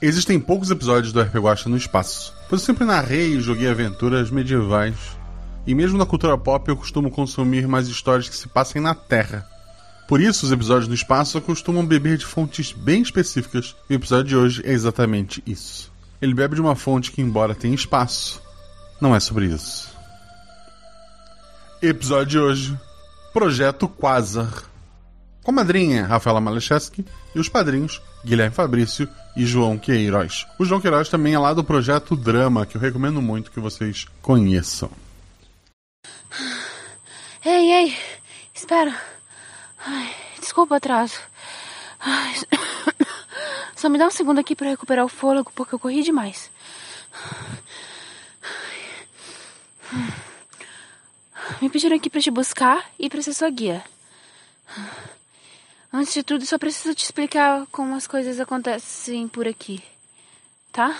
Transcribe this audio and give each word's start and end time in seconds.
Existem 0.00 0.38
poucos 0.38 0.70
episódios 0.70 1.10
do 1.10 1.22
RPG 1.22 1.38
Guacha 1.38 1.68
no 1.70 1.76
espaço, 1.76 2.34
pois 2.50 2.60
eu 2.60 2.66
sempre 2.66 2.84
narrei 2.84 3.34
e 3.34 3.40
joguei 3.40 3.66
aventuras 3.66 4.30
medievais. 4.30 4.94
E 5.66 5.74
mesmo 5.74 5.96
na 5.96 6.04
cultura 6.04 6.36
pop 6.36 6.68
eu 6.68 6.76
costumo 6.76 7.10
consumir 7.10 7.66
mais 7.66 7.88
histórias 7.88 8.28
que 8.28 8.36
se 8.36 8.46
passem 8.46 8.80
na 8.80 8.94
Terra. 8.94 9.46
Por 10.06 10.20
isso, 10.20 10.44
os 10.44 10.52
episódios 10.52 10.86
no 10.86 10.94
espaço 10.94 11.40
costumam 11.40 11.84
beber 11.84 12.18
de 12.18 12.26
fontes 12.26 12.72
bem 12.72 13.00
específicas, 13.00 13.74
e 13.88 13.94
o 13.94 13.96
episódio 13.96 14.24
de 14.24 14.36
hoje 14.36 14.62
é 14.66 14.72
exatamente 14.72 15.42
isso. 15.46 15.90
Ele 16.20 16.34
bebe 16.34 16.54
de 16.54 16.60
uma 16.60 16.76
fonte 16.76 17.10
que, 17.10 17.22
embora 17.22 17.54
tenha 17.54 17.74
espaço, 17.74 18.40
não 19.00 19.16
é 19.16 19.18
sobre 19.18 19.46
isso. 19.46 19.88
Episódio 21.80 22.26
de 22.26 22.38
hoje: 22.38 22.78
Projeto 23.32 23.88
Quasar. 23.88 24.64
Com 25.42 25.52
a 25.52 25.54
madrinha 25.54 26.06
Rafaela 26.06 26.40
Malecheski 26.40 27.04
e 27.34 27.38
os 27.38 27.48
padrinhos 27.48 28.00
Guilherme 28.24 28.54
Fabrício 28.54 29.08
e 29.36 29.44
João 29.44 29.78
Queiroz. 29.78 30.46
O 30.58 30.64
João 30.64 30.80
Queiroz 30.80 31.08
também 31.08 31.34
é 31.34 31.38
lá 31.38 31.52
do 31.52 31.62
projeto 31.62 32.16
Drama, 32.16 32.64
que 32.64 32.76
eu 32.76 32.80
recomendo 32.80 33.20
muito 33.20 33.50
que 33.50 33.60
vocês 33.60 34.06
conheçam. 34.22 34.90
Ei, 37.44 37.70
ei, 37.72 37.96
espera. 38.54 38.98
Ai, 39.78 40.12
desculpa 40.40 40.74
o 40.74 40.76
atraso. 40.78 41.20
Ai, 42.00 42.34
só 43.76 43.88
me 43.88 43.98
dá 43.98 44.06
um 44.06 44.10
segundo 44.10 44.40
aqui 44.40 44.56
para 44.56 44.70
recuperar 44.70 45.04
o 45.04 45.08
fôlego, 45.08 45.52
porque 45.54 45.74
eu 45.74 45.78
corri 45.78 46.02
demais. 46.02 46.50
Me 51.60 51.70
pediram 51.70 51.96
aqui 51.96 52.10
para 52.10 52.20
te 52.20 52.30
buscar 52.30 52.84
e 52.98 53.08
para 53.08 53.22
ser 53.22 53.32
sua 53.32 53.50
guia. 53.50 53.84
Antes 55.92 56.14
de 56.14 56.22
tudo, 56.22 56.44
só 56.44 56.58
preciso 56.58 56.94
te 56.94 57.04
explicar 57.04 57.66
como 57.70 57.94
as 57.94 58.06
coisas 58.06 58.40
acontecem 58.40 59.28
por 59.28 59.46
aqui, 59.46 59.82
tá? 60.72 60.98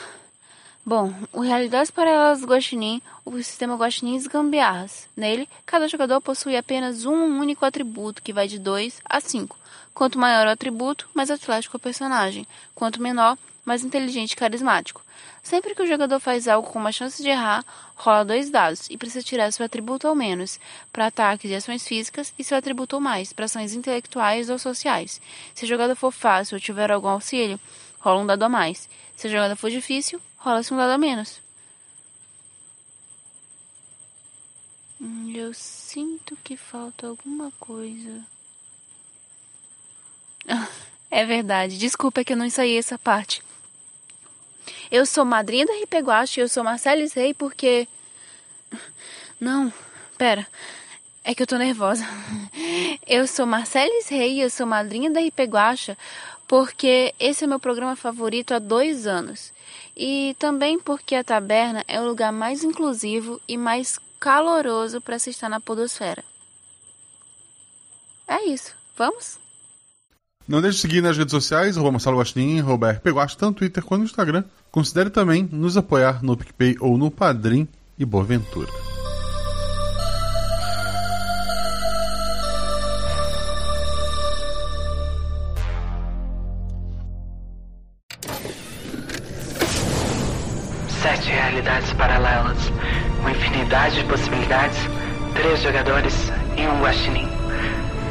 Bom, 0.84 1.12
o 1.32 1.40
Realidades 1.40 1.90
Paralelas 1.90 2.40
do 2.40 2.46
Guaxinim, 2.46 3.02
o 3.24 3.36
sistema 3.38 3.74
Guaxinim 3.74 4.22
Gambiarras. 4.28 5.08
Nele, 5.16 5.48
cada 5.66 5.88
jogador 5.88 6.20
possui 6.20 6.56
apenas 6.56 7.04
um 7.04 7.40
único 7.40 7.64
atributo, 7.64 8.22
que 8.22 8.32
vai 8.32 8.46
de 8.46 8.58
2 8.60 9.00
a 9.04 9.20
5. 9.20 9.58
Quanto 9.92 10.18
maior 10.18 10.46
o 10.46 10.50
atributo, 10.50 11.08
mais 11.12 11.28
atlético 11.28 11.76
o 11.76 11.80
personagem. 11.80 12.46
Quanto 12.72 13.02
menor, 13.02 13.36
mais 13.64 13.82
inteligente 13.82 14.32
e 14.32 14.36
carismático. 14.36 15.02
Sempre 15.46 15.76
que 15.76 15.82
o 15.82 15.86
jogador 15.86 16.18
faz 16.18 16.48
algo 16.48 16.68
com 16.68 16.76
uma 16.76 16.90
chance 16.90 17.22
de 17.22 17.28
errar, 17.28 17.64
rola 17.94 18.24
dois 18.24 18.50
dados 18.50 18.90
e 18.90 18.98
precisa 18.98 19.24
tirar 19.24 19.52
seu 19.52 19.64
atributo 19.64 20.08
ao 20.08 20.14
menos 20.16 20.58
para 20.92 21.06
ataques 21.06 21.48
e 21.48 21.54
ações 21.54 21.86
físicas 21.86 22.34
e 22.36 22.42
seu 22.42 22.58
atributo 22.58 22.96
ao 22.96 23.00
mais 23.00 23.32
para 23.32 23.44
ações 23.44 23.72
intelectuais 23.72 24.50
ou 24.50 24.58
sociais. 24.58 25.20
Se 25.54 25.64
o 25.64 25.68
jogador 25.68 25.94
for 25.94 26.10
fácil 26.10 26.56
ou 26.56 26.60
tiver 26.60 26.90
algum 26.90 27.06
auxílio, 27.06 27.60
rola 28.00 28.22
um 28.22 28.26
dado 28.26 28.42
a 28.42 28.48
mais. 28.48 28.88
Se 29.16 29.28
o 29.28 29.30
jogador 29.30 29.54
for 29.54 29.70
difícil, 29.70 30.20
rola-se 30.36 30.74
um 30.74 30.76
dado 30.76 30.90
a 30.90 30.98
menos. 30.98 31.40
Hum, 35.00 35.30
eu 35.32 35.54
sinto 35.54 36.36
que 36.42 36.56
falta 36.56 37.06
alguma 37.06 37.52
coisa. 37.60 38.26
É 41.08 41.24
verdade. 41.24 41.78
Desculpa 41.78 42.24
que 42.24 42.32
eu 42.32 42.36
não 42.36 42.44
ensaiei 42.44 42.76
essa 42.76 42.98
parte. 42.98 43.40
Eu 44.90 45.04
sou 45.06 45.24
madrinha 45.24 45.66
da 45.66 45.74
Ripeguache 45.74 46.40
e 46.40 46.42
eu 46.42 46.48
sou 46.48 46.62
Marcelis 46.62 47.12
Rei 47.12 47.34
porque. 47.34 47.88
Não, 49.40 49.72
pera. 50.16 50.46
É 51.24 51.34
que 51.34 51.42
eu 51.42 51.46
tô 51.46 51.56
nervosa. 51.56 52.04
Eu 53.06 53.26
sou 53.26 53.46
Marcelis 53.46 54.08
Rei 54.08 54.34
e 54.34 54.40
eu 54.40 54.50
sou 54.50 54.66
madrinha 54.66 55.10
da 55.10 55.20
Ripeguacha 55.20 55.96
porque 56.46 57.14
esse 57.18 57.44
é 57.44 57.46
meu 57.46 57.58
programa 57.58 57.96
favorito 57.96 58.52
há 58.52 58.58
dois 58.58 59.06
anos. 59.06 59.52
E 59.96 60.36
também 60.38 60.78
porque 60.78 61.14
a 61.14 61.24
taberna 61.24 61.84
é 61.88 62.00
o 62.00 62.06
lugar 62.06 62.32
mais 62.32 62.62
inclusivo 62.62 63.40
e 63.48 63.56
mais 63.56 63.98
caloroso 64.20 65.00
para 65.00 65.18
se 65.18 65.30
estar 65.30 65.48
na 65.48 65.60
podosfera. 65.60 66.24
É 68.28 68.44
isso. 68.44 68.72
Vamos? 68.96 69.38
Não 70.48 70.62
deixe 70.62 70.76
de 70.76 70.82
seguir 70.82 71.02
nas 71.02 71.16
redes 71.16 71.32
sociais, 71.32 71.76
arroba 71.76 71.92
Marcelo 71.92 72.18
Guaxinim, 72.18 72.60
arroba 72.60 72.92
RPGuax, 72.92 73.34
tanto 73.34 73.46
no 73.46 73.54
Twitter 73.54 73.84
quanto 73.84 74.00
no 74.00 74.06
Instagram. 74.06 74.44
Considere 74.70 75.10
também 75.10 75.48
nos 75.50 75.76
apoiar 75.76 76.22
no 76.22 76.36
PicPay 76.36 76.76
ou 76.80 76.98
no 76.98 77.10
Padrim 77.10 77.66
e 77.98 78.04
boa 78.04 78.24
ventura. 78.24 78.68
Sete 91.00 91.30
realidades 91.30 91.92
paralelas, 91.94 92.58
uma 93.20 93.30
infinidade 93.30 93.96
de 93.96 94.04
possibilidades, 94.04 94.78
três 95.34 95.62
jogadores 95.62 96.30
e 96.56 96.66
um 96.66 96.80
guaxinim. 96.82 97.28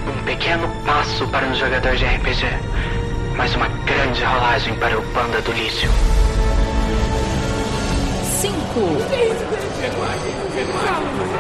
Um 0.08 0.24
pequeno 0.24 0.68
passo 0.86 1.28
para 1.28 1.48
um 1.48 1.56
jogador 1.56 1.96
de 1.96 2.06
RPG, 2.06 2.46
mas 3.38 3.56
uma 3.56 3.68
grande 3.68 4.24
rolagem 4.24 4.76
para 4.80 4.98
o 4.98 5.04
panda 5.14 5.42
do 5.42 5.52
lixo. 5.52 5.88
Cinco. 8.76 8.82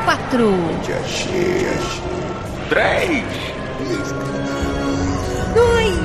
Quatro. 0.05 0.51
Três. 2.69 3.25
Dois. 5.53 5.95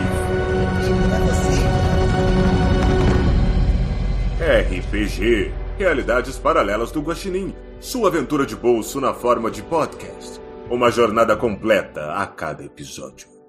RPG 4.40 5.52
Realidades 5.78 6.36
Paralelas 6.36 6.90
do 6.90 7.00
Guaxinim. 7.00 7.54
Sua 7.78 8.08
aventura 8.08 8.44
de 8.44 8.56
bolso 8.56 9.00
na 9.00 9.14
forma 9.14 9.52
de 9.52 9.62
podcast. 9.62 10.40
Uma 10.68 10.90
jornada 10.90 11.36
completa 11.36 12.12
a 12.14 12.26
cada 12.26 12.64
episódio. 12.64 13.39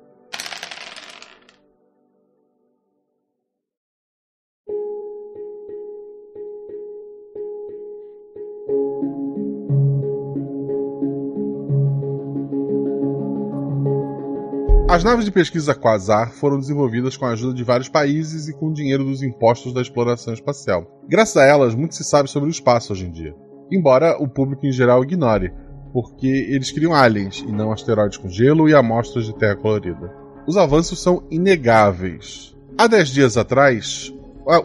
As 14.91 15.05
naves 15.05 15.23
de 15.23 15.31
pesquisa 15.31 15.73
Quasar 15.73 16.33
foram 16.33 16.59
desenvolvidas 16.59 17.15
com 17.15 17.25
a 17.25 17.29
ajuda 17.29 17.53
de 17.53 17.63
vários 17.63 17.87
países 17.87 18.49
e 18.49 18.53
com 18.53 18.73
dinheiro 18.73 19.05
dos 19.05 19.23
impostos 19.23 19.71
da 19.73 19.81
exploração 19.81 20.33
espacial. 20.33 20.85
Graças 21.07 21.37
a 21.37 21.45
elas, 21.45 21.73
muito 21.73 21.95
se 21.95 22.03
sabe 22.03 22.29
sobre 22.29 22.49
o 22.49 22.51
espaço 22.51 22.91
hoje 22.91 23.05
em 23.05 23.09
dia. 23.09 23.33
Embora 23.71 24.21
o 24.21 24.27
público 24.27 24.65
em 24.65 24.71
geral 24.71 25.01
ignore, 25.01 25.53
porque 25.93 26.27
eles 26.27 26.71
criam 26.71 26.93
aliens 26.93 27.39
e 27.39 27.53
não 27.53 27.71
asteroides 27.71 28.17
com 28.17 28.27
gelo 28.27 28.67
e 28.67 28.75
amostras 28.75 29.25
de 29.25 29.33
terra 29.33 29.55
colorida. 29.55 30.13
Os 30.45 30.57
avanços 30.57 31.01
são 31.01 31.23
inegáveis. 31.31 32.53
Há 32.77 32.85
10 32.85 33.09
dias 33.11 33.37
atrás, 33.37 34.13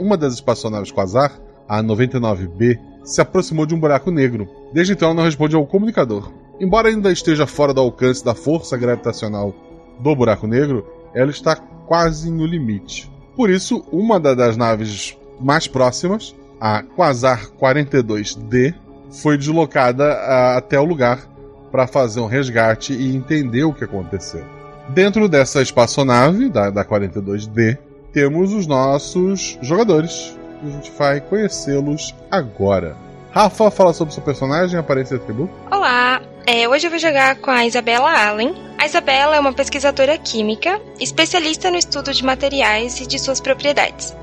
uma 0.01 0.17
das 0.17 0.35
espaçonaves 0.35 0.91
Quasar, 0.91 1.41
a 1.69 1.81
99B, 1.81 2.81
se 3.05 3.21
aproximou 3.21 3.65
de 3.65 3.77
um 3.77 3.81
buraco 3.81 4.11
negro. 4.11 4.49
Desde 4.73 4.93
então, 4.93 5.11
ela 5.11 5.17
não 5.19 5.25
responde 5.25 5.55
ao 5.55 5.65
comunicador. 5.65 6.33
Embora 6.61 6.89
ainda 6.89 7.13
esteja 7.13 7.47
fora 7.47 7.73
do 7.73 7.81
alcance 7.81 8.25
da 8.25 8.35
força 8.35 8.77
gravitacional 8.77 9.55
do 9.99 10.15
buraco 10.15 10.47
negro, 10.47 10.87
ela 11.15 11.31
está 11.31 11.57
quase 11.57 12.31
no 12.31 12.47
limite. 12.47 13.11
Por 13.35 13.51
isso, 13.51 13.85
uma 13.93 14.19
das 14.19 14.57
naves 14.57 15.17
mais 15.41 15.67
próximas, 15.67 16.35
a 16.61 16.83
Quasar 16.83 17.47
42D, 17.61 18.75
foi 19.11 19.37
deslocada 19.37 20.13
até 20.57 20.79
o 20.79 20.85
lugar 20.85 21.27
para 21.71 21.87
fazer 21.87 22.21
um 22.21 22.27
resgate 22.27 22.93
e 22.93 23.15
entender 23.15 23.65
o 23.65 23.73
que 23.73 23.85
aconteceu. 23.85 24.45
Dentro 24.89 25.29
dessa 25.29 25.61
espaçonave, 25.61 26.49
da, 26.49 26.71
da 26.71 26.85
42D, 26.85 27.77
temos 28.13 28.53
os 28.53 28.67
nossos 28.67 29.59
jogadores. 29.61 30.37
A 30.63 30.71
gente 30.71 30.91
vai 30.97 31.21
conhecê-los 31.21 32.15
agora. 32.31 32.97
Rafa, 33.31 33.71
fala 33.71 33.93
sobre 33.93 34.15
seu 34.15 34.23
personagem, 34.23 34.79
aparência 34.79 35.15
e 35.15 35.19
atributo. 35.19 35.53
Olá, 35.71 36.23
é, 36.47 36.69
hoje 36.69 36.87
eu 36.87 36.91
vou 36.91 36.99
jogar 36.99 37.35
com 37.37 37.51
a 37.51 37.67
Isabela 37.67 38.09
Allen. 38.09 38.55
A 38.79 38.87
Isabela 38.87 39.35
é 39.35 39.41
uma 39.41 39.53
pesquisadora 39.53 40.17
química, 40.17 40.81
especialista 41.01 41.71
no 41.71 41.77
estudo 41.77 42.15
de 42.15 42.25
materiais 42.25 43.01
e 43.01 43.07
de 43.07 43.19
suas 43.19 43.41
propriedades. 43.41 44.15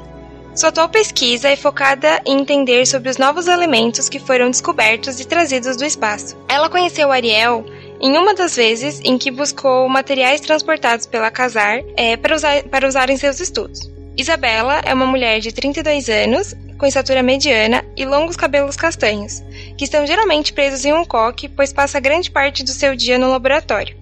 Sua 0.55 0.69
atual 0.69 0.87
pesquisa 0.87 1.49
é 1.49 1.55
focada 1.55 2.21
em 2.25 2.39
entender 2.39 2.85
sobre 2.85 3.09
os 3.09 3.17
novos 3.17 3.47
elementos 3.47 4.07
que 4.07 4.19
foram 4.19 4.49
descobertos 4.49 5.19
e 5.19 5.25
trazidos 5.25 5.75
do 5.75 5.83
espaço. 5.83 6.37
Ela 6.47 6.69
conheceu 6.69 7.11
Ariel 7.11 7.65
em 7.99 8.17
uma 8.17 8.33
das 8.33 8.55
vezes 8.55 9.01
em 9.03 9.17
que 9.17 9.31
buscou 9.31 9.89
materiais 9.89 10.39
transportados 10.39 11.05
pela 11.05 11.31
Casar 11.31 11.81
é, 11.97 12.15
para, 12.15 12.35
usar, 12.35 12.63
para 12.63 12.87
usar 12.87 13.09
em 13.09 13.17
seus 13.17 13.39
estudos. 13.39 13.91
Isabela 14.15 14.79
é 14.85 14.93
uma 14.93 15.07
mulher 15.07 15.39
de 15.39 15.51
32 15.51 16.07
anos, 16.07 16.53
com 16.83 16.87
estatura 16.87 17.23
mediana 17.23 17.81
e 17.95 18.03
longos 18.05 18.35
cabelos 18.35 18.75
castanhos, 18.75 19.41
que 19.77 19.85
estão 19.85 20.05
geralmente 20.05 20.51
presos 20.51 20.83
em 20.83 20.91
um 20.91 21.05
coque, 21.05 21.47
pois 21.47 21.71
passa 21.71 21.97
grande 21.97 22.29
parte 22.29 22.61
do 22.61 22.71
seu 22.71 22.93
dia 22.93 23.17
no 23.17 23.29
laboratório. 23.29 23.95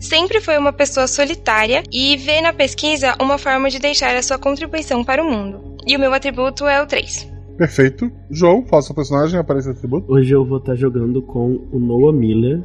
Sempre 0.00 0.40
foi 0.40 0.58
uma 0.58 0.72
pessoa 0.72 1.06
solitária 1.06 1.84
e 1.92 2.16
vê 2.16 2.40
na 2.40 2.52
pesquisa 2.52 3.14
uma 3.22 3.38
forma 3.38 3.70
de 3.70 3.78
deixar 3.78 4.16
a 4.16 4.22
sua 4.22 4.36
contribuição 4.36 5.04
para 5.04 5.22
o 5.22 5.30
mundo. 5.30 5.76
E 5.86 5.96
o 5.96 6.00
meu 6.00 6.12
atributo 6.12 6.66
é 6.66 6.82
o 6.82 6.86
3. 6.88 7.30
Perfeito. 7.56 8.10
João, 8.28 8.66
faça 8.66 8.90
o 8.90 8.96
personagem, 8.96 9.38
aparece 9.38 9.68
o 9.68 9.70
atributo. 9.70 10.12
Hoje 10.12 10.34
eu 10.34 10.44
vou 10.44 10.58
estar 10.58 10.74
jogando 10.74 11.22
com 11.22 11.68
o 11.70 11.78
Noah 11.78 12.12
Miller. 12.12 12.60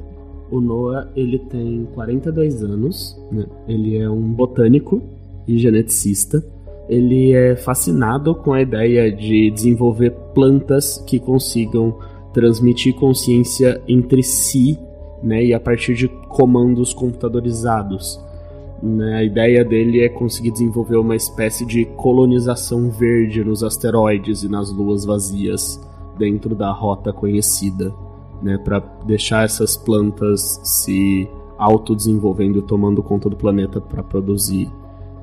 O 0.50 0.60
Noah, 0.60 1.12
ele 1.16 1.38
tem 1.38 1.88
42 1.94 2.64
anos, 2.64 3.16
né? 3.32 3.46
Ele 3.68 4.00
é 4.00 4.10
um 4.10 4.34
botânico 4.34 5.00
e 5.48 5.60
geneticista. 5.60 6.44
Ele 6.90 7.34
é 7.34 7.56
fascinado 7.56 8.34
com 8.34 8.52
a 8.52 8.62
ideia 8.62 9.12
de 9.12 9.52
desenvolver 9.52 10.10
plantas 10.34 10.98
que 11.06 11.20
consigam 11.20 11.96
transmitir 12.34 12.96
consciência 12.96 13.82
entre 13.88 14.24
si, 14.24 14.78
né? 15.22 15.44
E 15.46 15.54
a 15.54 15.60
partir 15.60 15.94
de 15.94 16.08
comandos 16.08 16.94
computadorizados. 16.94 18.20
Né? 18.82 19.16
A 19.16 19.24
ideia 19.24 19.64
dele 19.64 20.02
é 20.02 20.10
conseguir 20.10 20.52
desenvolver 20.52 20.98
uma 20.98 21.16
espécie 21.16 21.66
de 21.66 21.86
colonização 21.86 22.90
verde 22.90 23.44
nos 23.44 23.64
asteroides 23.64 24.44
e 24.44 24.50
nas 24.50 24.72
luas 24.72 25.06
vazias 25.06 25.80
dentro 26.18 26.56
da 26.56 26.72
rota 26.72 27.12
conhecida, 27.14 27.94
né? 28.42 28.58
para 28.58 28.80
deixar 29.06 29.46
essas 29.46 29.76
plantas 29.78 30.60
se 30.64 31.30
autodesenvolvendo 31.58 32.60
e 32.60 32.62
tomando 32.62 33.04
conta 33.04 33.30
do 33.30 33.36
planeta 33.36 33.82
para 33.82 34.02
produzir 34.02 34.72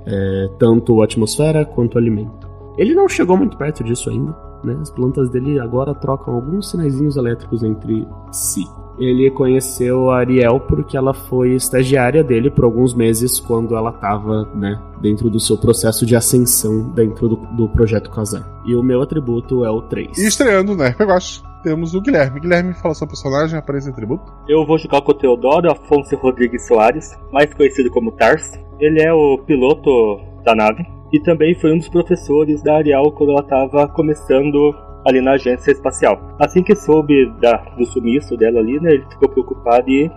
é, 0.06 0.48
tanto 0.58 1.02
atmosfera 1.02 1.64
quanto 1.64 1.98
alimento. 1.98 2.48
Ele 2.78 2.94
não 2.94 3.08
chegou 3.08 3.36
muito 3.36 3.56
perto 3.56 3.82
disso 3.82 4.10
ainda. 4.10 4.36
Né? 4.64 4.76
As 4.80 4.90
plantas 4.90 5.30
dele 5.30 5.58
agora 5.60 5.94
trocam 5.94 6.34
alguns 6.34 6.70
sinaizinhos 6.70 7.16
elétricos 7.16 7.62
entre 7.62 8.06
si 8.30 8.64
ele 8.98 9.30
conheceu 9.30 10.10
a 10.10 10.18
Ariel 10.18 10.60
porque 10.60 10.96
ela 10.96 11.12
foi 11.12 11.54
estagiária 11.54 12.24
dele 12.24 12.50
por 12.50 12.64
alguns 12.64 12.94
meses 12.94 13.38
quando 13.38 13.76
ela 13.76 13.90
estava, 13.90 14.48
né, 14.54 14.80
dentro 15.00 15.28
do 15.28 15.38
seu 15.38 15.58
processo 15.58 16.06
de 16.06 16.16
ascensão 16.16 16.90
dentro 16.90 17.28
do, 17.28 17.36
do 17.36 17.68
projeto 17.68 18.10
Kazan. 18.10 18.44
E 18.64 18.74
o 18.74 18.82
meu 18.82 19.02
atributo 19.02 19.64
é 19.64 19.70
o 19.70 19.82
3. 19.82 20.16
E 20.18 20.26
estreando 20.26 20.74
né, 20.74 20.94
Gosto, 20.98 21.46
temos 21.62 21.94
o 21.94 22.00
Guilherme. 22.00 22.40
Guilherme, 22.40 22.74
fala 22.74 22.94
seu 22.94 23.06
personagem, 23.06 23.58
aparece 23.58 23.90
atributo. 23.90 24.32
Eu 24.48 24.64
vou 24.66 24.78
jogar 24.78 25.02
com 25.02 25.12
o 25.12 25.14
Teodoro 25.14 25.70
Afonso 25.70 26.16
Rodrigues 26.16 26.66
Soares, 26.66 27.10
mais 27.30 27.52
conhecido 27.52 27.90
como 27.90 28.12
Tars. 28.12 28.50
Ele 28.80 29.02
é 29.02 29.12
o 29.12 29.38
piloto 29.38 30.20
da 30.44 30.54
nave 30.54 30.86
e 31.12 31.20
também 31.20 31.54
foi 31.54 31.72
um 31.72 31.78
dos 31.78 31.88
professores 31.88 32.62
da 32.62 32.76
Ariel 32.76 33.10
quando 33.12 33.30
ela 33.30 33.40
estava 33.40 33.88
começando 33.88 34.74
ali 35.06 35.20
na 35.20 35.32
agência 35.32 35.70
espacial. 35.70 36.20
Assim 36.38 36.62
que 36.62 36.74
soube 36.74 37.30
da, 37.40 37.56
do 37.78 37.86
sumiço 37.86 38.36
dela 38.36 38.58
ali, 38.58 38.80
né, 38.80 38.94
ele 38.94 39.06
ficou 39.10 39.28
preocupado 39.28 39.88
e 39.88 40.10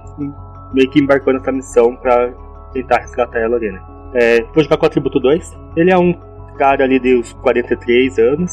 meio 0.74 0.90
que 0.90 1.00
embarcou 1.00 1.34
nessa 1.34 1.52
missão 1.52 1.96
para 1.96 2.34
tentar 2.74 3.00
resgatar 3.00 3.40
ela 3.40 3.58
ali, 3.58 3.72
né. 3.72 3.82
É, 4.14 4.42
vou 4.54 4.64
jogar 4.64 4.78
com 4.78 4.86
o 4.86 4.88
atributo 4.88 5.20
2. 5.20 5.58
Ele 5.76 5.92
é 5.92 5.98
um 5.98 6.14
cara 6.58 6.84
ali 6.84 7.00
de 7.00 7.16
uns 7.16 7.32
43 7.34 8.18
anos, 8.18 8.52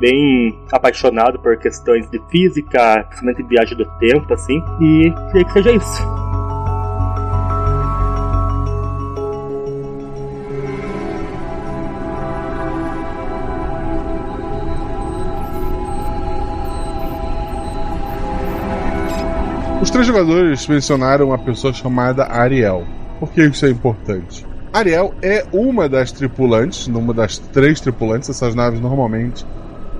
bem 0.00 0.58
apaixonado 0.72 1.38
por 1.38 1.56
questões 1.58 2.08
de 2.10 2.20
física, 2.30 3.04
principalmente 3.08 3.42
viagem 3.44 3.76
do 3.76 3.84
tempo, 3.98 4.32
assim, 4.32 4.60
e 4.80 5.12
creio 5.30 5.46
que 5.46 5.52
seja 5.52 5.72
isso. 5.72 6.33
Os 19.82 19.90
três 19.90 20.06
jogadores 20.06 20.66
mencionaram 20.66 21.28
uma 21.28 21.38
pessoa 21.38 21.72
chamada 21.72 22.24
Ariel. 22.24 22.86
Por 23.20 23.30
que 23.30 23.44
isso 23.44 23.66
é 23.66 23.70
importante? 23.70 24.46
Ariel 24.72 25.14
é 25.22 25.44
uma 25.52 25.88
das 25.88 26.10
tripulantes, 26.10 26.88
numa 26.88 27.12
das 27.12 27.38
três 27.38 27.80
tripulantes. 27.80 28.28
Essas 28.30 28.54
naves 28.54 28.80
normalmente 28.80 29.44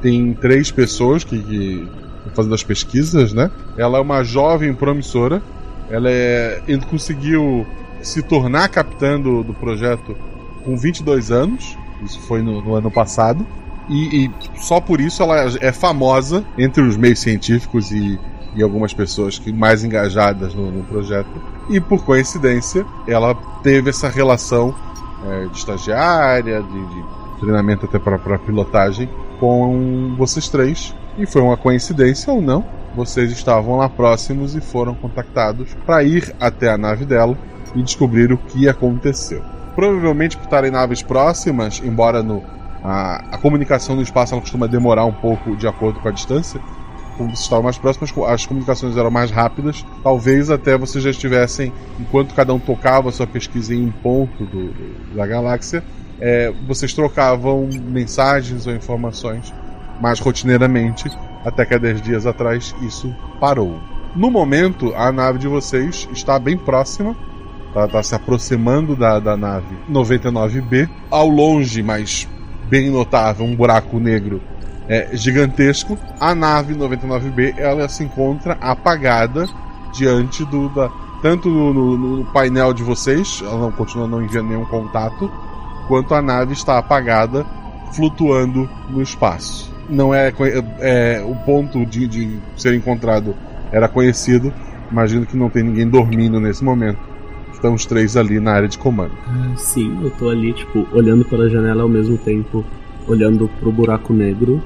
têm 0.00 0.32
três 0.34 0.70
pessoas 0.70 1.22
que, 1.22 1.38
que 1.42 1.88
fazendo 2.34 2.54
as 2.54 2.64
pesquisas, 2.64 3.32
né? 3.32 3.50
Ela 3.76 3.98
é 3.98 4.00
uma 4.00 4.24
jovem 4.24 4.74
promissora. 4.74 5.42
Ela 5.90 6.10
é, 6.10 6.62
conseguiu 6.90 7.66
se 8.02 8.22
tornar 8.22 8.68
capitã 8.68 9.20
do, 9.20 9.42
do 9.42 9.54
projeto 9.54 10.16
com 10.64 10.76
22 10.76 11.30
anos. 11.30 11.76
Isso 12.02 12.20
foi 12.22 12.42
no, 12.42 12.62
no 12.62 12.74
ano 12.74 12.90
passado. 12.90 13.46
E, 13.88 14.24
e, 14.24 14.30
só 14.56 14.80
por 14.80 15.00
isso 15.00 15.22
ela 15.22 15.36
é 15.60 15.72
famosa 15.72 16.44
entre 16.56 16.82
os 16.82 16.96
meios 16.96 17.18
científicos 17.18 17.90
e 17.92 18.18
e 18.54 18.62
algumas 18.62 18.94
pessoas 18.94 19.38
que 19.38 19.52
mais 19.52 19.84
engajadas 19.84 20.54
no, 20.54 20.70
no 20.70 20.84
projeto. 20.84 21.28
E 21.68 21.80
por 21.80 22.04
coincidência, 22.04 22.84
ela 23.06 23.34
teve 23.62 23.90
essa 23.90 24.08
relação 24.08 24.74
é, 25.26 25.46
de 25.46 25.58
estagiária, 25.58 26.62
de, 26.62 26.86
de 26.86 27.04
treinamento 27.40 27.86
até 27.86 27.98
para 27.98 28.38
pilotagem 28.38 29.08
com 29.38 30.14
vocês 30.16 30.48
três. 30.48 30.94
E 31.18 31.26
foi 31.26 31.42
uma 31.42 31.56
coincidência 31.56 32.32
ou 32.32 32.40
não, 32.40 32.64
vocês 32.94 33.30
estavam 33.30 33.76
lá 33.76 33.88
próximos 33.88 34.54
e 34.54 34.60
foram 34.60 34.94
contactados 34.94 35.74
para 35.86 36.02
ir 36.02 36.34
até 36.40 36.70
a 36.70 36.78
nave 36.78 37.04
dela 37.04 37.36
e 37.74 37.82
descobrir 37.82 38.32
o 38.32 38.38
que 38.38 38.68
aconteceu. 38.68 39.42
Provavelmente 39.74 40.36
por 40.36 40.44
estarem 40.44 40.70
naves 40.70 41.02
próximas, 41.02 41.80
embora 41.84 42.22
no, 42.22 42.42
a, 42.82 43.16
a 43.32 43.38
comunicação 43.38 43.96
no 43.96 44.02
espaço 44.02 44.34
ela 44.34 44.40
costuma 44.40 44.66
demorar 44.66 45.04
um 45.04 45.12
pouco 45.12 45.56
de 45.56 45.66
acordo 45.66 46.00
com 46.00 46.08
a 46.08 46.12
distância, 46.12 46.60
como 47.16 47.32
estavam 47.32 47.64
mais 47.64 47.78
próximos, 47.78 48.12
as 48.28 48.46
comunicações 48.46 48.96
eram 48.96 49.10
mais 49.10 49.30
rápidas. 49.30 49.84
Talvez 50.02 50.50
até 50.50 50.76
vocês 50.76 51.02
já 51.02 51.10
estivessem, 51.10 51.72
enquanto 51.98 52.34
cada 52.34 52.52
um 52.52 52.58
tocava 52.58 53.10
sua 53.10 53.26
pesquisa 53.26 53.74
em 53.74 53.86
um 53.86 53.90
ponto 53.90 54.44
do, 54.44 54.72
da 55.14 55.26
galáxia, 55.26 55.82
é, 56.20 56.52
vocês 56.66 56.92
trocavam 56.92 57.68
mensagens 57.88 58.66
ou 58.66 58.74
informações 58.74 59.52
mais 60.00 60.18
rotineiramente, 60.20 61.08
até 61.44 61.64
que 61.64 61.74
há 61.74 61.78
10 61.78 62.02
dias 62.02 62.26
atrás 62.26 62.74
isso 62.82 63.14
parou. 63.40 63.78
No 64.14 64.30
momento, 64.30 64.94
a 64.94 65.10
nave 65.10 65.38
de 65.38 65.48
vocês 65.48 66.08
está 66.12 66.38
bem 66.38 66.56
próxima, 66.56 67.16
está 67.68 67.88
tá 67.88 68.02
se 68.02 68.14
aproximando 68.14 68.94
da, 68.94 69.18
da 69.18 69.36
nave 69.36 69.76
99B. 69.90 70.88
Ao 71.10 71.28
longe, 71.28 71.82
mas 71.82 72.28
bem 72.68 72.90
notável, 72.90 73.44
um 73.44 73.54
buraco 73.54 73.98
negro 73.98 74.40
é, 74.88 75.08
gigantesco. 75.12 75.98
A 76.20 76.34
nave 76.34 76.74
99B 76.74 77.54
ela 77.58 77.88
se 77.88 78.04
encontra 78.04 78.56
apagada 78.60 79.48
diante 79.92 80.44
do 80.44 80.68
da, 80.68 80.90
tanto 81.22 81.48
no, 81.48 81.72
no, 81.72 81.96
no, 81.96 82.24
painel 82.26 82.74
de 82.74 82.82
vocês, 82.82 83.42
ela 83.42 83.58
não 83.58 83.72
continua 83.72 84.06
não 84.06 84.22
enviando 84.22 84.48
nenhum 84.48 84.66
contato, 84.66 85.30
quanto 85.88 86.14
a 86.14 86.20
nave 86.20 86.52
está 86.52 86.76
apagada, 86.76 87.46
flutuando 87.94 88.68
no 88.90 89.00
espaço. 89.00 89.72
Não 89.88 90.12
é, 90.12 90.32
é, 90.80 91.24
o 91.26 91.34
ponto 91.46 91.86
de, 91.86 92.06
de 92.06 92.38
ser 92.56 92.74
encontrado 92.74 93.34
era 93.72 93.88
conhecido. 93.88 94.52
Imagino 94.90 95.24
que 95.24 95.36
não 95.36 95.48
tem 95.48 95.62
ninguém 95.62 95.88
dormindo 95.88 96.38
nesse 96.38 96.62
momento. 96.62 96.98
Estão 97.52 97.72
os 97.72 97.86
três 97.86 98.16
ali 98.16 98.38
na 98.38 98.52
área 98.52 98.68
de 98.68 98.78
comando. 98.78 99.12
Ah, 99.26 99.56
sim, 99.56 99.98
eu 100.02 100.10
tô 100.10 100.28
ali, 100.28 100.52
tipo, 100.52 100.86
olhando 100.92 101.24
pela 101.24 101.48
janela 101.48 101.82
ao 101.82 101.88
mesmo 101.88 102.18
tempo, 102.18 102.64
olhando 103.06 103.48
pro 103.60 103.72
buraco 103.72 104.12
negro 104.12 104.62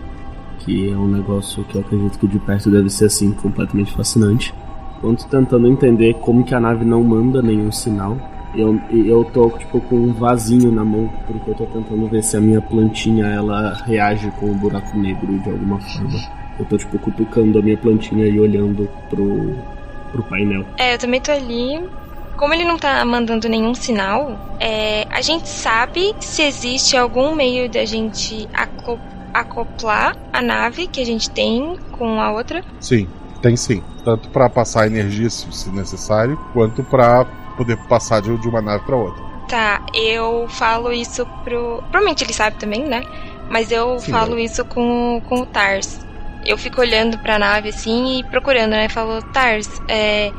que 0.69 0.91
é 0.91 0.97
um 0.97 1.09
negócio 1.09 1.65
que 1.65 1.77
eu 1.77 1.81
acredito 1.81 2.19
que 2.19 2.27
de 2.27 2.39
perto 2.39 2.71
deve 2.71 2.91
ser 2.91 3.07
assim 3.07 3.33
completamente 3.33 3.93
fascinante. 3.93 4.55
Quanto 5.01 5.27
tentando 5.29 5.67
entender 5.67 6.13
como 6.15 6.45
que 6.45 6.55
a 6.55 6.61
nave 6.61 6.85
não 6.85 7.03
manda 7.03 7.41
nenhum 7.41 7.73
sinal. 7.73 8.19
Eu, 8.55 8.79
eu 8.91 9.25
tô 9.25 9.49
tipo 9.51 9.81
com 9.81 9.97
um 9.97 10.13
vasinho 10.13 10.73
na 10.73 10.85
mão, 10.85 11.11
porque 11.27 11.51
eu 11.51 11.55
tô 11.55 11.65
tentando 11.67 12.07
ver 12.09 12.23
se 12.23 12.37
a 12.37 12.41
minha 12.41 12.61
plantinha 12.61 13.27
ela 13.27 13.75
reage 13.87 14.31
com 14.33 14.51
o 14.51 14.55
buraco 14.55 14.99
negro 14.99 15.39
de 15.39 15.51
alguma 15.51 15.79
forma. 15.81 16.19
Eu 16.59 16.65
tô 16.65 16.77
tipo 16.77 16.99
cutucando 16.99 17.59
a 17.59 17.63
minha 17.63 17.77
plantinha 17.77 18.27
e 18.27 18.41
olhando 18.41 18.89
pro, 19.09 19.55
pro 20.11 20.23
painel. 20.25 20.65
É, 20.77 20.95
eu 20.95 20.99
também 20.99 21.21
tô 21.21 21.31
ali. 21.31 21.81
Como 22.39 22.55
ele 22.55 22.65
não 22.65 22.79
tá 22.79 23.05
mandando 23.05 23.49
nenhum 23.49 23.75
sinal, 23.75 24.39
é, 24.61 25.05
a 25.11 25.21
gente 25.21 25.49
sabe 25.49 26.15
se 26.21 26.43
existe 26.43 26.97
algum 26.97 27.35
meio 27.35 27.69
da 27.69 27.85
gente 27.85 28.49
acoplar 28.55 29.19
acoplar 29.35 30.17
a 30.33 30.41
nave 30.41 30.87
que 30.87 31.01
a 31.01 31.05
gente 31.05 31.31
tem 31.31 31.77
com 31.93 32.21
a 32.21 32.33
outra? 32.33 32.63
Sim, 32.81 33.07
tem 33.43 33.57
sim. 33.57 33.83
Tanto 34.05 34.29
para 34.31 34.49
passar 34.49 34.87
energia 34.87 35.29
se 35.29 35.71
necessário, 35.71 36.39
quanto 36.53 36.83
para 36.83 37.25
poder 37.57 37.77
passar 37.89 38.23
de 38.23 38.31
uma 38.31 38.63
nave 38.63 38.85
para 38.85 38.97
outra. 38.97 39.23
Tá, 39.49 39.81
eu 39.95 40.47
falo 40.49 40.93
isso 40.93 41.27
pro. 41.45 41.79
Provavelmente 41.91 42.25
ele 42.25 42.33
sabe 42.33 42.57
também, 42.59 42.85
né? 42.85 43.03
Mas 43.51 43.73
eu 43.73 43.99
sim, 43.99 44.13
falo 44.13 44.39
é. 44.39 44.43
isso 44.43 44.65
com, 44.65 45.23
com 45.29 45.41
o 45.41 45.47
Tars. 45.47 46.01
Eu 46.45 46.57
fico 46.57 46.81
olhando 46.81 47.19
pra 47.19 47.39
nave 47.39 47.71
assim 47.71 48.19
e 48.19 48.25
procurando, 48.25 48.71
né? 48.71 48.89
Falo, 48.89 49.23
Tars, 49.23 49.69
é, 49.89 50.31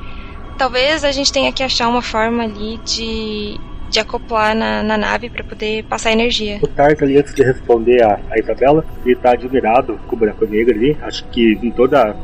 talvez 0.59 1.05
a 1.05 1.11
gente 1.11 1.31
tenha 1.31 1.51
que 1.53 1.63
achar 1.63 1.87
uma 1.87 2.01
forma 2.01 2.43
ali 2.43 2.77
de 2.85 3.57
de 3.89 3.99
acoplar 3.99 4.55
na, 4.55 4.83
na 4.83 4.95
nave 4.95 5.31
para 5.31 5.43
poder 5.43 5.83
passar 5.85 6.11
energia. 6.11 6.59
O 6.61 6.67
Tart 6.67 7.01
ali, 7.01 7.17
antes 7.17 7.33
de 7.33 7.41
responder 7.41 8.03
a, 8.03 8.19
a 8.29 8.37
Isabela, 8.37 8.85
ele 9.03 9.15
tá 9.15 9.31
admirado 9.31 9.99
com 10.05 10.15
o 10.15 10.19
buraco 10.19 10.45
negro 10.45 10.75
ali. 10.75 10.95
Acho 11.01 11.25
que 11.29 11.57
em 11.63 11.71
toda 11.71 12.15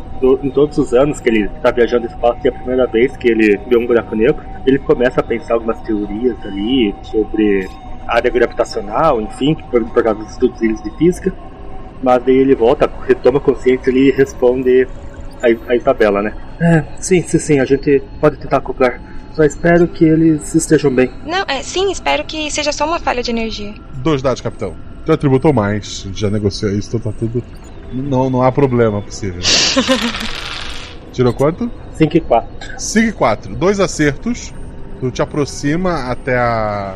em 0.43 0.51
todos 0.51 0.77
os 0.77 0.93
anos 0.93 1.19
que 1.19 1.27
ele 1.27 1.45
está 1.45 1.71
viajando 1.71 2.05
no 2.05 2.13
espaço, 2.13 2.39
é 2.45 2.49
a 2.49 2.53
primeira 2.53 2.85
vez 2.85 3.17
que 3.17 3.29
ele 3.29 3.59
vê 3.67 3.77
um 3.77 3.87
buraco 3.87 4.15
negro, 4.15 4.37
ele 4.65 4.77
começa 4.77 5.21
a 5.21 5.23
pensar 5.23 5.55
algumas 5.55 5.81
teorias 5.81 6.37
ali 6.43 6.93
sobre 7.03 7.67
área 8.07 8.29
gravitacional, 8.29 9.19
enfim, 9.19 9.55
por, 9.71 9.83
por 9.85 10.03
causa 10.03 10.19
dos 10.19 10.31
estudos 10.31 10.59
de 10.59 10.97
física. 10.97 11.33
Mas 12.03 12.23
daí 12.23 12.37
ele 12.37 12.55
volta, 12.55 12.89
retoma 13.07 13.39
consciência 13.39 13.89
e 13.89 14.11
responde 14.11 14.87
a, 15.41 15.71
a 15.71 15.75
Isabela, 15.75 16.21
né? 16.21 16.33
É, 16.59 16.83
sim, 16.99 17.21
sim, 17.23 17.39
sim, 17.39 17.59
a 17.59 17.65
gente 17.65 18.01
pode 18.19 18.37
tentar 18.37 18.57
acoplar. 18.57 18.99
Só 19.33 19.43
espero 19.43 19.87
que 19.87 20.05
eles 20.05 20.55
estejam 20.55 20.93
bem. 20.93 21.11
Não, 21.25 21.43
é, 21.47 21.61
sim, 21.61 21.91
espero 21.91 22.23
que 22.23 22.49
seja 22.49 22.71
só 22.71 22.85
uma 22.85 22.99
falha 22.99 23.21
de 23.21 23.31
energia. 23.31 23.73
Dois 23.95 24.21
dados, 24.21 24.41
capitão. 24.41 24.73
Já 25.05 25.17
tributou 25.17 25.51
mais, 25.53 26.07
já 26.13 26.29
negociou 26.29 26.71
isso, 26.71 26.95
então 26.95 27.11
tá 27.11 27.17
tudo. 27.19 27.43
Não, 27.93 28.29
não 28.29 28.41
há 28.41 28.51
problema 28.51 29.01
possível. 29.01 29.41
Tirou 31.11 31.33
quanto? 31.33 31.69
5 31.93 32.17
e 32.17 32.21
4. 32.21 32.49
5 32.77 33.07
e 33.07 33.11
4. 33.11 33.55
Dois 33.55 33.79
acertos. 33.79 34.53
Tu 34.99 35.11
te 35.11 35.21
aproxima 35.21 36.09
até 36.09 36.37
a, 36.37 36.95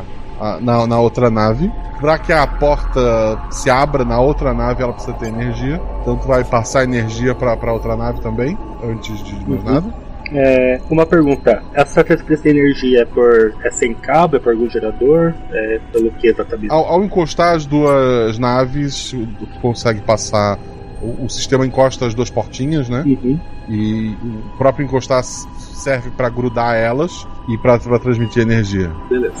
na, 0.60 0.86
na 0.86 1.00
outra 1.00 1.30
nave. 1.30 1.70
Pra 2.00 2.18
que 2.18 2.32
a 2.32 2.46
porta 2.46 3.38
se 3.50 3.68
abra 3.68 4.04
na 4.04 4.18
outra 4.20 4.54
nave, 4.54 4.82
ela 4.82 4.92
precisa 4.92 5.12
ter 5.14 5.28
energia. 5.28 5.80
Então 6.00 6.16
tu 6.16 6.26
vai 6.26 6.42
passar 6.42 6.84
energia 6.84 7.34
pra 7.34 7.72
outra 7.72 7.94
nave 7.94 8.20
também, 8.20 8.56
antes 8.82 9.22
de 9.22 9.34
mais 9.48 9.62
Uhum. 9.62 9.74
nada. 9.74 9.94
É, 10.32 10.80
uma 10.88 11.04
pergunta: 11.04 11.62
essa 11.74 12.04
transferência 12.04 12.52
de 12.52 12.58
energia 12.58 13.02
é 13.02 13.04
por 13.04 13.52
é 13.64 13.70
sem 13.70 13.92
cabo, 13.94 14.36
é 14.36 14.38
por 14.38 14.52
algum 14.52 14.68
gerador? 14.70 15.34
É 15.50 15.80
pelo 15.92 16.10
que 16.12 16.28
exatamente? 16.28 16.70
Ao, 16.70 16.84
ao 16.86 17.04
encostar 17.04 17.54
as 17.56 17.66
duas 17.66 18.38
naves, 18.38 19.10
tu 19.10 19.28
consegue 19.60 20.00
passar. 20.00 20.58
O, 21.02 21.24
o 21.24 21.28
sistema 21.30 21.66
encosta 21.66 22.06
as 22.06 22.14
duas 22.14 22.30
portinhas, 22.30 22.88
né? 22.88 23.02
Uhum. 23.06 23.40
E 23.68 24.14
o 24.22 24.56
próprio 24.58 24.84
encostar 24.84 25.22
serve 25.24 26.10
pra 26.10 26.28
grudar 26.28 26.76
elas 26.76 27.26
e 27.48 27.56
pra 27.58 27.78
transmitir 27.78 28.42
energia. 28.42 28.90
Beleza. 29.08 29.34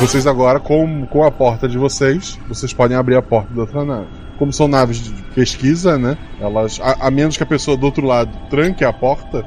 Vocês 0.00 0.28
agora, 0.28 0.60
com, 0.60 1.04
com 1.06 1.24
a 1.24 1.30
porta 1.30 1.68
de 1.68 1.76
vocês, 1.76 2.38
vocês 2.48 2.72
podem 2.72 2.96
abrir 2.96 3.16
a 3.16 3.22
porta 3.22 3.52
da 3.52 3.62
outra 3.62 3.84
nave. 3.84 4.06
Como 4.38 4.52
são 4.52 4.68
naves 4.68 4.98
de 4.98 5.10
pesquisa, 5.34 5.98
né? 5.98 6.16
Elas. 6.40 6.80
A, 6.80 7.08
a 7.08 7.10
menos 7.10 7.36
que 7.36 7.42
a 7.42 7.46
pessoa 7.46 7.76
do 7.76 7.84
outro 7.84 8.06
lado 8.06 8.30
tranque 8.48 8.84
a 8.84 8.92
porta, 8.92 9.44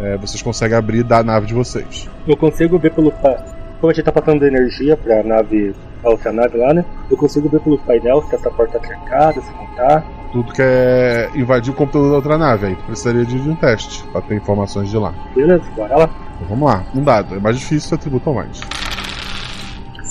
é, 0.00 0.16
vocês 0.16 0.42
conseguem 0.42 0.76
abrir 0.76 1.04
da 1.04 1.22
nave 1.22 1.46
de 1.46 1.54
vocês. 1.54 2.10
Eu 2.26 2.36
consigo 2.36 2.80
ver 2.80 2.92
pelo. 2.92 3.12
Como 3.12 3.90
a 3.90 3.94
gente 3.94 4.04
tá 4.04 4.10
passando 4.10 4.44
energia 4.44 4.96
pra 4.96 5.22
nave, 5.22 5.72
a 6.04 6.10
outra 6.10 6.32
nave 6.32 6.58
lá, 6.58 6.74
né? 6.74 6.84
Eu 7.08 7.16
consigo 7.16 7.48
ver 7.48 7.60
pelo 7.60 7.78
painel 7.78 8.22
se 8.28 8.34
essa 8.34 8.50
porta 8.50 8.80
tá 8.80 8.88
trancada, 8.88 9.40
se 9.40 9.52
não 9.52 9.66
tá. 9.76 10.02
Tudo 10.32 10.52
que 10.52 10.62
é 10.62 11.30
invadir 11.36 11.72
o 11.72 11.76
computador 11.76 12.10
da 12.10 12.16
outra 12.16 12.36
nave, 12.36 12.66
aí 12.66 12.74
tu 12.74 12.82
precisaria 12.84 13.24
de, 13.24 13.40
de 13.40 13.48
um 13.48 13.54
teste 13.54 14.02
pra 14.08 14.20
ter 14.20 14.34
informações 14.34 14.90
de 14.90 14.98
lá. 14.98 15.14
Beleza, 15.34 15.64
bora 15.76 15.96
lá. 15.96 16.10
Então 16.36 16.48
vamos 16.48 16.68
lá, 16.68 16.84
um 16.92 17.04
dado. 17.04 17.36
É 17.36 17.38
mais 17.38 17.56
difícil, 17.56 17.88
você 17.88 17.94
atributa 17.94 18.32
mais. 18.32 18.60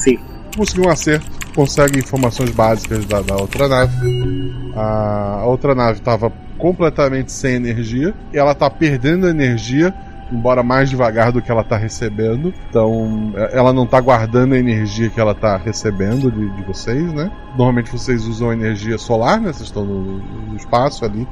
Sim. 0.02 0.18
Conseguiu 0.58 0.86
um 0.86 0.90
acerto, 0.90 1.28
consegue 1.56 2.00
informações 2.00 2.50
básicas 2.50 3.06
da, 3.06 3.22
da 3.22 3.36
outra 3.36 3.68
nave. 3.68 3.96
A, 4.76 5.44
outra 5.46 5.76
nave 5.76 6.00
estava 6.00 6.32
completamente 6.58 7.32
sem 7.32 7.56
energia 7.56 8.14
ela 8.34 8.52
está 8.52 8.70
perdendo 8.70 9.28
energia, 9.28 9.94
embora 10.32 10.62
mais 10.64 10.90
devagar 10.90 11.32
do 11.32 11.42
que 11.42 11.52
ela 11.52 11.62
está 11.62 11.78
recebendo. 11.78 12.54
Então, 12.70 13.32
é- 13.36 13.58
ela 13.58 13.72
não 13.74 13.84
está 13.84 14.00
guardando 14.02 14.54
a 14.54 14.58
energia 14.58 15.10
que 15.10 15.20
ela 15.20 15.32
está 15.34 15.56
recebendo 15.58 16.32
de, 16.32 16.50
de 16.50 16.64
vocês, 16.64 17.14
né? 17.14 17.32
Normalmente 17.52 17.92
vocês 17.92 18.26
usam 18.26 18.52
energia 18.52 18.98
solar, 18.98 19.40
né? 19.40 19.54
Vocês 19.54 19.68
estão 19.68 19.86
no, 19.86 20.18
no 20.18 20.56
espaço 20.56 21.06
ali. 21.06 21.28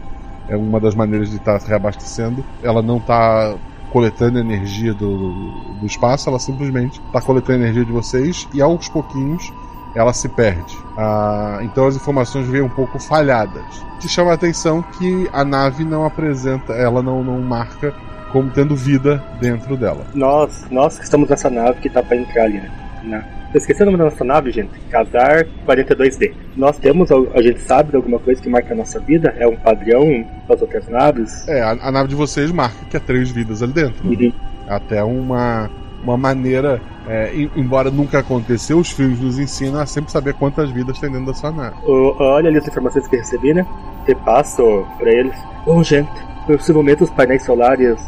É 0.47 0.57
uma 0.57 0.79
das 0.79 0.95
maneiras 0.95 1.29
de 1.29 1.37
estar 1.37 1.59
se 1.59 1.67
reabastecendo. 1.67 2.43
Ela 2.63 2.81
não 2.81 2.97
está 2.97 3.55
coletando 3.91 4.39
energia 4.39 4.93
do, 4.93 5.51
do 5.79 5.85
espaço, 5.85 6.29
ela 6.29 6.39
simplesmente 6.39 7.01
está 7.05 7.21
coletando 7.21 7.63
energia 7.63 7.85
de 7.85 7.91
vocês 7.91 8.47
e 8.53 8.61
aos 8.61 8.87
pouquinhos 8.87 9.51
ela 9.95 10.13
se 10.13 10.29
perde. 10.29 10.77
Ah, 10.97 11.59
então 11.61 11.87
as 11.87 11.95
informações 11.95 12.47
vêm 12.47 12.61
um 12.61 12.69
pouco 12.69 12.99
falhadas. 12.99 13.63
Te 13.99 14.07
chama 14.07 14.31
a 14.31 14.35
atenção 14.35 14.81
que 14.81 15.29
a 15.33 15.43
nave 15.43 15.83
não 15.83 16.05
apresenta, 16.05 16.73
ela 16.73 17.01
não, 17.01 17.23
não 17.23 17.41
marca 17.41 17.93
como 18.31 18.49
tendo 18.51 18.75
vida 18.75 19.23
dentro 19.39 19.75
dela. 19.75 20.05
Nós, 20.13 20.65
nós 20.69 20.97
que 20.97 21.03
estamos 21.03 21.27
nessa 21.27 21.49
nave 21.49 21.81
que 21.81 21.89
tá 21.89 22.03
pra 22.03 22.15
entrar 22.15 22.43
ali, 22.43 22.61
né? 23.03 23.38
Tô 23.51 23.57
esquecendo 23.57 23.89
o 23.89 23.91
nome 23.91 24.03
da 24.03 24.09
nossa 24.11 24.23
nave, 24.23 24.51
gente. 24.51 24.69
Casar 24.91 25.45
42D. 25.67 26.33
Nós 26.55 26.77
temos, 26.77 27.09
a 27.11 27.41
gente 27.41 27.59
sabe 27.61 27.89
de 27.91 27.95
alguma 27.95 28.19
coisa 28.19 28.39
que 28.41 28.47
marca 28.49 28.73
a 28.73 28.77
nossa 28.77 28.99
vida? 28.99 29.33
É 29.39 29.47
um 29.47 29.55
padrão 29.55 30.23
das 30.47 30.61
outras 30.61 30.87
naves? 30.87 31.47
É, 31.47 31.61
a, 31.61 31.71
a 31.71 31.91
nave 31.91 32.09
de 32.09 32.15
vocês 32.15 32.51
marca 32.51 32.85
que 32.89 32.95
há 32.95 32.99
três 32.99 33.31
vidas 33.31 33.63
ali 33.63 33.73
dentro. 33.73 34.07
Uhum. 34.07 34.31
Até 34.67 35.03
uma, 35.03 35.67
uma 36.03 36.15
maneira, 36.15 36.79
é, 37.07 37.33
em- 37.33 37.49
embora 37.55 37.89
nunca 37.89 38.19
aconteceu, 38.19 38.77
os 38.77 38.91
filmes 38.91 39.19
nos 39.19 39.39
ensinam 39.39 39.79
a 39.79 39.85
sempre 39.87 40.11
saber 40.11 40.35
quantas 40.35 40.69
vidas 40.69 40.99
tem 40.99 41.09
dentro 41.09 41.25
da 41.25 41.33
sua 41.33 41.51
nave. 41.51 41.75
Olha 41.87 42.49
ali 42.49 42.57
as 42.59 42.67
informações 42.67 43.07
que 43.07 43.17
recebi, 43.17 43.53
né? 43.53 43.65
Repasso 44.05 44.85
pra 44.99 45.11
eles. 45.11 45.35
Bom, 45.65 45.81
gente, 45.83 46.09
possivelmente 46.45 47.03
os 47.03 47.09
painéis 47.09 47.43
solares 47.43 47.99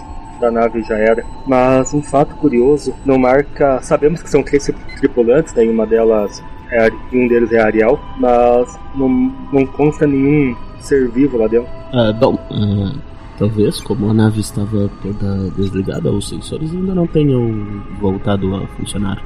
da 0.41 0.51
nave 0.51 0.81
já 0.83 0.97
era. 0.97 1.23
Mas 1.47 1.93
um 1.93 2.01
fato 2.01 2.35
curioso, 2.35 2.93
não 3.05 3.17
marca. 3.17 3.79
Sabemos 3.81 4.21
que 4.21 4.29
são 4.29 4.43
três 4.43 4.65
tri- 4.65 4.75
tripulantes, 4.99 5.53
né? 5.53 5.65
E 5.65 5.69
uma 5.69 5.85
delas 5.85 6.43
é, 6.71 6.89
um 7.13 7.27
deles 7.27 7.51
é 7.51 7.61
Ariel, 7.61 7.99
mas 8.17 8.77
não, 8.95 9.09
não 9.53 9.65
consta 9.65 10.07
nenhum 10.07 10.55
ser 10.79 11.09
vivo 11.09 11.37
lá 11.37 11.47
dentro. 11.47 11.69
Ah, 11.93 12.11
bom, 12.13 12.37
ah, 12.49 12.93
talvez, 13.37 13.79
como 13.81 14.09
a 14.09 14.13
nave 14.13 14.39
estava 14.39 14.89
toda 15.01 15.49
desligada, 15.51 16.11
os 16.11 16.29
sensores 16.29 16.71
ainda 16.73 16.95
não 16.95 17.05
tenham 17.05 17.83
voltado 17.99 18.55
a 18.55 18.65
funcionar. 18.67 19.21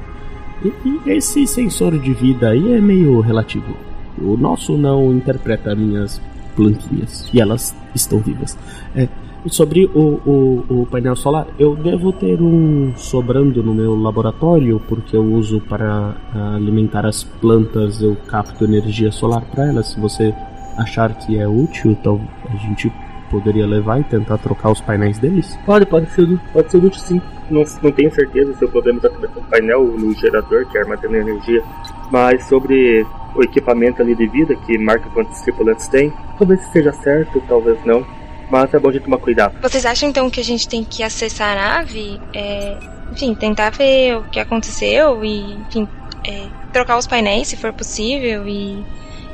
E, 0.64 0.72
e 0.84 1.10
esse 1.10 1.46
sensor 1.46 1.98
de 1.98 2.12
vida 2.12 2.50
aí 2.50 2.74
é 2.74 2.80
meio 2.80 3.20
relativo. 3.20 3.76
O 4.18 4.36
nosso 4.36 4.76
não 4.76 5.12
interpreta 5.12 5.74
minhas 5.74 6.20
plantinhas 6.56 7.28
e 7.32 7.40
elas 7.40 7.76
estão 7.94 8.18
vivas. 8.18 8.58
É, 8.94 9.06
sobre 9.48 9.86
o, 9.86 10.20
o, 10.26 10.64
o 10.68 10.86
painel 10.86 11.16
solar, 11.16 11.46
eu 11.58 11.74
devo 11.74 12.12
ter 12.12 12.40
um 12.40 12.92
sobrando 12.96 13.62
no 13.62 13.74
meu 13.74 13.94
laboratório 13.94 14.80
porque 14.88 15.16
eu 15.16 15.24
uso 15.24 15.60
para 15.60 16.16
ah, 16.34 16.54
alimentar 16.56 17.06
as 17.06 17.24
plantas, 17.24 18.02
eu 18.02 18.16
capto 18.28 18.64
energia 18.64 19.10
solar 19.12 19.42
para 19.42 19.68
elas. 19.68 19.88
Se 19.88 20.00
você 20.00 20.34
achar 20.76 21.14
que 21.14 21.38
é 21.38 21.48
útil, 21.48 21.92
então 21.92 22.20
a 22.52 22.56
gente 22.56 22.92
poderia 23.30 23.66
levar 23.66 24.00
e 24.00 24.04
tentar 24.04 24.38
trocar 24.38 24.70
os 24.70 24.80
painéis 24.80 25.18
deles? 25.18 25.58
Pode, 25.66 25.86
pode 25.86 26.08
ser, 26.10 26.38
pode 26.52 26.70
ser 26.70 26.78
útil 26.78 27.00
sim. 27.00 27.22
Não, 27.50 27.62
não 27.82 27.92
tenho 27.92 28.12
certeza 28.12 28.54
se 28.54 28.64
o 28.64 28.68
problema 28.68 28.98
está 28.98 29.10
no 29.10 29.42
painel 29.48 29.80
ou 29.80 29.98
no 29.98 30.12
gerador 30.14 30.66
que 30.66 30.78
armazena 30.78 31.18
energia. 31.18 31.62
Mas 32.10 32.44
sobre 32.48 33.06
o 33.34 33.42
equipamento 33.42 34.02
ali 34.02 34.14
de 34.14 34.26
vida, 34.26 34.54
que 34.54 34.78
marca 34.78 35.08
quantos 35.10 35.40
tripulantes 35.40 35.88
tem, 35.88 36.12
talvez 36.38 36.60
seja 36.72 36.92
certo, 36.92 37.42
talvez 37.48 37.78
não. 37.84 38.04
Mas 38.50 38.72
é 38.72 38.78
bom 38.78 38.88
a 38.88 38.92
gente 38.92 39.04
tomar 39.04 39.18
cuidado. 39.18 39.54
Vocês 39.60 39.84
acham 39.84 40.08
então 40.08 40.30
que 40.30 40.40
a 40.40 40.44
gente 40.44 40.68
tem 40.68 40.84
que 40.84 41.02
acessar 41.02 41.56
a 41.56 41.76
nave? 41.78 42.20
É, 42.32 42.76
enfim, 43.12 43.34
tentar 43.34 43.70
ver 43.70 44.18
o 44.18 44.22
que 44.24 44.38
aconteceu 44.38 45.24
e, 45.24 45.54
enfim, 45.68 45.88
é, 46.24 46.46
trocar 46.72 46.98
os 46.98 47.06
painéis 47.06 47.48
se 47.48 47.56
for 47.56 47.72
possível 47.72 48.46
e, 48.46 48.84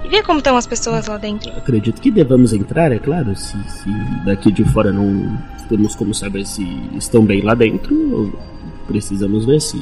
e 0.05 0.09
ver 0.09 0.23
como 0.23 0.39
estão 0.39 0.57
as 0.57 0.67
pessoas 0.67 1.07
lá 1.07 1.17
dentro. 1.19 1.51
Acredito 1.57 2.01
que 2.01 2.11
devamos 2.11 2.53
entrar, 2.53 2.93
é 2.93 2.99
claro. 2.99 3.35
Se, 3.37 3.57
se 3.69 3.91
daqui 4.25 4.51
de 4.51 4.65
fora 4.65 4.93
não 4.93 5.39
temos 5.69 5.95
como 5.95 6.15
saber 6.15 6.47
se 6.47 6.65
estão 6.97 7.25
bem 7.25 7.43
lá 7.43 7.55
dentro, 7.55 8.33
precisamos 8.87 9.45
ver 9.45 9.61
se. 9.61 9.77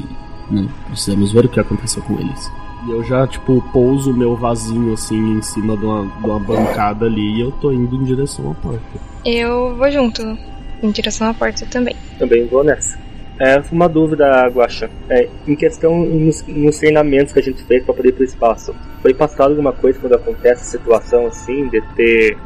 Né? 0.50 0.68
Precisamos 0.86 1.32
ver 1.32 1.44
o 1.44 1.48
que 1.48 1.60
aconteceu 1.60 2.02
com 2.02 2.18
eles. 2.18 2.50
E 2.86 2.90
eu 2.92 3.04
já, 3.04 3.26
tipo, 3.26 3.62
pouso 3.72 4.10
o 4.10 4.16
meu 4.16 4.34
vasinho 4.36 4.92
assim 4.94 5.36
em 5.38 5.42
cima 5.42 5.76
de 5.76 5.84
uma, 5.84 6.06
de 6.06 6.24
uma 6.26 6.38
bancada 6.40 7.06
ali 7.06 7.36
e 7.36 7.40
eu 7.42 7.52
tô 7.52 7.70
indo 7.72 7.94
em 7.96 8.04
direção 8.04 8.50
à 8.50 8.54
porta. 8.54 8.80
Eu 9.24 9.76
vou 9.76 9.90
junto, 9.90 10.22
em 10.82 10.90
direção 10.90 11.28
à 11.28 11.34
porta 11.34 11.66
também. 11.66 11.94
Também 12.18 12.46
vou 12.46 12.64
nessa. 12.64 12.98
É 13.38 13.62
uma 13.72 13.88
dúvida, 13.88 14.46
Guaxa. 14.48 14.90
É, 15.08 15.28
em 15.46 15.56
questão 15.56 15.96
nos, 16.04 16.44
nos 16.46 16.78
treinamentos 16.78 17.32
que 17.32 17.38
a 17.38 17.42
gente 17.42 17.62
fez 17.64 17.82
para 17.84 17.94
poder 17.94 18.10
ir 18.10 18.12
pro 18.12 18.24
espaço, 18.24 18.74
foi 19.02 19.14
passado 19.14 19.50
alguma 19.50 19.72
coisa 19.72 19.98
quando 19.98 20.14
acontece 20.14 20.70
situação 20.70 21.26
assim, 21.26 21.68
de 21.68 21.80
ter 21.96 22.36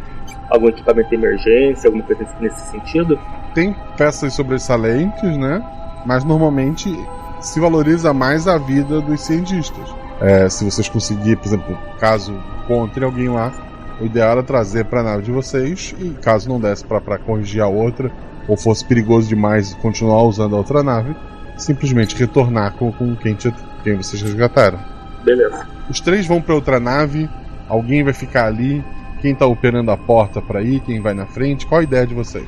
algum 0.51 0.69
equipamento 0.69 1.09
de 1.11 1.17
emergência, 1.17 1.89
alguma 1.89 2.05
coisa 2.05 2.23
nesse- 2.23 2.43
nesse 2.43 2.71
sentido? 2.71 3.19
Tem 3.55 3.75
peças 3.97 4.35
sobressalentes, 4.35 5.37
né? 5.37 5.63
Mas 6.07 6.25
normalmente 6.25 6.93
se 7.41 7.59
valoriza 7.61 8.13
mais 8.13 8.47
a 8.47 8.57
vida 8.59 9.01
dos 9.01 9.21
cientistas. 9.21 9.95
É, 10.25 10.49
se 10.49 10.65
vocês 10.65 10.89
conseguirem, 10.89 11.37
por 11.37 11.47
exemplo, 11.47 11.79
caso 11.99 12.33
encontre 12.63 13.05
alguém 13.05 13.29
lá, 13.29 13.53
o 14.01 14.07
ideal 14.07 14.31
era 14.33 14.43
trazer 14.43 14.87
para 14.87 15.01
a 15.01 15.05
nave 15.05 15.23
de 15.23 15.31
vocês 15.31 15.95
e 15.99 16.11
caso 16.23 16.49
não 16.49 16.59
desse 16.59 16.83
para 16.83 17.19
corrigir 17.19 17.61
a 17.61 17.69
outra 17.69 18.11
ou 18.49 18.57
fosse 18.57 18.85
perigoso 18.87 19.29
demais 19.29 19.75
continuar 19.75 20.23
usando 20.23 20.55
a 20.55 20.59
outra 20.59 20.83
nave, 20.83 21.15
simplesmente 21.59 22.17
retornar 22.17 22.73
com, 22.75 22.91
com 22.91 23.15
quem, 23.17 23.35
te- 23.35 23.55
quem 23.83 23.97
vocês 23.97 24.23
resgataram. 24.23 24.79
Beleza. 25.23 25.67
Os 25.91 26.01
três 26.01 26.27
vão 26.27 26.41
para 26.41 26.55
outra 26.55 26.81
nave, 26.81 27.29
alguém 27.69 28.03
vai 28.03 28.15
ficar 28.15 28.47
ali, 28.47 28.83
quem 29.21 29.35
tá 29.35 29.47
operando 29.47 29.91
a 29.91 29.97
porta 29.97 30.41
para 30.41 30.63
ir, 30.63 30.81
quem 30.81 31.01
vai 31.01 31.13
na 31.13 31.27
frente, 31.27 31.67
qual 31.67 31.81
a 31.81 31.85
ideia 31.85 32.07
de 32.07 32.15
vocês? 32.15 32.47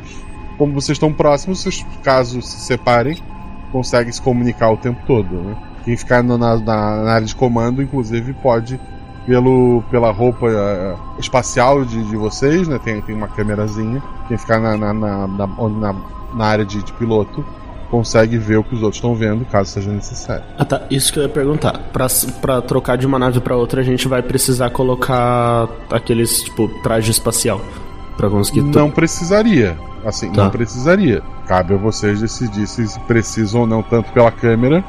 Como 0.56 0.73
vocês 0.73 0.97
estão 0.97 1.12
próximos, 1.12 1.61
vocês, 1.61 1.85
caso 2.02 2.40
se 2.40 2.61
separem, 2.61 3.18
conseguem 3.71 4.12
se 4.12 4.23
comunicar 4.23 4.71
o 4.71 4.78
tempo 4.78 5.00
todo, 5.06 5.42
né? 5.42 5.56
Quem 5.87 5.97
ficar 5.97 6.21
na, 6.21 6.37
na, 6.37 6.57
na 6.59 7.12
área 7.12 7.25
de 7.25 7.35
comando, 7.35 7.81
inclusive, 7.81 8.33
pode, 8.33 8.78
pelo, 9.25 9.85
pela 9.88 10.11
roupa 10.11 10.47
uh, 10.47 10.99
espacial 11.21 11.85
de, 11.85 12.02
de 12.02 12.16
vocês, 12.16 12.66
né? 12.66 12.76
Tem, 12.83 13.00
tem 13.00 13.14
uma 13.14 13.28
câmerazinha. 13.28 14.02
Quem 14.26 14.37
ficar 14.37 14.59
na, 14.59 14.76
na, 14.76 14.93
na, 14.93 15.28
na, 15.28 15.95
na 16.35 16.45
área 16.45 16.64
de, 16.66 16.83
de 16.83 16.93
piloto 16.95 17.47
consegue 17.88 18.37
ver 18.37 18.57
o 18.57 18.64
que 18.64 18.75
os 18.75 18.83
outros 18.83 18.97
estão 18.97 19.14
vendo, 19.14 19.45
caso 19.45 19.71
seja 19.71 19.93
necessário. 19.93 20.43
Ah 20.59 20.64
tá, 20.64 20.83
isso 20.90 21.12
que 21.12 21.21
eu 21.21 21.23
ia 21.23 21.28
perguntar. 21.28 21.78
Pra, 21.93 22.09
pra 22.43 22.61
trocar 22.61 22.99
de 22.99 23.07
uma 23.07 23.16
nave 23.16 23.38
para 23.38 23.55
outra, 23.55 23.81
a 23.81 23.85
gente 23.85 24.09
vai 24.09 24.23
precisar 24.23 24.71
colocar 24.71 25.69
aqueles, 25.88 26.43
tipo, 26.43 26.66
traje 26.83 27.12
espacial. 27.12 27.61
Pra 28.16 28.28
conseguir. 28.28 28.62
Não 28.62 28.90
precisaria. 28.90 29.78
Assim, 30.05 30.33
tá. 30.33 30.43
não 30.43 30.50
precisaria. 30.50 31.23
Cabe 31.47 31.75
a 31.75 31.76
vocês 31.76 32.21
decidir 32.21 32.66
se 32.66 32.99
precisam 33.07 33.61
ou 33.61 33.66
não, 33.69 33.85
tanto 33.85 34.11
pela 34.11 34.33
câmera 34.33 34.85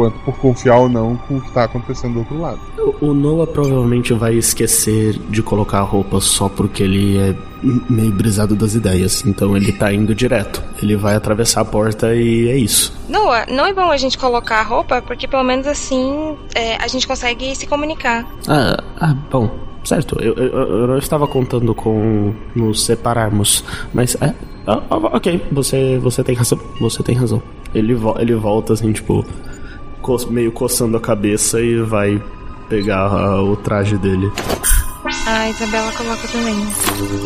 quanto 0.00 0.18
por 0.20 0.34
confiar 0.38 0.78
ou 0.78 0.88
não 0.88 1.14
com 1.14 1.36
o 1.36 1.40
que 1.42 1.48
está 1.48 1.64
acontecendo 1.64 2.14
do 2.14 2.18
outro 2.20 2.40
lado. 2.40 2.58
O 3.02 3.12
Noah 3.12 3.46
provavelmente 3.46 4.14
vai 4.14 4.34
esquecer 4.34 5.18
de 5.28 5.42
colocar 5.42 5.80
a 5.80 5.82
roupa 5.82 6.18
só 6.20 6.48
porque 6.48 6.82
ele 6.82 7.18
é 7.18 7.36
meio 7.62 8.10
brisado 8.10 8.56
das 8.56 8.74
ideias. 8.74 9.22
Então 9.26 9.54
ele 9.54 9.72
tá 9.72 9.92
indo 9.92 10.14
direto. 10.14 10.62
Ele 10.82 10.96
vai 10.96 11.14
atravessar 11.14 11.60
a 11.60 11.64
porta 11.66 12.14
e 12.14 12.48
é 12.48 12.56
isso. 12.56 12.98
Noah, 13.10 13.44
não 13.50 13.66
é 13.66 13.74
bom 13.74 13.90
a 13.90 13.98
gente 13.98 14.16
colocar 14.16 14.60
a 14.60 14.62
roupa 14.62 15.02
porque 15.02 15.28
pelo 15.28 15.44
menos 15.44 15.66
assim 15.66 16.34
é, 16.54 16.76
a 16.76 16.88
gente 16.88 17.06
consegue 17.06 17.54
se 17.54 17.66
comunicar. 17.66 18.26
Ah, 18.48 18.82
ah 18.98 19.14
bom. 19.30 19.50
Certo, 19.84 20.18
eu, 20.20 20.34
eu, 20.34 20.50
eu 20.50 20.86
não 20.86 20.98
estava 20.98 21.26
contando 21.26 21.74
com 21.74 22.34
nos 22.54 22.84
separarmos, 22.84 23.64
mas 23.94 24.14
é, 24.20 24.34
ah, 24.66 24.82
ah, 24.90 24.96
ok, 25.16 25.42
você, 25.50 25.98
você 25.98 26.22
tem 26.22 26.34
razão, 26.34 26.58
você 26.78 27.02
tem 27.02 27.14
razão. 27.14 27.42
Ele, 27.74 27.94
vo 27.94 28.14
ele 28.18 28.34
volta 28.34 28.74
assim, 28.74 28.92
tipo, 28.92 29.24
co 30.00 30.16
meio 30.30 30.52
coçando 30.52 30.96
a 30.96 31.00
cabeça 31.00 31.60
e 31.60 31.80
vai 31.80 32.22
pegar 32.68 33.08
uh, 33.08 33.50
o 33.50 33.56
traje 33.56 33.96
dele. 33.98 34.30
A 35.26 35.48
Isabela 35.48 35.90
coloca 35.92 36.28
também. 36.28 36.56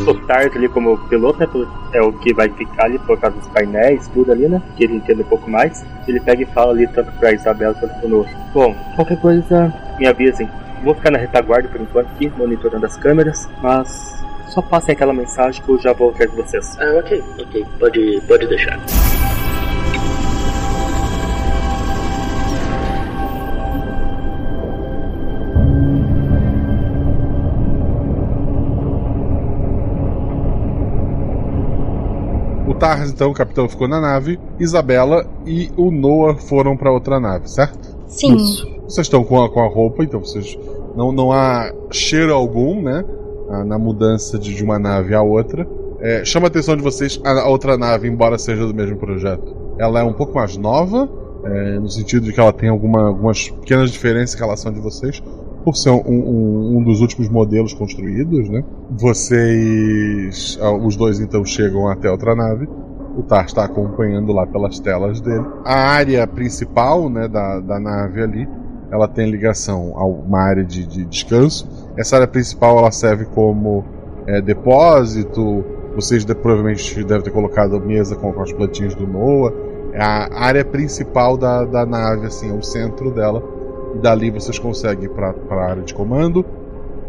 O 0.07 0.15
Tart 0.27 0.55
ali 0.55 0.69
como 0.69 0.97
piloto, 1.09 1.39
né? 1.39 1.49
É 1.93 2.01
o 2.01 2.13
que 2.13 2.33
vai 2.33 2.49
ficar 2.49 2.85
ali 2.85 2.99
por 3.01 3.19
causa 3.19 3.37
dos 3.37 3.49
painéis, 3.49 4.09
tudo 4.15 4.31
ali, 4.31 4.49
né? 4.49 4.63
Que 4.77 4.85
ele 4.85 4.97
entende 4.97 5.23
um 5.23 5.27
pouco 5.27 5.51
mais. 5.51 5.85
Ele 6.07 6.21
pega 6.21 6.43
e 6.43 6.47
fala 6.47 6.73
ali 6.73 6.87
tanto 6.89 7.11
pra 7.19 7.33
Isabela 7.33 7.75
quanto 7.75 7.99
pro 7.99 8.09
Novo. 8.09 8.29
Bom, 8.53 8.75
qualquer 8.95 9.21
coisa, 9.21 9.75
me 9.99 10.07
avisem. 10.07 10.49
Vou 10.85 10.95
ficar 10.95 11.11
na 11.11 11.19
retaguarda 11.19 11.69
por 11.69 11.81
enquanto 11.81 12.07
aqui, 12.09 12.33
monitorando 12.37 12.87
as 12.87 12.97
câmeras, 12.97 13.49
mas 13.61 14.25
só 14.49 14.63
passem 14.63 14.93
aquela 14.95 15.13
mensagem 15.13 15.63
que 15.63 15.69
eu 15.69 15.81
já 15.81 15.93
vou 15.93 16.11
atrás 16.11 16.31
de 16.31 16.37
vocês. 16.37 16.79
Ah, 16.79 16.99
ok, 16.99 17.25
ok. 17.41 17.67
Pode, 17.79 18.23
pode 18.29 18.47
deixar. 18.47 18.79
Então, 33.09 33.31
o 33.31 33.35
capitão, 33.35 33.69
ficou 33.69 33.89
na 33.89 34.01
nave. 34.01 34.39
Isabela 34.59 35.27
e 35.47 35.71
o 35.77 35.91
Noah 35.91 36.37
foram 36.37 36.77
para 36.77 36.93
outra 36.93 37.19
nave, 37.19 37.49
certo? 37.49 37.97
Sim. 38.07 38.37
Isso. 38.37 38.67
Vocês 38.85 39.07
estão 39.07 39.25
com 39.25 39.43
a, 39.43 39.51
com 39.51 39.61
a 39.61 39.69
roupa, 39.69 40.05
então 40.05 40.21
vocês. 40.21 40.59
Não, 40.95 41.11
não 41.11 41.33
há 41.33 41.73
cheiro 41.91 42.33
algum, 42.33 42.83
né? 42.83 43.05
Ah, 43.51 43.65
na 43.65 43.79
mudança 43.79 44.39
de, 44.39 44.55
de 44.55 44.63
uma 44.63 44.79
nave 44.79 45.15
à 45.15 45.23
outra. 45.23 45.67
É, 46.01 46.25
chama 46.25 46.47
a 46.47 46.49
atenção 46.49 46.77
de 46.77 46.83
vocês 46.83 47.21
a 47.25 47.49
outra 47.49 47.79
nave, 47.79 48.09
embora 48.09 48.37
seja 48.37 48.67
do 48.67 48.75
mesmo 48.75 48.97
projeto. 48.97 49.57
Ela 49.79 50.01
é 50.01 50.03
um 50.05 50.13
pouco 50.13 50.35
mais 50.35 50.57
nova, 50.57 51.09
é, 51.45 51.79
no 51.79 51.89
sentido 51.89 52.25
de 52.25 52.33
que 52.33 52.41
ela 52.41 52.53
tem 52.53 52.69
alguma, 52.69 53.09
algumas 53.09 53.49
pequenas 53.49 53.91
diferenças 53.91 54.37
em 54.37 54.39
relação 54.39 54.73
de 54.73 54.81
vocês, 54.81 55.23
por 55.65 55.77
ser 55.77 55.91
um, 55.91 56.03
um, 56.07 56.79
um, 56.79 56.85
dos 56.85 57.01
últimos 57.01 57.29
modelos 57.29 57.73
construídos, 57.73 58.51
né? 58.51 58.63
Vocês, 58.91 60.59
ah, 60.61 60.73
os 60.73 60.95
dois 60.95 61.19
então 61.21 61.45
chegam 61.45 61.89
até 61.89 62.11
outra 62.11 62.37
nave. 62.37 62.69
O 63.17 63.23
Tar 63.23 63.47
está 63.47 63.65
acompanhando 63.65 64.33
lá 64.33 64.47
pelas 64.47 64.79
telas 64.79 65.21
dele. 65.21 65.45
A 65.65 65.75
área 65.75 66.27
principal, 66.27 67.09
né, 67.09 67.29
da, 67.29 67.61
da 67.61 67.81
nave 67.81 68.23
ali, 68.23 68.49
ela 68.91 69.09
tem 69.09 69.31
ligação 69.31 69.95
a 69.97 70.05
uma 70.05 70.41
área 70.41 70.65
de, 70.65 70.87
de 70.87 71.05
descanso. 71.05 71.67
Essa 71.97 72.17
área 72.17 72.29
principal 72.29 72.79
ela 72.79 72.91
serve 72.91 73.25
como 73.25 73.85
é, 74.27 74.43
depósito. 74.43 75.65
Vocês 75.95 76.25
de, 76.25 76.35
provavelmente 76.35 77.03
devem 77.05 77.23
ter 77.23 77.31
colocado 77.31 77.81
mesa 77.81 78.17
com, 78.17 78.33
com 78.33 78.43
as 78.43 78.53
plantinhas 78.53 78.95
do 78.95 79.07
Noah. 79.07 79.55
A 79.97 80.45
área 80.45 80.65
principal 80.65 81.37
da, 81.37 81.65
da 81.65 81.87
nave, 81.87 82.27
assim, 82.27 82.51
é 82.51 82.53
o 82.53 82.63
centro 82.63 83.13
dela 83.13 83.64
dali 84.01 84.31
vocês 84.31 84.59
conseguem 84.59 85.09
para 85.09 85.35
a 85.51 85.65
área 85.71 85.83
de 85.83 85.95
comando, 85.95 86.45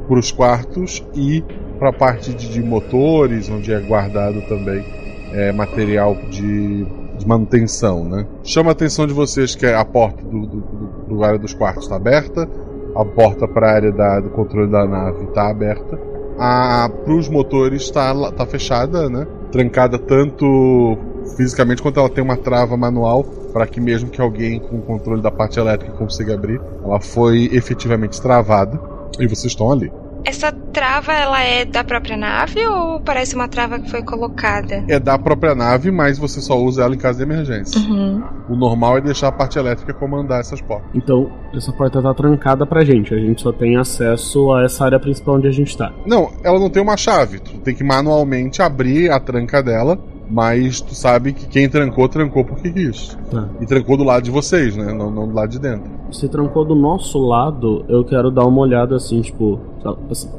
para 0.07 0.19
os 0.19 0.31
quartos 0.31 1.05
e 1.13 1.43
para 1.79 1.89
a 1.89 1.93
parte 1.93 2.33
de, 2.33 2.49
de, 2.49 2.63
motores, 2.63 3.49
onde 3.49 3.73
é 3.73 3.79
guardado 3.79 4.41
também 4.47 4.85
é, 5.33 5.51
material 5.51 6.15
de, 6.29 6.85
de, 7.17 7.27
manutenção. 7.27 8.05
Né? 8.05 8.25
Chama 8.43 8.71
a 8.71 8.73
atenção 8.73 9.05
de 9.05 9.13
vocês 9.13 9.55
que 9.55 9.65
a 9.65 9.83
porta 9.83 10.23
do, 10.23 10.45
do, 10.45 10.61
do, 10.61 11.15
do 11.15 11.23
área 11.23 11.39
dos 11.39 11.53
quartos 11.53 11.83
está 11.83 11.95
aberta, 11.95 12.47
a 12.95 13.03
porta 13.03 13.47
para 13.47 13.69
a 13.69 13.73
área 13.73 13.91
da, 13.91 14.19
do 14.21 14.29
controle 14.29 14.71
da 14.71 14.85
nave 14.85 15.25
está 15.25 15.49
aberta, 15.49 15.99
para 16.37 17.13
os 17.13 17.27
motores 17.27 17.83
está 17.83 18.31
tá 18.31 18.45
fechada, 18.45 19.09
né? 19.09 19.27
trancada 19.51 19.97
tanto 19.97 20.97
fisicamente 21.35 21.81
quanto 21.81 21.99
ela 21.99 22.09
tem 22.09 22.23
uma 22.23 22.38
trava 22.38 22.75
manual 22.77 23.23
para 23.23 23.65
que 23.67 23.79
mesmo 23.79 24.09
que 24.09 24.21
alguém 24.21 24.59
com 24.59 24.77
o 24.77 24.81
controle 24.81 25.21
da 25.21 25.31
parte 25.31 25.59
elétrica 25.59 25.93
consiga 25.93 26.33
abrir, 26.33 26.59
ela 26.83 26.99
foi 26.99 27.49
efetivamente 27.53 28.21
travada 28.21 28.79
e 29.19 29.27
vocês 29.27 29.51
estão 29.51 29.71
ali. 29.71 29.91
Essa 30.25 30.51
trava, 30.51 31.13
ela 31.13 31.39
é 31.43 31.65
da 31.65 31.83
própria 31.83 32.17
nave 32.17 32.65
ou 32.65 32.99
parece 32.99 33.35
uma 33.35 33.47
trava 33.47 33.79
que 33.79 33.91
foi 33.91 34.01
colocada? 34.01 34.83
É 34.88 34.99
da 34.99 35.19
própria 35.19 35.53
nave, 35.53 35.91
mas 35.91 36.17
você 36.17 36.41
só 36.41 36.57
usa 36.59 36.83
ela 36.83 36.95
em 36.95 36.97
caso 36.97 37.19
de 37.19 37.23
emergência. 37.23 37.79
Uhum. 37.79 38.23
O 38.49 38.55
normal 38.55 38.97
é 38.97 39.01
deixar 39.01 39.27
a 39.27 39.31
parte 39.31 39.59
elétrica 39.59 39.93
comandar 39.93 40.39
essas 40.39 40.59
portas. 40.59 40.89
Então, 40.95 41.31
essa 41.53 41.71
porta 41.71 42.01
tá 42.01 42.11
trancada 42.15 42.65
pra 42.65 42.83
gente. 42.83 43.13
A 43.13 43.19
gente 43.19 43.39
só 43.39 43.53
tem 43.53 43.77
acesso 43.77 44.51
a 44.51 44.63
essa 44.63 44.83
área 44.83 44.99
principal 44.99 45.35
onde 45.35 45.47
a 45.47 45.51
gente 45.51 45.77
tá. 45.77 45.93
Não, 46.07 46.31
ela 46.43 46.59
não 46.59 46.71
tem 46.71 46.81
uma 46.81 46.97
chave. 46.97 47.39
Tu 47.39 47.59
tem 47.59 47.75
que 47.75 47.83
manualmente 47.83 48.63
abrir 48.63 49.11
a 49.11 49.19
tranca 49.19 49.61
dela 49.61 49.99
mas 50.29 50.81
tu 50.81 50.95
sabe 50.95 51.33
que 51.33 51.45
quem 51.47 51.69
trancou, 51.69 52.07
trancou 52.09 52.43
porque 52.43 52.71
quis. 52.71 53.17
Tá. 53.29 53.47
E 53.61 53.65
trancou 53.65 53.97
do 53.97 54.03
lado 54.03 54.23
de 54.23 54.31
vocês, 54.31 54.75
né? 54.75 54.93
Não, 54.93 55.11
não 55.11 55.27
do 55.27 55.33
lado 55.33 55.49
de 55.49 55.59
dentro. 55.59 55.89
Se 56.11 56.27
trancou 56.27 56.65
do 56.65 56.75
nosso 56.75 57.19
lado, 57.19 57.85
eu 57.88 58.03
quero 58.03 58.31
dar 58.31 58.45
uma 58.45 58.61
olhada 58.61 58.95
assim, 58.95 59.21
tipo. 59.21 59.59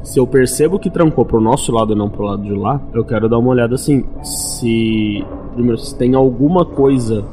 Se 0.03 0.19
eu 0.19 0.27
percebo 0.27 0.77
que 0.77 0.89
trancou 0.89 1.23
pro 1.25 1.39
nosso 1.39 1.71
lado 1.71 1.93
e 1.93 1.95
não 1.95 2.09
pro 2.09 2.23
lado 2.23 2.43
de 2.43 2.53
lá, 2.53 2.81
eu 2.93 3.05
quero 3.05 3.29
dar 3.29 3.37
uma 3.37 3.49
olhada 3.49 3.75
assim. 3.75 4.03
Se. 4.23 5.25
Primeiro, 5.53 5.77
se 5.77 5.95
tem 5.97 6.15
alguma 6.15 6.65
coisa 6.65 7.23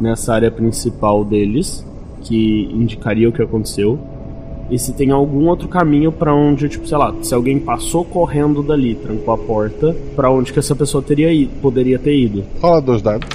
nessa 0.00 0.34
área 0.34 0.50
principal 0.50 1.24
deles 1.24 1.84
que 2.22 2.68
indicaria 2.72 3.28
o 3.28 3.32
que 3.32 3.42
aconteceu 3.42 3.98
e 4.70 4.78
se 4.78 4.92
tem 4.92 5.10
algum 5.10 5.46
outro 5.46 5.68
caminho 5.68 6.10
para 6.10 6.34
onde, 6.34 6.68
tipo, 6.68 6.86
sei 6.86 6.96
lá, 6.96 7.14
se 7.22 7.34
alguém 7.34 7.58
passou 7.58 8.04
correndo 8.04 8.62
dali, 8.62 8.94
trancou 8.94 9.34
a 9.34 9.38
porta, 9.38 9.94
para 10.16 10.30
onde 10.30 10.52
que 10.52 10.58
essa 10.58 10.74
pessoa 10.74 11.02
teria 11.02 11.32
ido, 11.32 11.52
poderia 11.60 11.98
ter 11.98 12.16
ido. 12.16 12.44
Rola 12.60 12.80
dois 12.80 13.02
dados. 13.02 13.28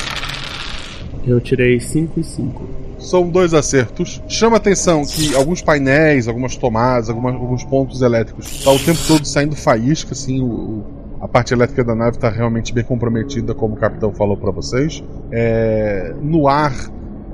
Eu 1.26 1.40
tirei 1.40 1.80
5 1.80 2.20
e 2.20 2.24
5. 2.24 2.64
São 2.98 3.30
dois 3.30 3.54
acertos. 3.54 4.22
Chama 4.28 4.58
atenção 4.58 5.04
que 5.06 5.36
alguns 5.36 5.62
painéis, 5.62 6.28
algumas 6.28 6.56
tomadas, 6.58 7.10
algumas, 7.10 7.36
alguns 7.36 7.64
pontos 7.64 8.02
elétricos, 8.02 8.64
tá 8.64 8.72
o 8.72 8.80
tempo 8.80 9.00
todo 9.08 9.26
saindo 9.26 9.56
faísca, 9.56 10.14
assim, 10.14 10.42
o, 10.42 10.84
a 11.22 11.28
parte 11.28 11.54
elétrica 11.54 11.84
da 11.84 11.96
nave 11.96 12.18
está 12.18 12.30
realmente 12.30 12.74
bem 12.74 12.84
comprometida, 12.84 13.54
como 13.54 13.76
o 13.76 13.78
capitão 13.78 14.14
falou 14.14 14.36
para 14.36 14.52
vocês. 14.52 15.04
É, 15.32 16.14
no 16.22 16.48
ar 16.48 16.74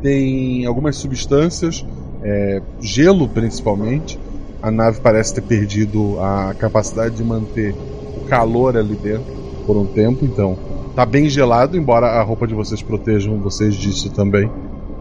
tem 0.01 0.65
algumas 0.65 0.97
substâncias 0.97 1.85
é, 2.25 2.61
gelo 2.81 3.27
principalmente. 3.29 4.19
A 4.61 4.71
nave 4.71 4.99
parece 4.99 5.35
ter 5.35 5.41
perdido 5.41 6.19
a 6.19 6.55
capacidade 6.57 7.15
de 7.15 7.23
manter 7.23 7.75
o 8.17 8.25
calor 8.27 8.75
ali 8.75 8.95
dentro 8.95 9.31
por 9.65 9.77
um 9.77 9.85
tempo, 9.85 10.25
então 10.25 10.57
tá 10.95 11.05
bem 11.05 11.29
gelado, 11.29 11.77
embora 11.77 12.07
a 12.07 12.23
roupa 12.23 12.47
de 12.47 12.55
vocês 12.55 12.81
protejam 12.81 13.39
vocês 13.39 13.75
disso 13.75 14.11
também. 14.11 14.49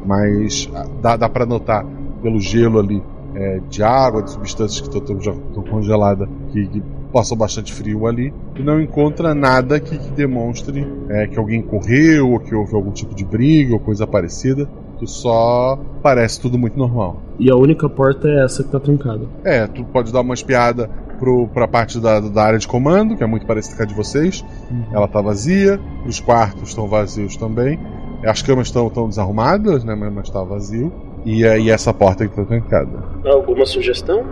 Mas 0.04 0.68
dá, 1.00 1.16
dá 1.16 1.28
para 1.28 1.46
notar 1.46 1.86
pelo 2.22 2.38
gelo 2.40 2.78
ali 2.78 3.02
é, 3.34 3.60
de 3.70 3.82
água, 3.82 4.22
de 4.22 4.32
substâncias 4.32 4.86
que 4.86 4.98
estão 4.98 5.64
congeladas, 5.70 6.28
que, 6.52 6.66
que 6.66 6.82
passou 7.10 7.36
bastante 7.36 7.72
frio 7.72 8.06
ali 8.06 8.34
e 8.56 8.62
não 8.62 8.80
encontra 8.80 9.34
nada 9.34 9.78
que, 9.78 9.96
que 9.96 10.10
demonstre 10.10 10.84
é, 11.08 11.28
que 11.28 11.38
alguém 11.38 11.62
correu 11.62 12.32
ou 12.32 12.40
que 12.40 12.54
houve 12.54 12.74
algum 12.74 12.90
tipo 12.90 13.14
de 13.14 13.24
briga 13.24 13.72
ou 13.72 13.78
coisa 13.78 14.06
parecida. 14.06 14.68
Tu 14.98 15.06
só 15.06 15.78
parece 16.02 16.40
tudo 16.40 16.58
muito 16.58 16.78
normal. 16.78 17.20
E 17.38 17.50
a 17.50 17.56
única 17.56 17.88
porta 17.88 18.28
é 18.28 18.44
essa 18.44 18.62
que 18.62 18.70
tá 18.70 18.78
trancada. 18.78 19.26
É, 19.44 19.66
tu 19.66 19.84
pode 19.84 20.12
dar 20.12 20.20
uma 20.20 20.34
espiada 20.34 20.88
pro, 21.18 21.48
pra 21.48 21.66
parte 21.66 21.98
da, 21.98 22.20
da 22.20 22.42
área 22.42 22.58
de 22.58 22.68
comando, 22.68 23.16
que 23.16 23.24
é 23.24 23.26
muito 23.26 23.46
parecida 23.46 23.76
com 23.76 23.82
a 23.82 23.86
de 23.86 23.94
vocês. 23.94 24.44
Uhum. 24.70 24.84
Ela 24.92 25.08
tá 25.08 25.20
vazia, 25.20 25.80
os 26.06 26.20
quartos 26.20 26.68
estão 26.68 26.86
vazios 26.86 27.36
também. 27.36 27.78
As 28.24 28.40
camas 28.40 28.68
estão 28.68 28.88
tão 28.88 29.08
desarrumadas, 29.08 29.84
né? 29.84 29.94
Mas 29.94 30.30
tá 30.30 30.42
vazio. 30.42 30.92
E 31.24 31.46
aí 31.46 31.70
essa 31.70 31.92
porta 31.92 32.26
que 32.26 32.34
tá 32.34 32.44
trancada. 32.44 33.02
Alguma 33.24 33.66
sugestão, 33.66 34.24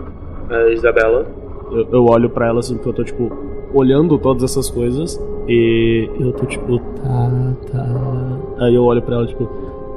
eh, 0.49 0.73
Isabela? 0.73 1.27
Eu, 1.71 1.87
eu 1.91 2.05
olho 2.05 2.29
pra 2.29 2.47
ela 2.47 2.59
assim, 2.59 2.75
porque 2.75 2.89
eu 2.89 2.93
tô, 2.93 3.03
tipo, 3.03 3.31
olhando 3.73 4.17
todas 4.17 4.43
essas 4.43 4.69
coisas. 4.69 5.19
E 5.47 6.09
eu 6.19 6.31
tô, 6.33 6.45
tipo, 6.45 6.79
tá, 6.79 7.53
tá. 7.71 8.65
Aí 8.65 8.75
eu 8.75 8.83
olho 8.83 9.01
pra 9.01 9.15
ela, 9.15 9.27
tipo, 9.27 9.49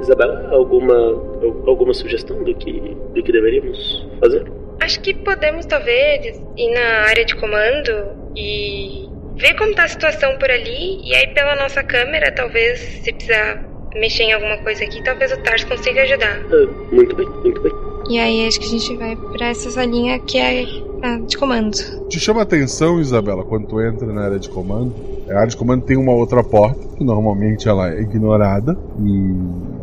Isabela, 0.07 0.49
alguma, 0.51 0.95
al- 0.95 1.63
alguma 1.67 1.93
sugestão 1.93 2.43
do 2.43 2.55
que, 2.55 2.71
do 3.13 3.21
que 3.21 3.31
deveríamos 3.31 4.07
fazer? 4.19 4.45
Acho 4.81 5.01
que 5.01 5.13
podemos 5.13 5.65
talvez 5.65 6.41
ir 6.55 6.71
na 6.73 7.09
área 7.09 7.25
de 7.25 7.35
comando 7.35 7.91
e 8.35 9.07
ver 9.35 9.55
como 9.55 9.73
tá 9.75 9.83
a 9.83 9.87
situação 9.87 10.37
por 10.37 10.49
ali. 10.49 11.01
E 11.03 11.13
aí 11.15 11.27
pela 11.33 11.55
nossa 11.55 11.83
câmera, 11.83 12.31
talvez 12.31 12.79
se 12.79 13.11
precisar 13.11 13.67
mexer 13.95 14.23
em 14.23 14.33
alguma 14.33 14.57
coisa 14.59 14.83
aqui, 14.83 15.03
talvez 15.03 15.31
o 15.31 15.37
Tars 15.43 15.63
consiga 15.65 16.03
ajudar. 16.03 16.39
Ah, 16.51 16.67
muito 16.91 17.15
bem, 17.15 17.27
muito 17.27 17.61
bem. 17.61 17.71
E 18.09 18.17
aí 18.17 18.47
acho 18.47 18.59
que 18.59 18.65
a 18.65 18.69
gente 18.69 18.95
vai 18.95 19.15
pra 19.15 19.47
essa 19.47 19.69
salinha 19.69 20.17
que 20.19 20.37
é 20.37 20.63
a 21.03 21.17
de 21.25 21.37
comando. 21.37 21.77
Te 22.07 22.19
chama 22.19 22.39
a 22.39 22.43
atenção, 22.43 22.99
Isabela, 22.99 23.43
quando 23.43 23.67
tu 23.67 23.81
entra 23.81 24.11
na 24.11 24.23
área 24.23 24.39
de 24.39 24.49
comando. 24.49 24.93
A 25.29 25.35
área 25.35 25.47
de 25.47 25.57
comando 25.57 25.83
tem 25.83 25.97
uma 25.97 26.13
outra 26.13 26.43
porta, 26.43 26.87
que 26.95 27.03
normalmente 27.03 27.67
ela 27.67 27.89
é 27.89 28.01
ignorada, 28.01 28.77
e... 28.99 29.33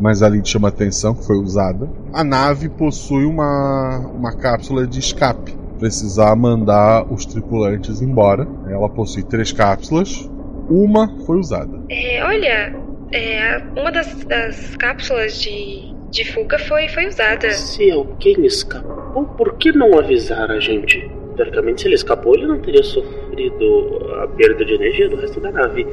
mas 0.00 0.22
ali 0.22 0.40
te 0.40 0.50
chama 0.50 0.68
a 0.68 0.70
atenção, 0.70 1.14
que 1.14 1.24
foi 1.26 1.36
usada. 1.36 1.88
A 2.12 2.24
nave 2.24 2.68
possui 2.68 3.26
uma, 3.26 3.98
uma 4.14 4.32
cápsula 4.34 4.86
de 4.86 4.98
escape. 4.98 5.54
Precisar 5.78 6.34
mandar 6.34 7.04
os 7.12 7.26
tripulantes 7.26 8.00
embora. 8.00 8.48
Ela 8.68 8.88
possui 8.88 9.22
três 9.22 9.52
cápsulas. 9.52 10.28
Uma 10.70 11.14
foi 11.26 11.36
usada. 11.38 11.78
É, 11.90 12.24
olha, 12.24 12.74
é, 13.12 13.62
uma 13.76 13.92
das, 13.92 14.24
das 14.24 14.76
cápsulas 14.76 15.40
de, 15.42 15.93
de 16.14 16.24
fuga 16.24 16.56
foi, 16.60 16.86
foi 16.88 17.08
usada. 17.08 17.50
Se 17.50 17.90
alguém 17.90 18.46
escapou, 18.46 19.24
por 19.36 19.54
que 19.56 19.72
não 19.72 19.98
avisar 19.98 20.48
a 20.48 20.60
gente? 20.60 21.10
Teoricamente, 21.36 21.82
se 21.82 21.88
ele 21.88 21.96
escapou, 21.96 22.36
ele 22.36 22.46
não 22.46 22.60
teria 22.60 22.84
sofrido 22.84 24.00
a 24.22 24.28
perda 24.28 24.64
de 24.64 24.74
energia 24.74 25.08
do 25.08 25.16
resto 25.16 25.40
da 25.40 25.50
nave. 25.50 25.84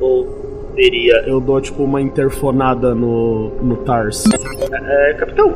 Ou, 0.00 0.70
teria. 0.76 1.24
eu 1.26 1.40
dou, 1.40 1.60
tipo, 1.60 1.82
uma 1.82 2.00
interfonada 2.00 2.94
no, 2.94 3.50
no 3.60 3.78
Tars. 3.78 4.22
É, 4.72 5.14
capitão, 5.14 5.52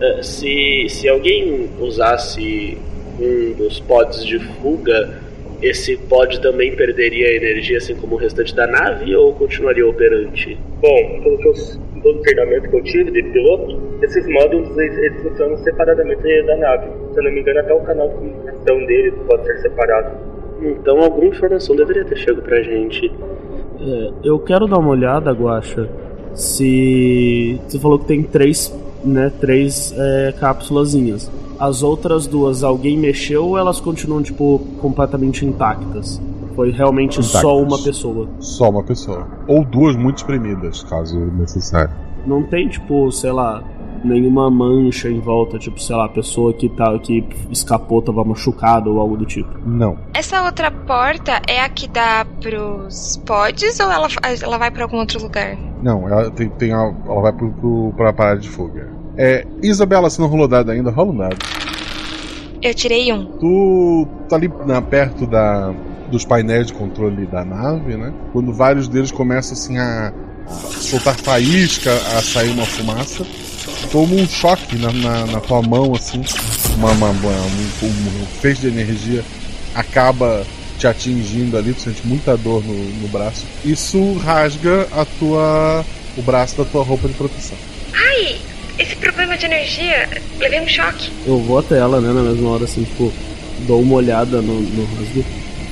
é, 0.00 0.22
se, 0.22 0.86
se 0.88 1.06
alguém 1.06 1.68
usasse 1.78 2.78
um 3.20 3.52
dos 3.52 3.78
pods 3.80 4.24
de 4.24 4.38
fuga, 4.38 5.20
esse 5.60 5.98
pod 5.98 6.40
também 6.40 6.74
perderia 6.74 7.36
energia 7.36 7.76
assim 7.76 7.94
como 7.94 8.14
o 8.14 8.18
restante 8.18 8.54
da 8.54 8.66
nave 8.66 9.14
ou 9.14 9.34
continuaria 9.34 9.86
operante? 9.86 10.56
Bom, 10.80 11.20
pelo 11.22 11.36
que 11.36 11.48
eu, 11.48 11.54
todo 12.02 12.18
o 12.18 12.22
treinamento 12.22 12.68
que 12.68 12.76
eu 12.76 12.82
tive 12.82 13.10
de 13.10 13.22
piloto, 13.22 13.78
esses 14.02 14.26
módulos 14.28 14.76
eles, 14.78 14.98
eles 14.98 15.22
funcionam 15.22 15.56
separadamente 15.58 16.22
da 16.46 16.56
nave. 16.56 16.86
Se 17.12 17.18
eu 17.18 17.24
não 17.24 17.32
me 17.32 17.40
engano, 17.40 17.60
até 17.60 17.74
o 17.74 17.80
canal 17.80 18.08
de 18.08 18.14
comunicação 18.14 18.86
deles 18.86 19.14
pode 19.26 19.46
ser 19.46 19.58
separado. 19.58 20.16
Então 20.62 21.00
alguma 21.00 21.26
informação 21.26 21.74
deveria 21.74 22.04
ter 22.04 22.16
chegado 22.16 22.42
pra 22.42 22.62
gente. 22.62 23.10
É, 23.80 24.10
eu 24.24 24.38
quero 24.38 24.66
dar 24.66 24.78
uma 24.78 24.90
olhada, 24.90 25.32
Guacha. 25.32 25.88
Se. 26.34 27.58
Você 27.66 27.78
falou 27.78 27.98
que 27.98 28.06
tem 28.06 28.22
três, 28.22 28.76
né? 29.04 29.32
Três 29.40 29.94
é, 29.96 30.32
cápsulazinhas. 30.38 31.30
As 31.58 31.82
outras 31.82 32.26
duas, 32.26 32.62
alguém 32.62 32.96
mexeu 32.96 33.44
ou 33.44 33.58
elas 33.58 33.80
continuam, 33.80 34.22
tipo, 34.22 34.60
completamente 34.80 35.44
intactas? 35.44 36.20
Foi 36.54 36.70
realmente 36.70 37.22
só 37.22 37.60
uma 37.60 37.78
pessoa. 37.82 38.28
Só 38.40 38.70
uma 38.70 38.82
pessoa. 38.82 39.26
Ou 39.46 39.64
duas 39.64 39.96
muito 39.96 40.18
espremidas, 40.18 40.82
caso 40.84 41.18
necessário. 41.18 41.90
Não 42.26 42.42
tem, 42.42 42.68
tipo, 42.68 43.10
sei 43.12 43.32
lá, 43.32 43.62
nenhuma 44.04 44.50
mancha 44.50 45.08
em 45.08 45.20
volta, 45.20 45.58
tipo, 45.58 45.80
sei 45.80 45.96
lá, 45.96 46.04
a 46.06 46.08
pessoa 46.08 46.52
que, 46.52 46.68
tá, 46.68 46.98
que 46.98 47.24
escapou 47.50 48.02
tava 48.02 48.22
machucada 48.24 48.90
ou 48.90 48.98
algo 49.00 49.16
do 49.16 49.24
tipo. 49.24 49.48
Não. 49.64 49.96
Essa 50.12 50.42
outra 50.44 50.70
porta 50.70 51.40
é 51.48 51.60
a 51.60 51.68
que 51.68 51.88
dá 51.88 52.26
pros 52.40 53.16
pods 53.24 53.78
ou 53.80 53.90
ela, 53.90 54.08
ela 54.42 54.58
vai 54.58 54.70
pra 54.70 54.84
algum 54.84 54.98
outro 54.98 55.22
lugar? 55.22 55.56
Não, 55.82 56.06
ela, 56.08 56.30
tem, 56.30 56.48
tem 56.50 56.72
a- 56.72 56.94
ela 57.06 57.20
vai 57.22 57.32
pro, 57.32 57.50
pro, 57.52 57.92
pra 57.96 58.12
parada 58.12 58.40
de 58.40 58.48
fuga. 58.50 58.88
É, 59.16 59.46
Isabela, 59.62 60.08
se 60.10 60.20
não 60.20 60.28
rolou 60.28 60.46
dado 60.48 60.70
ainda, 60.70 60.90
rola 60.90 61.10
um 61.12 61.16
dado. 61.16 61.36
Eu 62.62 62.74
tirei 62.74 63.10
um. 63.12 63.24
Tu 63.38 64.06
tá 64.28 64.36
ali 64.36 64.50
na, 64.66 64.82
perto 64.82 65.26
da, 65.26 65.72
dos 66.10 66.24
painéis 66.24 66.66
de 66.68 66.72
controle 66.72 67.26
da 67.26 67.44
nave, 67.44 67.96
né? 67.96 68.12
Quando 68.32 68.52
vários 68.52 68.88
deles 68.88 69.10
começam 69.10 69.52
assim 69.52 69.78
a, 69.78 70.12
a 70.48 70.52
soltar 70.80 71.16
faísca, 71.16 71.92
a 72.16 72.22
sair 72.22 72.50
uma 72.50 72.66
fumaça, 72.66 73.24
toma 73.92 74.14
um 74.14 74.26
choque 74.28 74.76
na, 74.76 74.92
na, 74.92 75.26
na 75.26 75.40
tua 75.40 75.62
mão, 75.62 75.94
assim, 75.94 76.20
uma, 76.76 76.90
uma- 76.92 77.10
um, 77.10 77.86
um 77.86 78.26
feixe 78.40 78.62
de 78.62 78.68
energia 78.68 79.24
acaba 79.74 80.44
te 80.78 80.86
atingindo 80.86 81.56
ali, 81.58 81.72
tu 81.74 81.82
sente 81.82 82.00
muita 82.06 82.36
dor 82.36 82.64
no, 82.64 82.74
no 82.74 83.08
braço. 83.08 83.44
Isso 83.64 84.14
rasga 84.14 84.88
a 84.92 85.04
tua, 85.04 85.84
o 86.16 86.22
braço 86.22 86.56
da 86.56 86.64
tua 86.64 86.82
roupa 86.82 87.06
de 87.06 87.14
proteção. 87.14 87.56
Ai, 87.94 88.38
esse 88.78 88.96
problema 88.96 89.36
de 89.36 89.44
energia, 89.46 90.08
levei 90.38 90.60
um 90.60 90.66
choque. 90.68 91.10
Eu 91.26 91.38
vou 91.38 91.58
até 91.58 91.76
ela, 91.78 92.00
né, 92.00 92.12
na 92.12 92.22
mesma 92.30 92.48
hora, 92.50 92.64
assim, 92.64 92.82
tipo, 92.82 93.12
dou 93.66 93.82
uma 93.82 93.96
olhada 93.96 94.40
no, 94.40 94.58
no 94.60 94.84
rasgo. 94.96 95.24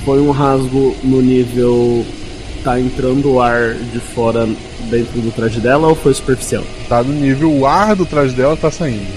Foi 0.05 0.19
um 0.19 0.31
rasgo 0.31 0.95
no 1.03 1.21
nível. 1.21 2.05
Tá 2.63 2.77
entrando 2.77 3.39
ar 3.39 3.73
de 3.73 3.99
fora 3.99 4.45
dentro 4.89 5.21
do 5.21 5.31
traje 5.31 5.61
dela 5.61 5.87
ou 5.87 5.95
foi 5.95 6.13
superficial? 6.13 6.63
Tá 6.89 7.01
no 7.01 7.13
nível, 7.13 7.51
o 7.51 7.65
ar 7.65 7.95
do 7.95 8.05
trás 8.05 8.33
dela 8.33 8.57
tá 8.57 8.69
saindo. 8.69 9.07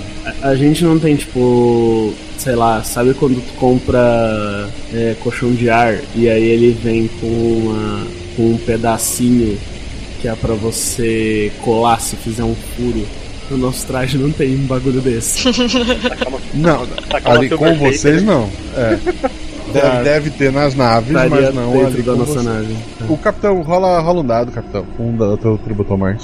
A, 0.42 0.50
a 0.50 0.54
gente 0.54 0.84
não 0.84 0.98
tem, 0.98 1.16
tipo, 1.16 2.14
sei 2.38 2.54
lá, 2.54 2.82
sabe 2.84 3.14
quando 3.14 3.36
tu 3.36 3.52
compra 3.54 4.68
é, 4.92 5.16
colchão 5.22 5.52
de 5.52 5.68
ar 5.68 5.98
e 6.14 6.28
aí 6.28 6.44
ele 6.44 6.70
vem 6.70 7.08
com, 7.20 7.26
uma, 7.26 8.06
com 8.36 8.42
um 8.52 8.58
pedacinho 8.58 9.58
que 10.20 10.28
é 10.28 10.34
pra 10.36 10.54
você 10.54 11.50
colar 11.62 12.00
se 12.00 12.14
fizer 12.16 12.44
um 12.44 12.54
furo? 12.54 13.04
O 13.50 13.56
nosso 13.56 13.84
traje 13.86 14.16
não 14.16 14.30
tem 14.30 14.54
um 14.54 14.66
bagulho 14.66 15.00
desse. 15.00 15.48
Não, 16.54 16.86
ali 17.24 17.48
com 17.48 17.74
vocês 17.76 18.22
né? 18.22 18.30
não. 18.30 18.50
É. 18.76 18.98
Deve, 19.72 19.86
Tá. 19.88 20.02
deve 20.02 20.30
ter 20.30 20.52
nas 20.52 20.74
naves, 20.74 21.08
Estaria 21.10 21.30
mas 21.30 21.54
não 21.54 21.72
dentro 21.72 21.86
ali 21.88 22.02
da 22.02 22.14
nossa 22.16 22.32
vocês. 22.32 22.44
nave. 22.44 22.76
O 23.08 23.16
capitão, 23.16 23.62
rola, 23.62 24.00
rola 24.00 24.20
um 24.20 24.26
dado, 24.26 24.52
capitão. 24.52 24.84
Um 24.98 25.16
da 25.16 25.36
teu 25.36 25.56
tributo 25.58 25.96
mais. 25.96 26.22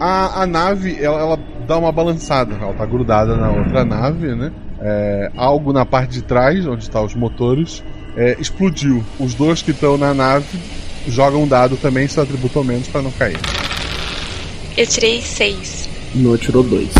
A, 0.00 0.42
a 0.42 0.46
nave, 0.46 0.98
ela, 1.00 1.20
ela 1.20 1.38
dá 1.66 1.78
uma 1.78 1.92
balançada. 1.92 2.54
Ela 2.60 2.72
tá 2.74 2.84
grudada 2.84 3.36
na 3.36 3.50
outra 3.50 3.84
nave, 3.84 4.34
né? 4.34 4.50
É, 4.80 5.30
algo 5.36 5.72
na 5.72 5.84
parte 5.84 6.12
de 6.12 6.22
trás, 6.22 6.66
onde 6.66 6.82
estão 6.82 7.04
os 7.04 7.14
motores, 7.14 7.82
é, 8.16 8.36
explodiu. 8.40 9.04
Os 9.18 9.34
dois 9.34 9.62
que 9.62 9.70
estão 9.70 9.96
na 9.96 10.12
nave 10.12 10.58
jogam 11.06 11.42
um 11.44 11.48
dado 11.48 11.76
também, 11.76 12.08
seu 12.08 12.22
atributo 12.22 12.58
ao 12.58 12.64
menos, 12.64 12.88
pra 12.88 13.00
não 13.02 13.10
cair. 13.12 13.38
Eu 14.76 14.86
tirei 14.86 15.20
seis. 15.20 15.88
No 16.14 16.36
tirou 16.36 16.62
dois. 16.62 16.90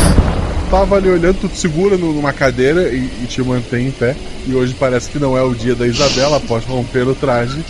Tava 0.71 0.97
ali 0.97 1.09
olhando, 1.09 1.41
tu 1.41 1.49
te 1.49 1.59
segura 1.59 1.97
numa 1.97 2.33
cadeira 2.33 2.91
e, 2.91 3.11
e 3.25 3.27
te 3.27 3.43
mantém 3.43 3.89
em 3.89 3.91
pé. 3.91 4.15
E 4.47 4.55
hoje 4.55 4.73
parece 4.79 5.11
que 5.11 5.19
não 5.19 5.37
é 5.37 5.43
o 5.43 5.53
dia 5.53 5.75
da 5.75 5.85
Isabela, 5.85 6.37
após 6.37 6.65
romper 6.65 7.09
o 7.09 7.15
traje. 7.15 7.65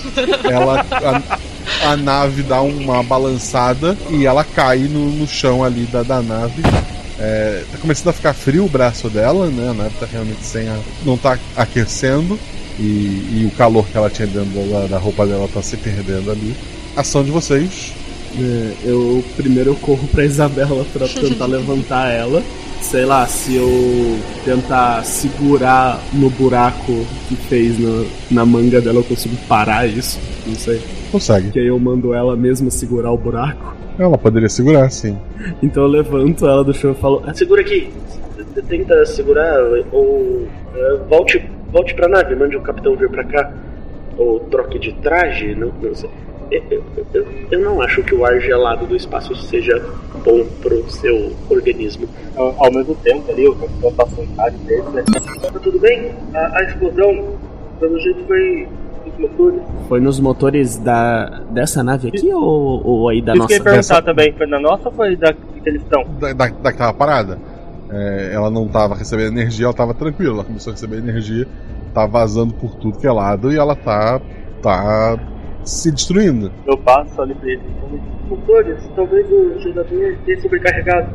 Ela. 0.45 0.85
A, 0.91 1.93
a 1.93 1.97
nave 1.97 2.43
dá 2.43 2.61
uma 2.61 3.03
balançada 3.03 3.97
e 4.11 4.27
ela 4.27 4.45
cai 4.45 4.81
no, 4.81 5.11
no 5.13 5.27
chão 5.27 5.65
ali 5.65 5.87
da, 5.87 6.03
da 6.03 6.21
nave. 6.21 6.63
É, 7.19 7.65
tá 7.73 7.79
começando 7.79 8.09
a 8.09 8.13
ficar 8.13 8.35
frio 8.35 8.67
o 8.67 8.69
braço 8.69 9.09
dela, 9.09 9.47
né? 9.47 9.71
A 9.71 9.75
nave 9.75 9.95
tá 9.99 10.07
realmente 10.11 10.45
sem 10.45 10.69
a. 10.69 10.77
não 11.03 11.17
tá 11.17 11.39
aquecendo. 11.57 12.39
E, 12.79 12.83
e 12.83 13.51
o 13.51 13.57
calor 13.57 13.87
que 13.87 13.97
ela 13.97 14.11
tinha 14.11 14.29
dentro 14.29 14.61
da, 14.71 14.87
da 14.87 14.99
roupa 14.99 15.27
dela 15.27 15.49
tá 15.53 15.63
se 15.63 15.79
perdendo 15.79 16.31
ali. 16.31 16.55
Ação 16.95 17.25
de 17.25 17.31
vocês. 17.31 17.93
É, 18.39 18.73
eu 18.85 19.25
primeiro 19.37 19.71
eu 19.71 19.77
corro 19.77 20.07
pra 20.09 20.25
Isabela 20.25 20.85
pra 20.93 21.09
tentar 21.09 21.47
levantar 21.49 22.11
ela. 22.11 22.43
Sei 22.81 23.05
lá, 23.05 23.27
se 23.27 23.55
eu 23.57 24.19
tentar 24.45 25.05
segurar 25.05 26.01
no 26.13 26.29
buraco 26.31 26.93
que 27.29 27.37
fez 27.37 27.79
na, 27.79 28.05
na 28.31 28.47
manga 28.47 28.81
dela, 28.81 28.99
eu 28.99 29.05
consigo 29.05 29.37
parar 29.49 29.87
isso. 29.87 30.19
Não 30.47 30.55
sei. 30.55 30.81
Consegue. 31.13 31.51
Que 31.51 31.61
aí 31.61 31.67
eu 31.67 31.79
mando 31.79 32.13
ela 32.15 32.35
mesma 32.37 32.71
segurar 32.71 33.13
o 33.13 33.17
buraco. 33.19 33.77
Ela 33.99 34.17
poderia 34.17 34.49
segurar, 34.49 34.91
sim. 34.91 35.17
Então 35.63 35.83
eu 35.85 35.89
levanto 35.89 36.47
ela 36.47 36.65
do 36.65 36.73
chão 36.73 36.93
e 36.93 36.95
falo: 36.95 37.23
"Ah, 37.27 37.35
Segura 37.35 37.61
aqui. 37.61 37.91
Tenta 38.69 39.05
segurar 39.07 39.59
ou 39.93 40.47
eh, 40.75 40.99
volte, 41.09 41.45
volte 41.71 41.95
pra 41.95 42.09
nave, 42.09 42.35
mande 42.35 42.57
o 42.57 42.61
capitão 42.61 42.97
vir 42.97 43.09
pra 43.11 43.25
cá. 43.25 43.53
Ou 44.17 44.41
troque 44.41 44.79
de 44.79 44.93
traje, 44.95 45.55
não, 45.55 45.73
não 45.83 45.95
sei. 45.95 46.11
Eu, 46.51 46.63
eu- 46.71 46.85
eu- 47.15 47.27
eu 47.51 47.61
não 47.61 47.81
acho 47.81 48.03
que 48.03 48.15
o 48.15 48.25
ar 48.25 48.41
gelado 48.41 48.87
do 48.87 48.97
espaço 48.97 49.35
seja 49.37 49.81
bom 50.25 50.45
pro 50.61 50.91
seu 50.91 51.33
organismo. 51.49 52.09
Ao, 52.37 52.55
ao 52.65 52.73
mesmo 52.73 52.95
tempo 52.97 53.31
ali, 53.31 53.47
o 53.49 53.55
capitão 53.55 54.09
um 54.19 54.35
rádio 54.37 54.59
dele, 54.61 54.83
né? 54.93 55.05
Tá 55.53 55.59
tudo 55.61 55.79
bem? 55.79 56.11
A, 56.35 56.59
a 56.59 56.63
explosão, 56.65 57.35
pelo 57.79 57.99
jeito, 58.01 58.25
foi 58.27 58.69
dos 59.07 59.19
motores. 59.19 59.61
Foi 59.89 60.01
nos 60.01 60.19
motores 60.21 60.77
da, 60.79 61.41
dessa 61.51 61.83
nave 61.85 62.09
aqui 62.09 62.33
ou, 62.33 62.85
ou 62.87 63.09
aí 63.09 63.23
da 63.23 63.35
Isso 63.35 63.47
que 63.47 63.55
eu 63.55 63.59
nossa? 63.59 63.69
ia 63.69 63.73
perguntar 63.73 63.77
Dessa- 63.95 64.03
também, 64.03 64.33
foi 64.33 64.47
na 64.47 64.61
nossa 64.61 64.89
ou 64.89 64.95
foi 64.95 65.17
da 65.17 65.33
que 65.33 65.41
eles 65.69 65.83
estão? 65.83 66.05
Da, 66.19 66.33
da, 66.33 66.49
daquela 66.49 66.93
parada. 66.93 67.39
É, 67.93 68.31
ela 68.33 68.51
não 68.51 68.67
tava 68.69 68.95
recebendo 68.95 69.29
energia, 69.39 69.67
ela 69.67 69.75
tava 69.75 69.95
tranquila. 69.95 70.35
Ela 70.35 70.45
começou 70.45 70.71
a 70.73 70.75
receber 70.75 70.99
energia, 70.99 71.47
tá 71.95 72.07
vazando 72.07 72.55
por 72.55 72.75
tudo 72.77 72.99
que 72.99 73.07
é 73.07 73.13
lado 73.13 73.53
e 73.53 73.57
ela 73.57 73.75
tá. 73.77 74.21
tá 74.63 75.19
se 75.65 75.91
destruindo. 75.93 76.53
Eu 76.67 76.77
passo 76.79 77.21
ali 77.23 77.35
pra 77.35 77.49
ele. 77.51 77.63
Motores, 78.29 78.79
talvez 78.95 79.27
o 79.29 79.59
gerador 79.61 80.17
tenha 80.25 80.41
sobrecarregado. 80.41 81.09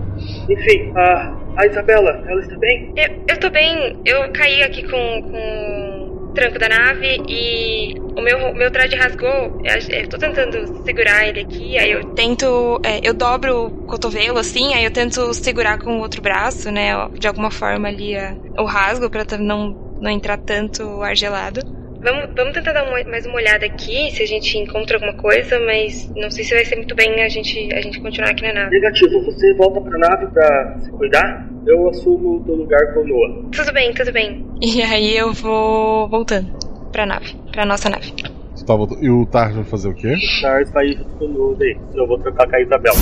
Enfim, 0.49 0.91
a, 0.95 1.33
a 1.57 1.65
Isabela, 1.65 2.09
ela 2.27 2.41
está 2.41 2.57
bem? 2.57 2.93
Eu, 2.97 3.23
eu 3.29 3.39
tô 3.39 3.49
bem. 3.49 4.01
Eu 4.05 4.31
caí 4.33 4.61
aqui 4.63 4.83
com, 4.83 5.21
com 5.21 6.09
o 6.29 6.33
tranco 6.33 6.59
da 6.59 6.67
nave 6.67 7.21
e 7.29 7.93
o 8.17 8.21
meu, 8.21 8.53
meu 8.53 8.69
traje 8.69 8.95
rasgou. 8.97 9.29
Eu, 9.63 9.97
eu 9.97 10.09
tô 10.09 10.17
tentando 10.17 10.83
segurar 10.83 11.25
ele 11.25 11.39
aqui, 11.41 11.77
aí 11.77 11.91
eu 11.91 12.03
tento. 12.13 12.81
é, 12.83 12.99
eu 13.01 13.13
dobro 13.13 13.67
o 13.67 13.85
cotovelo 13.85 14.37
assim, 14.37 14.73
aí 14.73 14.83
eu 14.83 14.91
tento 14.91 15.33
segurar 15.33 15.77
com 15.79 15.97
o 15.97 16.01
outro 16.01 16.21
braço, 16.21 16.69
né? 16.69 16.91
De 17.17 17.27
alguma 17.29 17.49
forma 17.49 17.87
ali 17.87 18.13
a- 18.17 18.35
o 18.59 18.65
rasgo 18.65 19.09
pra 19.09 19.23
não, 19.39 19.73
não 20.01 20.11
entrar 20.11 20.37
tanto 20.37 21.01
ar 21.01 21.15
gelado. 21.15 21.61
Vamos, 22.05 22.29
vamos 22.35 22.53
tentar 22.53 22.71
dar 22.71 22.83
uma- 22.87 23.03
mais 23.09 23.25
uma 23.25 23.35
olhada 23.37 23.65
aqui, 23.65 24.11
se 24.11 24.21
a 24.21 24.27
gente 24.27 24.55
encontra 24.59 24.97
alguma 24.97 25.13
coisa, 25.13 25.59
mas 25.59 26.07
não 26.15 26.29
sei 26.29 26.43
se 26.43 26.53
vai 26.53 26.63
ser 26.63 26.75
muito 26.75 26.93
bem 26.93 27.23
a 27.23 27.27
gente, 27.27 27.73
a 27.73 27.81
gente 27.81 27.99
continuar 27.99 28.29
aqui 28.29 28.43
na 28.43 28.53
nave. 28.53 28.69
Negativo, 28.69 29.23
você 29.25 29.51
volta 29.55 29.81
pra 29.81 29.97
nave 29.97 30.27
pra 30.27 30.77
se 30.81 30.91
cuidar? 30.91 31.49
Eu 31.65 31.89
assumo 31.89 32.35
o 32.37 32.43
teu 32.45 32.53
lugar 32.55 32.93
com 32.93 32.99
o 32.99 33.07
Noah. 33.07 33.49
Tudo 33.51 33.73
bem, 33.73 33.91
tudo 33.91 34.11
bem. 34.11 34.45
E 34.61 34.83
aí 34.83 35.17
eu 35.17 35.33
vou 35.33 36.07
voltando 36.07 36.47
pra 36.91 37.07
nave, 37.07 37.33
pra 37.51 37.65
nossa 37.65 37.89
nave. 37.89 38.11
Tu 38.11 38.63
tá 38.65 38.75
voltando- 38.75 39.03
E 39.03 39.09
o 39.09 39.25
Tar 39.25 39.51
vai 39.51 39.63
fazer 39.63 39.87
o 39.89 39.95
quê? 39.95 40.09
O 40.09 40.13
Stars 40.15 40.71
vai 40.71 40.87
junto 40.89 41.09
com 41.17 41.25
o 41.25 41.27
Noah 41.27 41.57
daí. 41.57 41.75
Eu 41.95 42.05
vou 42.07 42.19
trocar 42.19 42.47
com 42.47 42.55
a 42.55 42.61
Isabela. 42.61 42.95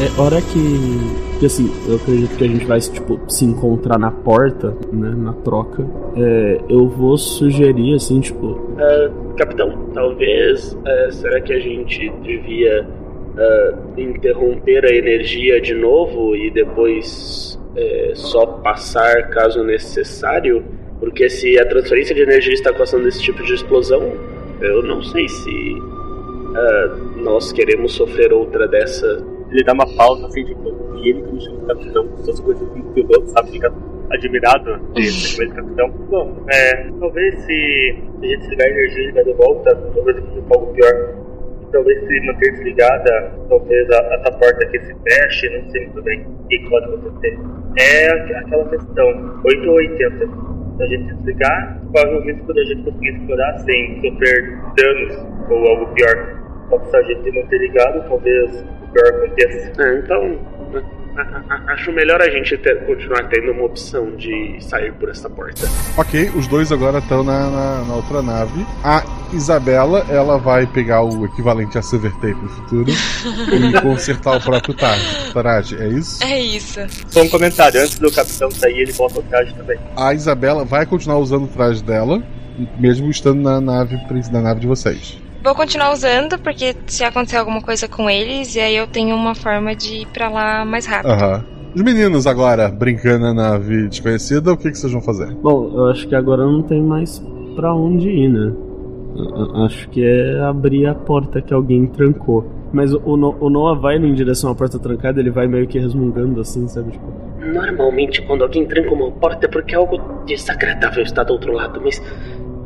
É 0.00 0.20
hora 0.20 0.40
que. 0.40 1.38
que 1.38 1.46
assim, 1.46 1.70
eu 1.88 1.96
acredito 1.96 2.36
que 2.36 2.44
a 2.44 2.48
gente 2.48 2.64
vai 2.64 2.80
tipo, 2.80 3.20
se 3.28 3.44
encontrar 3.44 3.98
na 3.98 4.10
porta, 4.10 4.76
né? 4.92 5.14
Na 5.16 5.32
troca. 5.32 5.86
É, 6.16 6.60
eu 6.68 6.88
vou 6.88 7.16
sugerir 7.18 7.94
assim, 7.94 8.20
tipo. 8.20 8.74
Ah, 8.78 9.10
capitão, 9.36 9.90
talvez. 9.92 10.76
ah, 10.86 11.10
será 11.10 11.40
que 11.40 11.52
a 11.52 11.60
gente 11.60 12.08
devia 12.22 12.86
ah, 13.36 13.74
interromper 13.96 14.84
a 14.86 14.94
energia 14.94 15.60
de 15.60 15.74
novo 15.74 16.34
e 16.34 16.50
depois 16.50 17.58
só 18.14 18.46
passar 18.46 19.28
caso 19.30 19.62
necessário? 19.62 20.64
Porque 21.00 21.28
se 21.28 21.58
a 21.58 21.66
transferência 21.66 22.14
de 22.14 22.22
energia 22.22 22.54
está 22.54 22.72
causando 22.72 23.08
esse 23.08 23.20
tipo 23.20 23.42
de 23.42 23.54
explosão, 23.54 24.12
eu 24.60 24.82
não 24.82 25.02
sei 25.02 25.28
se 25.28 25.76
nós 27.16 27.50
queremos 27.52 27.92
sofrer 27.94 28.32
outra 28.32 28.68
dessa. 28.68 29.31
Ele 29.52 29.64
dá 29.64 29.72
uma 29.74 29.86
pausa 29.96 30.26
assim, 30.26 30.44
tipo, 30.44 30.72
e 30.96 31.10
ele 31.10 31.22
que 31.22 31.32
me 31.34 31.40
chama 31.40 31.58
de 31.60 31.66
capitão, 31.66 32.08
suas 32.18 32.40
coisas 32.40 32.74
de 32.74 32.82
piloto, 32.94 33.26
sabe? 33.28 33.50
Fica 33.52 33.72
admirado 34.10 34.78
de 34.94 35.10
ser 35.10 35.36
chamado 35.36 35.48
de 35.50 35.54
capitão. 35.56 35.90
Bom, 36.10 36.44
é, 36.52 36.90
talvez 37.00 37.34
se 37.40 37.96
a 38.22 38.26
gente 38.26 38.38
desligar 38.40 38.66
a 38.66 38.70
energia 38.70 39.02
e 39.02 39.06
ligar 39.08 39.24
de 39.24 39.32
volta, 39.34 39.74
talvez 39.94 40.16
aconteça 40.18 40.46
algo 40.54 40.72
pior. 40.74 41.14
Talvez 41.72 42.00
se 42.06 42.20
manter 42.26 42.52
desligada, 42.52 43.32
talvez 43.48 43.90
a, 43.90 43.96
essa 44.14 44.32
porta 44.32 44.62
aqui 44.64 44.78
se 44.80 44.94
feche, 45.02 45.48
não 45.58 45.70
sei 45.70 45.84
muito 45.86 46.02
bem 46.02 46.20
o 46.20 46.46
que 46.48 46.68
pode 46.68 46.84
acontecer. 46.84 47.38
É 47.78 48.08
aqu- 48.12 48.34
aquela 48.46 48.68
questão, 48.68 49.40
8 49.44 49.68
ou 49.70 49.76
80. 49.76 50.26
Se 50.76 50.82
a 50.82 50.86
gente 50.86 51.14
desligar, 51.14 51.80
provavelmente 51.92 52.42
quando 52.42 52.58
a 52.58 52.64
gente 52.64 52.82
conseguir 52.82 53.10
explorar 53.16 53.58
sem 53.60 54.00
sofrer 54.02 54.58
danos 54.76 55.26
ou 55.50 55.66
algo 55.68 55.86
pior. 55.94 56.41
Se 56.90 56.96
a 56.96 57.02
gente 57.02 57.30
manter 57.32 57.58
ligado, 57.58 58.08
talvez 58.08 58.50
o 58.82 58.92
pior 58.92 59.06
aconteça. 59.08 59.72
Ah, 59.78 59.94
então. 60.02 60.38
Acho 61.68 61.92
melhor 61.92 62.22
a 62.22 62.30
gente 62.30 62.56
ter- 62.56 62.86
continuar 62.86 63.28
tendo 63.28 63.52
uma 63.52 63.64
opção 63.64 64.16
de 64.16 64.56
sair 64.60 64.90
por 64.94 65.10
essa 65.10 65.28
porta. 65.28 65.66
Ok, 65.98 66.30
os 66.34 66.46
dois 66.46 66.72
agora 66.72 66.98
estão 67.00 67.22
na, 67.22 67.50
na- 67.50 67.84
na 67.84 67.94
outra 67.96 68.22
nave. 68.22 68.64
A 68.82 69.04
Isabela, 69.30 70.06
ela 70.08 70.38
vai 70.38 70.66
pegar 70.66 71.02
o 71.02 71.26
equivalente 71.26 71.76
a 71.76 71.82
Silver 71.82 72.12
Tape 72.14 72.34
no 72.34 72.48
futuro 72.48 72.90
e 73.76 73.80
consertar 73.82 74.38
o 74.38 74.40
próprio 74.42 74.72
Tarde. 74.74 75.04
Tarade, 75.34 75.76
é 75.82 75.88
isso? 75.88 76.24
É 76.24 76.40
isso. 76.40 76.80
Só 77.10 77.20
um 77.22 77.28
comentário, 77.28 77.78
antes 77.82 77.98
do 77.98 78.10
capitão 78.10 78.50
sair, 78.50 78.80
ele 78.80 78.92
bota 78.94 79.18
o 79.20 79.22
traje 79.22 79.52
também. 79.54 79.78
A 79.94 80.14
Isabela 80.14 80.64
vai 80.64 80.86
continuar 80.86 81.18
usando 81.18 81.44
o 81.44 81.48
traje 81.48 81.84
dela, 81.84 82.22
mesmo 82.80 83.10
estando 83.10 83.42
na 83.42 83.60
nave, 83.60 83.98
na 84.32 84.40
nave 84.40 84.60
de 84.60 84.66
vocês. 84.66 85.18
Vou 85.42 85.54
continuar 85.54 85.92
usando, 85.92 86.38
porque 86.38 86.74
se 86.86 87.02
acontecer 87.04 87.36
alguma 87.36 87.60
coisa 87.60 87.88
com 87.88 88.08
eles, 88.08 88.54
e 88.54 88.60
aí 88.60 88.76
eu 88.76 88.86
tenho 88.86 89.16
uma 89.16 89.34
forma 89.34 89.74
de 89.74 90.02
ir 90.02 90.06
pra 90.06 90.28
lá 90.28 90.64
mais 90.64 90.86
rápido. 90.86 91.10
Aham. 91.10 91.44
Os 91.74 91.82
meninos 91.82 92.26
agora 92.26 92.68
brincando 92.68 93.20
na 93.24 93.34
nave 93.34 93.88
desconhecida, 93.88 94.52
o 94.52 94.56
que, 94.56 94.70
que 94.70 94.78
vocês 94.78 94.92
vão 94.92 95.00
fazer? 95.00 95.32
Bom, 95.36 95.70
eu 95.74 95.86
acho 95.88 96.06
que 96.06 96.14
agora 96.14 96.44
não 96.44 96.62
tem 96.62 96.82
mais 96.82 97.18
pra 97.56 97.74
onde 97.74 98.08
ir, 98.08 98.28
né? 98.28 98.52
Eu- 99.16 99.46
eu 99.56 99.64
Acho 99.64 99.88
que 99.88 100.04
é 100.04 100.40
abrir 100.40 100.86
a 100.86 100.94
porta 100.94 101.40
que 101.42 101.52
alguém 101.52 101.86
trancou. 101.86 102.46
Mas 102.72 102.92
o, 102.94 103.00
o, 103.04 103.16
No- 103.16 103.36
o 103.40 103.50
Noah 103.50 103.78
vai 103.78 103.96
em 103.96 104.14
direção 104.14 104.50
à 104.50 104.54
porta 104.54 104.78
trancada, 104.78 105.18
ele 105.20 105.30
vai 105.30 105.46
meio 105.46 105.66
que 105.66 105.78
resmungando 105.78 106.40
assim, 106.40 106.66
sabe? 106.68 106.92
Tipo, 106.92 107.04
Normalmente, 107.52 108.22
quando 108.22 108.42
alguém 108.42 108.64
tranca 108.66 108.90
uma 108.94 109.10
porta 109.10 109.46
é 109.46 109.48
porque 109.48 109.74
algo 109.74 109.98
desagradável 110.24 111.02
está 111.02 111.22
do 111.24 111.32
outro 111.32 111.52
lado, 111.52 111.80
mas. 111.84 112.00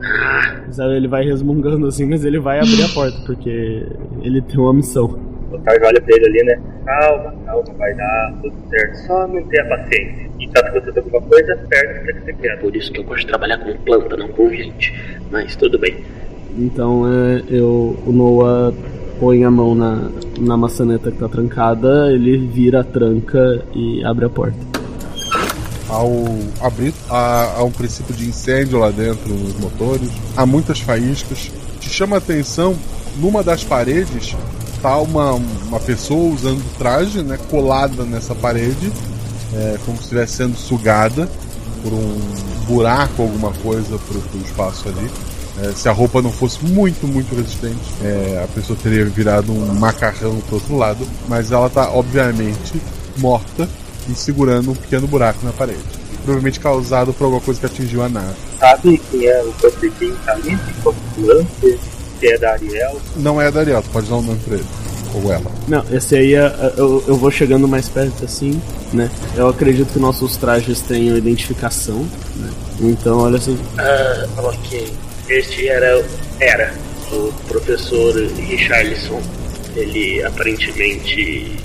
Ah, 0.02 0.94
ele 0.94 1.08
vai 1.08 1.24
resmungando 1.24 1.86
assim, 1.86 2.06
mas 2.06 2.24
ele 2.24 2.38
vai 2.38 2.58
abrir 2.58 2.84
a 2.84 2.88
porta, 2.88 3.18
porque 3.24 3.86
ele 4.22 4.42
tem 4.42 4.58
uma 4.58 4.74
missão. 4.74 5.18
O 5.50 5.58
Tarja 5.58 5.86
olha 5.86 6.00
pra 6.00 6.16
ele 6.16 6.26
ali, 6.26 6.44
né? 6.44 6.60
Calma, 6.84 7.34
calma, 7.44 7.74
vai 7.78 7.94
dar 7.94 8.34
tudo 8.42 8.54
certo. 8.68 8.94
Só 9.06 9.28
manter 9.28 9.60
a 9.60 9.64
paciência. 9.66 10.30
E 10.40 10.48
sabe 10.48 10.72
que 10.72 10.80
você 10.80 10.98
alguma 10.98 11.22
coisa, 11.22 11.56
perde 11.68 12.00
pra 12.00 12.12
que 12.12 12.20
você 12.20 12.32
quer. 12.34 12.58
por 12.58 12.76
isso 12.76 12.92
que 12.92 13.00
eu 13.00 13.04
gosto 13.04 13.20
de 13.20 13.26
trabalhar 13.28 13.58
com 13.58 13.76
planta, 13.78 14.16
não 14.16 14.28
com 14.28 14.48
gente. 14.50 14.92
Mas 15.30 15.54
tudo 15.56 15.78
bem. 15.78 15.96
Então 16.58 17.04
é, 17.06 17.42
eu, 17.48 17.96
o 18.06 18.12
Noah 18.12 18.72
põe 19.20 19.44
a 19.44 19.50
mão 19.50 19.74
na, 19.74 20.10
na 20.38 20.56
maçaneta 20.56 21.10
que 21.10 21.18
tá 21.18 21.28
trancada, 21.28 22.12
ele 22.12 22.36
vira 22.36 22.80
a 22.80 22.84
tranca 22.84 23.62
e 23.74 24.04
abre 24.04 24.26
a 24.26 24.28
porta. 24.28 24.58
Ao 25.88 26.10
abrir, 26.60 26.92
há, 27.08 27.62
um 27.62 27.70
princípio 27.70 28.14
de 28.14 28.28
incêndio 28.28 28.78
lá 28.78 28.90
dentro 28.90 29.32
nos 29.32 29.54
motores, 29.58 30.10
há 30.36 30.44
muitas 30.44 30.80
faíscas. 30.80 31.50
Te 31.80 31.88
chama 31.88 32.16
a 32.16 32.18
atenção, 32.18 32.76
numa 33.18 33.42
das 33.42 33.62
paredes 33.62 34.34
tá 34.82 34.98
uma, 34.98 35.32
uma 35.32 35.80
pessoa 35.80 36.34
usando 36.34 36.62
traje, 36.78 37.22
né, 37.22 37.38
colada 37.50 38.04
nessa 38.04 38.34
parede, 38.34 38.92
é, 39.54 39.78
como 39.84 39.96
se 39.96 40.04
estivesse 40.04 40.34
sendo 40.34 40.56
sugada 40.56 41.28
por 41.82 41.92
um 41.92 42.18
buraco, 42.66 43.22
alguma 43.22 43.52
coisa 43.52 43.98
pro, 43.98 44.20
pro 44.20 44.40
espaço 44.40 44.88
ali. 44.88 45.10
É, 45.62 45.72
se 45.72 45.88
a 45.88 45.92
roupa 45.92 46.20
não 46.20 46.30
fosse 46.30 46.62
muito, 46.64 47.06
muito 47.06 47.34
resistente, 47.34 47.80
é, 48.02 48.42
a 48.44 48.48
pessoa 48.48 48.78
teria 48.82 49.06
virado 49.06 49.52
um 49.52 49.74
macarrão 49.74 50.36
pro 50.40 50.56
outro 50.56 50.76
lado, 50.76 51.06
mas 51.28 51.50
ela 51.50 51.70
tá 51.70 51.90
obviamente 51.90 52.80
morta 53.16 53.66
e 54.08 54.14
segurando 54.14 54.70
um 54.70 54.74
pequeno 54.74 55.06
buraco 55.06 55.44
na 55.44 55.52
parede. 55.52 55.80
Provavelmente 56.24 56.58
causado 56.58 57.12
por 57.12 57.24
alguma 57.24 57.40
coisa 57.40 57.60
que 57.60 57.66
atingiu 57.66 58.02
a 58.02 58.08
nave. 58.08 58.34
Sabe 58.58 59.00
quem 59.10 59.26
é 59.26 59.42
o 59.42 59.52
corpo 59.52 59.80
de 59.80 59.90
quem 59.90 60.12
tá 60.24 60.32
ali? 60.32 60.58
Qual 60.82 60.94
é 60.94 61.20
o 61.20 61.26
lance? 61.26 61.78
Se 62.18 62.26
é 62.28 62.38
da 62.38 62.52
Ariel? 62.52 63.00
Não 63.16 63.40
é 63.40 63.46
a 63.46 63.50
Dariel, 63.50 63.82
tu 63.82 63.90
pode 63.90 64.08
dar 64.08 64.16
um 64.16 64.22
nome 64.22 64.40
pra 64.44 64.54
ele. 64.54 64.64
Ou 65.14 65.32
ela. 65.32 65.50
Não, 65.68 65.84
esse 65.92 66.16
aí 66.16 66.34
é, 66.34 66.38
é- 66.46 66.72
eu, 66.76 67.02
eu 67.06 67.16
vou 67.16 67.30
chegando 67.30 67.68
mais 67.68 67.88
perto 67.88 68.24
assim, 68.24 68.60
né? 68.92 69.10
Eu 69.36 69.48
acredito 69.48 69.92
que 69.92 69.98
nossos 69.98 70.36
trajes 70.36 70.80
tenham 70.80 71.16
identificação, 71.16 72.06
né? 72.36 72.50
Então, 72.80 73.18
olha 73.20 73.36
assim. 73.36 73.56
Ah, 73.78 74.26
ok. 74.38 74.92
Este 75.28 75.68
era, 75.68 76.04
era 76.40 76.74
o 77.12 77.32
professor 77.48 78.14
Richarlison. 78.36 79.20
Ele 79.74 80.22
aparentemente 80.24 81.56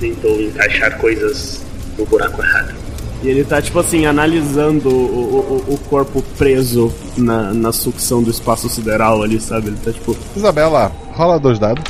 tentou 0.00 0.40
encaixar 0.40 0.98
coisas 0.98 1.62
no 1.98 2.04
buraco 2.06 2.42
errado. 2.42 2.74
E 3.22 3.28
ele 3.28 3.42
tá, 3.42 3.62
tipo 3.62 3.78
assim, 3.78 4.04
analisando 4.04 4.90
o, 4.90 5.64
o, 5.68 5.74
o 5.74 5.78
corpo 5.88 6.22
preso 6.36 6.92
na, 7.16 7.54
na 7.54 7.72
sucção 7.72 8.22
do 8.22 8.30
espaço 8.30 8.68
sideral 8.68 9.22
ali, 9.22 9.40
sabe? 9.40 9.68
Ele 9.68 9.78
tá 9.82 9.92
tipo. 9.92 10.14
Isabela, 10.36 10.92
rola 11.12 11.38
dois 11.38 11.58
dados. 11.58 11.82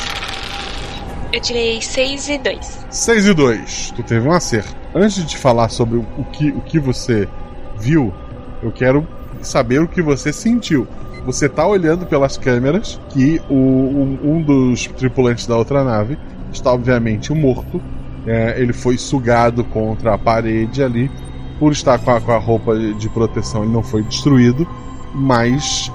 Eu 1.33 1.41
tirei 1.41 1.83
6 1.83 2.29
e 2.29 2.39
2. 2.39 2.87
6 2.89 3.27
e 3.27 3.35
2. 3.35 3.93
Tu 3.97 4.03
teve 4.05 4.29
um 4.29 4.31
acerto. 4.31 4.77
Antes 4.95 5.27
de 5.27 5.37
falar 5.37 5.69
sobre 5.69 5.97
o 5.97 6.07
o 6.17 6.25
que, 6.25 6.51
o 6.51 6.61
que 6.61 6.79
você 6.79 7.29
viu, 7.77 8.15
eu 8.63 8.71
quero 8.71 9.05
saber 9.43 9.81
o 9.81 9.89
que 9.89 10.01
você 10.01 10.33
sentiu. 10.33 10.87
Você 11.27 11.49
tá 11.49 11.67
olhando 11.67 12.07
pelas 12.07 12.37
câmeras 12.37 13.01
que 13.09 13.41
o, 13.49 13.55
um, 13.55 14.19
um 14.23 14.43
dos 14.43 14.87
tripulantes 14.87 15.47
da 15.47 15.57
outra 15.57 15.83
nave 15.83 16.17
está 16.57 16.73
obviamente 16.73 17.33
morto. 17.33 17.81
É, 18.27 18.55
ele 18.59 18.73
foi 18.73 18.97
sugado 18.97 19.65
contra 19.65 20.15
a 20.15 20.19
parede 20.19 20.83
ali. 20.83 21.11
Por 21.59 21.73
estar 21.73 21.99
com 21.99 22.11
a, 22.11 22.21
com 22.21 22.33
a 22.33 22.39
roupa 22.39 22.77
de 22.77 23.09
proteção, 23.09 23.63
ele 23.63 23.73
não 23.73 23.83
foi 23.83 24.03
destruído, 24.03 24.67
mas 25.15 25.91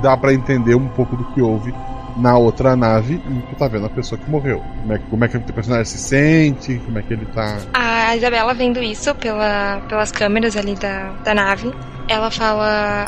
dá 0.00 0.16
pra 0.16 0.32
entender 0.32 0.74
um 0.74 0.88
pouco 0.88 1.16
do 1.16 1.24
que 1.24 1.42
houve 1.42 1.74
na 2.16 2.36
outra 2.38 2.76
nave 2.76 3.14
e 3.14 3.42
tu 3.50 3.56
tá 3.56 3.68
vendo 3.68 3.86
a 3.86 3.90
pessoa 3.90 4.18
que 4.18 4.30
morreu. 4.30 4.62
Como 4.80 4.92
é, 4.92 4.98
como 5.10 5.24
é 5.24 5.28
que 5.28 5.36
o 5.36 5.40
personagem 5.40 5.84
se 5.84 5.98
sente, 5.98 6.80
como 6.84 6.98
é 6.98 7.02
que 7.02 7.12
ele 7.12 7.26
tá. 7.26 7.58
A 7.72 8.16
Isabela 8.16 8.54
vendo 8.54 8.82
isso 8.82 9.14
pela, 9.16 9.80
pelas 9.88 10.12
câmeras 10.12 10.56
ali 10.56 10.74
da, 10.74 11.10
da 11.24 11.34
nave, 11.34 11.72
ela 12.08 12.30
fala: 12.30 13.04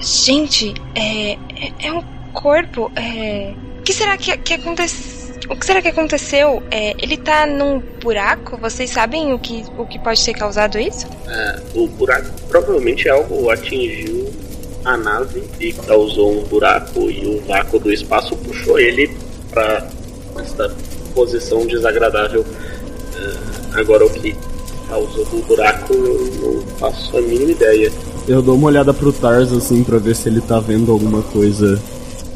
Gente, 0.00 0.74
é, 0.94 1.32
é, 1.32 1.38
é 1.86 1.92
um 1.92 2.02
corpo. 2.32 2.90
É, 2.96 3.54
o 3.78 3.82
que 3.82 3.92
será 3.92 4.16
que, 4.16 4.36
que 4.36 4.54
aconteceu? 4.54 5.19
O 5.50 5.56
que 5.56 5.66
será 5.66 5.82
que 5.82 5.88
aconteceu? 5.88 6.62
É, 6.70 6.94
ele 6.96 7.16
tá 7.16 7.44
num 7.44 7.82
buraco? 8.00 8.56
Vocês 8.56 8.88
sabem 8.88 9.32
o 9.34 9.38
que, 9.38 9.64
o 9.76 9.84
que 9.84 9.98
pode 9.98 10.24
ter 10.24 10.32
causado 10.32 10.78
isso? 10.78 11.08
É, 11.26 11.60
o 11.74 11.88
buraco 11.88 12.30
provavelmente 12.48 13.08
algo 13.08 13.50
atingiu 13.50 14.32
a 14.84 14.96
nave 14.96 15.42
e 15.58 15.72
causou 15.72 16.38
um 16.38 16.44
buraco 16.44 17.10
e 17.10 17.26
o 17.26 17.40
vácuo 17.48 17.80
do 17.80 17.92
espaço 17.92 18.36
puxou 18.36 18.78
ele 18.78 19.10
para 19.50 19.90
esta 20.38 20.72
posição 21.16 21.66
desagradável. 21.66 22.46
É, 23.16 23.80
agora 23.80 24.06
o 24.06 24.10
que 24.10 24.36
causou 24.88 25.26
o 25.32 25.42
buraco 25.42 25.92
eu 25.92 26.30
não 26.42 26.62
faço 26.76 27.18
a 27.18 27.20
mínima 27.20 27.50
ideia. 27.50 27.90
Eu 28.28 28.40
dou 28.40 28.54
uma 28.54 28.68
olhada 28.68 28.94
pro 28.94 29.12
Tars 29.12 29.52
assim 29.52 29.82
pra 29.82 29.98
ver 29.98 30.14
se 30.14 30.28
ele 30.28 30.40
tá 30.40 30.60
vendo 30.60 30.92
alguma 30.92 31.22
coisa 31.22 31.82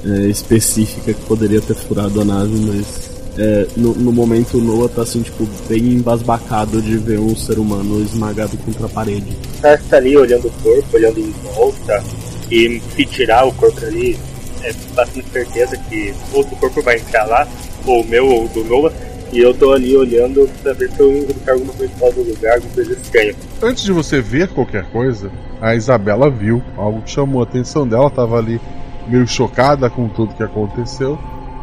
é, 0.07 0.27
específica 0.27 1.13
que 1.13 1.21
poderia 1.23 1.61
ter 1.61 1.75
furado 1.75 2.21
a 2.21 2.25
nave, 2.25 2.59
mas 2.61 3.11
é, 3.39 3.67
no, 3.77 3.95
no 3.95 4.13
momento 4.13 4.59
o 4.59 4.61
Noah 4.61 4.89
tá 4.89 5.03
assim, 5.03 5.23
tipo, 5.23 5.49
bem 5.69 5.95
embasbacado 5.95 6.81
de 6.81 6.97
ver 6.97 7.19
um 7.19 7.35
ser 7.35 7.59
humano 7.59 8.01
esmagado 8.03 8.57
contra 8.59 8.87
a 8.87 8.89
parede. 8.89 9.37
Tá, 9.61 9.77
tá 9.77 9.97
ali 9.97 10.17
olhando 10.17 10.49
o 10.49 10.51
corpo, 10.63 10.97
olhando 10.97 11.19
em 11.19 11.31
volta, 11.43 12.03
e 12.51 12.81
se 12.95 13.07
tirar 13.07 13.47
o 13.47 13.53
corpo 13.53 13.85
ali, 13.85 14.19
é 14.63 14.73
bastante 14.95 15.29
certeza 15.31 15.77
que 15.77 16.15
outro 16.33 16.55
corpo 16.57 16.83
vai 16.83 16.97
entrar 16.97 17.25
lá, 17.27 17.49
ou 17.87 18.03
o 18.03 18.07
meu 18.07 18.27
ou 18.27 18.49
do 18.49 18.65
Noah, 18.65 18.93
e 19.33 19.41
eu 19.41 19.53
tô 19.53 19.73
ali 19.73 19.97
olhando 19.97 20.49
pra 20.63 20.73
ver 20.75 20.91
se 20.93 21.01
eu 21.01 21.19
encontro 21.19 21.53
alguma 21.53 21.73
coisa 21.73 21.93
fora 21.95 22.13
do 22.13 22.23
lugar, 22.23 22.55
alguma 22.55 22.73
coisa 22.73 22.93
estranha. 22.93 23.35
Antes 23.61 23.83
de 23.83 23.93
você 23.93 24.21
ver 24.21 24.49
qualquer 24.49 24.85
coisa, 24.93 25.31
a 25.61 25.75
Isabela 25.75 26.31
viu 26.31 26.63
algo 26.77 27.03
que 27.03 27.11
chamou 27.11 27.41
a 27.41 27.45
atenção 27.45 27.89
dela, 27.89 28.09
tava 28.11 28.39
ali 28.39 28.61
meio 29.07 29.27
chocada 29.27 29.89
com 29.91 30.09
tudo 30.09 30.35
que 30.35 30.43
aconteceu. 30.43 31.19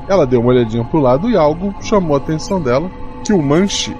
Ela 0.07 0.25
deu 0.25 0.41
uma 0.41 0.49
olhadinha 0.49 0.83
pro 0.83 0.99
lado 0.99 1.29
e 1.29 1.37
algo 1.37 1.73
chamou 1.81 2.15
a 2.15 2.19
atenção 2.19 2.61
dela, 2.61 2.89
que 3.23 3.33
o 3.33 3.41
manche 3.41 3.95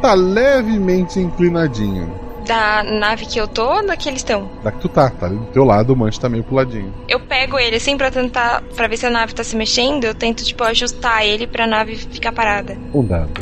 tá 0.00 0.14
levemente 0.14 1.18
inclinadinho. 1.18 2.10
Da 2.46 2.84
nave 2.84 3.26
que 3.26 3.40
eu 3.40 3.48
tô 3.48 3.66
ou 3.66 3.84
da 3.84 3.96
que 3.96 4.08
eles 4.08 4.20
estão? 4.20 4.48
Da 4.62 4.70
que 4.70 4.78
tu 4.78 4.88
tá, 4.88 5.10
tá 5.10 5.26
ali 5.26 5.36
do 5.36 5.46
teu 5.46 5.64
lado, 5.64 5.92
o 5.92 5.96
manche 5.96 6.20
tá 6.20 6.28
meio 6.28 6.44
pro 6.44 6.54
ladinho. 6.54 6.92
Eu 7.08 7.18
pego 7.18 7.58
ele 7.58 7.76
assim 7.76 7.96
pra 7.96 8.10
tentar. 8.10 8.62
pra 8.76 8.86
ver 8.86 8.96
se 8.96 9.06
a 9.06 9.10
nave 9.10 9.34
tá 9.34 9.42
se 9.42 9.56
mexendo. 9.56 10.04
Eu 10.04 10.14
tento, 10.14 10.44
tipo, 10.44 10.62
ajustar 10.62 11.26
ele 11.26 11.46
pra 11.48 11.66
nave 11.66 11.96
ficar 11.96 12.30
parada. 12.30 12.78
Um 12.94 13.04
dado. 13.04 13.32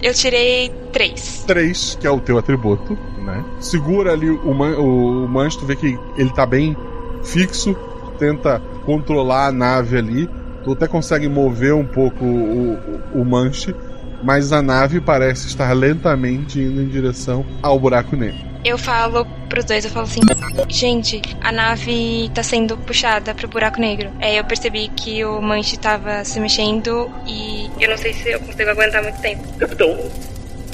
Eu 0.00 0.14
tirei 0.14 0.70
três. 0.92 1.42
3, 1.46 1.98
que 2.00 2.06
é 2.06 2.10
o 2.10 2.20
teu 2.20 2.38
atributo, 2.38 2.96
né? 3.18 3.44
Segura 3.58 4.12
ali 4.12 4.30
o, 4.30 4.54
man, 4.54 4.76
o 4.78 5.26
manche, 5.26 5.58
tu 5.58 5.66
vê 5.66 5.74
que 5.74 5.98
ele 6.16 6.30
tá 6.30 6.46
bem 6.46 6.76
fixo, 7.24 7.76
tenta 8.18 8.60
controlar 8.84 9.46
a 9.46 9.52
nave 9.52 9.96
ali, 9.96 10.28
tu 10.64 10.72
até 10.72 10.86
consegue 10.88 11.28
mover 11.28 11.74
um 11.74 11.86
pouco 11.86 12.24
o, 12.24 12.74
o, 13.14 13.20
o 13.20 13.24
manche, 13.24 13.74
mas 14.22 14.52
a 14.52 14.62
nave 14.62 15.00
parece 15.00 15.46
estar 15.46 15.72
lentamente 15.72 16.58
indo 16.58 16.82
em 16.82 16.88
direção 16.88 17.44
ao 17.62 17.78
buraco 17.78 18.16
negro. 18.16 18.56
Eu 18.64 18.76
falo 18.76 19.24
pros 19.48 19.64
dois, 19.64 19.84
eu 19.84 19.90
falo 19.92 20.06
assim, 20.06 20.20
gente, 20.68 21.22
a 21.40 21.52
nave 21.52 22.28
tá 22.34 22.42
sendo 22.42 22.76
puxada 22.76 23.32
pro 23.32 23.46
buraco 23.46 23.80
negro. 23.80 24.10
É, 24.18 24.40
eu 24.40 24.44
percebi 24.44 24.88
que 24.88 25.24
o 25.24 25.40
manche 25.40 25.76
tava 25.76 26.24
se 26.24 26.40
mexendo 26.40 27.08
e 27.24 27.70
eu 27.80 27.88
não 27.88 27.96
sei 27.96 28.12
se 28.12 28.30
eu 28.30 28.40
consigo 28.40 28.70
aguentar 28.70 29.04
muito 29.04 29.20
tempo. 29.20 29.46
Capitão, 29.56 29.96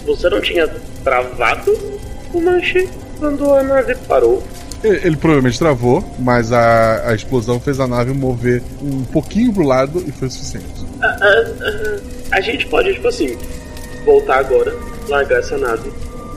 você 0.06 0.30
não 0.30 0.40
tinha 0.40 0.66
travado 1.04 1.70
o 2.32 2.40
manche 2.40 2.88
quando 3.18 3.52
a 3.52 3.62
nave 3.62 3.94
parou? 4.08 4.42
Ele, 4.82 5.16
provavelmente 5.16 5.58
travou, 5.58 6.02
mas 6.18 6.52
a, 6.52 7.10
a 7.10 7.14
explosão 7.14 7.60
fez 7.60 7.78
a 7.78 7.86
nave 7.86 8.12
mover 8.12 8.62
um 8.82 9.04
pouquinho 9.04 9.52
pro 9.52 9.64
lado 9.64 10.02
e 10.06 10.10
foi 10.12 10.28
o 10.28 10.30
suficiente. 10.30 10.66
A, 11.00 11.06
a- 11.06 11.10
a- 12.32 12.36
a 12.36 12.40
gente 12.40 12.66
pode, 12.66 12.92
tipo 12.94 13.06
assim, 13.08 13.36
voltar 14.04 14.38
agora, 14.38 14.74
largar 15.08 15.38
essa 15.38 15.56
nave, 15.56 15.90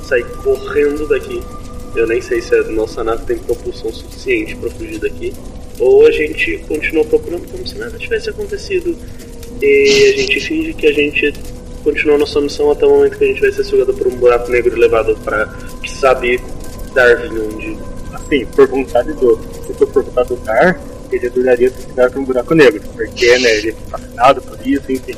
sair 0.04 0.26
correndo 0.44 1.08
daqui. 1.08 1.42
Eu 1.96 2.06
nem 2.06 2.22
sei 2.22 2.42
se 2.42 2.54
a 2.54 2.64
nossa 2.64 3.04
nave 3.04 3.26
tem 3.26 3.38
propulsão 3.38 3.92
suficiente 3.92 4.56
pra 4.58 4.70
fugir 4.70 5.00
daqui. 5.00 5.34
Ou 5.80 6.06
a 6.06 6.12
gente 6.12 6.58
continua 6.68 7.04
procurando 7.06 7.50
como 7.50 7.66
se 7.68 7.78
nada 7.78 7.98
tivesse 7.98 8.30
acontecido. 8.30 8.96
E 9.62 10.14
a 10.14 10.18
gente 10.22 10.40
finge 10.42 10.74
que 10.74 10.86
a 10.88 10.94
gente 10.94 11.34
continua 11.84 12.18
nossa 12.18 12.40
missão 12.42 12.70
até 12.72 12.86
o 12.86 12.90
momento 12.90 13.18
que 13.18 13.24
a 13.24 13.28
gente 13.28 13.42
vai 13.42 13.52
ser 13.52 13.64
sugado 13.64 13.94
por 13.94 14.08
um 14.08 14.16
buraco 14.18 14.52
negro 14.52 14.76
e 14.76 14.80
levado 14.80 15.16
pra 15.24 15.48
sabe 15.88 16.40
Darwin 16.94 17.40
onde. 17.40 17.95
Assim, 18.26 18.46
por 18.46 18.68
vontade 18.68 19.14
do. 19.14 19.40
Se 19.66 19.74
for 19.74 19.88
por 19.88 20.04
vontade 20.04 20.30
do 20.30 20.38
Tar, 20.38 20.80
ele 21.12 21.28
adoraria 21.28 21.72
ter 21.72 21.82
ficado 21.82 22.14
com 22.14 22.20
um 22.20 22.26
buraco 22.26 22.54
negro, 22.56 22.82
porque 22.94 23.38
né, 23.38 23.58
ele 23.58 23.70
é 23.70 23.74
fascinado 23.90 24.42
por 24.42 24.68
isso, 24.68 24.92
enfim. 24.92 25.16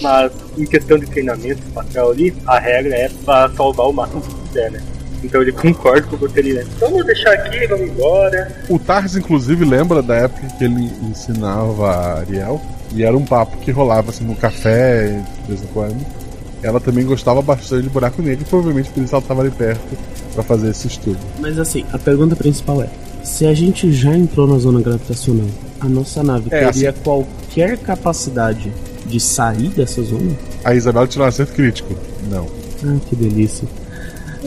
Mas 0.00 0.32
em 0.56 0.64
questão 0.64 0.98
de 0.98 1.06
treinamento 1.06 1.62
espacial 1.66 2.10
ali, 2.10 2.34
a 2.46 2.58
regra 2.58 2.94
é 2.94 3.10
pra 3.24 3.50
salvar 3.50 3.88
o 3.88 3.92
máximo 3.92 4.22
que 4.22 4.34
puder, 4.34 4.70
né? 4.70 4.82
Então 5.22 5.40
ele 5.40 5.52
concorda 5.52 6.06
com 6.06 6.16
você 6.16 6.40
ali, 6.40 6.52
né? 6.52 6.64
Então 6.76 6.90
vamos 6.90 7.06
deixar 7.06 7.32
aqui, 7.32 7.66
vamos 7.66 7.88
embora. 7.88 8.52
O 8.68 8.78
Tars, 8.78 9.16
inclusive, 9.16 9.64
lembra 9.64 10.02
da 10.02 10.16
época 10.16 10.46
que 10.58 10.64
ele 10.64 10.92
ensinava 11.02 11.90
a 11.90 12.18
Ariel. 12.20 12.60
E 12.94 13.02
era 13.02 13.16
um 13.16 13.24
papo 13.24 13.56
que 13.56 13.72
rolava 13.72 14.10
assim 14.10 14.24
no 14.24 14.36
café, 14.36 15.20
de 15.42 15.48
vez 15.48 15.62
em 15.62 15.66
quando. 15.68 16.23
Ela 16.64 16.80
também 16.80 17.04
gostava 17.04 17.42
bastante 17.42 17.82
de 17.82 17.90
buraco 17.90 18.22
negro, 18.22 18.42
e 18.42 18.48
provavelmente 18.48 18.88
por 18.90 19.02
isso 19.02 19.14
ela 19.14 19.22
estava 19.22 19.42
ali 19.42 19.50
perto 19.50 19.96
para 20.34 20.42
fazer 20.42 20.70
esse 20.70 20.86
estudo. 20.88 21.18
Mas 21.38 21.58
assim, 21.58 21.84
a 21.92 21.98
pergunta 21.98 22.34
principal 22.34 22.82
é: 22.82 22.88
se 23.22 23.46
a 23.46 23.52
gente 23.52 23.92
já 23.92 24.16
entrou 24.16 24.46
na 24.46 24.56
zona 24.58 24.80
gravitacional, 24.80 25.46
a 25.80 25.88
nossa 25.88 26.22
nave 26.22 26.48
É, 26.50 26.64
teria 26.70 26.92
qualquer 26.92 27.76
capacidade 27.78 28.72
de 29.06 29.20
sair 29.20 29.68
dessa 29.68 30.02
zona? 30.02 30.32
A 30.64 30.74
Isabela 30.74 31.06
tirou 31.06 31.26
um 31.26 31.28
acerto 31.28 31.52
crítico. 31.52 31.94
Não. 32.30 32.46
Ah, 32.82 32.96
que 33.08 33.14
delícia. 33.14 33.68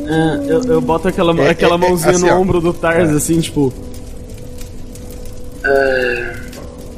Ah, 0.10 0.40
eu, 0.48 0.64
eu 0.64 0.82
boto 0.82 1.08
aquela, 1.08 1.40
É, 1.44 1.50
aquela 1.52 1.76
é, 1.76 1.78
é, 1.86 1.90
mãozinha 1.90 2.12
assim, 2.12 2.26
no 2.26 2.34
ó. 2.34 2.40
ombro 2.40 2.60
do 2.60 2.74
Tars, 2.74 3.10
É. 3.12 3.14
assim, 3.14 3.40
tipo. 3.40 3.72
É, 5.64 6.34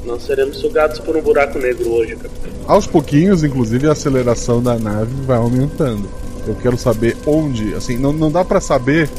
nós 0.06 0.24
seremos 0.24 0.58
sugados 0.58 1.00
por 1.00 1.16
um 1.18 1.22
buraco 1.22 1.60
negro 1.60 1.90
hoje, 1.92 2.16
capitão. 2.16 2.59
Aos 2.70 2.86
pouquinhos, 2.86 3.44
inclusive, 3.44 3.88
a 3.88 3.94
aceleração 3.94 4.62
da 4.62 4.78
nave 4.78 5.10
vai 5.26 5.38
aumentando. 5.38 6.08
Eu 6.48 6.54
quero 6.54 6.78
saber 6.78 7.18
onde. 7.26 7.74
Assim, 7.74 7.98
não, 7.98 8.14
não 8.14 8.30
dá 8.32 8.46
para 8.46 8.62
saber, 8.62 9.10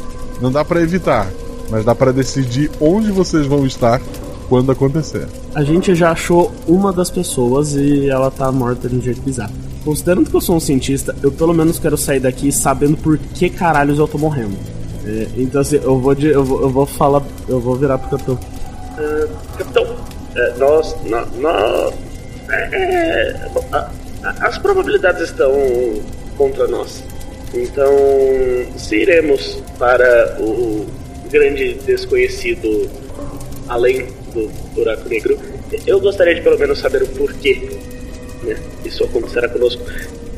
não 0.40 0.52
dá 0.52 0.64
para 0.64 0.80
evitar, 0.80 1.28
mas 1.68 1.84
dá 1.84 1.92
para 1.92 2.12
decidir 2.12 2.70
onde 2.80 3.10
vocês 3.10 3.48
vão 3.48 3.66
estar 3.66 4.00
quando 4.48 4.70
acontecer. 4.70 5.26
A 5.52 5.64
gente 5.64 5.96
já 5.96 6.12
achou 6.12 6.52
uma 6.68 6.92
das 6.92 7.10
pessoas 7.10 7.74
e 7.74 8.08
ela 8.08 8.30
tá 8.30 8.52
morta 8.52 8.88
de 8.88 8.94
um 8.94 9.02
jeito 9.02 9.20
bizarro. 9.20 9.52
Considerando 9.84 10.30
que 10.30 10.36
eu 10.36 10.40
sou 10.40 10.54
um 10.54 10.60
cientista, 10.60 11.16
eu 11.20 11.32
pelo 11.32 11.52
menos 11.52 11.76
quero 11.80 11.96
sair 11.96 12.20
daqui 12.20 12.52
sabendo 12.52 12.96
por 12.98 13.18
que 13.18 13.50
caralhos 13.50 13.98
eu 13.98 14.06
tô 14.06 14.16
morrendo. 14.16 14.56
É, 15.04 15.26
então 15.36 15.60
assim, 15.60 15.80
eu 15.82 15.98
vou, 15.98 16.14
de, 16.14 16.28
eu 16.28 16.44
vou 16.44 16.60
eu 16.62 16.70
vou 16.70 16.86
falar, 16.86 17.20
eu 17.48 17.58
vou 17.58 17.74
virar 17.74 17.98
pro 17.98 18.10
capitão. 18.10 18.38
Ah, 18.96 19.26
capitão, 19.58 19.86
é, 20.36 20.54
nós. 20.56 20.94
nó- 21.04 21.26
nó- 21.40 21.90
é, 22.52 23.36
as 24.40 24.58
probabilidades 24.58 25.22
estão 25.22 25.52
contra 26.36 26.66
nós. 26.66 27.02
Então, 27.52 27.92
se 28.76 28.96
iremos 28.96 29.62
para 29.78 30.36
o 30.40 30.86
grande 31.30 31.74
desconhecido 31.74 32.88
além 33.68 34.06
do 34.32 34.48
buraco 34.74 35.08
negro, 35.08 35.38
eu 35.86 36.00
gostaria 36.00 36.34
de 36.34 36.42
pelo 36.42 36.58
menos 36.58 36.78
saber 36.78 37.02
o 37.02 37.06
porquê 37.08 37.68
né, 38.42 38.56
isso 38.84 39.04
acontecerá 39.04 39.48
conosco. 39.48 39.82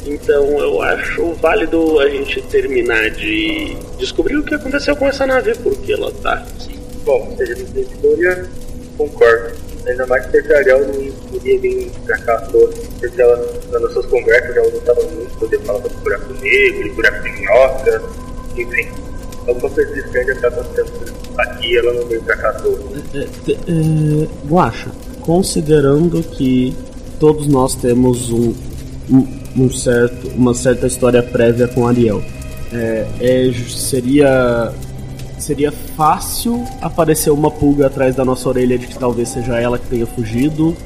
Então 0.05 0.59
eu 0.59 0.83
acho 0.83 1.33
válido 1.35 2.01
a 2.01 2.09
gente 2.09 2.43
terminar 2.43 3.11
de 3.11 3.77
descobrir 3.99 4.37
o 4.37 4.43
que 4.43 4.55
aconteceu 4.55 4.97
com 4.97 5.07
essa 5.07 5.27
nave, 5.27 5.55
porque 5.63 5.93
ela 5.93 6.11
tá 6.23 6.35
aqui. 6.35 6.79
Bom, 7.05 7.35
seja 7.37 7.55
de 7.55 7.87
concordo. 8.97 9.62
Ainda 9.87 10.07
mais 10.07 10.25
porque 10.27 10.53
a 10.53 10.59
Ariel 10.59 10.87
não 10.87 11.13
podia 11.31 11.59
vir 11.61 11.91
pra 12.07 12.17
cá 12.19 12.35
à 12.35 12.41
toa, 12.43 12.69
porque 13.01 13.21
ela, 13.21 13.37
nas 13.73 13.83
nossas 13.83 14.07
conversas, 14.07 14.57
ela 14.57 14.71
gostava 14.71 15.03
muito 15.03 15.29
de 15.33 15.37
poder 15.39 15.59
falar 15.61 15.83
sobre 15.83 15.97
buraco 15.99 16.33
negro, 16.41 16.87
e 16.87 16.91
buraco 16.93 17.23
de 17.23 17.33
minhoca, 17.33 18.03
enfim. 18.57 18.89
Então, 19.43 19.55
com 19.57 19.71
certeza, 19.71 20.09
que 20.09 20.19
ainda 20.19 20.35
tá 20.37 20.49
acontecendo 20.49 21.13
aqui, 21.39 21.77
ela 21.79 21.93
não 21.95 22.07
veio 22.07 22.23
pra 22.23 22.37
cá 22.37 22.51
à 22.51 22.53
toa. 22.53 22.79
É, 23.15 23.27
te- 23.45 23.59
é, 23.69 24.49
Guaxa, 24.49 24.91
considerando 25.23 26.23
que 26.23 26.77
todos 27.19 27.49
nós 27.49 27.75
temos 27.75 28.31
um, 28.31 28.55
um, 29.11 29.27
um 29.57 29.71
certo, 29.73 30.29
uma 30.37 30.55
certa 30.55 30.87
história 30.87 31.23
prévia 31.25 31.67
com 31.67 31.89
Ariel, 31.89 32.23
é, 32.73 33.05
é 33.21 33.53
seria 33.69 34.73
seria 35.43 35.73
fácil 35.73 36.65
aparecer 36.81 37.31
uma 37.31 37.51
pulga 37.51 37.87
atrás 37.87 38.15
da 38.15 38.25
nossa 38.25 38.49
orelha 38.49 38.79
de 38.79 38.87
que 38.87 38.99
talvez 38.99 39.29
seja 39.29 39.59
ela 39.59 39.79
que 39.79 39.87
tenha 39.87 40.07
fugido 40.07 40.77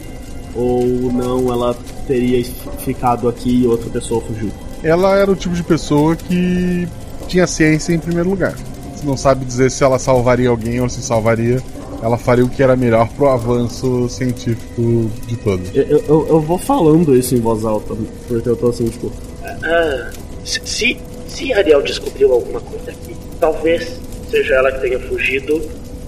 Ou 0.54 0.84
não, 1.12 1.52
ela 1.52 1.76
teria 2.06 2.42
ficado 2.78 3.28
aqui 3.28 3.62
e 3.62 3.66
outra 3.66 3.90
pessoa 3.90 4.20
fugiu? 4.22 4.50
Ela 4.82 5.16
era 5.16 5.30
o 5.30 5.36
tipo 5.36 5.54
de 5.54 5.62
pessoa 5.62 6.16
que 6.16 6.88
tinha 7.28 7.46
ciência 7.46 7.92
em 7.92 7.98
primeiro 7.98 8.30
lugar. 8.30 8.54
Você 8.94 9.06
não 9.06 9.16
sabe 9.16 9.44
dizer 9.44 9.70
se 9.70 9.84
ela 9.84 9.98
salvaria 9.98 10.48
alguém 10.48 10.80
ou 10.80 10.88
se 10.88 11.02
salvaria. 11.02 11.62
Ela 12.02 12.16
faria 12.16 12.44
o 12.44 12.48
que 12.48 12.62
era 12.62 12.76
melhor 12.76 13.08
pro 13.08 13.28
avanço 13.28 14.08
científico 14.08 15.10
de 15.26 15.36
todos. 15.36 15.74
Eu, 15.74 15.84
eu, 15.84 16.26
eu 16.28 16.40
vou 16.40 16.58
falando 16.58 17.16
isso 17.16 17.34
em 17.34 17.40
voz 17.40 17.64
alta, 17.64 17.94
porque 18.28 18.48
eu 18.48 18.56
tô 18.56 18.68
assim, 18.68 18.86
tipo. 18.88 19.10
Ah, 19.42 20.10
se, 20.44 20.98
se 21.26 21.52
Ariel 21.52 21.82
descobriu 21.82 22.32
alguma 22.32 22.60
coisa 22.60 22.90
aqui, 22.90 23.16
talvez 23.40 23.98
seja 24.36 24.56
ela 24.56 24.70
que 24.70 24.80
tenha 24.80 24.98
fugido 25.00 25.62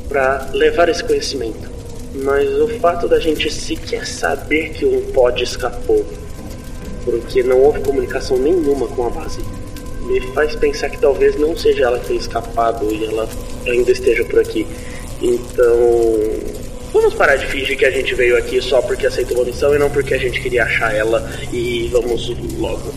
para 0.09 0.51
levar 0.53 0.89
esse 0.89 1.03
conhecimento. 1.03 1.71
Mas 2.15 2.49
o 2.61 2.69
fato 2.81 3.09
da 3.09 3.19
gente 3.19 3.51
sequer 3.51 4.07
saber 4.07 4.71
que 4.71 4.85
um 4.85 5.01
pod 5.13 5.43
escapou, 5.43 6.05
porque 7.05 7.43
não 7.43 7.61
houve 7.61 7.81
comunicação 7.81 8.37
nenhuma 8.39 8.87
com 8.89 9.07
a 9.07 9.11
base, 9.11 9.41
me 10.03 10.21
faz 10.33 10.55
pensar 10.57 10.91
que 10.91 10.99
talvez 10.99 11.39
não 11.39 11.57
seja 11.57 11.85
ela 11.85 11.99
que 11.99 12.09
tenha 12.09 12.21
escapado 12.21 12.91
e 12.91 13.05
ela 13.05 13.29
ainda 13.67 13.93
esteja 13.93 14.25
por 14.25 14.41
aqui. 14.41 14.67
Então, 15.21 15.77
vamos 16.93 17.15
parar 17.15 17.37
de 17.37 17.47
fingir 17.47 17.77
que 17.77 17.85
a 17.85 17.91
gente 17.91 18.15
veio 18.15 18.37
aqui 18.37 18.61
só 18.61 18.81
porque 18.81 19.07
aceitou 19.07 19.39
uma 19.39 19.47
missão 19.47 19.75
e 19.75 19.79
não 19.79 19.91
porque 19.91 20.15
a 20.15 20.19
gente 20.19 20.41
queria 20.41 20.65
achar 20.65 20.95
ela 20.95 21.31
e 21.53 21.89
vamos 21.93 22.29
logo. 22.59 22.93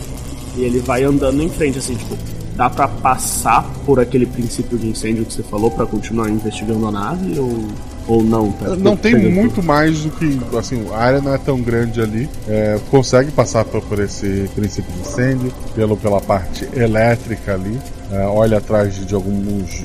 E 0.56 0.64
ele 0.64 0.80
vai 0.80 1.04
andando 1.04 1.42
em 1.42 1.48
frente, 1.48 1.78
assim, 1.78 1.94
tipo, 1.94 2.16
dá 2.56 2.68
pra 2.68 2.86
passar 2.86 3.64
por 3.84 3.98
aquele 4.00 4.26
princípio 4.26 4.78
de 4.78 4.88
incêndio 4.88 5.24
que 5.24 5.32
você 5.32 5.42
falou 5.42 5.70
pra 5.70 5.86
continuar 5.86 6.28
investigando 6.28 6.86
a 6.86 6.90
nave 6.90 7.38
ou, 7.38 7.66
ou 8.06 8.22
não? 8.22 8.52
Tá? 8.52 8.76
Não 8.76 8.96
tem 8.96 9.16
muito 9.30 9.62
mais 9.62 10.04
do 10.04 10.10
que. 10.10 10.38
Assim, 10.56 10.86
a 10.92 10.98
área 10.98 11.20
não 11.20 11.34
é 11.34 11.38
tão 11.38 11.60
grande 11.60 12.00
ali. 12.00 12.28
É, 12.48 12.78
consegue 12.90 13.30
passar 13.30 13.64
por, 13.64 13.82
por 13.82 13.98
esse 13.98 14.48
princípio 14.54 14.92
de 14.92 15.00
incêndio, 15.00 15.52
pelo, 15.74 15.96
pela 15.96 16.20
parte 16.20 16.68
elétrica 16.74 17.54
ali. 17.54 17.78
É, 18.10 18.26
olha 18.26 18.58
atrás 18.58 18.94
de, 18.94 19.06
de 19.06 19.14
alguns 19.14 19.82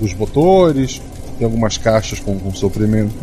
dos 0.00 0.14
motores, 0.14 1.02
tem 1.38 1.44
algumas 1.44 1.76
caixas 1.76 2.20
com, 2.20 2.38
com 2.38 2.52
suprimento. 2.54 3.14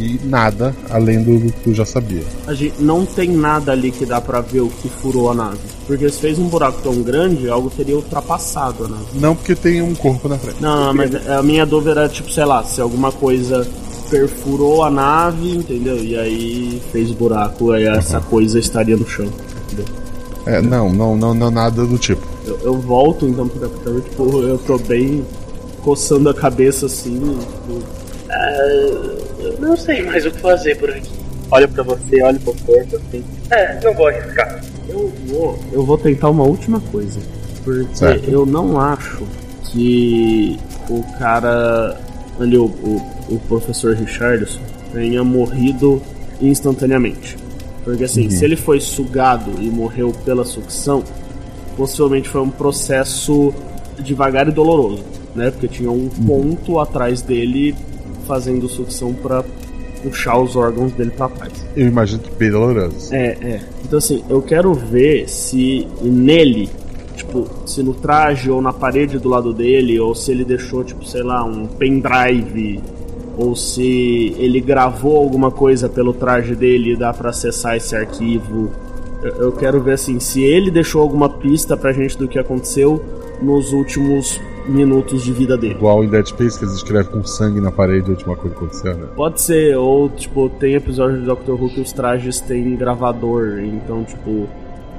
E 0.00 0.18
nada 0.24 0.74
além 0.88 1.22
do, 1.22 1.38
do 1.38 1.52
que 1.52 1.68
eu 1.68 1.74
já 1.74 1.84
sabia. 1.84 2.22
A 2.46 2.54
gente 2.54 2.74
não 2.80 3.04
tem 3.04 3.28
nada 3.28 3.72
ali 3.72 3.90
que 3.90 4.06
dá 4.06 4.18
pra 4.20 4.40
ver 4.40 4.60
o 4.60 4.68
que 4.68 4.88
furou 4.88 5.30
a 5.30 5.34
nave. 5.34 5.58
Porque 5.86 6.08
se 6.08 6.18
fez 6.18 6.38
um 6.38 6.48
buraco 6.48 6.80
tão 6.82 7.02
grande, 7.02 7.50
algo 7.50 7.68
teria 7.68 7.96
ultrapassado 7.96 8.86
a 8.86 8.88
nave. 8.88 9.04
Não 9.14 9.36
porque 9.36 9.54
tem 9.54 9.82
um 9.82 9.94
corpo 9.94 10.26
na 10.26 10.38
frente. 10.38 10.60
Não, 10.60 10.86
não, 10.86 10.94
mas 10.94 11.14
a 11.28 11.42
minha 11.42 11.66
dúvida 11.66 11.90
era, 11.90 12.08
tipo, 12.08 12.30
sei 12.30 12.46
lá, 12.46 12.64
se 12.64 12.80
alguma 12.80 13.12
coisa 13.12 13.68
perfurou 14.08 14.82
a 14.82 14.90
nave, 14.90 15.56
entendeu? 15.56 16.02
E 16.02 16.18
aí 16.18 16.82
fez 16.90 17.12
buraco, 17.12 17.70
aí 17.72 17.86
essa 17.86 18.20
coisa 18.20 18.58
estaria 18.58 18.96
no 18.96 19.06
chão, 19.06 19.28
entendeu? 19.66 19.84
É, 20.46 20.62
não, 20.62 20.90
não, 20.90 21.16
não, 21.16 21.34
não, 21.34 21.50
nada 21.50 21.84
do 21.84 21.98
tipo. 21.98 22.26
Eu, 22.46 22.58
eu 22.62 22.78
volto 22.78 23.26
então 23.26 23.46
pro 23.46 23.60
capitão, 23.60 24.00
tipo, 24.00 24.42
eu 24.42 24.58
tô 24.58 24.78
bem 24.78 25.24
coçando 25.84 26.28
a 26.30 26.34
cabeça 26.34 26.86
assim, 26.86 27.18
tipo, 27.18 27.82
Ah, 28.30 29.19
eu 29.42 29.58
não 29.60 29.76
sei 29.76 30.02
mais 30.02 30.24
o 30.26 30.30
que 30.30 30.38
fazer 30.38 30.76
por 30.76 30.90
aqui. 30.90 31.10
Olha 31.50 31.66
pra 31.66 31.82
você, 31.82 32.22
olha 32.22 32.38
pro 32.38 32.54
corpo, 32.54 32.96
assim. 32.96 33.24
É, 33.50 33.80
não 33.82 33.94
vou 33.94 34.06
arriscar. 34.06 34.60
Eu 34.88 35.12
vou, 35.26 35.58
eu 35.72 35.84
vou 35.84 35.98
tentar 35.98 36.30
uma 36.30 36.44
última 36.44 36.80
coisa. 36.80 37.18
Porque 37.64 37.96
Certo. 37.96 38.30
eu 38.30 38.46
não 38.46 38.80
acho 38.80 39.22
que 39.64 40.58
o 40.88 41.02
cara 41.18 42.00
ali, 42.38 42.56
o, 42.56 42.64
o, 42.64 43.02
o 43.28 43.40
professor 43.48 43.94
Richardson, 43.94 44.60
tenha 44.92 45.22
morrido 45.22 46.00
instantaneamente. 46.40 47.36
Porque 47.84 48.04
assim, 48.04 48.30
se 48.30 48.44
ele 48.44 48.56
foi 48.56 48.80
sugado 48.80 49.52
e 49.60 49.68
morreu 49.68 50.12
pela 50.24 50.44
sucção, 50.44 51.02
possivelmente 51.76 52.28
foi 52.28 52.40
um 52.40 52.50
processo 52.50 53.52
devagar 53.98 54.48
e 54.48 54.52
doloroso, 54.52 55.04
né? 55.34 55.50
Porque 55.50 55.68
tinha 55.68 55.90
um 55.90 56.08
ponto 56.08 56.78
atrás 56.78 57.22
dele 57.22 57.74
fazendo 58.30 58.68
sucção 58.68 59.12
pra 59.12 59.42
puxar 60.04 60.38
os 60.38 60.54
órgãos 60.54 60.92
dele 60.92 61.10
pra 61.10 61.28
trás. 61.28 61.52
Eu 61.76 61.88
imagino 61.88 62.22
que 62.22 62.48
doloroso. 62.48 63.12
É, 63.12 63.36
é. 63.42 63.60
Então 63.84 63.98
assim, 63.98 64.22
eu 64.30 64.40
quero 64.40 64.72
ver 64.72 65.28
se 65.28 65.88
nele, 66.00 66.70
tipo, 67.16 67.48
se 67.66 67.82
no 67.82 67.92
traje 67.92 68.48
ou 68.48 68.62
na 68.62 68.72
parede 68.72 69.18
do 69.18 69.28
lado 69.28 69.52
dele, 69.52 69.98
ou 69.98 70.14
se 70.14 70.30
ele 70.30 70.44
deixou, 70.44 70.84
tipo, 70.84 71.04
sei 71.04 71.24
lá, 71.24 71.42
um 71.44 71.66
pendrive, 71.66 72.80
ou 73.36 73.56
se 73.56 74.32
ele 74.38 74.60
gravou 74.60 75.16
alguma 75.16 75.50
coisa 75.50 75.88
pelo 75.88 76.12
traje 76.12 76.54
dele 76.54 76.92
e 76.92 76.96
dá 76.96 77.12
pra 77.12 77.30
acessar 77.30 77.76
esse 77.76 77.96
arquivo. 77.96 78.70
Eu, 79.24 79.32
eu 79.42 79.52
quero 79.52 79.82
ver 79.82 79.94
assim, 79.94 80.20
se 80.20 80.40
ele 80.40 80.70
deixou 80.70 81.02
alguma 81.02 81.28
pista 81.28 81.76
pra 81.76 81.92
gente 81.92 82.16
do 82.16 82.28
que 82.28 82.38
aconteceu 82.38 83.02
nos 83.42 83.72
últimos 83.72 84.40
minutos 84.66 85.22
de 85.22 85.32
vida 85.32 85.56
dele. 85.56 85.74
Igual 85.74 86.04
em 86.04 86.08
Dead 86.08 86.26
Space, 86.26 86.58
que 86.58 86.64
eles 86.64 86.74
escrevem 86.74 87.10
com 87.10 87.24
sangue 87.24 87.60
na 87.60 87.70
parede 87.70 88.08
a 88.08 88.10
última 88.10 88.36
coisa 88.36 88.54
que 88.54 88.64
aconteceu, 88.64 88.96
né? 88.96 89.08
Pode 89.16 89.40
ser, 89.40 89.76
ou 89.76 90.08
tipo, 90.08 90.48
tem 90.48 90.74
episódio 90.74 91.18
de 91.18 91.24
Doctor 91.24 91.60
Who 91.60 91.70
que 91.70 91.80
os 91.80 91.92
trajes 91.92 92.40
têm 92.40 92.76
gravador, 92.76 93.60
então, 93.60 94.04
tipo, 94.04 94.48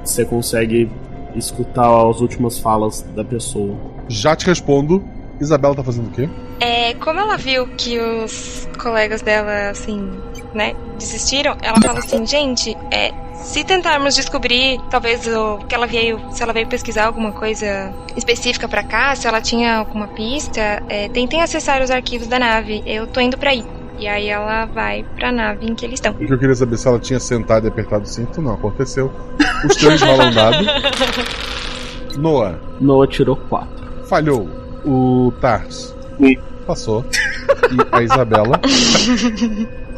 você 0.04 0.24
consegue 0.24 0.90
escutar 1.34 2.08
as 2.08 2.20
últimas 2.20 2.58
falas 2.58 3.02
da 3.14 3.24
pessoa. 3.24 3.74
Já 4.08 4.36
te 4.36 4.46
respondo. 4.46 5.02
Isabela 5.40 5.74
tá 5.74 5.82
fazendo 5.82 6.06
o 6.08 6.10
quê? 6.10 6.28
É, 6.60 6.94
como 6.94 7.18
ela 7.18 7.36
viu 7.36 7.66
que 7.76 7.98
os 7.98 8.68
colegas 8.80 9.22
dela, 9.22 9.70
assim, 9.70 10.08
né, 10.54 10.74
desistiram, 10.98 11.56
ela 11.62 11.80
falou 11.80 11.98
assim, 11.98 12.26
gente, 12.26 12.76
é, 12.90 13.12
se 13.34 13.64
tentarmos 13.64 14.14
descobrir, 14.14 14.80
talvez 14.90 15.26
o 15.26 15.58
que 15.68 15.74
ela 15.74 15.86
veio, 15.86 16.20
se 16.30 16.42
ela 16.42 16.52
veio 16.52 16.66
pesquisar 16.66 17.06
alguma 17.06 17.32
coisa 17.32 17.92
específica 18.16 18.68
pra 18.68 18.82
cá, 18.82 19.14
se 19.14 19.26
ela 19.26 19.40
tinha 19.40 19.76
alguma 19.76 20.08
pista, 20.08 20.82
é, 20.88 21.08
tentem 21.08 21.42
acessar 21.42 21.82
os 21.82 21.90
arquivos 21.90 22.26
da 22.26 22.38
nave. 22.38 22.82
Eu 22.86 23.06
tô 23.06 23.20
indo 23.20 23.36
pra 23.36 23.50
aí. 23.50 23.64
E 23.98 24.08
aí 24.08 24.28
ela 24.28 24.64
vai 24.66 25.04
pra 25.16 25.30
nave 25.30 25.66
em 25.66 25.74
que 25.74 25.84
eles 25.86 25.94
estão. 25.94 26.12
O 26.12 26.16
que 26.16 26.32
eu 26.32 26.38
queria 26.38 26.54
saber 26.54 26.76
se 26.76 26.88
ela 26.88 26.98
tinha 26.98 27.20
sentado 27.20 27.66
e 27.66 27.68
apertado 27.68 28.02
o 28.02 28.06
cinto. 28.06 28.42
Não, 28.42 28.54
aconteceu. 28.54 29.12
Os 29.64 29.76
três 29.76 30.00
mal 30.00 30.20
andado. 30.20 30.64
Noah, 32.18 32.58
Noah 32.80 33.06
tirou 33.06 33.36
4. 33.36 34.06
falhou. 34.06 34.48
O 34.84 35.32
Tars 35.40 35.94
passou. 36.66 37.04
E 37.70 37.96
a 37.96 38.02
Isabela, 38.02 38.60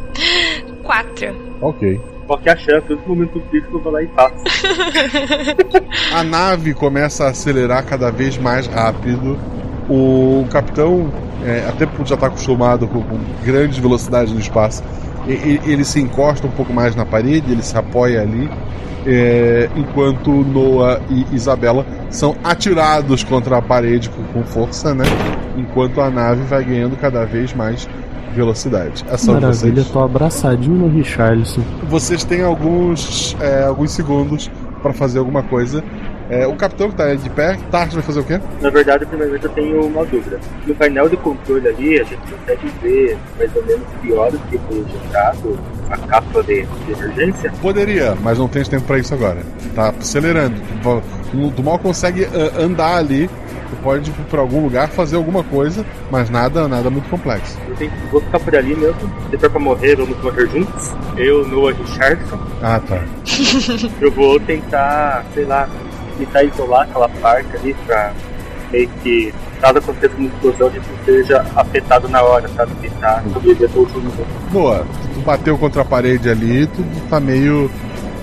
Quatro. 0.85 1.35
ok. 1.61 1.99
Qualquer 2.27 2.57
chance, 2.57 2.87
todo 2.87 3.01
momento 3.05 3.39
crítico 3.51 3.77
eu 3.77 3.81
vou 3.83 3.91
lá 3.91 4.01
e 4.01 4.07
faço. 4.07 4.33
A 6.11 6.23
nave 6.23 6.73
começa 6.73 7.25
a 7.25 7.29
acelerar 7.29 7.85
cada 7.85 8.09
vez 8.11 8.35
mais 8.37 8.65
rápido. 8.65 9.37
O 9.87 10.43
capitão, 10.51 11.11
é, 11.45 11.67
até 11.69 11.85
por 11.85 12.05
já 12.07 12.15
estar 12.15 12.27
acostumado 12.27 12.87
com, 12.87 13.03
com 13.03 13.19
grande 13.43 13.79
velocidade 13.79 14.33
no 14.33 14.39
espaço, 14.39 14.83
e- 15.27 15.33
e- 15.33 15.61
ele 15.71 15.85
se 15.85 15.99
encosta 16.01 16.47
um 16.47 16.51
pouco 16.51 16.73
mais 16.73 16.95
na 16.95 17.05
parede, 17.05 17.51
ele 17.51 17.61
se 17.61 17.77
apoia 17.77 18.21
ali, 18.23 18.49
é, 19.05 19.69
enquanto 19.75 20.31
Noah 20.31 20.99
e 21.11 21.27
Isabela 21.35 21.85
são 22.09 22.35
atirados 22.43 23.23
contra 23.23 23.57
a 23.57 23.61
parede 23.61 24.09
com, 24.09 24.23
com 24.33 24.43
força, 24.43 24.95
né? 24.95 25.05
Enquanto 25.55 26.01
a 26.01 26.09
nave 26.09 26.41
vai 26.45 26.63
ganhando 26.63 26.97
cada 26.97 27.23
vez 27.23 27.53
mais 27.53 27.87
velocidade. 28.35 29.03
É 29.09 29.17
só 29.17 29.33
Maravilha, 29.33 29.75
vocês. 29.75 29.89
tô 29.89 29.99
abraçadinho 29.99 30.75
no 30.75 30.87
Richarlison. 30.89 31.61
Vocês 31.89 32.23
têm 32.23 32.43
alguns, 32.43 33.35
é, 33.39 33.63
alguns 33.63 33.91
segundos 33.91 34.51
para 34.81 34.93
fazer 34.93 35.19
alguma 35.19 35.41
coisa. 35.43 35.83
É, 36.27 36.47
o 36.47 36.55
capitão 36.55 36.89
que 36.89 36.95
tá 36.95 37.13
de 37.13 37.29
pé, 37.29 37.55
Tart 37.69 37.93
vai 37.93 38.01
fazer 38.01 38.19
o 38.19 38.23
quê? 38.23 38.39
Na 38.59 38.71
verdade, 38.71 39.05
primeiramente 39.05 39.45
eu 39.45 39.51
tenho 39.51 39.85
uma 39.85 40.03
dúvida. 40.05 40.39
No 40.65 40.73
painel 40.73 41.07
de 41.07 41.17
controle 41.17 41.67
ali, 41.67 41.99
a 42.01 42.03
gente 42.03 42.17
consegue 42.21 42.67
ver 42.81 43.17
mais 43.37 43.55
ou 43.55 43.63
menos 43.63 43.83
que 44.01 44.11
horas 44.11 44.39
que 44.49 44.57
foi 44.57 44.83
registrado 44.83 45.59
a 45.91 45.97
capa 45.99 46.41
de, 46.41 46.65
de 46.65 46.91
emergência. 46.93 47.53
Poderia, 47.61 48.15
mas 48.23 48.39
não 48.39 48.47
tem 48.47 48.63
tempo 48.63 48.85
pra 48.85 48.97
isso 48.97 49.13
agora. 49.13 49.37
Tá 49.75 49.89
acelerando. 49.99 50.55
Tu, 50.81 51.01
tu- 51.31 51.51
tu 51.51 51.63
mal 51.63 51.77
consegue 51.77 52.25
ah, 52.25 52.59
andar 52.59 52.97
ali. 52.97 53.29
Tu 53.69 53.75
pode 53.77 54.09
ir 54.09 54.13
pra 54.29 54.41
algum 54.41 54.63
lugar 54.63 54.87
fazer 54.89 55.15
alguma 55.15 55.43
coisa, 55.43 55.85
mas 56.11 56.29
nada, 56.29 56.67
nada 56.67 56.89
muito 56.89 57.09
complexo. 57.09 57.57
Eu 57.67 57.75
tenho, 57.75 57.91
vou 58.11 58.21
ficar 58.21 58.39
por 58.39 58.55
ali 58.55 58.75
mesmo. 58.75 59.11
Se 59.29 59.37
for 59.37 59.49
pra 59.49 59.59
morrer, 59.59 59.95
vamos 59.95 60.21
morrer 60.21 60.47
juntos. 60.47 60.93
Eu, 61.17 61.47
Noah 61.47 61.73
Richardson. 61.73 62.39
Ah, 62.61 62.79
tá. 62.79 63.03
Eu 63.99 64.11
vou 64.11 64.39
tentar, 64.39 65.25
sei 65.33 65.45
lá, 65.45 65.67
tentar 66.17 66.43
isolar 66.43 66.83
aquela 66.83 67.09
parte 67.09 67.55
ali 67.57 67.73
pra 67.85 68.13
meio 68.71 68.89
que, 69.01 69.33
caso 69.61 69.77
aconteça 69.79 70.15
uma 70.17 70.27
explosão, 70.27 70.71
gente 70.71 70.87
não 70.89 71.05
seja 71.05 71.45
afetado 71.55 72.07
na 72.07 72.21
hora, 72.21 72.47
sabe? 72.49 72.71
Tentar 72.81 73.23
sobreviver 73.33 73.69
até 73.69 73.77
o 73.77 73.81
último 73.81 73.99
minuto. 73.99 74.25
Tu 75.13 75.19
bateu 75.21 75.57
contra 75.57 75.81
a 75.81 75.85
parede 75.85 76.29
ali, 76.29 76.67
tu 76.67 76.83
tá 77.09 77.19
meio. 77.19 77.69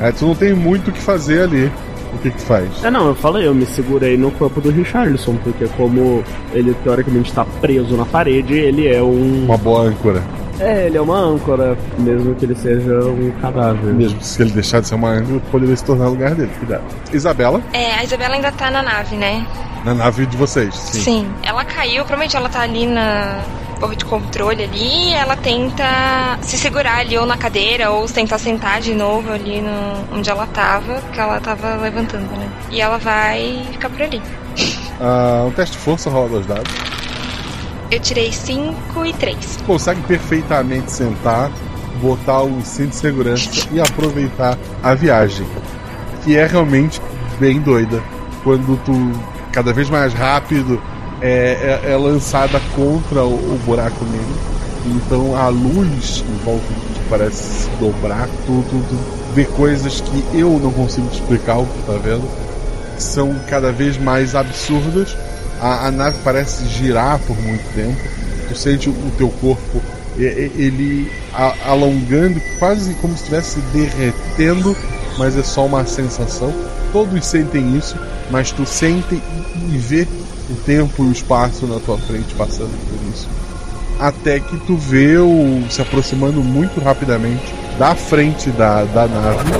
É, 0.01 0.11
tu 0.12 0.26
não 0.26 0.34
tem 0.34 0.53
muito 0.53 0.90
o 0.90 0.93
que 0.93 1.01
fazer 1.01 1.43
ali. 1.43 1.72
O 2.14 2.18
que 2.18 2.30
que 2.30 2.36
tu 2.36 2.42
faz? 2.44 2.68
É, 2.84 2.90
não, 2.90 3.08
eu 3.08 3.14
falei, 3.14 3.46
eu 3.46 3.54
me 3.54 3.64
segurei 3.66 4.16
no 4.16 4.30
corpo 4.32 4.60
do 4.60 4.70
Richarlison, 4.70 5.36
porque 5.36 5.66
como 5.76 6.22
ele 6.52 6.74
teoricamente 6.84 7.32
tá 7.32 7.44
preso 7.60 7.96
na 7.96 8.04
parede, 8.04 8.54
ele 8.54 8.86
é 8.86 9.02
um. 9.02 9.44
Uma 9.46 9.56
boa 9.56 9.82
âncora. 9.82 10.22
É, 10.60 10.86
ele 10.86 10.96
é 10.98 11.00
uma 11.00 11.18
âncora, 11.18 11.76
mesmo 11.98 12.34
que 12.34 12.44
ele 12.44 12.54
seja 12.54 12.98
um 13.06 13.32
cadáver. 13.40 13.92
Mesmo 13.94 14.20
se 14.22 14.42
ele 14.42 14.50
deixar 14.52 14.80
de 14.80 14.88
ser 14.88 14.94
uma 14.94 15.08
âncora, 15.10 15.40
poderia 15.50 15.74
se 15.74 15.84
tornar 15.84 16.06
o 16.06 16.10
lugar 16.10 16.34
dele. 16.34 16.50
Cuidado. 16.58 16.84
Isabela, 17.12 17.60
É, 17.72 17.94
a 17.94 18.04
Isabela 18.04 18.34
ainda 18.34 18.52
tá 18.52 18.70
na 18.70 18.82
nave, 18.82 19.16
né? 19.16 19.44
na 19.84 19.94
nave 19.94 20.26
de 20.26 20.36
vocês. 20.36 20.72
Sim. 20.76 21.26
Ela 21.42 21.64
caiu, 21.64 22.04
provavelmente 22.04 22.36
ela 22.36 22.48
tá 22.48 22.60
ali 22.60 22.86
na 22.86 23.40
de 23.91 24.05
controle 24.05 24.64
ali 24.64 25.11
e 25.11 25.14
ela 25.14 25.37
tenta 25.37 26.39
se 26.41 26.57
segurar 26.57 26.99
ali 26.99 27.18
ou 27.18 27.26
na 27.26 27.37
cadeira 27.37 27.91
ou 27.91 28.07
tentar 28.07 28.39
sentar 28.39 28.80
de 28.80 28.95
novo 28.95 29.33
ali 29.33 29.61
no, 29.61 30.16
onde 30.16 30.30
ela 30.30 30.47
tava, 30.47 31.03
que 31.12 31.20
ela 31.20 31.41
tava 31.41 31.76
levantando, 31.76 32.30
né? 32.37 32.49
E 32.70 32.80
ela 32.80 32.99
vai 32.99 33.66
ficar 33.72 33.91
por 33.91 34.03
ali. 34.03 34.22
Ah, 35.05 35.45
um 35.49 35.51
teste 35.51 35.76
de 35.76 35.83
força 35.83 36.09
rola 36.09 36.28
dois 36.28 36.47
dados. 36.47 36.72
Eu 37.91 37.99
tirei 37.99 38.30
5 38.30 39.05
e 39.05 39.12
3. 39.12 39.57
Tu 39.57 39.64
consegue 39.64 40.01
perfeitamente 40.03 40.93
sentar, 40.93 41.51
botar 42.01 42.43
o 42.43 42.62
cinto 42.62 42.91
de 42.91 42.97
segurança 42.97 43.68
e 43.72 43.80
aproveitar 43.80 44.57
a 44.80 44.95
viagem. 44.95 45.45
Que 46.22 46.37
é 46.37 46.47
realmente 46.47 47.03
bem 47.41 47.61
doida. 47.61 48.01
Quando 48.45 48.78
tu, 48.85 48.93
cada 49.51 49.72
vez 49.72 49.91
mais 49.91 50.14
rápido, 50.14 50.80
é, 51.22 51.80
é, 51.84 51.92
é 51.92 51.96
lançada 51.96 52.60
contra 52.74 53.24
o, 53.24 53.34
o 53.34 53.58
buraco 53.64 54.04
nele. 54.04 54.34
Então 54.84 55.36
a 55.36 55.48
luz 55.48 56.24
em 56.28 56.36
volta 56.44 56.66
ti 56.94 57.00
parece 57.08 57.62
se 57.64 57.70
dobrar. 57.78 58.28
Tu, 58.46 58.64
tu, 58.68 58.84
tu 58.88 58.98
vê 59.34 59.44
coisas 59.44 60.00
que 60.00 60.24
eu 60.38 60.58
não 60.58 60.72
consigo 60.72 61.08
explicar 61.12 61.58
o 61.58 61.66
que 61.66 61.82
tá 61.86 61.92
vendo. 62.02 62.28
Que 62.96 63.02
são 63.02 63.34
cada 63.48 63.72
vez 63.72 63.96
mais 63.96 64.34
absurdas. 64.34 65.16
A, 65.60 65.86
a 65.86 65.90
nave 65.90 66.18
parece 66.24 66.66
girar 66.66 67.18
por 67.20 67.36
muito 67.40 67.64
tempo. 67.74 68.00
Tu 68.48 68.56
sente 68.56 68.88
o, 68.88 68.92
o 68.92 69.12
teu 69.16 69.28
corpo 69.30 69.80
ele 70.18 71.10
a- 71.32 71.54
alongando, 71.70 72.40
quase 72.58 72.94
como 72.94 73.14
se 73.16 73.20
estivesse 73.22 73.60
derretendo, 73.72 74.76
mas 75.18 75.36
é 75.36 75.42
só 75.42 75.64
uma 75.66 75.86
sensação. 75.86 76.52
Todos 76.92 77.24
sentem 77.24 77.76
isso, 77.76 77.96
mas 78.30 78.52
tu 78.52 78.66
sente 78.66 79.14
e, 79.14 79.74
e 79.74 79.78
vê 79.78 80.06
o 80.51 80.55
tempo 80.64 81.05
e 81.05 81.09
o 81.09 81.12
espaço 81.12 81.66
na 81.66 81.78
tua 81.80 81.99
frente 81.99 82.34
passando 82.34 82.72
por 82.88 83.12
isso. 83.12 83.28
Até 83.99 84.40
que 84.40 84.57
tu 84.66 84.76
vê 84.76 85.16
o 85.18 85.62
se 85.70 85.80
aproximando 85.80 86.43
muito 86.43 86.80
rapidamente 86.80 87.55
da 87.78 87.95
frente 87.95 88.51
da, 88.51 88.84
da 88.84 89.07
nave 89.07 89.53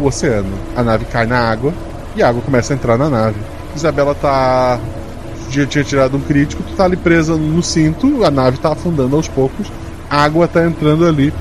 o 0.00 0.06
oceano. 0.06 0.52
A 0.74 0.82
nave 0.82 1.04
cai 1.04 1.26
na 1.26 1.38
água 1.38 1.72
e 2.16 2.22
a 2.22 2.28
água 2.28 2.42
começa 2.42 2.72
a 2.72 2.76
entrar 2.76 2.96
na 2.96 3.08
nave. 3.08 3.38
Isabela 3.76 4.14
tá. 4.14 4.78
Já 5.50 5.66
tinha 5.66 5.82
tirado 5.82 6.16
um 6.16 6.20
crítico, 6.20 6.62
tu 6.62 6.74
tá 6.76 6.84
ali 6.84 6.96
presa 6.96 7.36
no 7.36 7.60
cinto, 7.60 8.24
a 8.24 8.30
nave 8.30 8.58
tá 8.58 8.72
afundando 8.72 9.16
aos 9.16 9.26
poucos, 9.26 9.66
a 10.08 10.22
água 10.22 10.46
tá 10.46 10.64
entrando 10.64 11.06
ali. 11.06 11.32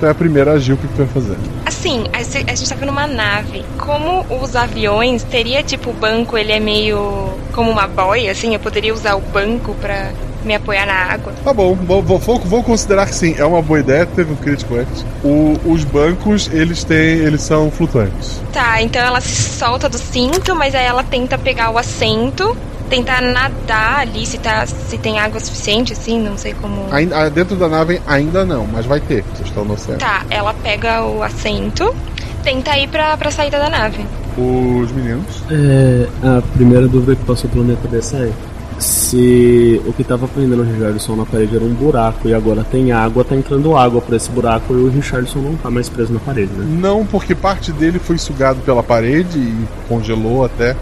Tu 0.00 0.06
é 0.06 0.10
a 0.10 0.14
primeira 0.14 0.52
o 0.74 0.76
que 0.76 0.86
tu 0.88 0.96
vai 0.98 1.06
fazer? 1.08 1.36
Assim, 1.66 2.04
a 2.12 2.22
a 2.46 2.54
gente 2.54 2.68
tá 2.68 2.74
vendo 2.76 2.90
uma 2.90 3.06
nave. 3.06 3.64
Como 3.78 4.24
os 4.42 4.54
aviões, 4.54 5.22
teria 5.24 5.62
tipo 5.62 5.90
o 5.90 5.92
banco, 5.92 6.36
ele 6.38 6.52
é 6.52 6.60
meio 6.60 7.32
como 7.52 7.70
uma 7.70 7.86
boia, 7.86 8.30
assim, 8.30 8.54
eu 8.54 8.60
poderia 8.60 8.94
usar 8.94 9.16
o 9.16 9.20
banco 9.20 9.74
pra 9.80 10.12
me 10.44 10.54
apoiar 10.54 10.86
na 10.86 10.94
água. 10.94 11.32
Tá 11.44 11.52
bom, 11.52 11.74
vou, 11.74 12.00
vou- 12.00 12.18
vou- 12.18 12.38
vou 12.38 12.62
considerar 12.62 13.06
que 13.06 13.14
sim, 13.14 13.34
é 13.36 13.44
uma 13.44 13.60
boa 13.60 13.80
ideia, 13.80 14.06
teve 14.06 14.32
um 14.32 14.36
crítico 14.36 14.76
antes. 14.76 15.04
O- 15.24 15.56
os 15.64 15.82
bancos, 15.82 16.48
eles 16.52 16.84
têm. 16.84 17.18
eles 17.18 17.42
são 17.42 17.68
flutuantes. 17.70 18.40
Tá, 18.52 18.80
então 18.80 19.02
ela 19.02 19.20
se 19.20 19.50
solta 19.58 19.88
do 19.88 19.98
cinto, 19.98 20.54
mas 20.54 20.74
aí 20.76 20.84
ela 20.84 21.02
tenta 21.02 21.36
pegar 21.36 21.70
o 21.70 21.78
assento, 21.78 22.56
tentar 22.88 23.20
nadar 23.20 24.00
ali, 24.00 24.26
se, 24.26 24.38
tá, 24.38 24.66
se 24.66 24.98
tem 24.98 25.18
água 25.18 25.38
suficiente, 25.40 25.92
assim, 25.92 26.20
não 26.20 26.36
sei 26.36 26.54
como. 26.54 26.92
Ainda, 26.92 27.18
ah, 27.18 27.28
dentro 27.28 27.56
da 27.56 27.68
nave 27.68 28.00
ainda 28.06 28.44
não, 28.44 28.66
mas 28.66 28.86
vai 28.86 29.00
ter, 29.00 29.22
vocês 29.34 29.48
estão 29.48 29.64
no 29.64 29.74
oceano. 29.74 30.00
Tá, 30.00 30.24
ela 30.30 30.54
pega 30.54 31.04
o 31.04 31.22
assento, 31.22 31.94
tenta 32.42 32.76
ir 32.78 32.88
pra, 32.88 33.16
pra 33.16 33.30
saída 33.30 33.58
da 33.58 33.70
nave. 33.70 34.04
Os 34.36 34.90
meninos. 34.92 35.42
É, 35.50 36.08
a 36.22 36.42
primeira 36.54 36.86
dúvida 36.86 37.16
que 37.16 37.24
passou 37.24 37.50
pela 37.50 37.64
minha 37.64 37.76
cabeça 37.76 38.16
é 38.16 38.32
se 38.80 39.80
o 39.84 39.92
que 39.92 40.04
tava 40.04 40.28
prendendo 40.28 40.62
o 40.62 40.64
Richardson 40.64 41.16
na 41.16 41.26
parede 41.26 41.56
era 41.56 41.64
um 41.64 41.74
buraco 41.74 42.28
e 42.28 42.34
agora 42.34 42.64
tem 42.64 42.92
água, 42.92 43.24
tá 43.24 43.34
entrando 43.34 43.76
água 43.76 44.00
por 44.00 44.14
esse 44.14 44.30
buraco 44.30 44.72
e 44.72 44.76
o 44.76 44.88
Richardson 44.88 45.40
não 45.40 45.56
tá 45.56 45.70
mais 45.70 45.88
preso 45.88 46.12
na 46.12 46.20
parede, 46.20 46.52
né? 46.52 46.64
Não, 46.80 47.04
porque 47.04 47.34
parte 47.34 47.72
dele 47.72 47.98
foi 47.98 48.18
sugado 48.18 48.60
pela 48.60 48.82
parede 48.82 49.38
e 49.38 49.66
congelou 49.88 50.44
até. 50.44 50.76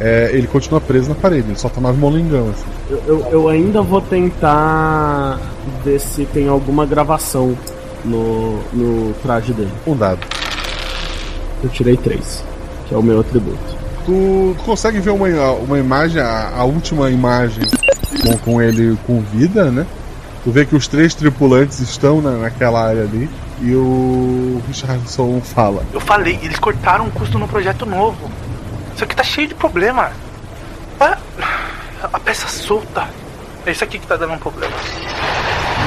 É, 0.00 0.30
ele 0.32 0.46
continua 0.46 0.80
preso 0.80 1.10
na 1.10 1.14
parede, 1.14 1.48
ele 1.48 1.58
só 1.58 1.68
tá 1.68 1.78
mais 1.78 1.96
molengão, 1.96 2.48
assim. 2.48 2.64
Eu, 2.88 3.02
eu, 3.06 3.26
eu 3.30 3.48
ainda 3.48 3.82
vou 3.82 4.00
tentar 4.00 5.38
ver 5.84 6.00
se 6.00 6.24
tem 6.24 6.48
alguma 6.48 6.86
gravação 6.86 7.54
no, 8.04 8.58
no 8.72 9.12
traje 9.22 9.52
dele. 9.52 9.72
Um 9.86 9.94
dado. 9.94 10.20
Eu 11.62 11.68
tirei 11.68 11.98
três, 11.98 12.42
que 12.88 12.94
é 12.94 12.96
o 12.96 13.02
meu 13.02 13.20
atributo. 13.20 13.58
Tu, 14.06 14.54
tu 14.56 14.64
consegue 14.64 15.00
ver 15.00 15.10
uma, 15.10 15.28
uma 15.52 15.78
imagem, 15.78 16.22
a, 16.22 16.50
a 16.56 16.64
última 16.64 17.10
imagem 17.10 17.64
com, 18.22 18.38
com 18.38 18.62
ele 18.62 18.96
com 19.06 19.20
vida, 19.20 19.70
né? 19.70 19.86
Tu 20.42 20.50
vê 20.50 20.64
que 20.64 20.74
os 20.74 20.88
três 20.88 21.14
tripulantes 21.14 21.80
estão 21.80 22.22
na, 22.22 22.30
naquela 22.38 22.82
área 22.82 23.02
ali 23.02 23.28
e 23.60 23.74
o 23.74 24.62
Richardson 24.66 25.40
fala. 25.42 25.84
Eu 25.92 26.00
falei, 26.00 26.38
eles 26.42 26.58
cortaram 26.58 27.04
um 27.04 27.10
custo 27.10 27.38
no 27.38 27.46
projeto 27.46 27.84
novo. 27.84 28.30
Isso 29.00 29.06
aqui 29.06 29.16
tá 29.16 29.24
cheio 29.24 29.48
de 29.48 29.54
problema. 29.54 30.10
Ah, 31.00 31.16
A 32.12 32.20
peça 32.20 32.46
solta. 32.48 33.08
É 33.64 33.70
isso 33.70 33.82
aqui 33.82 33.98
que 33.98 34.06
tá 34.06 34.14
dando 34.14 34.34
um 34.34 34.38
problema. 34.38 34.74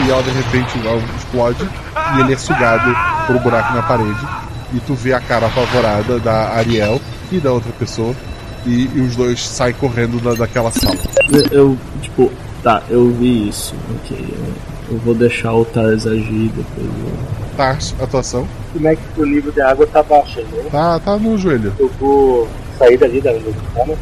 E 0.04 0.10
ela 0.10 0.24
de 0.24 0.32
repente 0.32 0.88
algo 0.88 1.06
explode 1.16 1.70
e 2.18 2.22
ele 2.22 2.34
é 2.34 2.38
sugado 2.38 2.92
por 3.28 3.36
um 3.36 3.40
buraco 3.40 3.72
na 3.72 3.84
parede. 3.84 4.28
E 4.74 4.80
tu 4.80 4.96
vê 4.96 5.14
a 5.14 5.20
cara 5.20 5.46
apavorada 5.46 6.20
da 6.20 6.56
Ariel 6.56 7.00
e 7.32 7.40
da 7.40 7.52
outra 7.52 7.72
pessoa. 7.74 8.16
E, 8.66 8.90
e 8.96 9.02
os 9.02 9.16
dois 9.16 9.48
saem 9.48 9.76
correndo 9.76 10.20
da, 10.20 10.34
daquela 10.34 10.72
sala. 10.72 10.98
Eu, 11.32 11.46
eu, 11.52 11.78
tipo, 12.02 12.32
tá, 12.64 12.82
eu 12.90 13.12
vi 13.12 13.48
isso, 13.48 13.76
ok. 13.96 14.18
Eu, 14.28 14.94
eu 14.96 14.98
vou 14.98 15.14
deixar 15.14 15.54
o 15.54 15.64
Tars 15.64 16.08
agir 16.08 16.52
depois. 16.56 16.88
Eu... 16.88 17.56
Tars, 17.56 17.94
atuação. 18.02 18.48
Como 18.72 18.88
é 18.88 18.96
que 18.96 19.22
o 19.22 19.26
nível 19.28 19.52
de 19.52 19.62
água 19.62 19.86
tá 19.86 20.02
baixo, 20.02 20.42
né? 20.52 20.64
Tá, 20.72 21.00
tá 21.00 21.16
no 21.18 21.38
joelho. 21.38 21.72
Eu 21.78 21.92
vou 22.00 22.50
sair 22.84 22.98
dali 22.98 23.22
da 23.22 23.32
tá, 23.32 23.86
né? 23.86 23.98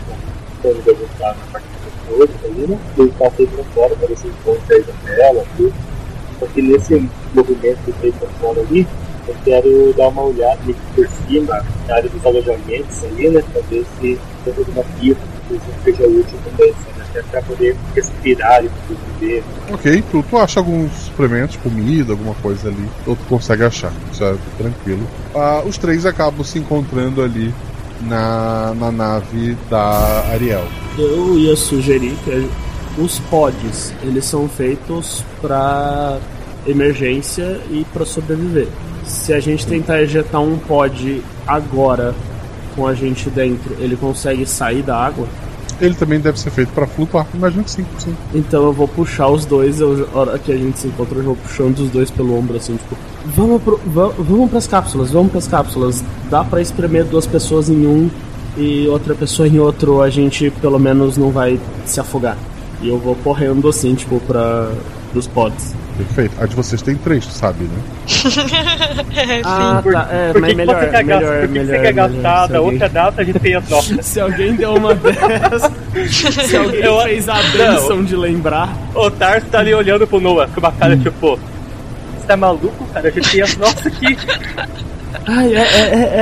Quando 0.61 0.81
eu 0.85 0.93
estar 0.93 1.35
na 1.35 1.45
parte 1.51 1.65
do 2.07 2.19
olho, 2.19 2.29
ali, 2.43 2.67
né? 2.67 2.79
Eu 2.97 3.07
passei 3.19 3.47
pra 3.47 3.63
fora 3.75 3.95
pra 3.95 4.07
ver 4.07 4.17
se 4.17 4.27
encontra 4.27 4.75
aí 4.75 4.83
da 4.83 4.93
tela. 5.05 5.45
Porque 6.39 6.61
nesse 6.61 7.09
movimento 7.33 7.77
que 7.85 7.91
fiz 7.93 8.15
pra 8.15 8.27
fora 8.39 8.61
ali, 8.61 8.87
eu 9.27 9.35
quero 9.45 9.93
dar 9.93 10.07
uma 10.07 10.23
olhada 10.23 10.59
que 10.65 10.75
por 10.95 11.07
cima 11.27 11.63
na 11.87 11.95
área 11.95 12.09
dos 12.09 12.25
alojamentos 12.25 13.03
ali, 13.03 13.29
né? 13.29 13.43
Pra 13.53 13.61
ver 13.69 13.85
se 13.99 14.19
tem 14.43 14.53
alguma 14.57 14.83
pista 14.99 15.21
que 15.47 15.59
seja 15.83 16.07
útil 16.07 16.39
também, 16.43 16.73
sabe? 16.73 17.01
Até 17.01 17.21
pra 17.23 17.41
poder 17.41 17.75
respirar 17.93 18.63
e 18.63 18.69
poder. 18.87 19.43
Ok, 19.71 20.03
tu, 20.09 20.23
tu 20.23 20.37
acha 20.37 20.59
alguns 20.59 20.91
suplementos, 20.93 21.57
comida, 21.57 22.13
alguma 22.13 22.33
coisa 22.35 22.69
ali. 22.69 22.89
Ou 23.05 23.15
tu 23.15 23.25
consegue 23.25 23.63
achar, 23.63 23.91
é 24.21 24.35
tranquilo. 24.57 25.05
Ah, 25.35 25.61
os 25.65 25.77
três 25.77 26.05
acabam 26.05 26.43
se 26.43 26.57
encontrando 26.57 27.21
ali 27.21 27.53
na, 28.03 28.73
na 28.75 28.91
nave 28.91 29.57
da 29.69 30.25
Ariel. 30.31 30.65
Eu 30.97 31.37
ia 31.37 31.55
sugerir 31.55 32.15
que 32.23 32.49
os 32.97 33.19
pods, 33.19 33.93
eles 34.03 34.25
são 34.25 34.47
feitos 34.49 35.23
pra 35.41 36.19
emergência 36.67 37.59
e 37.69 37.85
pra 37.93 38.05
sobreviver. 38.05 38.67
Se 39.05 39.33
a 39.33 39.39
gente 39.39 39.65
tentar 39.65 40.01
ejetar 40.01 40.41
um 40.41 40.57
pod 40.57 41.23
agora 41.47 42.13
com 42.75 42.87
a 42.87 42.93
gente 42.93 43.29
dentro, 43.29 43.75
ele 43.79 43.95
consegue 43.95 44.45
sair 44.45 44.81
da 44.81 44.97
água? 44.97 45.27
Ele 45.81 45.95
também 45.95 46.19
deve 46.19 46.39
ser 46.39 46.51
feito 46.51 46.71
para 46.73 46.85
flutuar, 46.85 47.25
imagino 47.33 47.63
que 47.63 47.71
sim, 47.71 47.85
sim. 47.97 48.15
Então 48.35 48.63
eu 48.65 48.71
vou 48.71 48.87
puxar 48.87 49.27
os 49.29 49.45
dois, 49.45 49.79
eu, 49.81 50.07
a 50.13 50.17
hora 50.19 50.37
que 50.39 50.51
a 50.51 50.55
gente 50.57 50.77
se 50.77 50.87
encontra, 50.87 51.17
eu 51.17 51.23
vou 51.23 51.35
puxando 51.35 51.79
os 51.79 51.89
dois 51.89 52.11
pelo 52.11 52.37
ombro, 52.37 52.55
assim, 52.55 52.75
tipo, 52.75 52.95
vamos, 53.35 53.61
pro, 53.63 53.79
va- 53.87 54.13
vamos 54.19 54.49
pras 54.51 54.67
cápsulas, 54.67 55.09
vamos 55.09 55.31
pras 55.31 55.47
cápsulas. 55.47 56.03
Dá 56.29 56.43
pra 56.43 56.61
espremer 56.61 57.03
duas 57.05 57.25
pessoas 57.25 57.67
em 57.67 57.87
um 57.87 58.09
e 58.57 58.87
outra 58.87 59.15
pessoa 59.15 59.47
em 59.47 59.59
outro, 59.59 60.01
a 60.03 60.09
gente 60.09 60.51
pelo 60.61 60.77
menos 60.77 61.17
não 61.17 61.31
vai 61.31 61.59
se 61.85 61.99
afogar. 61.99 62.37
E 62.81 62.87
eu 62.87 62.97
vou 62.99 63.15
correndo 63.15 63.67
assim, 63.67 63.95
tipo, 63.95 64.19
pra. 64.21 64.71
pros 65.11 65.25
pods. 65.27 65.73
Perfeito. 66.05 66.33
A 66.41 66.45
de 66.45 66.55
vocês 66.55 66.81
tem 66.81 66.95
três, 66.95 67.25
tu 67.25 67.33
sabe, 67.33 67.63
né? 67.65 67.79
Ah, 69.45 69.79
por, 69.83 69.93
tá, 69.93 70.07
é, 70.11 70.31
por 70.33 70.41
mas 70.41 70.49
que 70.51 70.55
que 70.55 70.65
melhor, 70.65 70.79
você 70.79 70.87
quer 70.89 71.03
gastar? 71.03 71.47
melhor, 71.47 71.65
você 71.67 71.79
quer 71.79 71.93
gastar 71.93 72.47
da 72.47 72.57
alguém- 72.57 72.73
outra 72.73 72.89
data 72.89 73.21
a 73.21 73.25
gente 73.25 73.39
tem 73.39 73.55
a 73.55 73.61
troca? 73.61 74.01
Se 74.03 74.19
alguém 74.19 74.55
deu 74.55 74.73
uma 74.75 74.95
dessas. 74.95 75.71
se 76.47 76.57
alguém 76.57 76.79
Eu- 76.81 77.01
fez 77.01 77.29
a 77.29 77.35
Não. 77.35 77.51
benção 77.57 78.03
de 78.03 78.15
lembrar. 78.15 78.75
O 78.95 79.09
Tars 79.11 79.43
tá 79.51 79.59
ali 79.59 79.73
olhando 79.73 80.07
pro 80.07 80.19
Noah 80.19 80.47
com 80.47 80.59
uma 80.59 80.71
cara 80.71 80.95
tipo. 80.97 81.37
Você 82.19 82.27
tá 82.27 82.37
maluco, 82.37 82.85
cara? 82.93 83.07
A 83.07 83.11
gente 83.11 83.29
tem 83.31 83.41
as 83.41 83.57
nossas 83.57 83.85
aqui. 83.87 84.17
Ai, 85.27 85.53
é, 85.53 85.59
é, 85.59 85.63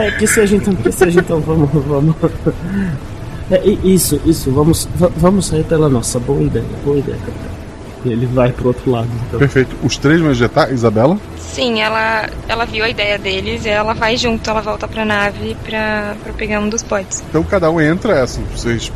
é, 0.03 0.07
é, 0.07 0.11
que 0.11 0.25
seja 0.27 0.55
então, 0.55 0.73
que 0.75 0.91
seja 0.91 1.19
então, 1.19 1.39
vamos, 1.39 1.69
vamos. 1.85 2.15
É, 3.51 3.61
isso, 3.83 4.19
isso, 4.25 4.51
vamos, 4.51 4.87
va- 4.95 5.11
vamos 5.15 5.45
sair 5.47 5.63
pela 5.63 5.87
nossa, 5.89 6.19
boa 6.19 6.41
ideia, 6.41 6.65
boa 6.83 6.97
ideia, 6.97 7.17
capitão. 7.17 7.58
E 8.05 8.09
ele 8.11 8.25
vai 8.25 8.51
pro 8.51 8.67
outro 8.67 8.91
lado. 8.91 9.09
Então. 9.27 9.39
Perfeito. 9.39 9.75
Os 9.83 9.97
três 9.97 10.21
vão 10.21 10.31
ejetar, 10.31 10.71
Isabela? 10.71 11.17
Sim, 11.37 11.81
ela, 11.81 12.29
ela 12.47 12.65
viu 12.65 12.85
a 12.85 12.89
ideia 12.89 13.17
deles 13.17 13.65
e 13.65 13.69
ela 13.69 13.93
vai 13.93 14.15
junto, 14.15 14.49
ela 14.49 14.61
volta 14.61 14.87
pra 14.87 15.03
nave 15.03 15.55
pra, 15.65 16.15
pra 16.23 16.31
pegar 16.33 16.59
um 16.59 16.69
dos 16.69 16.81
pods. 16.83 17.23
Então 17.29 17.43
cada 17.43 17.69
um 17.69 17.81
entra, 17.81 18.13
é 18.13 18.21
assim, 18.21 18.43
vocês 18.55 18.91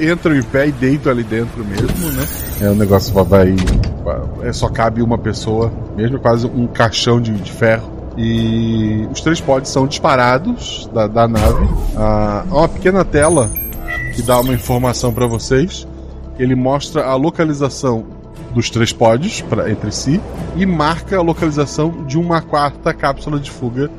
entram 0.00 0.36
em 0.36 0.42
pé 0.42 0.68
e 0.68 0.72
deitam 0.72 1.10
ali 1.12 1.22
dentro 1.24 1.64
mesmo, 1.64 2.12
né? 2.12 2.26
É, 2.60 2.68
o 2.70 2.74
negócio 2.74 3.12
vai. 3.12 3.24
vai- 3.24 4.48
é, 4.48 4.52
só 4.52 4.68
cabe 4.68 5.02
uma 5.02 5.18
pessoa, 5.18 5.72
mesmo 5.96 6.16
é 6.16 6.20
quase 6.20 6.46
um 6.46 6.66
caixão 6.66 7.20
de, 7.20 7.32
de 7.32 7.50
ferro. 7.52 7.94
E 8.18 9.06
os 9.12 9.20
três 9.20 9.40
pods 9.40 9.70
são 9.70 9.86
disparados 9.86 10.88
da, 10.92 11.06
da 11.06 11.28
nave. 11.28 11.68
Ah, 11.96 12.44
há 12.50 12.54
uma 12.54 12.68
pequena 12.68 13.04
tela 13.04 13.50
que 14.14 14.22
dá 14.22 14.40
uma 14.40 14.54
informação 14.54 15.12
para 15.12 15.26
vocês. 15.26 15.86
Ele 16.38 16.54
mostra 16.54 17.04
a 17.04 17.14
localização 17.14 18.06
dos 18.52 18.70
três 18.70 18.92
pods 18.92 19.42
pra, 19.42 19.70
entre 19.70 19.90
si 19.92 20.20
e 20.56 20.64
marca 20.66 21.16
a 21.18 21.22
localização 21.22 22.04
de 22.04 22.18
uma 22.18 22.40
quarta 22.40 22.92
cápsula 22.94 23.38
de 23.38 23.50
fuga 23.50 23.90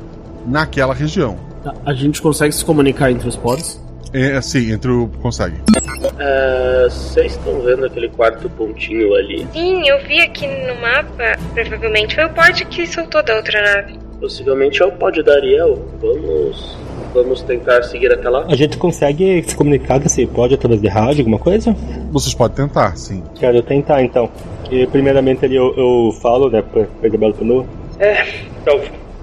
naquela 0.46 0.94
região. 0.94 1.36
Tá, 1.62 1.74
A 1.84 1.92
gente 1.92 2.20
consegue 2.22 2.52
se 2.54 2.64
comunicar 2.64 3.10
entre 3.10 3.28
os 3.28 3.36
pods? 3.36 3.80
É 4.12 4.36
assim, 4.36 4.72
entre 4.72 4.90
o. 4.90 5.08
consegue. 5.20 5.56
Ah, 6.18 6.86
Vocês 6.88 7.32
estão 7.32 7.60
vendo 7.60 7.84
aquele 7.84 8.08
quarto 8.08 8.48
pontinho 8.50 9.14
ali? 9.14 9.46
Sim, 9.52 9.86
eu 9.88 9.98
vi 10.06 10.20
aqui 10.20 10.46
no 10.46 10.80
mapa, 10.80 11.36
provavelmente 11.52 12.14
foi 12.14 12.24
o 12.24 12.30
pod 12.30 12.64
que 12.66 12.86
soltou 12.86 13.22
da 13.22 13.36
outra 13.36 13.60
nave. 13.62 13.98
Possivelmente 14.20 14.82
é 14.82 14.86
o 14.86 14.92
pod 14.92 15.22
da 15.22 15.34
Ariel. 15.34 15.84
Vamos. 16.00 16.76
Vamos 17.14 17.42
tentar 17.42 17.82
seguir 17.84 18.12
até 18.12 18.28
lá? 18.28 18.44
A 18.48 18.54
gente 18.54 18.76
consegue 18.76 19.42
se 19.46 19.56
comunicar 19.56 19.98
desse 19.98 20.26
pode 20.26 20.54
através 20.54 20.80
de 20.80 20.88
rádio, 20.88 21.20
alguma 21.20 21.38
coisa? 21.38 21.74
Vocês 22.12 22.34
podem 22.34 22.66
tentar, 22.66 22.96
sim. 22.96 23.22
Quero 23.38 23.62
tentar 23.62 24.02
então. 24.02 24.28
E 24.70 24.86
primeiramente 24.86 25.44
ali 25.44 25.56
eu, 25.56 25.74
eu 25.76 26.12
falo, 26.20 26.50
né, 26.50 26.62
pra, 26.62 26.84
pra 26.84 27.08
Isabela 27.08 27.32
Panu. 27.32 27.66
É, 27.98 28.24
então, 28.62 28.78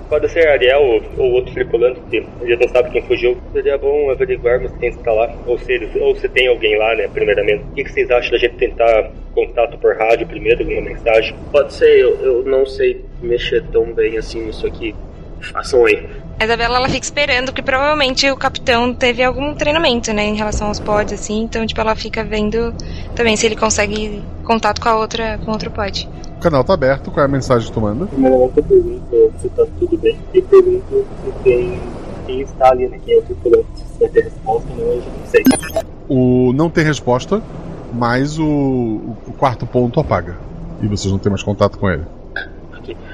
pode 0.10 0.30
ser 0.32 0.48
Ariel 0.48 0.82
ou, 0.82 1.02
ou 1.26 1.32
outro 1.34 1.54
tripulante, 1.54 2.00
que 2.10 2.26
a 2.42 2.46
gente 2.46 2.66
não 2.66 2.70
sabe 2.74 2.90
quem 2.90 3.04
fugiu. 3.04 3.38
Seria 3.54 3.78
bom 3.78 4.10
averiguarmos 4.10 4.72
quem 4.80 4.90
está 4.90 5.12
lá, 5.12 5.32
ou 5.46 5.58
se, 5.60 5.72
eles- 5.72 5.96
ou 6.02 6.16
se 6.16 6.28
tem 6.28 6.48
alguém 6.48 6.78
lá, 6.78 6.96
né, 6.96 7.08
primeiramente. 7.14 7.64
O 7.72 7.76
que, 7.76 7.84
que 7.84 7.92
vocês 7.92 8.10
acham 8.10 8.32
da 8.32 8.38
gente 8.40 8.56
tentar 8.56 9.12
contato 9.36 9.78
por 9.78 9.96
rádio 9.96 10.26
primeiro, 10.28 10.64
alguma 10.64 10.82
mensagem? 10.82 11.36
Pode 11.52 11.72
ser, 11.74 12.00
eu, 12.00 12.16
eu 12.22 12.44
não 12.46 12.66
sei 12.66 13.06
mexer 13.22 13.64
tão 13.72 13.86
bem 13.94 14.18
assim 14.18 14.44
nisso 14.46 14.66
aqui. 14.66 14.96
Façam 15.40 15.86
aí. 15.86 16.04
A 16.38 16.44
Isabela 16.44 16.78
ela 16.78 16.90
fica 16.90 17.06
esperando, 17.06 17.46
porque 17.46 17.62
provavelmente 17.62 18.30
o 18.30 18.36
capitão 18.36 18.94
teve 18.94 19.24
algum 19.24 19.54
treinamento, 19.54 20.12
né, 20.12 20.26
em 20.26 20.36
relação 20.36 20.68
aos 20.68 20.82
pods, 20.82 21.14
assim, 21.14 21.44
então, 21.44 21.66
tipo, 21.66 21.80
ela 21.80 21.96
fica 21.96 22.26
vendo 22.26 22.74
também 23.16 23.38
se 23.38 23.46
ele 23.46 23.56
consegue 23.56 24.22
contato 24.44 24.82
com 24.82 24.90
a 24.90 24.98
outra, 24.98 25.40
com 25.46 25.52
outro 25.52 25.72
pod. 25.72 26.10
O 26.38 26.40
canal 26.42 26.64
tá 26.64 26.74
aberto, 26.74 27.10
qual 27.10 27.24
é 27.24 27.26
a 27.26 27.32
mensagem 27.32 27.68
que 27.68 27.74
tu 27.74 27.80
manda? 27.80 28.06
Primeiramente 28.08 28.58
eu 28.58 28.64
pergunto 28.64 29.34
se 29.42 29.50
tá 29.50 29.66
tudo 29.80 29.98
bem 29.98 30.18
e 30.34 30.42
pergunto 30.42 31.06
se 31.24 31.32
tem 31.44 31.80
quem 32.26 32.42
está 32.42 32.70
ali, 32.70 32.88
né, 32.90 33.00
quem 33.04 33.16
é 33.16 33.20
o 33.20 33.22
tripulante. 33.22 33.68
Se 33.78 34.00
vai 34.00 34.10
ter 34.10 34.24
resposta, 34.26 34.70
não, 34.78 34.86
eu 34.86 35.02
já 35.02 35.10
não 35.10 35.28
sei. 35.28 35.44
O 36.10 36.54
não 36.54 36.70
tem 36.70 36.84
resposta, 36.84 37.42
mas 37.94 38.38
o, 38.38 38.46
o 38.46 39.34
quarto 39.38 39.66
ponto 39.66 40.02
apaga. 40.02 40.38
E 40.82 40.88
vocês 40.88 41.12
não 41.12 41.18
têm 41.18 41.30
mais 41.30 41.44
contato 41.44 41.80
com 41.80 41.90
ele. 41.90 42.04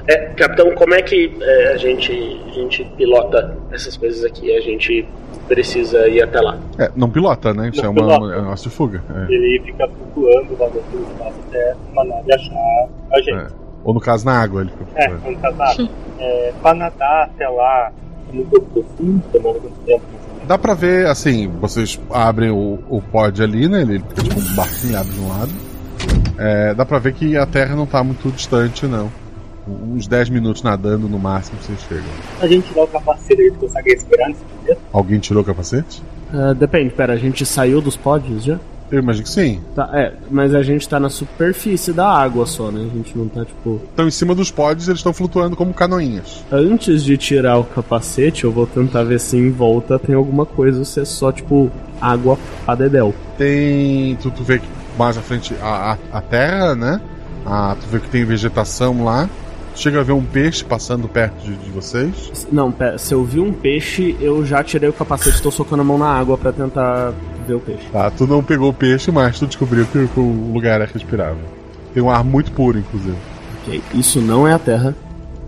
É, 0.08 0.18
capitão, 0.36 0.74
como 0.76 0.94
é 0.94 1.02
que 1.02 1.32
é, 1.42 1.74
a, 1.74 1.78
gente, 1.78 2.12
a 2.48 2.52
gente 2.54 2.84
pilota 2.98 3.56
essas 3.72 3.96
coisas 3.98 4.24
aqui? 4.26 4.56
A 4.56 4.62
gente 4.62 5.08
precisa 5.48 6.08
ir 6.08 6.22
até 6.22 6.40
lá. 6.42 6.58
É, 6.80 6.90
não 6.96 7.10
pilota, 7.10 7.54
né? 7.54 7.70
Isso 7.74 7.82
Não 7.84 7.88
é, 7.88 7.90
uma, 7.90 8.02
pilota. 8.02 8.34
é 8.34 8.38
um 8.38 8.42
negócio 8.44 8.70
de 8.70 8.76
fuga. 8.76 9.04
é. 9.14 9.34
Ele 9.34 9.62
fica 9.66 9.88
flutuando 9.88 10.58
lá 10.60 10.68
dentro 10.70 10.92
do 10.98 11.04
espaço 11.12 11.34
até 11.50 11.76
uma 11.92 12.04
nave 12.04 12.34
achar 12.34 12.88
a 13.14 13.18
gente. 13.22 13.34
É. 13.34 13.48
Ou 13.84 13.94
no 13.94 14.00
caso, 14.00 14.26
na 14.26 14.40
água. 14.42 14.62
Ele 14.62 14.72
fica 14.72 14.86
É, 14.96 15.10
flutuando. 15.10 15.40
vamos 15.40 15.58
casar. 15.58 15.88
É, 16.20 16.54
pra 16.62 16.74
nadar 16.74 17.24
até 17.26 17.48
lá, 17.50 17.92
é 18.30 18.34
muito 18.36 18.62
profundo, 18.62 19.24
demora 19.34 19.60
muito 19.60 19.80
tempo. 19.86 20.02
Dá 20.48 20.58
pra 20.58 20.74
ver, 20.74 21.06
assim, 21.08 21.48
vocês 21.48 22.00
abrem 22.12 22.50
o, 22.50 22.80
o 22.90 23.02
pod 23.02 23.42
ali, 23.42 23.68
né? 23.70 23.82
Ele 23.84 24.00
fica 24.00 24.24
tipo 24.24 24.40
um 24.40 24.56
barquinho 24.56 25.00
abre 25.00 25.12
de 25.14 25.20
um 25.20 25.30
lado. 25.30 25.52
É, 26.38 26.74
dá 26.74 26.84
pra 26.86 26.98
ver 27.00 27.14
que 27.14 27.38
a 27.38 27.46
Terra 27.46 27.76
não 27.76 27.86
tá 27.86 28.04
muito 28.04 28.30
distante, 28.32 28.86
não. 28.88 29.12
Uns 29.68 30.08
10 30.08 30.30
minutos 30.30 30.64
nadando 30.64 31.08
no 31.08 31.20
máximo 31.20 31.58
vocês 31.62 31.80
chegam. 31.88 32.04
A 32.40 32.48
gente 32.48 32.68
tirar 32.68 32.84
o 32.84 32.88
capacete, 32.88 33.42
a 33.42 33.46
gente 33.46 33.58
consegue 33.58 33.92
respirar 33.92 34.30
nesse 34.30 34.42
momento. 34.44 34.80
Alguém 34.92 35.20
tirou 35.20 35.44
o 35.44 35.46
capacete? 35.46 36.02
Ah, 36.34 36.54
depende, 36.54 36.90
pera, 36.92 37.14
a 37.14 37.18
gente 37.18 37.46
saiu 37.46 37.82
dos 37.82 37.96
pods 37.96 38.44
já? 38.44 38.60
Eu 38.92 39.00
imagino 39.00 39.24
que 39.24 39.30
sim. 39.30 39.62
Tá, 39.74 39.90
é, 39.94 40.14
mas 40.30 40.54
a 40.54 40.62
gente 40.62 40.88
tá 40.88 41.00
na 41.00 41.10
superfície 41.10 41.94
da 41.94 42.06
água 42.06 42.46
só, 42.46 42.70
né? 42.70 42.90
A 42.92 42.98
gente 42.98 43.18
não 43.18 43.26
tá, 43.30 43.46
tipo. 43.46 43.80
Estão 43.90 44.06
em 44.06 44.12
cima 44.12 44.36
dos 44.36 44.52
pods 44.52 44.90
eles 44.90 45.00
estão 45.00 45.14
flutuando 45.14 45.56
como 45.56 45.74
canoinhas. 45.74 46.44
Antes 46.52 47.02
de 47.02 47.16
tirar 47.16 47.58
o 47.58 47.64
capacete, 47.64 48.44
eu 48.44 48.52
vou 48.52 48.68
tentar 48.68 49.04
ver 49.04 49.20
se 49.22 49.38
em 49.38 49.50
volta 49.50 49.98
tem 49.98 50.14
alguma 50.14 50.46
coisa, 50.46 50.80
ou 50.80 50.86
se 50.86 51.00
é 51.00 51.06
só, 51.06 51.32
tipo, 51.32 51.72
água 52.02 52.38
a 52.68 52.76
dedéu. 52.76 53.14
Tem. 53.38 54.18
Tu, 54.18 54.30
tu 54.30 54.44
vê 54.44 54.60
que 54.60 54.68
mais 54.98 55.18
à 55.18 55.22
frente 55.22 55.56
a, 55.62 55.94
a, 55.94 56.18
a 56.18 56.22
terra, 56.22 56.76
né? 56.76 57.00
Ah, 57.46 57.78
tu 57.80 57.88
vê 57.88 58.00
que 58.00 58.10
tem 58.10 58.26
vegetação 58.26 59.06
lá. 59.06 59.30
Chega 59.76 60.02
a 60.02 60.04
ver 60.04 60.12
um 60.12 60.24
peixe 60.24 60.64
passando 60.64 61.08
perto 61.08 61.42
de, 61.44 61.56
de 61.56 61.70
vocês. 61.72 62.46
Não, 62.52 62.72
pera, 62.72 62.98
se 62.98 63.14
eu 63.14 63.24
vi 63.24 63.40
um 63.40 63.52
peixe, 63.54 64.16
eu 64.20 64.46
já 64.46 64.64
tirei 64.64 64.90
o 64.90 64.94
capacete 64.94 65.40
e 65.40 65.42
tô 65.42 65.50
socando 65.50 65.82
a 65.82 65.86
mão 65.86 65.98
na 65.98 66.08
água 66.08 66.38
pra 66.38 66.52
tentar 66.52 67.14
ver 67.48 67.56
o 67.56 67.60
peixe. 67.60 67.86
Tá, 67.92 68.12
tu 68.12 68.28
não 68.28 68.44
pegou 68.44 68.70
o 68.70 68.74
peixe, 68.74 69.12
mas 69.12 69.40
tu 69.40 69.48
descobriu 69.48 69.86
que, 69.86 70.08
que 70.08 70.20
o 70.20 70.52
lugar 70.54 70.82
é 70.82 70.86
respirável. 70.86 71.44
Tem 71.94 72.04
um 72.04 72.10
ar 72.10 72.24
muito 72.24 72.52
puro, 72.52 72.78
inclusive. 72.80 73.16
Ok, 73.64 73.82
isso 73.94 74.20
não 74.22 74.48
é 74.48 74.54
a 74.54 74.60
Terra. 74.60 74.96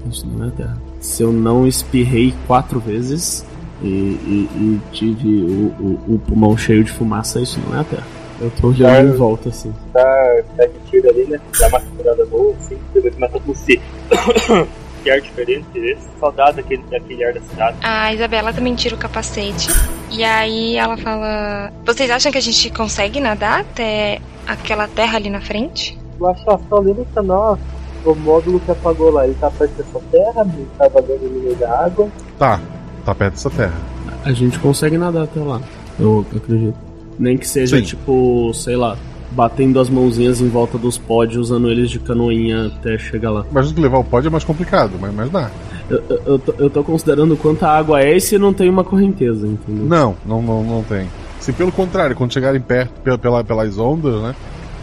Isso 0.09 0.25
não 0.27 0.45
é 0.45 0.47
a 0.47 0.51
Terra. 0.51 0.77
Se 0.99 1.21
eu 1.21 1.31
não 1.31 1.67
espirrei 1.67 2.33
quatro 2.47 2.79
vezes 2.79 3.45
e, 3.81 3.87
e- 3.87 4.49
e 4.55 4.81
tive 4.91 5.27
o, 5.43 5.73
o- 5.79 6.15
o 6.15 6.19
pulmão 6.19 6.55
cheio 6.57 6.83
de 6.83 6.91
fumaça, 6.91 7.39
isso 7.41 7.59
não 7.67 7.77
é 7.77 7.81
a 7.81 7.83
Terra. 7.83 8.03
Eu 8.41 8.51
tô 8.59 8.67
olhando 8.67 9.13
em 9.13 9.17
volta, 9.17 9.49
assim. 9.49 9.73
Tá, 9.93 10.43
tá 10.57 10.65
de 10.65 10.79
tiro 10.89 11.09
ali, 11.09 11.25
né? 11.25 11.39
Dá 11.59 11.67
uma 11.67 11.79
respirada 11.79 12.25
boa, 12.25 12.53
assim, 12.55 12.77
depois 12.93 13.13
começa 13.13 13.37
a 13.37 13.39
tossir. 13.39 13.81
que 15.03 15.11
ar 15.11 15.21
diferente 15.21 15.67
esse. 15.75 16.01
Saudade 16.19 16.57
daquele, 16.57 16.83
daquele 16.89 17.23
ar 17.23 17.33
da 17.33 17.41
cidade. 17.41 17.77
A 17.81 18.13
Isabela 18.13 18.53
também 18.53 18.73
tira 18.73 18.95
o 18.95 18.97
capacete. 18.97 19.67
E 20.09 20.23
aí 20.23 20.77
ela 20.77 20.97
fala: 20.97 21.71
Vocês 21.85 22.09
acham 22.09 22.31
que 22.31 22.37
a 22.37 22.41
gente 22.41 22.71
consegue 22.71 23.19
nadar 23.19 23.61
até 23.61 24.19
aquela 24.47 24.87
terra 24.87 25.17
ali 25.17 25.29
na 25.29 25.41
frente? 25.41 25.99
Eu 26.19 26.27
acho 26.29 26.45
que 26.45 26.69
só 26.69 26.79
lembra 26.79 27.05
pra 27.13 27.23
nós 27.23 27.59
o 28.05 28.15
módulo 28.15 28.59
que 28.59 28.71
apagou 28.71 29.11
lá. 29.11 29.25
Ele 29.25 29.35
tá 29.35 29.51
perto 29.51 29.73
dessa 29.73 29.99
terra, 30.11 30.41
ele 30.53 30.67
tá 30.77 30.87
vagando 30.87 31.29
no 31.29 31.41
meio 31.41 31.55
da 31.55 31.85
água. 31.85 32.07
Tá, 32.39 32.59
tá 33.05 33.13
perto 33.13 33.33
dessa 33.33 33.49
terra. 33.49 33.77
A 34.23 34.31
gente 34.31 34.57
consegue 34.59 34.97
nadar 34.97 35.23
até 35.23 35.39
lá. 35.39 35.61
Eu 35.99 36.25
acredito. 36.35 36.92
Nem 37.19 37.37
que 37.37 37.47
seja, 37.47 37.77
Sim. 37.77 37.83
tipo, 37.83 38.51
sei 38.53 38.75
lá, 38.75 38.97
batendo 39.31 39.79
as 39.79 39.89
mãozinhas 39.89 40.41
em 40.41 40.47
volta 40.47 40.77
dos 40.77 40.97
pods, 40.97 41.37
usando 41.37 41.69
eles 41.69 41.89
de 41.89 41.99
canoinha 41.99 42.67
até 42.67 42.97
chegar 42.97 43.31
lá. 43.31 43.43
Que 43.43 43.81
levar 43.81 43.99
o 43.99 44.03
pod 44.03 44.25
é 44.27 44.29
mais 44.29 44.43
complicado, 44.43 44.91
mas, 44.99 45.13
mas 45.13 45.29
dá. 45.29 45.49
Eu, 45.89 46.03
eu, 46.09 46.21
eu 46.25 46.39
tô, 46.39 46.53
eu 46.57 46.69
tô 46.69 46.83
considerando 46.83 47.35
quanta 47.35 47.67
água 47.67 48.01
é 48.01 48.15
e 48.15 48.21
se 48.21 48.37
não 48.37 48.53
tem 48.53 48.69
uma 48.69 48.83
correnteza, 48.83 49.45
entendeu? 49.47 49.85
Não, 49.85 50.15
não, 50.25 50.41
não, 50.41 50.63
não 50.63 50.83
tem. 50.83 51.07
Se 51.39 51.51
pelo 51.51 51.71
contrário, 51.71 52.15
quando 52.15 52.31
chegarem 52.31 52.61
perto 52.61 52.91
pela, 53.01 53.17
pela- 53.17 53.43
pelas 53.43 53.77
ondas, 53.77 54.21
né? 54.21 54.33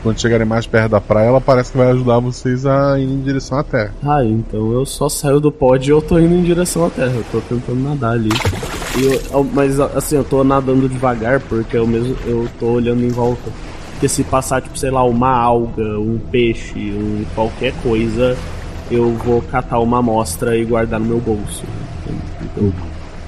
Quando 0.03 0.18
chegarem 0.20 0.47
mais 0.47 0.66
perto 0.66 0.91
da 0.93 1.01
praia, 1.01 1.28
ela 1.28 1.41
parece 1.41 1.72
que 1.72 1.78
vai 1.78 1.91
ajudar 1.91 2.18
vocês 2.20 2.64
a 2.66 2.99
ir 2.99 3.05
em 3.05 3.20
direção 3.20 3.59
à 3.59 3.62
terra. 3.62 3.95
Ah, 4.03 4.24
então 4.24 4.72
eu 4.72 4.85
só 4.87 5.09
saio 5.09 5.39
do 5.41 5.53
pod 5.53 5.87
e 5.87 5.93
eu 5.93 6.01
tô 6.03 6.18
indo 6.18 6.35
em 6.35 6.43
direção 6.43 6.87
à 6.87 6.91
terra. 6.91 7.12
Eu 7.14 7.24
tô 7.31 7.41
tentando 7.43 7.81
nadar 7.83 8.12
ali. 8.12 8.31
Eu- 8.99 9.20
eu- 9.30 9.45
mas 9.45 9.78
assim, 9.78 10.16
eu 10.16 10.24
tô 10.24 10.43
nadando 10.43 10.88
devagar 10.88 11.41
porque 11.41 11.76
eu 11.76 11.86
mesmo 11.86 12.16
eu 12.26 12.49
tô 12.59 12.66
olhando 12.66 13.05
em 13.05 13.09
volta. 13.09 13.51
Porque 13.93 14.09
se 14.09 14.24
passar, 14.24 14.62
tipo, 14.62 14.78
sei 14.78 14.91
lá, 14.91 15.05
uma 15.05 15.30
alga, 15.30 15.99
um 15.99 16.18
peixe, 16.30 16.78
um 16.78 17.24
qualquer 17.34 17.72
coisa, 17.82 18.36
eu 18.91 19.11
vou 19.12 19.43
catar 19.43 19.78
uma 19.78 19.99
amostra 19.99 20.57
e 20.57 20.64
guardar 20.64 20.99
no 20.99 21.07
meu 21.07 21.18
bolso. 21.18 21.62
Então, 22.43 22.64
eu 22.64 22.72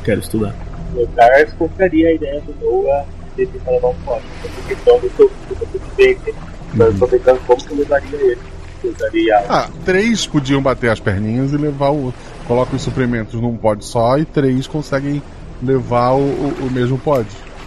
quero 0.02 0.20
estudar. 0.20 0.54
O 0.96 1.06
Tars 1.08 1.52
compraria 1.58 2.08
a 2.08 2.12
ideia 2.14 2.40
do 2.40 2.54
Noah 2.64 3.04
de 3.36 3.46
tentar 3.46 3.70
levar 3.70 3.88
um 3.88 3.94
pote. 4.04 4.22
Porque 4.42 4.74
questão 4.74 4.98
do 4.98 5.10
seu 5.16 5.30
sobrevivente. 5.48 6.34
Eu 6.78 6.98
tô 6.98 7.06
pensando 7.06 7.40
como 7.46 7.62
que 7.64 7.70
eu 7.72 7.78
levaria 7.78 8.16
ele. 8.16 8.38
Eu 8.82 8.90
usaria 8.90 9.38
Ah, 9.48 9.68
três 9.84 10.26
podiam 10.26 10.60
bater 10.62 10.90
as 10.90 11.00
perninhas 11.00 11.52
e 11.52 11.56
levar 11.56 11.90
o. 11.90 12.12
Coloca 12.48 12.74
os 12.74 12.82
suprimentos 12.82 13.40
num 13.40 13.56
pod 13.56 13.84
só 13.84 14.18
e 14.18 14.24
três 14.24 14.66
conseguem 14.66 15.22
levar 15.62 16.12
o, 16.12 16.20
o, 16.20 16.54
o 16.66 16.70
mesmo 16.70 16.98
pod. 16.98 17.26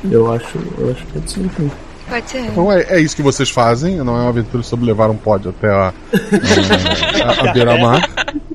Eu 0.10 0.32
acho, 0.32 0.58
eu 0.78 0.92
acho 0.92 1.06
que 1.06 1.14
pode 1.14 1.32
ser 1.32 1.40
então. 1.42 1.72
Pode 2.08 2.30
ser. 2.30 2.40
Então 2.46 2.72
é, 2.72 2.82
é 2.90 3.00
isso 3.00 3.16
que 3.16 3.22
vocês 3.24 3.50
fazem, 3.50 3.96
não 3.98 4.16
é 4.16 4.22
uma 4.22 4.30
aventura 4.30 4.62
sobre 4.64 4.86
levar 4.86 5.10
um 5.10 5.16
pod 5.18 5.50
até 5.50 5.70
a, 5.70 5.94
a, 7.46 7.50
a 7.50 7.54
beira-mar. 7.54 8.02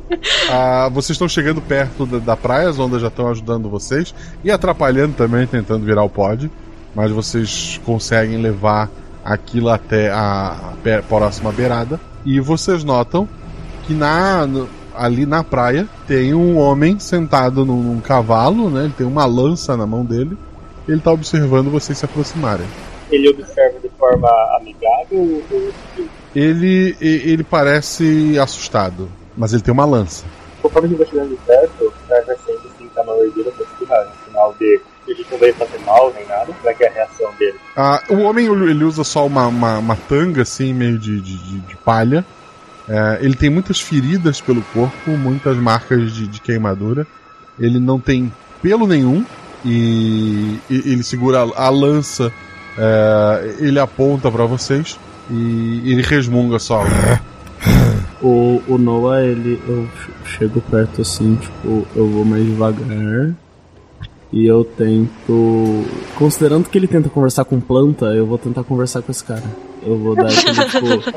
Ah, 0.53 0.89
vocês 0.93 1.11
estão 1.15 1.29
chegando 1.29 1.61
perto 1.63 2.05
da, 2.05 2.19
da 2.19 2.37
praia, 2.37 2.69
as 2.69 2.79
ondas 2.81 3.01
já 3.01 3.07
estão 3.07 3.29
ajudando 3.29 3.71
vocês 3.71 4.13
e 4.43 4.51
atrapalhando 4.51 5.15
também, 5.15 5.47
tentando 5.47 5.87
virar 5.87 6.03
o 6.03 6.11
pod. 6.11 6.51
Mas 6.95 7.13
vocês 7.13 7.81
conseguem 7.87 8.37
levar 8.43 8.91
aquilo 9.25 9.69
até 9.71 10.11
a, 10.11 10.73
a 10.85 11.03
próxima 11.09 11.53
beirada. 11.53 12.01
E 12.27 12.41
vocês 12.41 12.83
notam 12.83 13.29
que 13.87 13.95
na, 13.95 14.45
no- 14.47 14.69
ali 15.01 15.25
na 15.25 15.43
praia 15.43 15.89
tem 16.07 16.35
um 16.35 16.59
homem 16.59 16.99
sentado 16.99 17.65
num, 17.65 17.83
num 17.83 18.01
cavalo, 18.01 18.69
né? 18.69 18.85
Ele 18.85 18.93
tem 18.97 19.07
uma 19.07 19.25
lança 19.25 19.77
na 19.77 19.87
mão 19.87 20.05
dele. 20.05 20.37
Ele 20.87 21.01
tá 21.01 21.11
observando 21.11 21.71
vocês 21.71 21.97
se 21.99 22.05
aproximarem. 22.05 22.67
Ele 23.11 23.29
observa 23.31 23.79
de 23.81 23.89
forma 23.99 24.29
amigável 24.57 25.43
ou 25.51 25.73
Ele, 26.35 26.97
ele 27.01 27.43
parece 27.43 28.39
assustado, 28.39 29.09
mas 29.37 29.53
ele 29.53 29.63
tem 29.63 29.73
uma 29.73 29.85
lança. 29.85 30.25
Conforme 30.63 30.87
a 30.87 30.91
gente 30.91 30.99
vai 30.99 31.07
chegando 31.09 31.31
de 31.31 31.37
perto, 31.47 31.85
o 31.87 32.09
cara 32.09 32.25
vai 32.27 32.37
sempre 32.37 32.69
assim, 32.75 32.89
tá 32.95 33.03
na 33.03 33.13
orelha 33.13 33.33
pra 33.53 33.65
espirrar. 33.65 34.05
No 34.07 34.13
final 34.27 34.55
de. 34.61 34.81
Ele 35.09 35.27
não 35.31 35.39
veio 35.39 35.55
fazer 35.55 35.79
mal 35.85 36.13
nem 36.15 36.27
nada, 36.27 36.47
como 36.53 36.69
é 36.69 36.75
que 36.75 36.85
é 36.85 36.89
a 36.89 36.93
reação 36.93 37.33
dele? 37.39 37.57
Ah, 37.77 38.01
o 38.11 38.19
homem 38.19 38.47
ele 38.47 38.85
usa 38.85 39.03
só 39.03 39.27
uma, 39.27 39.47
uma, 39.49 39.79
uma 39.79 39.97
tanga 39.97 40.43
assim, 40.43 40.73
meio 40.75 40.99
de, 40.99 41.21
de- 41.21 41.61
de 41.61 41.77
palha. 41.79 42.25
É, 42.93 43.19
ele 43.25 43.37
tem 43.37 43.49
muitas 43.49 43.81
feridas 43.81 44.41
pelo 44.41 44.63
corpo, 44.75 45.11
muitas 45.13 45.57
marcas 45.57 46.13
de, 46.13 46.27
de 46.27 46.41
queimadura. 46.41 47.07
Ele 47.57 47.79
não 47.79 48.01
tem 48.01 48.33
pelo 48.61 48.85
nenhum 48.87 49.25
e, 49.65 50.59
e- 50.69 50.83
ele 50.93 51.03
segura 51.05 51.43
a, 51.43 51.67
a 51.67 51.71
lança. 51.71 52.33
é, 52.77 53.55
ele 53.61 53.79
aponta 53.79 54.29
pra 54.31 54.45
vocês 54.45 54.99
e 55.31 55.83
ele 55.93 56.03
resmunga 56.03 56.59
só. 56.59 56.83
O, 58.23 58.61
o 58.69 58.77
Noah, 58.77 59.23
ele. 59.25 59.59
Eu 59.67 59.87
ch- 59.87 60.37
chego 60.37 60.61
perto 60.61 61.01
assim, 61.01 61.37
tipo, 61.37 61.87
eu 61.97 62.07
vou 62.07 62.23
mais 62.23 62.45
devagar. 62.45 63.35
E 64.31 64.47
eu 64.47 64.63
tento. 64.63 65.85
Considerando 66.17 66.69
que 66.69 66.77
ele 66.77 66.87
tenta 66.87 67.09
conversar 67.09 67.47
com 67.47 67.59
planta, 67.59 68.07
eu 68.15 68.27
vou 68.27 68.37
tentar 68.37 68.63
conversar 68.63 69.01
com 69.01 69.11
esse 69.11 69.25
cara. 69.25 69.43
Eu 69.83 69.97
vou 69.99 70.15
dar 70.15 70.29
tipo. 70.31 71.11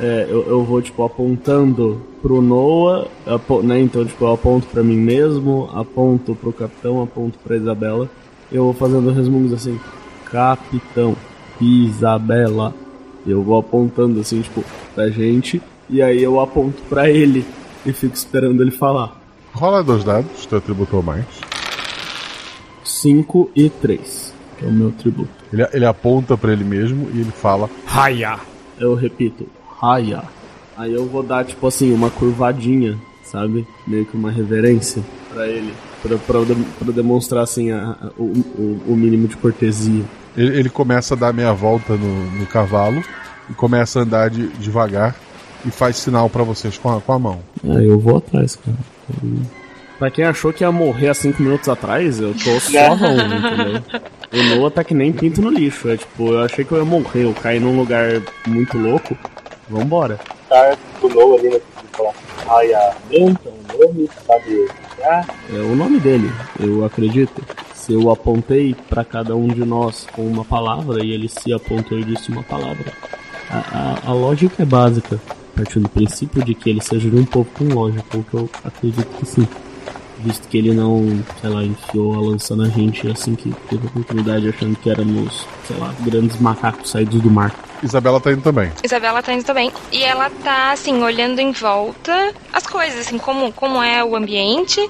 é, 0.00 0.26
eu, 0.28 0.42
eu 0.48 0.64
vou, 0.64 0.82
tipo, 0.82 1.02
apontando 1.04 2.00
pro 2.20 2.40
Noah, 2.42 3.06
apo- 3.26 3.62
né? 3.62 3.80
Então, 3.80 4.04
tipo, 4.04 4.24
eu 4.24 4.32
aponto 4.32 4.66
pra 4.66 4.82
mim 4.82 4.96
mesmo, 4.96 5.70
aponto 5.72 6.34
pro 6.34 6.52
capitão, 6.52 7.02
aponto 7.02 7.38
pra 7.38 7.56
Isabela. 7.56 8.08
Eu 8.50 8.64
vou 8.64 8.72
fazendo 8.74 9.10
resmungos 9.12 9.52
assim: 9.52 9.78
Capitão, 10.30 11.14
Isabela. 11.60 12.74
Eu 13.26 13.42
vou 13.42 13.58
apontando 13.58 14.20
assim, 14.20 14.40
tipo, 14.40 14.64
pra 14.94 15.08
gente. 15.10 15.60
E 15.90 16.02
aí 16.02 16.22
eu 16.22 16.40
aponto 16.40 16.80
pra 16.88 17.08
ele 17.10 17.44
e 17.86 17.92
fico 17.92 18.14
esperando 18.14 18.62
ele 18.62 18.70
falar. 18.70 19.16
Rola 19.52 19.82
dois 19.82 20.02
dados, 20.04 20.44
teu 20.46 20.58
atributo 20.58 21.02
mais. 21.02 21.24
5 22.84 23.50
e 23.54 23.68
3, 23.70 24.27
que 24.58 24.64
é 24.64 24.68
o 24.68 24.72
meu 24.72 24.90
tributo. 24.92 25.30
Ele, 25.52 25.66
ele 25.72 25.84
aponta 25.86 26.36
pra 26.36 26.52
ele 26.52 26.64
mesmo 26.64 27.08
e 27.14 27.20
ele 27.20 27.30
fala: 27.30 27.70
Raya. 27.86 28.38
Eu 28.78 28.94
repito, 28.94 29.46
Raya. 29.80 30.22
Aí 30.76 30.92
eu 30.92 31.06
vou 31.06 31.22
dar, 31.22 31.44
tipo 31.44 31.66
assim, 31.66 31.92
uma 31.92 32.10
curvadinha, 32.10 32.96
sabe? 33.24 33.66
Meio 33.86 34.04
que 34.06 34.16
uma 34.16 34.30
reverência 34.30 35.02
pra 35.32 35.46
ele. 35.48 35.72
Pra, 36.02 36.16
pra, 36.16 36.38
pra 36.78 36.92
demonstrar, 36.92 37.42
assim, 37.42 37.72
a- 37.72 37.96
a- 38.00 38.10
o, 38.16 38.22
o, 38.22 38.82
o 38.88 38.96
mínimo 38.96 39.26
de 39.26 39.36
cortesia. 39.36 40.04
Ele, 40.36 40.56
ele 40.60 40.68
começa 40.70 41.14
a 41.14 41.16
dar 41.16 41.32
meia 41.32 41.52
volta 41.52 41.96
no, 41.96 42.30
no 42.38 42.46
cavalo 42.46 43.02
e 43.50 43.54
começa 43.54 43.98
a 43.98 44.02
andar 44.02 44.30
de- 44.30 44.46
devagar 44.58 45.16
e 45.66 45.70
faz 45.72 45.96
sinal 45.96 46.30
pra 46.30 46.44
vocês 46.44 46.78
com 46.78 46.88
a, 46.96 47.00
com 47.00 47.12
a 47.12 47.18
mão. 47.18 47.40
É, 47.64 47.84
eu 47.84 47.98
vou 47.98 48.18
atrás, 48.18 48.54
cara. 48.54 48.76
Eu- 49.24 49.58
Pra 49.98 50.12
quem 50.12 50.24
achou 50.24 50.52
que 50.52 50.62
ia 50.62 50.70
morrer 50.70 51.08
há 51.08 51.14
5 51.14 51.42
minutos 51.42 51.68
atrás, 51.68 52.20
eu 52.20 52.32
tô 52.32 52.60
só 52.60 52.78
a 52.86 52.92
um, 52.92 53.14
entendeu? 53.16 53.82
O 54.32 54.42
Noah 54.56 54.70
tá 54.70 54.84
que 54.84 54.94
nem 54.94 55.12
pinto 55.12 55.40
no 55.40 55.50
lixo. 55.50 55.88
É 55.88 55.96
tipo, 55.96 56.32
eu 56.32 56.40
achei 56.40 56.64
que 56.64 56.72
eu 56.72 56.78
ia 56.78 56.84
morrer, 56.84 57.24
eu 57.24 57.34
caí 57.34 57.58
num 57.58 57.76
lugar 57.78 58.20
muito 58.46 58.76
louco. 58.76 59.16
Vambora. 59.68 60.18
Tá 60.48 60.76
do 61.00 61.08
Noah 61.08 61.38
ali, 61.38 61.48
né? 61.50 61.60
Que 61.60 61.96
falar. 61.96 62.12
Raya 62.46 62.94
Menta, 63.10 63.48
um 63.48 63.78
nome, 63.86 64.08
sabe? 64.26 64.68
Ah, 65.02 65.24
É 65.52 65.58
o 65.58 65.76
nome 65.76 66.00
dele, 66.00 66.30
eu 66.60 66.84
acredito. 66.84 67.42
Se 67.74 67.92
eu 67.92 68.10
apontei 68.10 68.74
pra 68.88 69.04
cada 69.04 69.34
um 69.36 69.48
de 69.48 69.64
nós 69.64 70.06
com 70.12 70.22
uma 70.26 70.44
palavra 70.44 71.02
e 71.04 71.12
ele 71.12 71.28
se 71.28 71.52
apontou 71.52 71.98
e 71.98 72.04
disse 72.04 72.30
uma 72.30 72.42
palavra, 72.42 72.92
a, 73.50 73.58
a, 74.06 74.10
a 74.10 74.12
lógica 74.12 74.62
é 74.62 74.66
básica. 74.66 75.18
Partindo 75.54 75.84
do 75.84 75.88
princípio 75.88 76.42
de 76.44 76.54
que 76.54 76.70
ele 76.70 76.80
seja 76.82 77.10
de 77.10 77.16
um 77.16 77.24
povo 77.24 77.48
com 77.56 77.64
lógica, 77.64 78.16
o 78.16 78.22
que 78.22 78.34
eu 78.34 78.48
acredito 78.64 79.06
que 79.18 79.26
sim. 79.26 79.46
Visto 80.18 80.48
que 80.48 80.58
ele 80.58 80.72
não, 80.72 81.24
sei 81.40 81.50
lá, 81.50 81.62
enfiou 81.62 82.14
a 82.14 82.20
lança 82.20 82.56
na 82.56 82.68
gente 82.68 83.08
assim 83.08 83.34
que 83.34 83.50
teve 83.68 83.86
a 83.86 83.90
oportunidade, 83.90 84.48
achando 84.48 84.76
que 84.76 84.90
éramos, 84.90 85.46
sei 85.66 85.76
lá, 85.76 85.94
grandes 86.00 86.40
macacos 86.40 86.90
saídos 86.90 87.20
do 87.20 87.30
mar. 87.30 87.54
Isabela 87.82 88.20
tá 88.20 88.32
indo 88.32 88.42
também. 88.42 88.72
Isabela 88.82 89.22
tá 89.22 89.32
indo 89.32 89.44
também. 89.44 89.70
E 89.92 90.02
ela 90.02 90.28
tá, 90.42 90.72
assim, 90.72 91.00
olhando 91.02 91.38
em 91.38 91.52
volta 91.52 92.34
as 92.52 92.66
coisas, 92.66 93.06
assim, 93.06 93.18
como, 93.18 93.52
como 93.52 93.82
é 93.82 94.04
o 94.04 94.16
ambiente. 94.16 94.80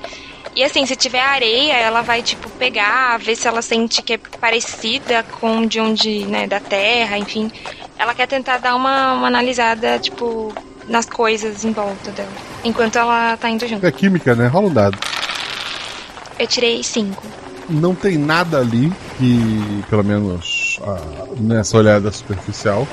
E 0.57 0.64
assim, 0.64 0.87
se 0.87 0.97
tiver 0.97 1.20
areia, 1.20 1.74
ela 1.74 2.03
vai, 2.03 2.22
tipo, 2.22 2.49
pegar, 2.51 3.18
ver 3.18 3.37
se 3.37 3.47
ela 3.47 3.62
sente 3.62 4.03
que 4.03 4.14
é 4.14 4.18
parecida 4.41 5.22
com 5.41 5.66
de 5.66 5.79
onde, 5.79 6.24
né, 6.24 6.47
da 6.47 6.59
terra, 6.59 7.18
enfim. 7.18 7.51
Ela 7.99 8.14
quer 8.14 8.26
tentar 8.26 8.59
dar 8.59 8.74
uma, 8.74 9.12
uma 9.12 9.26
analisada, 9.26 9.99
tipo, 9.99 10.53
nas 10.89 11.07
coisas 11.07 11.64
em 11.64 11.72
volta 11.72 12.11
dela. 12.11 12.33
Enquanto 12.64 12.97
ela 12.97 13.37
tá 13.37 13.49
indo 13.51 13.68
junto. 13.68 13.87
É 13.87 13.93
química, 13.93 14.35
né? 14.35 14.47
Rola 14.49 14.66
um 14.66 14.72
dado. 14.72 14.99
Eu 16.39 16.47
tirei 16.47 16.82
cinco. 16.82 17.22
Não 17.68 17.95
tem 17.95 18.16
nada 18.16 18.59
ali 18.59 18.93
que, 19.18 19.84
pelo 19.91 20.03
menos 20.05 20.80
ah, 20.82 21.26
nessa 21.39 21.76
olhada 21.76 22.11
superficial, 22.11 22.86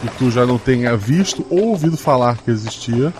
que 0.00 0.08
tu 0.18 0.30
já 0.30 0.46
não 0.46 0.58
tenha 0.58 0.96
visto 0.96 1.44
ou 1.50 1.68
ouvido 1.70 1.96
falar 1.96 2.36
que 2.38 2.50
existia 2.50 3.12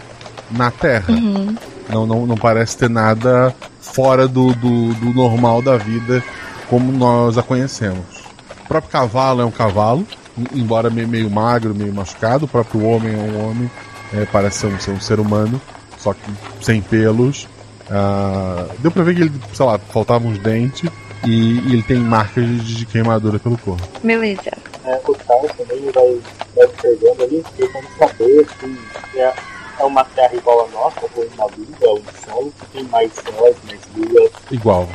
na 0.50 0.70
Terra. 0.70 1.12
Uhum. 1.12 1.56
Não, 1.88 2.06
não, 2.06 2.26
não 2.26 2.36
parece 2.36 2.76
ter 2.76 2.88
nada 2.90 3.54
fora 3.80 4.28
do, 4.28 4.54
do, 4.54 4.94
do 4.94 5.12
normal 5.12 5.60
da 5.60 5.76
vida 5.76 6.22
como 6.68 6.92
nós 6.92 7.36
a 7.36 7.42
conhecemos. 7.42 8.24
O 8.64 8.68
próprio 8.68 8.90
cavalo 8.90 9.42
é 9.42 9.44
um 9.44 9.50
cavalo, 9.50 10.06
em- 10.38 10.60
embora 10.60 10.88
meio, 10.90 11.08
meio 11.08 11.30
magro, 11.30 11.74
meio 11.74 11.92
machucado. 11.92 12.44
O 12.44 12.48
próprio 12.48 12.84
homem 12.84 13.12
é 13.12 13.16
um 13.18 13.48
homem, 13.50 13.70
é, 14.12 14.24
parece 14.26 14.60
ser 14.60 14.66
um, 14.68 14.78
ser 14.78 14.90
um 14.92 15.00
ser 15.00 15.20
humano, 15.20 15.60
só 15.98 16.14
que 16.14 16.20
sem 16.62 16.80
pelos. 16.80 17.46
Ah, 17.91 18.66
deu 18.78 18.91
pra 18.91 19.03
ver 19.03 19.14
que 19.14 19.20
ele, 19.22 19.32
sei 19.53 19.66
lá, 19.66 19.78
faltavam 19.78 20.30
uns 20.30 20.39
dentes 20.39 20.89
e, 21.24 21.59
e 21.68 21.72
ele 21.72 21.82
tem 21.82 21.99
marcas 21.99 22.45
de, 22.47 22.74
de 22.76 22.87
queimadura 22.87 23.39
pelo 23.39 23.59
corpo. 23.59 23.87
Beleza. 24.03 24.41
é, 24.85 25.01
o 25.07 25.14
Carlos 25.14 25.53
também 25.57 25.80
vai, 25.93 26.18
vai 26.57 26.66
observando 26.66 27.22
ali, 27.22 27.45
tentando 27.57 27.87
saber 27.99 28.47
se 28.61 29.18
é, 29.18 29.32
é 29.80 29.85
uma 29.85 30.05
terra 30.05 30.35
igual 30.35 30.66
a 30.66 30.68
nossa, 30.70 31.01
ou 31.03 31.24
uma 31.35 31.45
lua, 31.47 32.01
um 32.01 32.30
solo, 32.30 32.53
que 32.61 32.66
tem 32.78 32.85
mais 32.85 33.12
céus, 33.12 33.57
mais 33.66 33.80
luas. 33.97 34.30
Igual. 34.51 34.89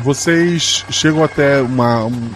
Vocês 0.00 0.84
chegam 0.90 1.22
até 1.24 1.60
uma, 1.62 2.04
um- 2.04 2.30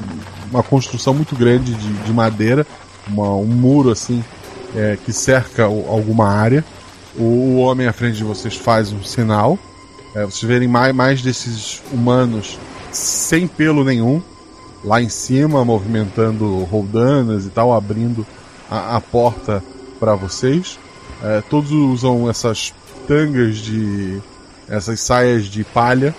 uma 0.51 0.63
construção 0.63 1.13
muito 1.13 1.35
grande 1.37 1.75
de, 1.75 1.93
de 1.93 2.13
madeira, 2.13 2.67
uma- 3.07 3.35
um 3.35 3.45
muro 3.47 3.91
assim 3.91 4.25
é, 4.77 4.97
que 5.05 5.13
cerca 5.13 5.65
alguma 5.65 6.29
área. 6.29 6.65
O, 7.17 7.23
o 7.25 7.57
homem 7.59 7.87
à 7.89 7.93
frente 7.93 8.17
de 8.17 8.25
vocês 8.25 8.55
faz 8.57 8.93
um 8.93 9.03
sinal. 9.03 9.59
É, 10.19 10.25
vocês 10.25 10.43
verem 10.43 10.67
mais, 10.67 10.95
mais 10.95 11.23
desses 11.23 11.83
humanos 11.93 12.59
sem 12.91 13.47
pelo 13.47 13.85
nenhum 13.85 14.21
lá 14.83 15.01
em 15.01 15.09
cima, 15.09 15.65
movimentando 15.65 16.65
roldanas 16.65 17.47
e 17.47 17.51
tal, 17.51 17.73
abrindo 17.73 18.27
a, 18.71 18.97
a 18.97 19.01
porta 19.01 19.63
para 20.01 20.15
vocês. 20.15 20.79
É, 21.23 21.43
todos 21.49 21.71
usam 21.71 22.29
essas 22.29 22.75
tangas 23.07 23.57
de. 23.59 24.21
essas 24.69 25.01
saias 25.01 25.45
de 25.45 25.65
palha 25.65 26.15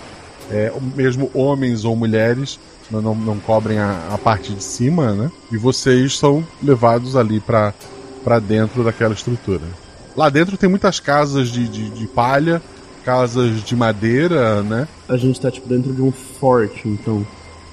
é, 0.50 0.72
mesmo 0.96 1.30
homens 1.32 1.84
ou 1.84 1.94
mulheres 1.94 2.58
não, 2.90 3.00
não, 3.00 3.14
não 3.14 3.38
cobrem 3.38 3.78
a, 3.78 4.08
a 4.10 4.18
parte 4.18 4.52
de 4.52 4.64
cima, 4.64 5.12
né? 5.12 5.30
E 5.52 5.56
vocês 5.56 6.18
são 6.18 6.44
levados 6.60 7.16
ali 7.16 7.38
para 7.38 7.72
dentro 8.40 8.82
daquela 8.82 9.14
estrutura. 9.14 9.62
Lá 10.16 10.28
dentro 10.28 10.56
tem 10.56 10.68
muitas 10.68 10.98
casas 10.98 11.50
de, 11.50 11.68
de, 11.68 11.88
de 11.90 12.06
palha, 12.08 12.60
casas 13.10 13.64
de 13.64 13.74
madeira, 13.74 14.62
né? 14.62 14.86
A 15.08 15.16
gente 15.16 15.40
tá 15.40 15.50
tipo 15.50 15.68
dentro 15.68 15.92
de 15.92 16.00
um 16.00 16.12
forte, 16.12 16.86
então, 16.86 17.26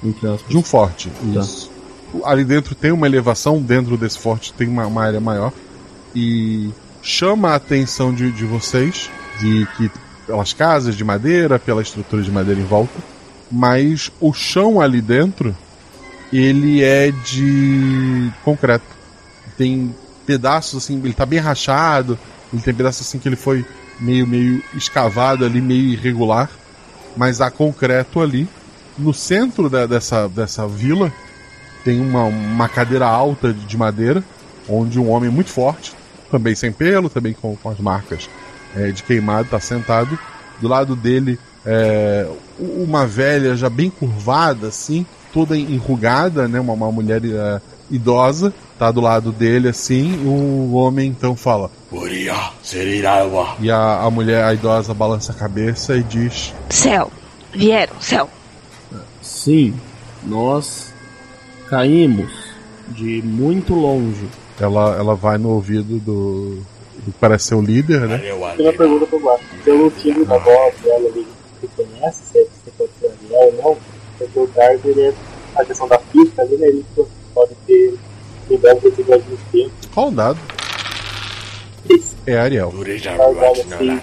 entre 0.04 0.28
aspas. 0.28 0.50
De 0.50 0.58
um 0.58 0.64
forte, 0.64 1.10
Tá. 1.10 1.40
isso. 1.42 1.70
Ali 2.24 2.44
dentro 2.44 2.74
tem 2.74 2.92
uma 2.92 3.06
elevação, 3.06 3.62
dentro 3.62 3.96
desse 3.98 4.18
forte 4.18 4.52
tem 4.54 4.68
uma, 4.68 4.88
uma 4.88 5.04
área 5.04 5.20
maior. 5.20 5.52
E 6.16 6.72
chama 7.04 7.50
a 7.52 7.56
atenção 7.56 8.12
de, 8.12 8.32
de 8.32 8.46
vocês, 8.46 9.12
de 9.40 9.68
que 9.78 9.92
pelas 10.26 10.54
casas 10.54 10.96
de 10.96 11.04
madeira, 11.04 11.60
pela 11.60 11.82
estrutura 11.84 12.24
de 12.24 12.32
madeira 12.32 12.60
em 12.60 12.66
volta, 12.66 12.98
mas 13.52 14.12
o 14.20 14.34
chão 14.34 14.82
ali 14.82 15.02
dentro, 15.02 15.56
ele 16.34 16.84
é 16.84 17.12
de 17.12 18.32
concreto. 18.44 18.86
Tem 19.56 19.94
pedaços 20.26 20.84
assim, 20.84 20.98
ele 21.04 21.14
tá 21.14 21.26
bem 21.26 21.40
rachado, 21.40 22.18
ele 22.52 22.62
tem 22.62 22.74
pedaços 22.74 23.06
assim 23.08 23.20
que 23.20 23.30
ele 23.30 23.36
foi 23.36 23.64
meio 24.00 24.28
meio 24.28 24.64
escavado 24.76 25.46
ali, 25.46 25.62
meio 25.62 25.94
irregular, 25.94 26.50
mas 27.16 27.42
há 27.42 27.50
concreto 27.50 28.22
ali. 28.22 28.48
No 28.98 29.14
centro 29.14 29.70
da- 29.70 29.86
dessa, 29.86 30.28
dessa 30.28 30.68
vila 30.68 31.12
tem 31.84 32.00
uma, 32.02 32.24
uma 32.24 32.68
cadeira 32.68 33.06
alta 33.06 33.54
de 33.54 33.78
madeira, 33.78 34.24
onde 34.68 35.00
um 35.00 35.10
homem 35.10 35.30
muito 35.30 35.50
forte, 35.52 35.94
também 36.32 36.56
sem 36.56 36.72
pelo, 36.72 37.10
também 37.10 37.34
com, 37.34 37.56
com 37.56 37.70
as 37.70 37.80
marcas 37.80 38.30
é, 38.76 38.92
de 38.92 39.04
queimado, 39.04 39.44
está 39.46 39.60
sentado. 39.60 40.18
Do 40.60 40.68
lado 40.68 40.96
dele, 40.96 41.40
é, 41.66 42.28
uma 42.60 43.06
velha 43.06 43.56
já 43.56 43.70
bem 43.70 43.90
curvada, 43.90 44.68
assim, 44.68 45.06
toda 45.32 45.56
enrugada, 45.56 46.48
né? 46.48 46.60
Uma, 46.60 46.74
uma 46.74 46.92
mulher 46.92 47.22
é, 47.24 47.62
idosa, 47.90 48.54
tá 48.78 48.92
do 48.92 49.02
lado 49.02 49.32
dele, 49.32 49.70
assim. 49.70 50.22
E 50.24 50.28
o 50.28 50.74
homem 50.74 51.10
então 51.10 51.36
fala: 51.36 51.70
E 53.60 53.72
a, 53.72 54.02
a 54.02 54.12
mulher, 54.12 54.44
a 54.44 54.54
idosa, 54.54 54.94
balança 54.94 55.32
a 55.32 55.36
cabeça 55.36 55.96
e 55.96 56.04
diz: 56.04 56.54
Céu. 56.70 57.12
Vieram, 57.54 58.00
céu. 58.00 58.30
Sim, 59.22 59.74
nós 60.24 60.94
caímos 61.70 62.32
de 62.90 63.22
muito 63.24 63.74
longe. 63.74 64.28
Ela, 64.60 64.96
ela 64.98 65.16
vai 65.16 65.38
no 65.38 65.50
ouvido 65.50 66.00
do, 66.00 66.62
do 67.04 67.12
que 67.12 67.20
parece 67.20 67.46
ser 67.46 67.56
o 67.56 67.62
líder, 67.62 68.02
né? 68.02 68.18
Tem 68.18 68.34
uma 68.34 68.74
pergunta 68.74 69.06
pro 69.06 69.20
Guacho. 69.20 69.44
Pelo 69.64 69.90
time 69.92 70.26
da 70.26 70.38
voz 70.38 70.76
dela 70.82 71.08
ali, 71.10 71.28
você 71.60 71.68
conhece 71.76 72.20
se 72.32 72.48
você 72.64 72.72
pode 72.78 72.92
ser 73.00 73.08
Ariel 73.08 73.54
ou 73.56 73.64
não? 73.64 73.78
Porque 74.18 74.40
o 74.40 74.48
Dark, 74.48 74.86
ele 74.86 75.02
é 75.02 75.14
a 75.56 75.66
questão 75.66 75.88
da 75.88 76.00
física 76.00 76.42
ali, 76.42 76.58
né? 76.58 76.68
Ele 76.68 76.86
ter 77.68 77.94
mudado 78.50 78.80
de 78.82 78.96
cidade 78.96 79.24
no 79.30 79.38
tempo. 79.52 79.72
Qual 79.94 80.08
o 80.08 80.12
dado? 80.12 80.40
É 82.26 82.38
Ariel. 82.38 82.74
assim, 83.52 83.68
né? 83.86 84.02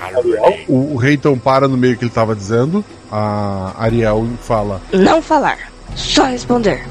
Ariel. 0.00 0.58
O, 0.68 0.94
o 0.94 0.96
rei 0.96 1.14
então 1.14 1.38
para 1.38 1.68
no 1.68 1.76
meio 1.76 1.96
que 1.96 2.04
ele 2.04 2.10
estava 2.10 2.34
dizendo. 2.34 2.82
A 3.10 3.74
Ariel 3.78 4.26
fala: 4.40 4.80
Não 4.92 5.20
falar. 5.20 5.58
Só 5.94 6.24
responder. 6.24 6.82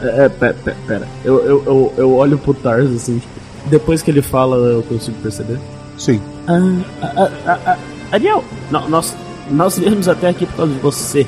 É, 0.00 0.24
é 0.24 0.28
pera, 0.30 0.56
pera, 0.64 0.76
pera. 0.86 1.08
Eu, 1.24 1.44
eu, 1.44 1.62
eu, 1.66 1.94
eu 1.98 2.14
olho 2.14 2.38
pro 2.38 2.54
Tars 2.54 2.90
assim, 2.90 3.18
tipo, 3.18 3.32
depois 3.66 4.00
que 4.02 4.10
ele 4.10 4.22
fala, 4.22 4.56
eu 4.56 4.82
consigo 4.82 5.18
perceber. 5.20 5.58
Sim. 5.98 6.20
Ah, 6.46 6.60
ah, 7.02 7.30
ah, 7.46 7.58
ah, 7.66 7.78
Ariel, 8.12 8.42
no- 8.70 8.88
nós, 8.88 9.14
nós 9.50 9.78
viemos 9.78 10.08
até 10.08 10.28
aqui 10.28 10.46
por 10.46 10.56
causa 10.56 10.72
de 10.72 10.78
você. 10.80 11.26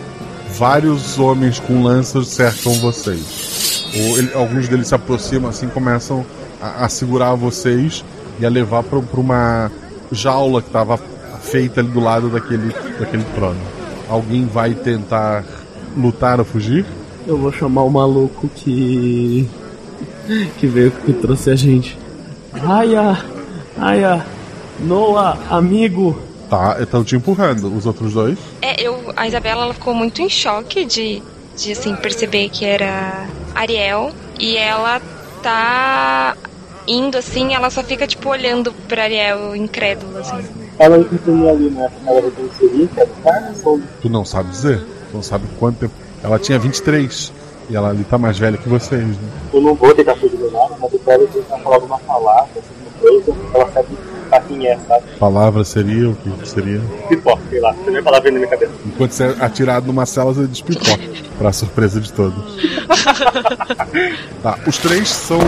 Vários 0.52 1.18
homens 1.18 1.60
com 1.60 1.82
lanças 1.82 2.28
cercam 2.28 2.72
vocês. 2.74 3.67
Ele- 3.92 4.32
alguns 4.34 4.68
deles 4.68 4.88
se 4.88 4.94
aproximam 4.94 5.50
assim, 5.50 5.68
começam 5.68 6.24
a, 6.60 6.84
a 6.84 6.88
segurar 6.88 7.34
vocês 7.34 8.04
e 8.38 8.46
a 8.46 8.48
levar 8.48 8.82
para 8.82 8.98
uma 9.20 9.70
jaula 10.12 10.60
que 10.60 10.68
estava 10.68 10.98
feita 11.40 11.80
ali 11.80 11.88
do 11.88 12.00
lado 12.00 12.28
daquele, 12.28 12.72
daquele 12.98 13.24
trono. 13.34 13.60
Alguém 14.08 14.46
vai 14.46 14.74
tentar 14.74 15.44
lutar 15.96 16.38
ou 16.38 16.44
fugir? 16.44 16.84
Eu 17.26 17.36
vou 17.36 17.52
chamar 17.52 17.82
o 17.82 17.90
maluco 17.90 18.48
que. 18.54 19.48
que 20.58 20.66
veio 20.66 20.90
que 20.90 21.12
trouxe 21.12 21.50
a 21.50 21.56
gente. 21.56 21.98
Aya! 22.66 23.22
Aya! 23.78 24.26
Noah, 24.80 25.38
amigo! 25.50 26.18
Tá, 26.48 26.76
estão 26.80 27.04
te 27.04 27.16
empurrando. 27.16 27.74
Os 27.76 27.84
outros 27.84 28.14
dois? 28.14 28.38
É, 28.62 28.80
eu, 28.82 29.12
a 29.14 29.26
Isabela 29.26 29.64
ela 29.64 29.74
ficou 29.74 29.92
muito 29.94 30.22
em 30.22 30.28
choque 30.30 30.84
de, 30.86 31.22
de 31.56 31.72
assim, 31.72 31.94
perceber 31.96 32.48
que 32.48 32.64
era 32.64 33.26
Ariel. 33.60 34.10
E 34.38 34.56
ela 34.56 35.00
tá 35.42 36.36
indo 36.86 37.18
assim, 37.18 37.54
ela 37.54 37.68
só 37.70 37.82
fica 37.82 38.06
tipo 38.06 38.28
olhando 38.28 38.72
pra 38.88 39.02
Ariel 39.02 39.54
incrédula, 39.54 40.20
assim. 40.20 40.44
Ela 40.78 41.02
continua 41.04 41.50
ali, 41.50 41.70
né? 41.70 41.90
Ela 42.06 42.22
que 42.30 43.00
era 43.00 43.10
o 43.10 43.22
Carlos 43.22 43.66
ou 43.66 43.80
Tu 44.00 44.08
não 44.08 44.24
sabe 44.24 44.50
dizer. 44.50 44.78
Tu 45.10 45.14
não 45.14 45.22
sabe 45.22 45.46
quanto 45.58 45.80
tempo. 45.80 45.94
Ela 46.22 46.38
tinha 46.38 46.58
23. 46.58 47.32
E 47.70 47.76
ela 47.76 47.90
ali 47.90 48.02
tá 48.04 48.16
mais 48.16 48.38
velha 48.38 48.56
que 48.56 48.68
vocês, 48.68 49.02
né? 49.02 49.28
eu 49.52 49.60
não 49.60 49.74
vou 49.74 49.94
tentar 49.94 50.16
fugir 50.16 50.38
do 50.38 50.50
nada, 50.50 50.74
mas 50.80 50.90
eu 50.90 50.98
quero 51.00 51.26
tentar 51.26 51.58
falar 51.58 51.76
alguma 51.76 51.98
palavra, 51.98 52.48
assim, 52.56 52.72
uma 52.80 52.90
coisa, 52.98 53.36
ela 53.52 53.72
sabe 53.72 53.88
é, 54.32 54.78
sabe? 54.88 55.04
Palavra 55.18 55.64
seria 55.64 56.10
o 56.10 56.14
que 56.14 56.48
seria? 56.48 56.80
Pipoca, 57.08 57.42
sei 57.50 57.60
lá, 57.60 57.72
você 57.72 57.90
nem 57.90 58.02
palavra 58.02 58.30
na 58.30 58.38
minha 58.38 58.48
cabeça. 58.50 58.72
Enquanto 58.86 59.12
você 59.12 59.24
é 59.24 59.36
atirado 59.40 59.86
numa 59.86 60.06
cela, 60.06 60.32
você 60.32 60.46
despipoca. 60.46 60.98
pra 61.38 61.52
surpresa 61.52 62.00
de 62.00 62.12
todos. 62.12 62.36
Tá, 64.42 64.58
os 64.66 64.78
três 64.78 65.08
são 65.08 65.38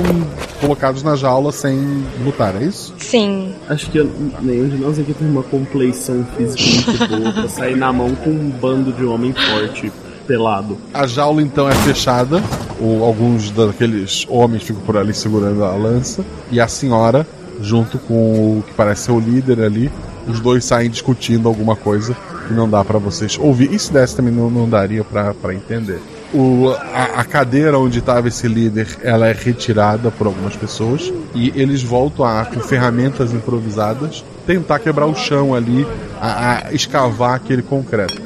colocados 0.61 1.03
na 1.03 1.15
jaula 1.17 1.53
sem 1.53 2.05
lutar, 2.25 2.55
é 2.61 2.65
isso? 2.65 2.95
Sim. 2.99 3.55
Acho 3.69 3.91
que 3.91 3.99
eu- 3.99 4.11
nenhum 4.41 4.69
de 4.69 4.77
nós 4.77 4.99
aqui 4.99 5.13
tem 5.15 5.29
uma 5.29 5.43
compleição 5.43 6.27
física 6.37 6.93
muito 6.93 7.09
boa 7.23 7.33
pra 7.33 7.49
sair 7.49 7.77
na 7.77 7.93
mão 7.93 8.15
com 8.17 8.31
um 8.31 8.51
bando 8.51 8.93
de 8.93 9.05
homem 9.05 9.33
forte, 9.33 9.93
pelado. 10.27 10.77
A 10.93 11.07
jaula 11.07 11.43
então 11.43 11.69
é 11.69 11.75
fechada, 11.75 12.43
ou 12.81 13.05
alguns 13.05 13.51
daqueles 13.51 14.27
homens 14.29 14.63
ficam 14.65 14.83
por 14.83 14.97
ali 14.97 15.15
segurando 15.15 15.65
a 15.65 15.71
lança, 15.75 16.25
e 16.51 16.61
a 16.61 16.67
senhora, 16.69 17.27
junto 17.61 17.99
com 17.99 18.59
o 18.59 18.65
que 18.67 18.75
parece 18.75 19.03
ser 19.03 19.13
o 19.13 19.21
líder 19.21 19.61
ali, 19.61 19.91
os 20.27 20.41
dois 20.41 20.65
saem 20.65 20.91
discutindo 20.91 21.49
alguma 21.49 21.77
coisa 21.77 22.17
que 22.47 22.55
não 22.55 22.69
dá 22.69 22.85
pra 22.85 22.99
vocês 22.99 23.39
ouvir. 23.39 23.73
E 23.73 23.79
se 23.79 23.93
desse 23.93 24.17
também 24.17 24.33
não, 24.33 24.51
não 24.51 24.69
daria 24.69 25.05
pra 25.05 25.55
entender. 25.55 26.01
O, 26.33 26.71
a, 26.71 27.21
a 27.21 27.25
cadeira 27.25 27.79
onde 27.79 27.99
estava 27.99 28.29
esse 28.29 28.47
líder, 28.47 28.87
ela 29.03 29.27
é 29.27 29.33
retirada 29.33 30.11
por 30.11 30.29
algumas 30.29 30.55
pessoas 30.55 31.13
e 31.35 31.53
eles 31.61 31.83
voltam 31.83 32.25
a, 32.25 32.45
com 32.45 32.61
ferramentas 32.61 33.33
improvisadas, 33.33 34.25
tentar 34.47 34.79
quebrar 34.79 35.07
o 35.07 35.15
chão 35.15 35.55
ali, 35.55 35.87
a, 36.21 36.69
a 36.69 36.73
escavar 36.73 37.35
aquele 37.35 37.63
concreto. 37.63 38.21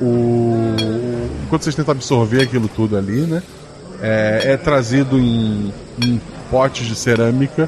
O, 0.00 0.76
enquanto 1.44 1.62
vocês 1.62 1.74
tentam 1.74 1.92
absorver 1.92 2.42
aquilo 2.42 2.68
tudo 2.68 2.96
ali, 2.96 3.22
né? 3.22 3.42
É, 4.02 4.52
é 4.52 4.56
trazido 4.58 5.18
em, 5.18 5.72
em 6.04 6.20
potes 6.50 6.86
de 6.86 6.94
cerâmica 6.94 7.66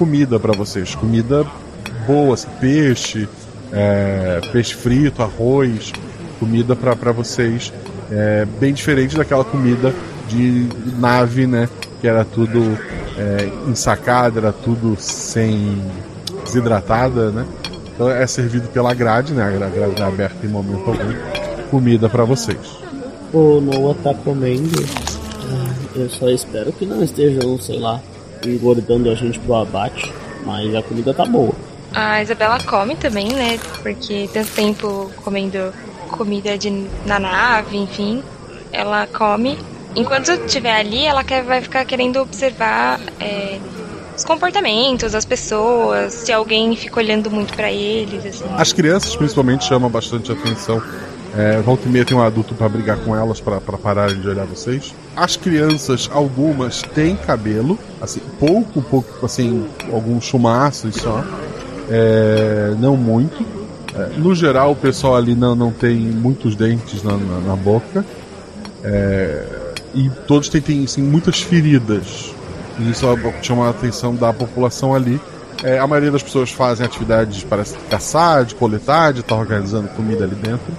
comida 0.00 0.40
para 0.40 0.54
vocês, 0.54 0.94
comida 0.94 1.44
boa, 2.06 2.32
assim, 2.32 2.48
peixe, 2.58 3.28
é, 3.70 4.40
peixe 4.50 4.74
frito, 4.74 5.22
arroz, 5.22 5.92
comida 6.38 6.74
para 6.74 7.12
vocês, 7.12 7.70
é, 8.10 8.46
bem 8.58 8.72
diferente 8.72 9.14
daquela 9.14 9.44
comida 9.44 9.94
de 10.26 10.66
nave, 10.98 11.46
né? 11.46 11.68
Que 12.00 12.08
era 12.08 12.24
tudo 12.24 12.78
é, 13.18 13.50
ensacada, 13.70 14.40
era 14.40 14.52
tudo 14.52 14.96
sem 14.98 15.76
desidratada, 16.46 17.30
né? 17.30 17.44
Então 17.94 18.08
é 18.10 18.26
servido 18.26 18.68
pela 18.68 18.94
grade, 18.94 19.34
né? 19.34 19.42
A 19.44 19.50
gra- 19.50 19.68
grade 19.68 20.00
é 20.00 20.04
aberta 20.06 20.46
em 20.46 20.48
momento 20.48 20.88
algum. 20.88 21.12
Comida 21.70 22.08
para 22.08 22.24
vocês. 22.24 22.58
O 23.34 23.60
Noah 23.60 23.94
tá 24.02 24.14
comendo. 24.14 24.82
Ah, 25.52 25.74
Eu 25.94 26.08
só 26.08 26.30
espero 26.30 26.72
que 26.72 26.86
não 26.86 27.04
estejam, 27.04 27.60
sei 27.60 27.78
lá, 27.78 28.00
engordando 28.44 29.10
a 29.10 29.14
gente 29.14 29.38
pro 29.40 29.54
abate. 29.54 30.12
Mas 30.44 30.74
a 30.74 30.82
comida 30.82 31.12
tá 31.12 31.24
boa. 31.24 31.54
A 31.92 32.22
Isabela 32.22 32.58
come 32.62 32.96
também, 32.96 33.28
né? 33.32 33.58
Porque 33.82 34.28
tanto 34.32 34.50
tempo 34.52 35.10
comendo 35.22 35.72
comida 36.10 36.56
de, 36.56 36.86
na 37.04 37.18
nave, 37.18 37.76
enfim. 37.76 38.22
Ela 38.72 39.06
come. 39.06 39.58
Enquanto 39.94 40.30
estiver 40.30 40.74
ali, 40.74 41.04
ela 41.04 41.24
quer, 41.24 41.42
vai 41.42 41.60
ficar 41.60 41.84
querendo 41.84 42.20
observar 42.20 43.00
é, 43.18 43.58
os 44.16 44.24
comportamentos 44.24 45.12
das 45.12 45.24
pessoas, 45.24 46.12
se 46.12 46.32
alguém 46.32 46.76
fica 46.76 47.00
olhando 47.00 47.30
muito 47.30 47.54
pra 47.54 47.72
eles, 47.72 48.24
assim. 48.24 48.44
As 48.56 48.72
crianças, 48.72 49.16
principalmente, 49.16 49.64
chamam 49.64 49.90
bastante 49.90 50.30
atenção. 50.30 50.80
É, 51.36 51.60
volta 51.60 51.88
e 51.88 51.90
meia 51.90 52.04
tem 52.04 52.16
um 52.16 52.22
adulto 52.22 52.54
para 52.54 52.68
brigar 52.68 52.98
com 52.98 53.14
elas 53.14 53.40
para 53.40 53.60
pararem 53.60 54.20
de 54.20 54.28
olhar 54.28 54.44
vocês. 54.46 54.94
As 55.14 55.36
crianças, 55.36 56.08
algumas 56.12 56.82
têm 56.82 57.16
cabelo, 57.16 57.78
assim, 58.00 58.20
pouco, 58.38 58.82
pouco, 58.82 59.24
assim, 59.24 59.66
alguns 59.92 60.24
chumaços 60.24 60.96
só. 60.96 61.24
É, 61.88 62.74
não 62.78 62.96
muito. 62.96 63.44
É, 63.94 64.18
no 64.18 64.34
geral, 64.34 64.72
o 64.72 64.76
pessoal 64.76 65.16
ali 65.16 65.34
não, 65.34 65.54
não 65.54 65.70
tem 65.70 65.96
muitos 65.96 66.56
dentes 66.56 67.02
na, 67.02 67.16
na, 67.16 67.40
na 67.40 67.56
boca. 67.56 68.04
É, 68.82 69.44
e 69.94 70.10
todos 70.26 70.48
têm, 70.48 70.60
têm 70.60 70.84
assim, 70.84 71.02
muitas 71.02 71.40
feridas. 71.40 72.34
E 72.78 72.90
isso 72.90 73.06
é 73.06 73.42
chama 73.42 73.66
a 73.66 73.70
atenção 73.70 74.14
da 74.14 74.32
população 74.32 74.94
ali. 74.94 75.20
É, 75.62 75.78
a 75.78 75.86
maioria 75.86 76.10
das 76.10 76.22
pessoas 76.22 76.50
fazem 76.50 76.86
atividades 76.86 77.44
para 77.44 77.64
caçar, 77.90 78.44
de 78.44 78.54
coletar, 78.54 79.12
de 79.12 79.20
estar 79.20 79.36
organizando 79.36 79.88
comida 79.88 80.24
ali 80.24 80.34
dentro. 80.34 80.72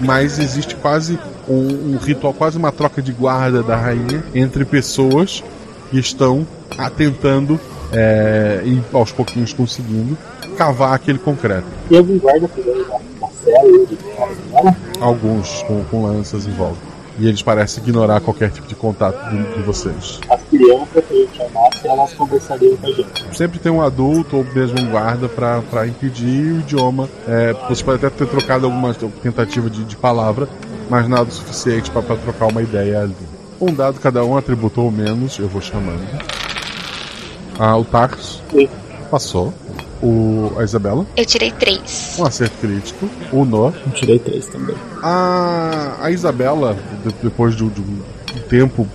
Mas 0.00 0.38
existe 0.38 0.74
quase 0.76 1.18
um, 1.48 1.94
um 1.94 1.96
ritual, 1.96 2.32
quase 2.32 2.56
uma 2.58 2.72
troca 2.72 3.00
de 3.00 3.12
guarda 3.12 3.62
da 3.62 3.76
rainha 3.76 4.22
entre 4.34 4.64
pessoas 4.64 5.42
que 5.90 5.98
estão 5.98 6.46
ah, 6.76 6.90
tentando 6.90 7.58
é, 7.92 8.62
e 8.64 8.82
aos 8.92 9.12
pouquinhos 9.12 9.52
conseguindo 9.52 10.18
cavar 10.56 10.94
aquele 10.94 11.18
concreto. 11.18 11.66
Algum 11.94 12.18
guarda 12.18 12.48
cuidando 12.48 12.84
da, 12.88 12.98
da 13.20 13.32
cela? 13.44 14.76
Alguns 15.00 15.62
com, 15.62 15.84
com 15.84 16.06
lanças 16.06 16.46
em 16.46 16.52
volta. 16.52 16.93
E 17.18 17.28
eles 17.28 17.42
parecem 17.42 17.82
ignorar 17.82 18.20
qualquer 18.20 18.50
tipo 18.50 18.66
de 18.66 18.74
contato 18.74 19.30
de, 19.30 19.54
de 19.54 19.62
vocês. 19.62 20.20
As 20.28 20.42
crianças, 20.44 21.04
a 21.10 21.14
gente 21.14 21.36
chamasse, 21.36 21.86
elas 21.88 22.12
conversariam 22.14 22.76
com 22.76 22.86
a 22.86 22.90
gente. 22.90 23.36
Sempre 23.36 23.58
tem 23.58 23.70
um 23.70 23.80
adulto 23.80 24.38
ou 24.38 24.44
mesmo 24.44 24.80
um 24.80 24.90
guarda 24.90 25.28
para 25.28 25.86
impedir 25.86 26.52
o 26.52 26.60
idioma. 26.60 27.08
É, 27.28 27.52
você 27.68 27.84
pode 27.84 28.04
até 28.04 28.10
ter 28.16 28.26
trocado 28.26 28.66
alguma 28.66 28.92
tentativa 28.94 29.70
de, 29.70 29.84
de 29.84 29.96
palavra, 29.96 30.48
mas 30.90 31.08
nada 31.08 31.24
o 31.24 31.32
suficiente 31.32 31.90
para 31.90 32.02
trocar 32.02 32.46
uma 32.46 32.62
ideia 32.62 33.02
ali. 33.02 33.14
Um 33.60 33.72
dado 33.72 34.00
cada 34.00 34.24
um 34.24 34.36
atributou 34.36 34.90
menos, 34.90 35.38
eu 35.38 35.48
vou 35.48 35.60
chamando. 35.62 36.02
Ah, 37.58 37.76
o 37.76 37.84
Tarso. 37.84 38.42
Sim. 38.50 38.68
Passou. 39.10 39.54
O, 40.04 40.52
a 40.58 40.62
Isabela. 40.64 41.06
Eu 41.16 41.24
tirei 41.24 41.50
três. 41.50 42.16
Um 42.18 42.24
acerto 42.26 42.56
crítico. 42.60 43.08
O 43.32 43.44
Noah. 43.44 43.72
Eu 43.86 43.92
tirei 43.92 44.18
três 44.18 44.46
também. 44.46 44.76
A, 45.02 45.96
a 46.02 46.10
Isabela, 46.10 46.76
de- 47.04 47.14
depois 47.22 47.56
de, 47.56 47.64
um- 47.64 47.68
de 47.68 47.80
um 47.80 47.98
tempo 48.48 48.86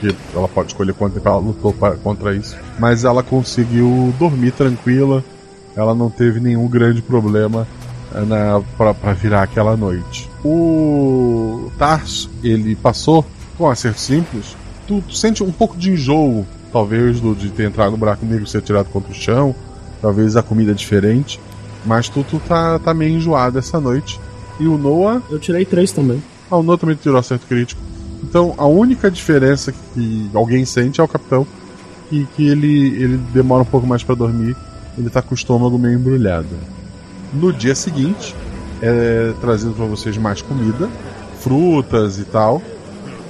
que 0.00 0.14
ela 0.34 0.48
pode 0.48 0.68
escolher 0.68 0.92
quanto 0.94 1.14
tempo 1.14 1.28
ela 1.28 1.38
lutou 1.38 1.74
contra 2.02 2.34
isso, 2.34 2.56
mas 2.78 3.04
ela 3.04 3.22
conseguiu 3.22 4.12
dormir 4.18 4.50
tranquila. 4.52 5.24
Ela 5.76 5.94
não 5.94 6.10
teve 6.10 6.40
nenhum 6.40 6.66
grande 6.68 7.00
problema 7.00 7.66
eh, 8.14 8.20
na, 8.20 8.60
pra, 8.76 8.92
pra 8.92 9.12
virar 9.14 9.42
aquela 9.44 9.76
noite. 9.76 10.28
O 10.44 11.70
Tarso, 11.78 12.30
ele 12.42 12.74
passou 12.76 13.24
com 13.56 13.64
um 13.64 13.70
acerto 13.70 14.00
simples. 14.00 14.56
Tu, 14.86 15.02
tu 15.08 15.14
sente 15.14 15.42
um 15.42 15.52
pouco 15.52 15.76
de 15.76 15.92
enjoo, 15.92 16.44
talvez, 16.72 17.20
do, 17.20 17.34
de 17.34 17.48
ter 17.50 17.64
entrado 17.68 17.92
no 17.92 17.96
buraco 17.96 18.26
negro 18.26 18.44
e 18.44 18.48
ser 18.50 18.60
tirado 18.62 18.86
contra 18.90 19.10
o 19.10 19.14
chão. 19.14 19.54
Talvez 20.00 20.36
a 20.36 20.42
comida 20.42 20.72
é 20.72 20.74
diferente. 20.74 21.40
Mas 21.84 22.08
tu, 22.08 22.24
tu 22.24 22.40
tá, 22.46 22.78
tá 22.78 22.92
meio 22.92 23.16
enjoado 23.16 23.58
essa 23.58 23.80
noite. 23.80 24.20
E 24.58 24.66
o 24.66 24.76
Noah. 24.76 25.22
Eu 25.30 25.38
tirei 25.38 25.64
três 25.64 25.92
também. 25.92 26.22
Ah, 26.50 26.56
o 26.56 26.62
Noah 26.62 26.78
também 26.78 26.96
tirou 26.96 27.18
acerto 27.18 27.46
crítico. 27.46 27.80
Então 28.22 28.54
a 28.58 28.66
única 28.66 29.10
diferença 29.10 29.72
que 29.72 30.30
alguém 30.34 30.64
sente 30.64 31.00
é 31.00 31.04
o 31.04 31.08
capitão. 31.08 31.46
E 32.10 32.24
que 32.36 32.48
ele, 32.48 33.02
ele 33.02 33.16
demora 33.32 33.62
um 33.62 33.66
pouco 33.66 33.86
mais 33.86 34.02
pra 34.02 34.14
dormir. 34.14 34.56
Ele 34.98 35.08
tá 35.08 35.22
com 35.22 35.32
o 35.32 35.34
estômago 35.36 35.78
meio 35.78 35.98
embrulhado. 35.98 36.48
No 37.32 37.52
dia 37.52 37.74
seguinte, 37.74 38.34
é 38.82 39.32
trazido 39.40 39.72
pra 39.72 39.86
vocês 39.86 40.16
mais 40.16 40.42
comida, 40.42 40.88
frutas 41.38 42.18
e 42.18 42.24
tal. 42.24 42.60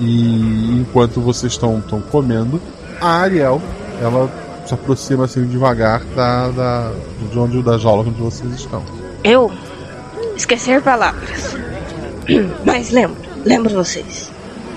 E 0.01 0.81
enquanto 0.81 1.21
vocês 1.21 1.53
estão 1.53 1.79
estão 1.79 2.01
comendo, 2.01 2.61
a 3.01 3.09
Ariel, 3.09 3.61
ela 4.01 4.31
se 4.71 4.75
aproxima 4.75 5.25
assim 5.25 5.45
devagar 5.47 6.05
da, 6.15 6.49
da, 6.49 6.93
de 7.31 7.39
onde 7.39 7.61
da 7.61 7.77
jaula 7.77 8.03
onde 8.09 8.21
vocês 8.21 8.53
estão. 8.53 8.85
Eu 9.25 9.51
esquecer 10.37 10.81
palavras. 10.81 11.57
Mas 12.65 12.91
lembro, 12.91 13.17
lembro 13.45 13.75
vocês. 13.75 14.31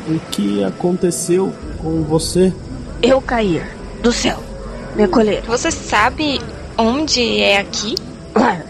O 0.07 0.19
que 0.31 0.63
aconteceu 0.63 1.53
com 1.77 2.01
você? 2.01 2.51
Eu 3.03 3.21
cair 3.21 3.63
do 4.01 4.11
céu. 4.11 4.39
Me 4.95 5.03
acolher. 5.03 5.43
Você 5.43 5.69
sabe 5.69 6.41
onde 6.75 7.41
é 7.41 7.59
aqui? 7.59 7.93
Claro. 8.33 8.63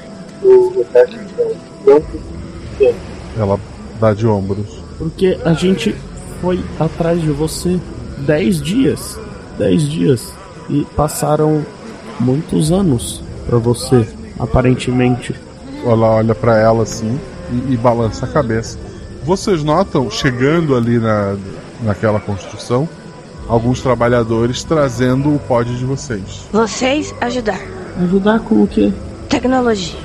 Ela 3.37 3.59
dá 3.99 4.13
de 4.13 4.27
ombros. 4.27 4.83
Porque 4.97 5.39
a 5.45 5.53
gente 5.53 5.95
foi 6.41 6.61
atrás 6.77 7.21
de 7.21 7.31
você 7.31 7.79
dez 8.17 8.61
dias. 8.61 9.17
Dez 9.57 9.89
dias. 9.89 10.42
E 10.69 10.85
passaram 10.95 11.65
muitos 12.19 12.71
anos 12.71 13.21
pra 13.45 13.57
você, 13.57 14.07
aparentemente. 14.39 15.35
Ela 15.85 16.07
olha 16.07 16.33
pra 16.33 16.57
ela 16.57 16.83
assim 16.83 17.19
e, 17.51 17.73
e 17.73 17.77
balança 17.77 18.25
a 18.25 18.29
cabeça. 18.29 18.77
Vocês 19.23 19.63
notam, 19.63 20.09
chegando 20.09 20.75
ali 20.75 20.99
na, 20.99 21.35
naquela 21.81 22.19
construção, 22.19 22.87
alguns 23.47 23.81
trabalhadores 23.81 24.63
trazendo 24.63 25.33
o 25.33 25.39
pod 25.39 25.75
de 25.77 25.85
vocês. 25.85 26.47
Vocês 26.51 27.13
ajudar. 27.21 27.59
Ajudar 28.01 28.39
com 28.39 28.63
o 28.63 28.67
quê? 28.67 28.91
Tecnologia. 29.29 29.99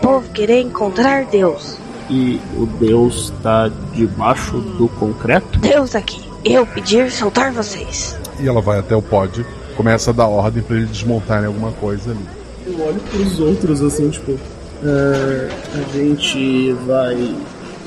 Povo 0.00 0.28
querer 0.30 0.60
encontrar 0.60 1.24
Deus. 1.26 1.76
E 2.10 2.40
o 2.56 2.64
Deus 2.66 3.32
tá 3.42 3.70
debaixo 3.92 4.58
do 4.58 4.88
concreto? 4.88 5.58
Deus 5.58 5.94
aqui. 5.94 6.22
Eu 6.44 6.66
pedir 6.66 7.10
soltar 7.10 7.52
vocês. 7.52 8.16
E 8.40 8.48
ela 8.48 8.60
vai 8.60 8.78
até 8.78 8.96
o 8.96 9.02
pod, 9.02 9.44
começa 9.78 10.10
a 10.10 10.12
dar 10.12 10.26
ordem 10.26 10.60
pra 10.60 10.76
eles 10.76 10.90
desmontarem 10.90 11.46
alguma 11.46 11.70
coisa 11.70 12.10
ali. 12.10 12.26
Eu 12.66 12.84
olho 12.84 13.00
pros 13.00 13.38
outros 13.38 13.80
assim, 13.80 14.10
tipo. 14.10 14.36
"É, 14.82 15.48
a 15.74 15.96
gente 15.96 16.72
vai 16.84 17.36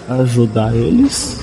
ajudar 0.08 0.74
eles? 0.74 1.38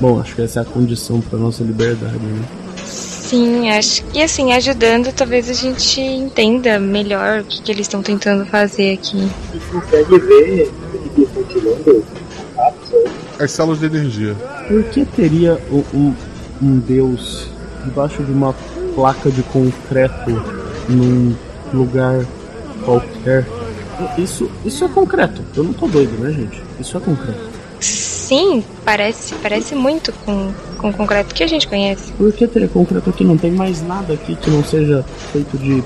Bom, 0.00 0.20
acho 0.20 0.36
que 0.36 0.42
essa 0.42 0.60
é 0.60 0.62
a 0.62 0.64
condição 0.64 1.20
pra 1.20 1.36
nossa 1.36 1.64
liberdade, 1.64 2.16
né? 2.16 2.44
Sim, 2.86 3.70
acho 3.70 4.04
que 4.04 4.22
assim, 4.22 4.52
ajudando, 4.52 5.12
talvez 5.12 5.50
a 5.50 5.52
gente 5.52 6.00
entenda 6.00 6.78
melhor 6.78 7.40
o 7.40 7.44
que, 7.44 7.60
que 7.60 7.72
eles 7.72 7.82
estão 7.86 8.00
tentando 8.00 8.46
fazer 8.46 8.94
aqui. 8.94 9.28
A 9.50 9.52
gente 9.52 9.66
consegue 9.66 10.18
ver 10.20 10.72
o 10.94 11.44
que 11.44 11.60
cápsula. 12.54 13.10
As 13.40 13.50
células 13.50 13.80
de 13.80 13.86
energia. 13.86 14.34
Por 14.68 14.84
que 14.84 15.04
teria 15.04 15.58
um, 15.70 15.82
um, 15.92 16.14
um 16.62 16.78
Deus 16.78 17.48
debaixo 17.84 18.22
de 18.22 18.32
uma 18.32 18.54
placa 18.98 19.30
de 19.30 19.44
concreto 19.44 20.42
num 20.88 21.32
lugar 21.72 22.26
qualquer? 22.84 23.46
Isso, 24.18 24.50
isso 24.64 24.84
é 24.84 24.88
concreto. 24.88 25.40
Eu 25.56 25.62
não 25.62 25.72
tô 25.72 25.86
doido, 25.86 26.18
né, 26.18 26.32
gente? 26.32 26.60
Isso 26.80 26.96
é 26.96 27.00
concreto. 27.00 27.38
Sim, 27.78 28.64
parece, 28.84 29.36
parece 29.36 29.76
muito 29.76 30.12
com, 30.24 30.52
com 30.78 30.90
o 30.90 30.92
concreto 30.92 31.32
que 31.32 31.44
a 31.44 31.46
gente 31.46 31.68
conhece. 31.68 32.10
Por 32.12 32.32
que 32.32 32.44
teria 32.48 32.66
concreto 32.66 33.08
aqui? 33.08 33.22
Não 33.22 33.38
tem 33.38 33.52
mais 33.52 33.80
nada 33.86 34.14
aqui 34.14 34.34
que 34.34 34.50
não 34.50 34.64
seja 34.64 35.04
feito 35.32 35.56
de 35.56 35.80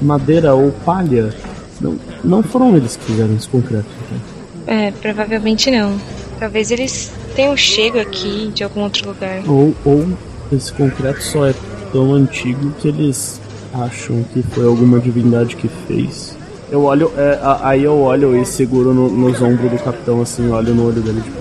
madeira 0.00 0.54
ou 0.54 0.72
palha. 0.72 1.34
Não, 1.78 1.98
não 2.24 2.42
foram 2.42 2.74
eles 2.74 2.96
que 2.96 3.04
fizeram 3.04 3.36
esse 3.36 3.48
concreto. 3.48 3.84
então. 4.06 4.74
É, 4.74 4.90
provavelmente 4.92 5.70
não. 5.70 5.94
Talvez 6.40 6.70
eles 6.70 7.12
tenham 7.34 7.54
chego 7.54 8.00
aqui 8.00 8.50
de 8.54 8.64
algum 8.64 8.80
outro 8.80 9.08
lugar. 9.08 9.42
Ou, 9.46 9.74
ou 9.84 10.08
esse 10.50 10.72
concreto 10.72 11.22
só 11.22 11.46
é 11.46 11.54
tão 11.92 12.14
antigo 12.14 12.70
que 12.80 12.88
eles 12.88 13.40
acham 13.74 14.22
que 14.32 14.42
foi 14.42 14.66
alguma 14.66 14.98
divindade 15.00 15.56
que 15.56 15.68
fez. 15.86 16.36
Eu 16.70 16.82
olho, 16.84 17.10
é, 17.16 17.38
aí 17.62 17.84
eu 17.84 17.96
olho 18.00 18.36
e 18.40 18.44
seguro 18.44 18.92
no- 18.92 19.08
nos 19.10 19.40
ombros 19.40 19.70
do 19.70 19.78
capitão, 19.78 20.20
assim, 20.20 20.48
olho 20.50 20.74
no 20.74 20.86
olho 20.88 21.00
dele, 21.00 21.20
tipo, 21.22 21.36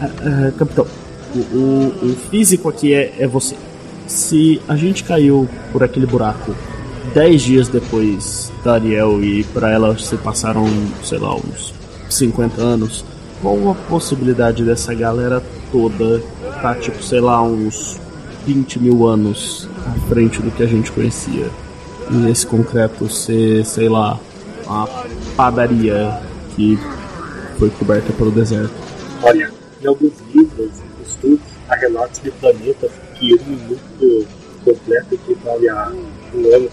"Ah, 0.00 0.08
ah, 0.48 0.52
capitão, 0.58 0.86
o, 1.34 1.38
o- 1.38 1.92
o 2.02 2.16
físico 2.30 2.68
aqui 2.68 2.92
é, 2.92 3.14
é 3.18 3.26
você. 3.26 3.54
Se 4.06 4.60
a 4.68 4.74
gente 4.76 5.04
caiu 5.04 5.48
por 5.72 5.82
aquele 5.84 6.06
buraco 6.06 6.54
dez 7.14 7.42
dias 7.42 7.68
depois 7.68 8.50
da 8.64 8.74
Ariel 8.74 9.22
e 9.22 9.44
pra 9.44 9.70
ela 9.70 9.96
se 9.98 10.16
passaram, 10.16 10.66
sei 11.04 11.18
lá, 11.18 11.34
uns 11.36 11.72
50 12.10 12.60
anos, 12.60 13.04
qual 13.40 13.70
a 13.70 13.74
possibilidade 13.88 14.64
dessa 14.64 14.92
galera 14.94 15.42
toda 15.70 16.20
tá, 16.60 16.74
tipo, 16.74 17.02
sei 17.02 17.20
lá, 17.20 17.40
uns 17.42 17.98
20 18.46 18.78
mil 18.78 19.06
anos 19.06 19.68
à 19.86 20.08
frente 20.08 20.40
do 20.40 20.50
que 20.50 20.62
a 20.62 20.66
gente 20.66 20.92
conhecia? 20.92 21.50
E 22.10 22.30
esse 22.30 22.46
concreto 22.46 23.08
ser, 23.08 23.64
sei 23.64 23.88
lá, 23.88 24.20
uma 24.66 24.88
padaria 25.36 26.20
que 26.54 26.78
foi 27.58 27.70
coberta 27.70 28.12
pelo 28.12 28.30
deserto. 28.30 28.74
Olha, 29.22 29.50
em 29.82 29.86
alguns 29.86 30.12
livros, 30.34 30.70
estudos, 31.06 31.40
há 31.68 31.76
relatos 31.76 32.20
de 32.20 32.30
planetas 32.30 32.90
que 33.14 33.34
um 33.34 33.44
minuto 33.44 34.26
completo 34.64 35.14
equivale 35.14 35.68
a 35.68 35.92
um 36.34 36.54
ano. 36.54 36.68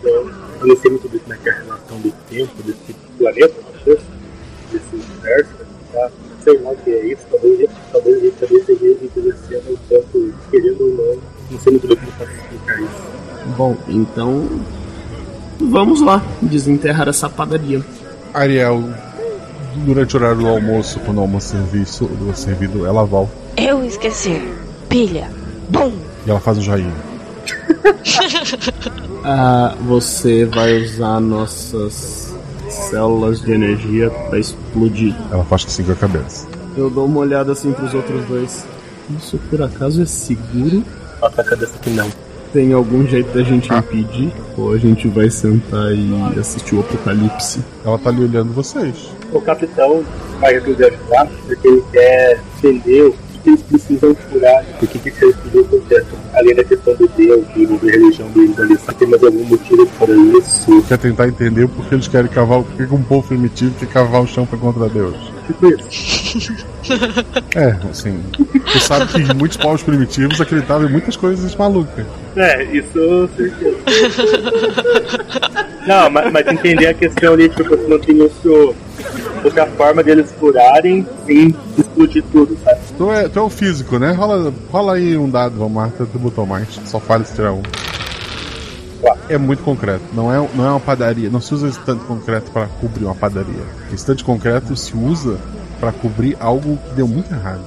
Então, 0.00 0.30
eu 0.60 0.66
não 0.66 0.76
sei 0.76 0.90
muito 0.90 1.08
bem 1.08 1.20
como 1.20 1.34
é 1.34 1.36
que 1.36 1.48
é 1.48 1.52
a 1.52 1.56
relação 1.56 2.00
do 2.00 2.12
tempo 2.28 2.62
desse 2.62 2.94
planeta, 3.18 3.54
desse 3.84 4.94
universo, 4.94 5.50
tá? 5.92 6.10
Sei 6.44 6.58
lá 6.58 6.70
o 6.70 6.76
que 6.76 6.90
é 6.90 7.12
isso, 7.12 7.22
talvez, 7.30 7.70
talvez 7.92 8.16
a 8.16 8.20
gente 8.20 8.36
também 8.36 8.58
esteja 8.58 8.96
envelhecendo 9.02 9.72
um 9.72 9.76
tanto, 9.88 10.34
querendo 10.50 10.80
ou 10.80 10.88
não, 10.88 11.18
não 11.50 11.60
sei 11.60 11.72
muito 11.72 11.86
bem 11.88 11.96
como 11.96 12.12
posso 12.12 12.30
explicar 12.32 12.80
isso. 12.82 13.02
Bom, 13.56 13.76
então. 13.88 14.48
Vamos 15.60 16.00
lá, 16.00 16.22
desenterrar 16.40 17.08
essa 17.08 17.28
padaria. 17.28 17.80
Ariel, 18.34 18.82
durante 19.84 20.16
o 20.16 20.18
horário 20.18 20.38
do 20.40 20.48
almoço, 20.48 20.98
quando 21.00 21.18
o 21.18 21.20
almoço 21.20 21.48
serviço, 21.48 22.06
do 22.06 22.34
servido, 22.34 22.86
ela 22.86 23.04
volta 23.04 23.32
Eu 23.56 23.84
esquecer. 23.84 24.42
Pilha. 24.88 25.30
Bum. 25.68 25.92
e 26.26 26.30
ela 26.30 26.40
faz 26.40 26.58
um 26.58 26.62
joinha. 26.62 26.92
Ah, 29.24 29.76
você 29.82 30.44
vai 30.46 30.82
usar 30.82 31.20
nossas 31.20 32.31
células 32.72 33.40
de 33.40 33.52
energia 33.52 34.10
pra 34.10 34.38
explodir. 34.38 35.14
Ela 35.30 35.44
faz 35.44 35.64
assim 35.66 35.84
com 35.84 35.92
a 35.92 35.96
cabeça. 35.96 36.46
Eu 36.76 36.88
dou 36.88 37.06
uma 37.06 37.20
olhada 37.20 37.52
assim 37.52 37.72
pros 37.72 37.92
outros 37.94 38.24
dois. 38.26 38.64
Isso 39.18 39.38
por 39.50 39.62
acaso 39.62 40.02
é 40.02 40.06
seguro? 40.06 40.84
Bota 41.20 41.42
a 41.42 41.44
cabeça 41.44 41.78
que 41.78 41.90
não. 41.90 42.10
Tem 42.52 42.72
algum 42.72 43.06
jeito 43.06 43.32
da 43.32 43.42
gente 43.42 43.72
impedir? 43.72 44.32
Ou 44.58 44.72
a 44.72 44.78
gente 44.78 45.08
vai 45.08 45.30
sentar 45.30 45.92
e 45.94 46.38
assistir 46.38 46.74
o 46.74 46.80
apocalipse? 46.80 47.60
Ela 47.84 47.98
tá 47.98 48.10
ali 48.10 48.24
olhando 48.24 48.52
vocês. 48.52 49.10
O 49.32 49.40
capitão 49.40 50.04
vai 50.38 50.54
resolver 50.54 50.86
ajudar 50.86 51.26
porque 51.46 51.68
ele 51.68 51.84
quer 51.90 52.40
entender 52.62 53.14
que 53.42 53.50
eles 53.50 53.62
precisam 53.62 54.14
curar, 54.14 54.64
por 54.78 54.88
que 54.88 54.98
que 54.98 55.24
eles 55.24 55.36
precisam 55.36 55.64
concreto. 55.64 56.16
Além 56.34 56.54
da 56.54 56.64
questão 56.64 56.94
do 56.94 57.08
Deus, 57.08 57.44
a 57.48 57.86
religião 57.86 58.28
deles 58.30 58.58
ali, 58.58 58.78
se 58.78 58.94
tem 58.94 59.08
mais 59.08 59.22
algum 59.22 59.44
motivo 59.44 59.86
para 59.98 60.14
isso. 60.14 60.82
Quer 60.88 60.98
tentar 60.98 61.28
entender 61.28 61.68
por 61.68 61.86
que 61.86 61.94
eles 61.94 62.08
querem 62.08 62.30
cavar, 62.30 62.62
por 62.62 62.72
que 62.76 62.86
que 62.86 62.94
um 62.94 63.02
povo 63.02 63.26
primitivo 63.28 63.74
quer 63.78 63.88
cavar 63.88 64.22
o 64.22 64.26
chão 64.26 64.46
pra 64.46 64.58
contra 64.58 64.88
Deus. 64.88 65.16
Tipo 65.46 65.66
isso. 65.68 66.52
É, 67.54 67.76
assim. 67.88 68.20
Você 68.66 68.80
sabe 68.80 69.12
que 69.12 69.34
muitos 69.34 69.56
povos 69.56 69.82
primitivos 69.82 70.40
acreditavam 70.40 70.88
em 70.88 70.90
muitas 70.90 71.16
coisas 71.16 71.54
malucas. 71.54 72.04
É, 72.34 72.64
isso 72.64 73.30
certeza. 73.36 73.76
Não, 75.86 76.10
mas, 76.10 76.32
mas 76.32 76.46
entender 76.46 76.86
a 76.86 76.94
questão 76.94 77.34
ali, 77.34 77.48
tipo, 77.48 77.76
se 77.76 77.88
não 77.88 77.98
tem 77.98 78.14
outro, 79.44 79.60
outra 79.60 79.66
forma 79.76 80.02
deles 80.02 80.30
furarem 80.38 81.06
sem 81.26 81.54
explodir 81.76 82.22
tudo, 82.32 82.56
sabe? 82.64 82.80
Tu 82.96 83.12
é, 83.12 83.28
tu 83.28 83.38
é 83.38 83.42
o 83.42 83.50
físico, 83.50 83.98
né? 83.98 84.12
Rola, 84.12 84.52
rola 84.70 84.94
aí 84.94 85.16
um 85.16 85.28
dado, 85.28 85.56
vamos 85.58 85.82
lá, 85.82 85.90
tu 85.96 86.18
botou 86.18 86.46
mais. 86.46 86.68
Só 86.86 86.98
falha 87.00 87.24
se 87.24 87.34
tirar 87.34 87.52
um. 87.52 87.62
É 89.28 89.36
muito 89.38 89.62
concreto, 89.62 90.02
não 90.12 90.32
é, 90.32 90.48
não 90.54 90.64
é 90.66 90.70
uma 90.70 90.80
padaria. 90.80 91.28
Não 91.30 91.40
se 91.40 91.54
usa 91.54 91.68
esse 91.68 91.80
tanto 91.80 92.04
concreto 92.04 92.50
para 92.50 92.66
cobrir 92.80 93.04
uma 93.04 93.14
padaria. 93.14 93.62
Esse 93.92 94.04
tanto 94.06 94.24
concreto 94.24 94.76
se 94.76 94.96
usa 94.96 95.38
para 95.80 95.90
cobrir 95.92 96.36
algo 96.38 96.78
que 96.88 96.94
deu 96.94 97.08
muito 97.08 97.32
errado. 97.32 97.60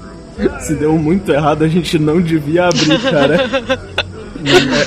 Se 0.62 0.74
deu 0.76 0.94
muito 0.98 1.32
errado, 1.32 1.64
a 1.64 1.68
gente 1.68 1.98
não 1.98 2.22
devia 2.22 2.66
abrir, 2.68 3.00
cara. 3.02 3.38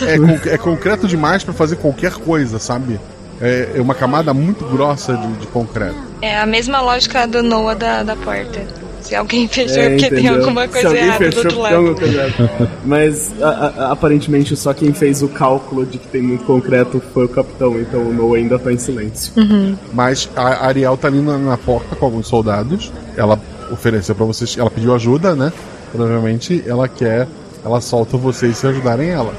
É, 0.06 0.14
é 0.14 0.18
con- 0.18 0.48
é 0.50 0.56
concreto 0.58 1.08
demais 1.08 1.42
para 1.42 1.52
fazer 1.52 1.74
qualquer 1.76 2.12
coisa, 2.12 2.60
sabe? 2.60 3.00
É, 3.40 3.72
é 3.76 3.80
uma 3.80 3.94
camada 3.94 4.34
muito 4.34 4.64
grossa 4.64 5.16
de, 5.16 5.32
de 5.34 5.46
concreto. 5.48 5.94
É 6.20 6.38
a 6.38 6.46
mesma 6.46 6.80
lógica 6.80 7.26
do 7.26 7.42
Noah 7.42 7.74
da, 7.76 8.02
da 8.02 8.16
porta. 8.16 8.60
Se 9.00 9.14
alguém 9.14 9.46
fechou, 9.48 9.78
é 9.80 9.90
porque 9.90 10.10
tem 10.10 10.18
entendeu? 10.24 10.40
alguma 10.40 10.62
Se 10.66 10.68
coisa 10.72 10.88
alguém 10.88 11.04
errada 11.04 11.30
do 11.30 11.32
fechou, 11.32 11.44
outro 11.44 11.56
tem 11.62 11.74
alguma 11.74 11.88
lado. 11.90 12.00
coisa 12.00 12.22
errada. 12.24 12.70
Mas 12.84 13.32
a- 13.40 13.48
a- 13.48 13.92
aparentemente 13.92 14.56
só 14.56 14.74
quem 14.74 14.92
fez 14.92 15.22
o 15.22 15.28
cálculo 15.28 15.86
de 15.86 15.98
que 15.98 16.08
tem 16.08 16.20
muito 16.20 16.44
concreto 16.44 17.00
foi 17.14 17.26
o 17.26 17.28
capitão, 17.28 17.78
então 17.80 18.00
o 18.00 18.12
Noah 18.12 18.38
ainda 18.38 18.58
tá 18.58 18.72
em 18.72 18.78
silêncio. 18.78 19.32
Mas 19.92 20.28
a 20.34 20.66
Ariel 20.66 20.96
tá 20.96 21.06
ali 21.08 21.20
na, 21.22 21.38
na 21.38 21.56
porta 21.56 21.94
com 21.94 22.04
alguns 22.06 22.26
soldados. 22.26 22.92
Ela 23.16 23.40
ofereceu 23.70 24.14
para 24.16 24.24
vocês. 24.26 24.56
Ela 24.58 24.70
pediu 24.70 24.92
ajuda, 24.94 25.36
né? 25.36 25.52
Provavelmente 25.92 26.62
ela 26.66 26.88
quer. 26.88 27.28
Ela 27.64 27.80
solta 27.80 28.16
vocês 28.16 28.56
se 28.58 28.66
ajudarem 28.66 29.10
ela. 29.10 29.32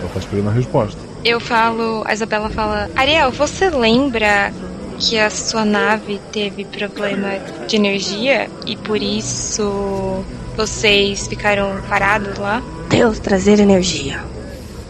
Ela 0.00 0.10
tá 0.12 0.18
esperando 0.18 0.48
a 0.48 0.52
resposta. 0.52 1.00
Eu 1.24 1.40
falo, 1.40 2.02
a 2.04 2.12
Isabela 2.12 2.50
fala: 2.50 2.90
Ariel, 2.94 3.30
você 3.30 3.70
lembra 3.70 4.52
que 4.98 5.18
a 5.18 5.30
sua 5.30 5.64
nave 5.64 6.20
teve 6.30 6.64
problema 6.66 7.38
de 7.66 7.76
energia 7.76 8.48
e 8.66 8.76
por 8.76 9.02
isso 9.02 10.22
vocês 10.54 11.26
ficaram 11.26 11.80
parados 11.88 12.36
lá? 12.38 12.62
Deus 12.90 13.18
trazer 13.18 13.58
energia. 13.58 14.22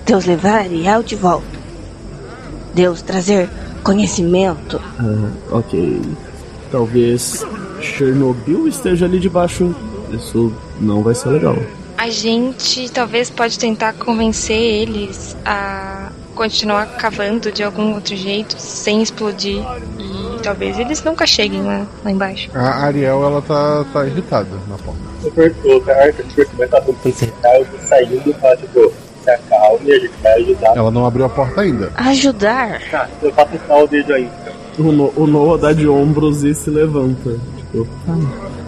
Deus 0.05 0.27
levar 0.27 0.65
Ariel 0.65 1.03
de 1.03 1.15
volta. 1.15 1.47
Deus 2.75 3.01
trazer 3.01 3.49
conhecimento. 3.85 4.81
Ah, 4.99 5.31
ok. 5.53 6.03
Talvez 6.73 7.47
Chernobyl 7.81 8.67
esteja 8.67 9.05
ali 9.07 9.21
debaixo. 9.21 9.75
Isso 10.11 10.53
não 10.81 11.01
vai 11.01 11.15
ser 11.15 11.29
legal. 11.29 11.57
A 11.97 12.11
gente 12.11 12.91
talvez 12.91 13.31
pode 13.31 13.59
tentar 13.59 13.93
convencer 13.95 14.59
eles 14.59 15.37
a 15.45 16.11
continuar 16.35 16.87
cavando 16.97 17.51
de 17.51 17.63
algum 17.63 17.95
outro 17.95 18.15
jeito 18.17 18.57
sem 18.59 19.01
explodir 19.03 19.63
e 19.99 20.43
talvez 20.43 20.79
eles 20.79 21.03
nunca 21.03 21.27
cheguem 21.27 21.63
lá, 21.63 21.87
lá 22.05 22.11
embaixo. 22.11 22.51
A 22.55 22.85
Ariel, 22.85 23.23
ela 23.25 23.41
tá, 23.43 23.85
tá 23.93 24.07
irritada 24.07 24.49
na 24.69 24.77
porta. 24.77 25.01
O 25.23 25.31
Berto- 25.31 25.69
o 25.77 25.81
cara 25.81 26.13
que 26.13 26.23
percebeu 26.23 26.67
que 26.67 26.73
tá 26.73 26.81
tentando 26.81 27.15
se 27.15 27.25
irritar, 27.25 27.57
eu 27.57 27.65
tô 27.67 27.79
saindo 27.89 28.23
e 28.31 28.33
falo, 28.35 28.57
tipo, 28.57 28.93
se 29.23 29.31
acalme, 29.31 29.93
a 29.93 29.99
gente 29.99 30.13
vai 30.23 30.33
ajudar. 30.35 30.77
Ela 30.77 30.91
não 30.91 31.07
abriu 31.07 31.25
a 31.25 31.29
porta 31.29 31.61
ainda. 31.63 31.91
Ajudar. 31.95 32.81
Tá, 32.91 33.09
eu 33.23 33.33
faço 33.33 33.53
sinal 33.59 33.85
o 33.85 33.89
dedo 33.89 34.13
aí. 34.13 34.29
O, 34.79 34.83
no 34.93 35.13
o 35.17 35.27
Noah 35.27 35.59
dá 35.61 35.73
de 35.73 35.89
ombros 35.89 36.43
e 36.45 36.53
se 36.55 36.69
levanta. 36.69 37.39
Tipo, 37.57 37.87
ah, 38.09 38.19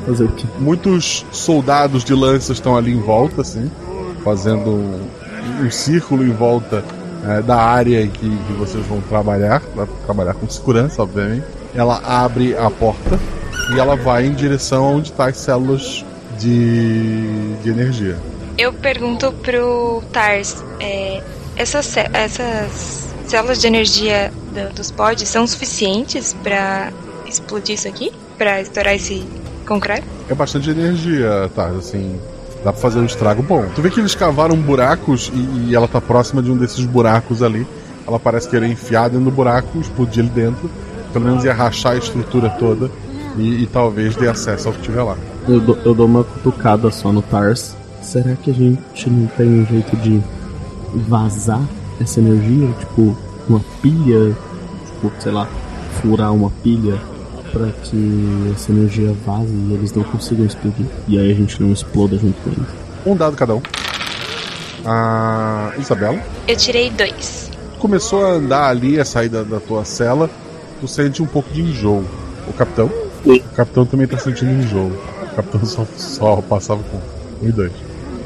fazer 0.07 0.25
o 0.25 0.29
quê? 0.29 0.47
Muitos 0.59 1.27
soldados 1.33 2.05
de 2.05 2.15
lanças 2.15 2.57
estão 2.57 2.77
ali 2.77 2.93
em 2.93 3.01
volta, 3.01 3.43
assim, 3.43 3.71
fazendo 4.25 4.71
um, 4.71 5.01
um 5.63 5.71
círculo 5.71 6.25
em 6.25 6.31
volta 6.33 6.83
eh, 7.27 7.43
da 7.43 7.57
área 7.57 8.03
em 8.03 8.09
que, 8.09 8.29
que 8.29 8.53
vocês 8.55 8.85
vão 8.87 9.01
trabalhar, 9.03 9.63
vai 9.75 9.87
trabalhar 10.05 10.35
com 10.35 10.49
segurança, 10.49 11.03
obviamente. 11.03 11.45
Ela 11.75 12.01
abre 12.05 12.57
a 12.57 12.71
porta 12.71 13.19
e 13.75 13.79
ela 13.79 13.97
vai 13.97 14.27
em 14.27 14.33
direção 14.33 14.85
aonde 14.85 15.11
estão 15.11 15.27
as 15.27 15.37
células 15.37 16.05
de, 16.39 17.55
de 17.63 17.69
energia. 17.71 18.17
Eu 18.59 18.73
pergunto 18.73 19.33
pro 19.43 20.03
Tars, 20.13 20.65
é, 20.81 21.23
essas, 21.57 21.95
essas 22.13 23.09
células 23.27 23.61
de 23.61 23.67
energia 23.67 24.33
do- 24.55 24.73
dos 24.75 24.91
pods 24.91 25.29
são 25.29 25.47
suficientes 25.47 26.35
pra 26.43 26.91
explodir 27.27 27.75
isso 27.75 27.89
aqui? 27.89 28.13
Pra 28.39 28.61
estourar 28.61 28.95
esse 28.95 29.27
concreto? 29.67 30.07
É 30.29 30.35
bastante 30.35 30.71
energia, 30.71 31.51
tá? 31.55 31.67
Assim, 31.69 32.19
dá 32.67 32.73
pra 32.73 32.83
fazer 32.83 32.99
um 32.99 33.05
estrago 33.05 33.45
bom. 33.45 33.65
Tu 33.77 33.81
vê 33.81 33.91
que 33.91 34.01
eles 34.01 34.17
cavaram 34.17 34.57
buracos 34.57 35.31
e, 35.33 35.69
e 35.69 35.75
ela 35.77 35.87
tá 35.87 36.01
próxima 36.01 36.43
de 36.43 36.51
um 36.51 36.57
desses 36.57 36.85
buracos 36.85 37.41
ali. 37.41 37.65
Ela 38.05 38.19
parece 38.19 38.49
querer 38.49 38.67
enfiar 38.67 39.09
dentro 39.09 39.27
do 39.27 39.31
buraco, 39.31 39.79
explodir 39.79 40.25
ali 40.25 40.33
dentro. 40.33 40.69
Pelo 41.13 41.25
menos 41.27 41.45
ia 41.45 41.55
rachar 41.55 41.93
a 41.93 41.97
estrutura 41.97 42.51
toda 42.51 42.91
e, 43.39 43.63
e 43.63 43.67
talvez 43.69 44.17
dê 44.17 44.29
acesso 44.29 44.67
ao 44.67 44.75
que 44.75 44.83
tiver 44.83 45.01
lá. 45.01 45.17
Eu 45.47 45.61
dou, 45.61 45.79
eu 45.85 45.95
dou 45.95 46.07
uma 46.07 46.25
cutucada 46.25 46.91
só 46.91 47.13
no 47.13 47.23
Tars. 47.23 47.77
Será 48.03 48.35
que 48.35 48.51
a 48.51 48.55
gente 48.55 49.11
não 49.11 49.29
tem 49.29 49.47
um 49.47 49.67
jeito 49.67 49.97
de 49.99 50.21
vazar 50.93 51.63
essa 52.01 52.19
energia? 52.19 52.69
Tipo, 52.81 53.17
uma 53.49 53.61
pilha? 53.81 54.37
Tipo, 54.87 55.13
sei 55.21 55.31
lá, 55.31 55.47
furar 56.01 56.33
uma 56.33 56.51
pilha 56.65 56.99
pra 57.57 57.69
que 57.83 58.53
essa 58.55 58.71
energia 58.73 59.15
vaze 59.25 59.51
e 59.53 59.73
eles 59.75 59.93
não 59.93 60.03
consigam 60.05 60.45
explodir. 60.47 60.87
E 61.09 61.19
aí 61.19 61.31
a 61.31 61.35
gente 61.35 61.61
não 61.63 61.73
exploda 61.73 62.17
junto 62.19 62.35
com 62.43 62.51
eles. 62.51 62.69
Um 63.07 63.17
dado 63.17 63.37
cada 63.37 63.55
um. 63.55 63.63
A 64.85 65.73
Isabela 65.79 66.19
Eu 66.47 66.57
tirei 66.57 66.91
dois. 66.91 67.51
começou 67.79 68.25
a 68.25 68.31
andar 68.33 68.69
ali, 68.69 69.01
a 69.01 69.05
sair 69.05 69.29
da, 69.29 69.43
da 69.43 69.59
tua 69.61 69.85
cela. 69.85 70.31
Tu 70.81 70.87
sente 70.89 71.23
um 71.23 71.27
pouco 71.27 71.51
de 71.53 71.63
enjoo. 71.63 72.05
O 72.49 72.53
capitão? 72.53 72.91
O 73.25 73.39
capitão 73.55 73.85
também 73.87 74.07
tá 74.07 74.19
sentindo 74.19 74.53
enjoo. 74.53 74.93
O 75.23 75.37
capitão 75.37 75.65
só, 75.65 75.87
só 75.97 76.37
passava 76.43 76.83
com 76.85 76.99
um 77.45 77.49
e 77.49 77.53
dois. 77.53 77.73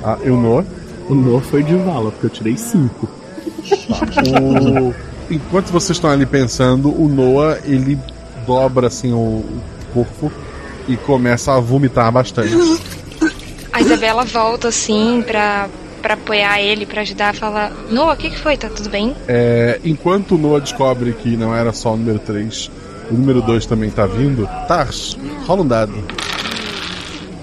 A 0.02 0.18
Eunor 0.24 0.64
O 1.08 1.14
Noah 1.14 1.42
foi 1.44 1.62
de 1.62 1.74
vala, 1.76 2.10
porque 2.10 2.26
eu 2.26 2.30
tirei 2.30 2.56
cinco. 2.56 3.08
O- 4.40 4.94
Enquanto 5.32 5.66
vocês 5.70 5.96
estão 5.96 6.10
ali 6.10 6.26
pensando, 6.26 6.88
o 6.90 7.08
Noah 7.08 7.60
ele 7.64 7.96
dobra 8.46 8.86
assim 8.86 9.12
o, 9.12 9.16
o 9.16 9.62
corpo 9.92 10.32
e 10.88 10.96
começa 10.96 11.54
a 11.54 11.60
vomitar 11.60 12.10
bastante. 12.10 12.54
A 13.72 13.80
Isabela 13.80 14.24
volta 14.24 14.68
assim 14.68 15.22
pra, 15.26 15.68
pra 16.02 16.14
apoiar 16.14 16.60
ele, 16.60 16.84
pra 16.84 17.02
ajudar, 17.02 17.34
fala: 17.34 17.70
Noah, 17.90 18.14
o 18.14 18.16
que, 18.16 18.30
que 18.30 18.38
foi? 18.38 18.56
Tá 18.56 18.68
tudo 18.68 18.90
bem? 18.90 19.14
É, 19.28 19.80
enquanto 19.84 20.36
Noah 20.36 20.60
descobre 20.60 21.12
que 21.12 21.36
não 21.36 21.54
era 21.54 21.72
só 21.72 21.94
o 21.94 21.96
número 21.96 22.18
3, 22.18 22.70
o 23.10 23.14
número 23.14 23.40
2 23.42 23.66
também 23.66 23.90
tá 23.90 24.06
vindo, 24.06 24.48
Tars, 24.66 25.16
rola 25.46 25.62
um 25.62 25.66
dado. 25.66 25.92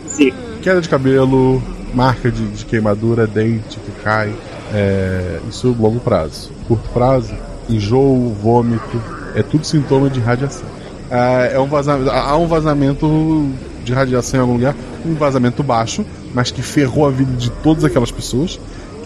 Sim. 0.07 0.33
Queda 0.61 0.81
de 0.81 0.89
cabelo, 0.89 1.61
marca 1.93 2.31
de, 2.31 2.45
de 2.47 2.65
queimadura, 2.65 3.25
dente 3.25 3.79
que 3.79 3.91
cai. 4.03 4.33
É, 4.73 5.39
isso 5.49 5.75
longo 5.79 5.99
prazo. 5.99 6.51
Curto 6.67 6.89
prazo, 6.89 7.33
enjoo, 7.69 8.33
vômito, 8.33 9.01
é 9.33 9.41
tudo 9.41 9.65
sintoma 9.65 10.09
de 10.09 10.19
radiação. 10.19 10.67
Ah, 11.09 11.49
é 11.51 11.59
um 11.59 11.67
vazamento, 11.67 12.11
há 12.11 12.37
um 12.37 12.47
vazamento 12.47 13.49
de 13.83 13.93
radiação 13.93 14.39
em 14.39 14.41
algum 14.41 14.53
lugar, 14.53 14.75
um 15.05 15.13
vazamento 15.13 15.63
baixo, 15.63 16.05
mas 16.33 16.51
que 16.51 16.61
ferrou 16.61 17.07
a 17.07 17.09
vida 17.09 17.31
de 17.33 17.49
todas 17.49 17.85
aquelas 17.85 18.11
pessoas, 18.11 18.59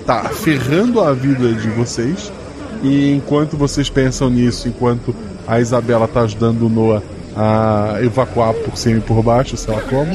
tá 0.06 0.24
ferrando 0.24 1.02
a 1.02 1.14
vida 1.14 1.54
de 1.54 1.70
vocês. 1.70 2.32
E 2.84 3.14
enquanto 3.14 3.56
vocês 3.56 3.90
pensam 3.90 4.30
nisso, 4.30 4.68
enquanto 4.68 5.14
a 5.48 5.60
Isabela 5.60 6.08
tá 6.08 6.22
ajudando 6.22 6.64
o 6.64 6.70
Noah 6.70 7.04
a 7.36 8.00
evacuar 8.02 8.54
por 8.54 8.76
cima 8.76 8.98
e 8.98 9.02
por 9.02 9.22
baixo, 9.22 9.56
sei 9.56 9.74
lá 9.74 9.82
como, 9.82 10.12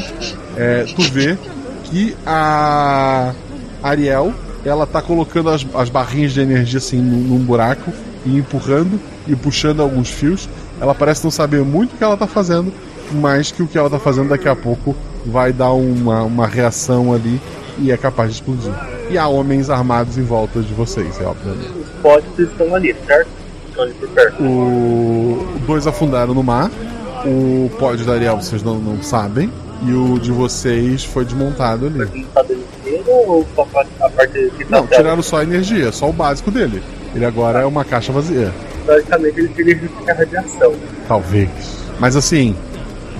é, 0.56 0.84
tu 0.84 1.02
vê 1.02 1.38
que 1.84 2.16
a 2.26 3.32
Ariel 3.82 4.34
ela 4.64 4.86
tá 4.86 5.00
colocando 5.00 5.50
as, 5.50 5.64
as 5.74 5.88
barrinhas 5.88 6.32
de 6.32 6.40
energia 6.40 6.78
assim 6.78 7.00
num, 7.00 7.18
num 7.18 7.38
buraco 7.38 7.92
e 8.24 8.36
empurrando 8.36 9.00
e 9.26 9.36
puxando 9.36 9.80
alguns 9.80 10.10
fios. 10.10 10.48
Ela 10.80 10.94
parece 10.94 11.24
não 11.24 11.30
saber 11.30 11.62
muito 11.62 11.94
o 11.94 11.96
que 11.96 12.04
ela 12.04 12.16
tá 12.16 12.26
fazendo, 12.26 12.72
mas 13.12 13.50
que 13.50 13.62
o 13.62 13.66
que 13.66 13.78
ela 13.78 13.88
tá 13.88 13.98
fazendo 13.98 14.28
daqui 14.28 14.48
a 14.48 14.56
pouco 14.56 14.94
vai 15.24 15.52
dar 15.52 15.72
uma, 15.72 16.22
uma 16.22 16.46
reação 16.46 17.12
ali 17.12 17.40
e 17.78 17.90
é 17.90 17.96
capaz 17.96 18.30
de 18.30 18.36
explodir. 18.36 18.72
E 19.10 19.16
há 19.16 19.28
homens 19.28 19.70
armados 19.70 20.18
em 20.18 20.22
volta 20.22 20.60
de 20.60 20.72
vocês, 20.74 21.20
é 21.20 21.24
obviamente. 21.24 21.70
Os 21.78 21.88
pods 22.02 22.38
estão 22.38 22.74
ali, 22.74 22.94
certo? 23.06 23.28
Estão 23.68 23.84
ali 23.84 23.94
por 23.94 24.08
perto. 24.10 24.42
O 24.42 25.46
dois 25.66 25.86
afundaram 25.86 26.34
no 26.34 26.42
mar. 26.42 26.70
O 27.24 27.70
pod 27.78 28.02
da 28.04 28.14
Ariel 28.14 28.36
vocês 28.36 28.62
não, 28.62 28.76
não 28.78 29.02
sabem. 29.02 29.50
E 29.82 29.92
o 29.92 30.18
de 30.18 30.32
vocês 30.32 31.04
foi 31.04 31.24
desmontado 31.24 31.86
ali. 31.86 32.26
Tá 32.34 32.42
dando 32.42 32.64
inteiro 32.86 33.04
ou 33.08 33.46
só 33.54 33.62
a 33.62 33.66
parte 33.66 33.90
que 34.56 34.64
tá 34.64 34.80
Não, 34.80 34.86
tiraram 34.86 35.22
só 35.22 35.38
a 35.38 35.42
energia, 35.42 35.92
só 35.92 36.08
o 36.08 36.12
básico 36.12 36.50
dele. 36.50 36.82
Ele 37.14 37.24
agora 37.24 37.60
é 37.60 37.64
uma 37.66 37.84
caixa 37.84 38.12
vazia. 38.12 38.52
Basicamente 38.86 39.38
ele 39.40 39.48
queria 39.48 39.76
justificar 39.78 40.14
a 40.14 40.18
radiação. 40.18 40.74
Talvez. 41.08 41.50
Mas 41.98 42.14
assim, 42.16 42.56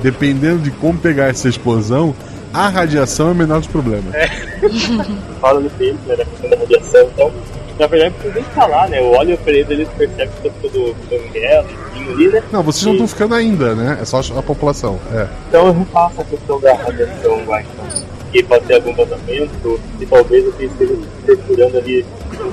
dependendo 0.02 0.62
de 0.62 0.70
como 0.70 0.98
pegar 0.98 1.26
essa 1.28 1.48
explosão, 1.48 2.14
A 2.56 2.68
radiação 2.68 3.28
é 3.28 3.32
o 3.32 3.34
menor 3.34 3.59
dos 3.59 3.68
problemas. 3.68 4.14
Fala 5.43 5.60
no 5.60 5.68
tempo, 5.70 5.98
né, 6.06 6.16
da 6.16 6.24
questão 6.24 6.48
da 6.48 6.56
radiação, 6.56 7.10
então, 7.12 7.32
na 7.78 7.86
verdade, 7.86 8.14
precisa 8.14 8.34
nem 8.34 8.44
falar, 8.44 8.88
né? 8.88 8.98
O 9.02 9.10
óleo 9.12 9.36
pra 9.36 9.52
eles, 9.52 9.70
eles 9.70 9.88
percebem 9.90 10.28
que 10.28 10.48
tá 10.48 10.55
todo 10.62 10.97
banguela, 11.10 11.66
ali, 11.94 12.28
né? 12.28 12.43
Não, 12.51 12.62
vocês 12.62 12.86
não 12.86 12.93
estão 12.93 13.09
ficando 13.09 13.34
ainda, 13.34 13.74
né? 13.74 13.98
É 14.01 14.05
só 14.06 14.20
a 14.38 14.43
população. 14.43 14.98
É. 15.12 15.28
Então 15.48 15.66
eu 15.66 15.72
repasso 15.74 16.20
a 16.22 16.24
questão 16.24 16.59
da 16.60 16.74
radiação 16.74 17.44
lá, 17.47 17.60
então. 17.60 17.84
Que 18.32 18.43
pode 18.43 18.64
ter 18.64 18.74
algum 18.76 18.94
vazamento, 18.94 19.80
e 20.01 20.06
talvez 20.06 20.55
que 20.55 20.64
esteja 20.64 20.94
procurando 21.26 21.76
ali 21.76 22.06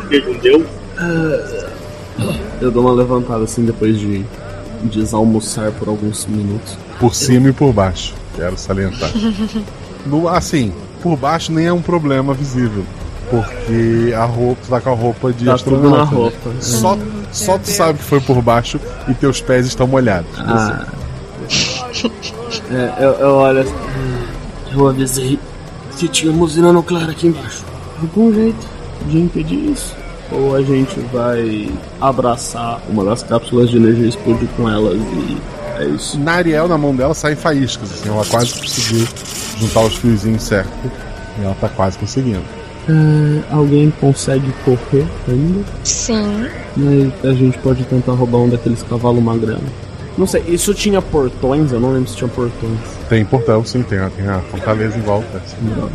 seja 0.09 0.29
um 0.29 0.37
deus. 0.37 0.67
Eu 2.61 2.71
dou 2.71 2.83
uma 2.83 2.93
levantada 2.93 3.43
assim 3.43 3.65
depois 3.65 3.99
de 3.99 4.25
desalmoçar 4.83 5.71
por 5.73 5.87
alguns 5.87 6.25
minutos. 6.25 6.77
Por 6.99 7.13
cima 7.15 7.49
e 7.49 7.53
por 7.53 7.73
baixo. 7.73 8.13
Quero 8.35 8.57
salientar. 8.57 9.09
No, 10.05 10.27
assim, 10.27 10.73
por 11.01 11.15
baixo 11.15 11.49
nem 11.53 11.67
é 11.67 11.71
um 11.71 11.81
problema 11.81 12.33
visível. 12.33 12.83
Porque 13.29 14.13
a 14.13 14.25
roupa, 14.25 14.61
tu 14.65 14.69
tá 14.69 14.81
com 14.81 14.89
a 14.89 14.93
roupa 14.93 15.31
de 15.31 15.45
Tá 15.45 15.57
tudo 15.57 15.75
astronauta. 15.77 15.97
na 15.97 16.05
né? 16.05 16.11
roupa. 16.17 16.51
Só, 16.59 16.97
só 17.31 17.57
tu 17.57 17.69
sabe 17.69 17.99
que 17.99 18.03
foi 18.03 18.19
por 18.19 18.41
baixo 18.41 18.81
e 19.07 19.13
teus 19.13 19.39
pés 19.39 19.65
estão 19.65 19.87
molhados. 19.87 20.29
Ah. 20.39 20.85
É, 22.69 23.03
eu, 23.03 23.11
eu 23.11 23.29
olho 23.35 23.61
assim. 23.61 23.73
Eu 24.73 24.87
avisei 24.89 25.39
que 25.97 26.07
tinha 26.09 26.31
uma 26.33 26.43
usina 26.43 26.73
nuclear 26.73 27.09
aqui 27.09 27.27
embaixo. 27.27 27.63
Algum 28.01 28.33
jeito 28.33 28.67
de 29.07 29.19
impedir 29.19 29.71
isso? 29.71 29.95
Ou 30.33 30.55
a 30.55 30.61
gente 30.61 30.99
vai 31.11 31.69
abraçar 32.01 32.81
uma 32.89 33.03
das 33.05 33.21
cápsulas 33.23 33.69
de 33.69 33.77
energia 33.77 34.05
e 34.05 34.09
explodir 34.09 34.47
com 34.57 34.69
elas 34.69 34.95
e 34.95 35.37
é 35.79 35.85
isso. 35.85 36.19
Na 36.19 36.33
Ariel, 36.33 36.67
na 36.67 36.77
mão 36.77 36.95
dela, 36.95 37.13
saem 37.13 37.35
faíscas. 37.35 37.91
Assim, 37.91 38.09
ela 38.09 38.23
quase 38.25 38.53
conseguiu 38.53 39.07
juntar 39.59 39.81
os 39.81 39.95
fiozinhos 39.95 40.43
certo. 40.43 40.69
E 41.39 41.43
ela 41.43 41.55
tá 41.59 41.67
quase 41.69 41.97
conseguindo. 41.97 42.41
É, 42.87 43.53
alguém 43.53 43.91
consegue 43.99 44.53
correr 44.65 45.05
ainda? 45.27 45.63
Sim. 45.83 46.47
Mas 46.75 47.11
a 47.31 47.33
gente 47.33 47.57
pode 47.59 47.83
tentar 47.85 48.11
roubar 48.13 48.39
um 48.39 48.49
daqueles 48.49 48.83
cavalos 48.83 49.23
magrão. 49.23 49.59
Não 50.17 50.27
sei, 50.27 50.43
isso 50.47 50.73
tinha 50.75 51.01
portões? 51.01 51.71
Eu 51.71 51.79
não 51.79 51.91
lembro 51.93 52.09
se 52.09 52.17
tinha 52.17 52.27
portões. 52.29 52.77
Tem 53.09 53.25
portão, 53.25 53.65
sim, 53.65 53.81
tem, 53.81 53.97
a- 53.97 54.09
tem 54.11 54.27
a 54.27 54.39
fortaleza 54.41 54.95
em 54.97 55.01
volta. 55.01 55.37
assim. 55.37 55.55
Não, 55.75 55.89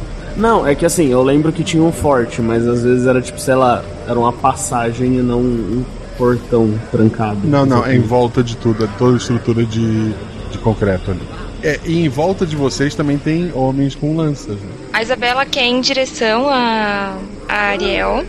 é 0.67 0.75
que 0.75 0.87
assim, 0.87 1.09
eu 1.09 1.23
lembro 1.23 1.53
que 1.53 1.65
tinha 1.65 1.83
um 1.83 1.93
forte, 1.93 2.41
mas 2.41 2.67
às 2.67 2.83
vezes 2.83 3.07
era 3.07 3.21
tipo, 3.21 3.41
sei 3.41 3.55
lá, 3.55 3.83
era 4.07 4.19
uma 4.19 4.33
passagem 4.33 5.17
e 5.17 5.23
não 5.23 5.41
um 5.41 5.85
portão 6.17 6.79
trancado. 6.91 7.41
Não, 7.45 7.65
não, 7.67 7.85
é 7.85 7.95
em 7.95 8.01
volta 8.01 8.43
de 8.43 8.57
tudo, 8.57 8.85
é 8.85 8.89
toda 8.99 9.15
a 9.15 9.17
estrutura 9.17 9.65
de, 9.65 10.13
de 10.51 10.59
concreto 10.59 11.11
ali. 11.11 11.21
É, 11.63 11.81
e 11.85 12.05
em 12.05 12.09
volta 12.09 12.47
de 12.47 12.55
vocês 12.55 12.95
também 12.95 13.19
tem 13.19 13.51
homens 13.53 13.95
com 13.95 14.17
lanças. 14.17 14.57
Né? 14.57 14.71
A 14.93 15.03
Isabela 15.03 15.45
quer 15.45 15.65
ir 15.65 15.71
em 15.71 15.81
direção 15.81 16.49
a, 16.49 17.17
a 17.49 17.55
Ariel. 17.55 18.25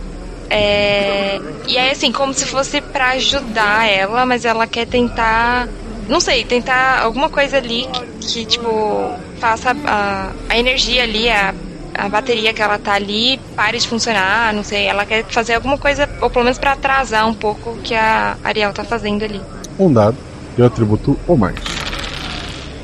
É, 0.48 1.40
e 1.68 1.78
aí, 1.78 1.90
assim, 1.90 2.10
como 2.10 2.34
se 2.34 2.44
fosse 2.44 2.80
pra 2.80 3.10
ajudar 3.10 3.88
ela, 3.88 4.26
mas 4.26 4.44
ela 4.44 4.66
quer 4.66 4.86
tentar. 4.86 5.68
Não 6.08 6.18
sei, 6.18 6.44
tentar 6.44 7.02
alguma 7.02 7.28
coisa 7.28 7.58
ali 7.58 7.86
que, 7.92 8.26
que, 8.26 8.44
tipo, 8.44 9.12
faça 9.38 9.76
a, 9.86 10.32
a 10.48 10.58
energia 10.58 11.04
ali, 11.04 11.28
a, 11.28 11.54
a 12.00 12.08
bateria 12.08 12.52
que 12.54 12.62
ela 12.62 12.78
tá 12.78 12.94
ali, 12.94 13.38
pare 13.54 13.78
de 13.78 13.86
funcionar, 13.86 14.52
não 14.54 14.64
sei. 14.64 14.86
Ela 14.86 15.04
quer 15.04 15.24
fazer 15.24 15.54
alguma 15.54 15.76
coisa, 15.76 16.08
ou 16.20 16.30
pelo 16.30 16.44
menos 16.44 16.58
pra 16.58 16.72
atrasar 16.72 17.28
um 17.28 17.34
pouco 17.34 17.70
o 17.70 17.76
que 17.78 17.94
a 17.94 18.36
Ariel 18.42 18.72
tá 18.72 18.82
fazendo 18.84 19.22
ali. 19.24 19.40
Um 19.78 19.92
dado 19.92 20.16
e 20.56 20.62
o 20.62 20.64
atributo 20.66 21.18
ou 21.28 21.36
mais. 21.36 21.56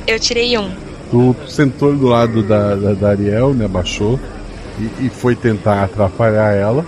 Eu 0.07 0.21
tirei 0.21 0.57
um. 0.59 0.71
Tu 1.11 1.35
sentou 1.49 1.95
do 1.95 2.07
lado 2.07 2.43
da, 2.43 2.75
da, 2.75 2.93
da 2.95 3.09
Ariel, 3.11 3.55
né? 3.55 3.67
Baixou 3.67 4.19
e, 4.79 5.07
e 5.07 5.09
foi 5.11 5.35
tentar 5.35 5.85
atrapalhar 5.85 6.53
ela. 6.53 6.85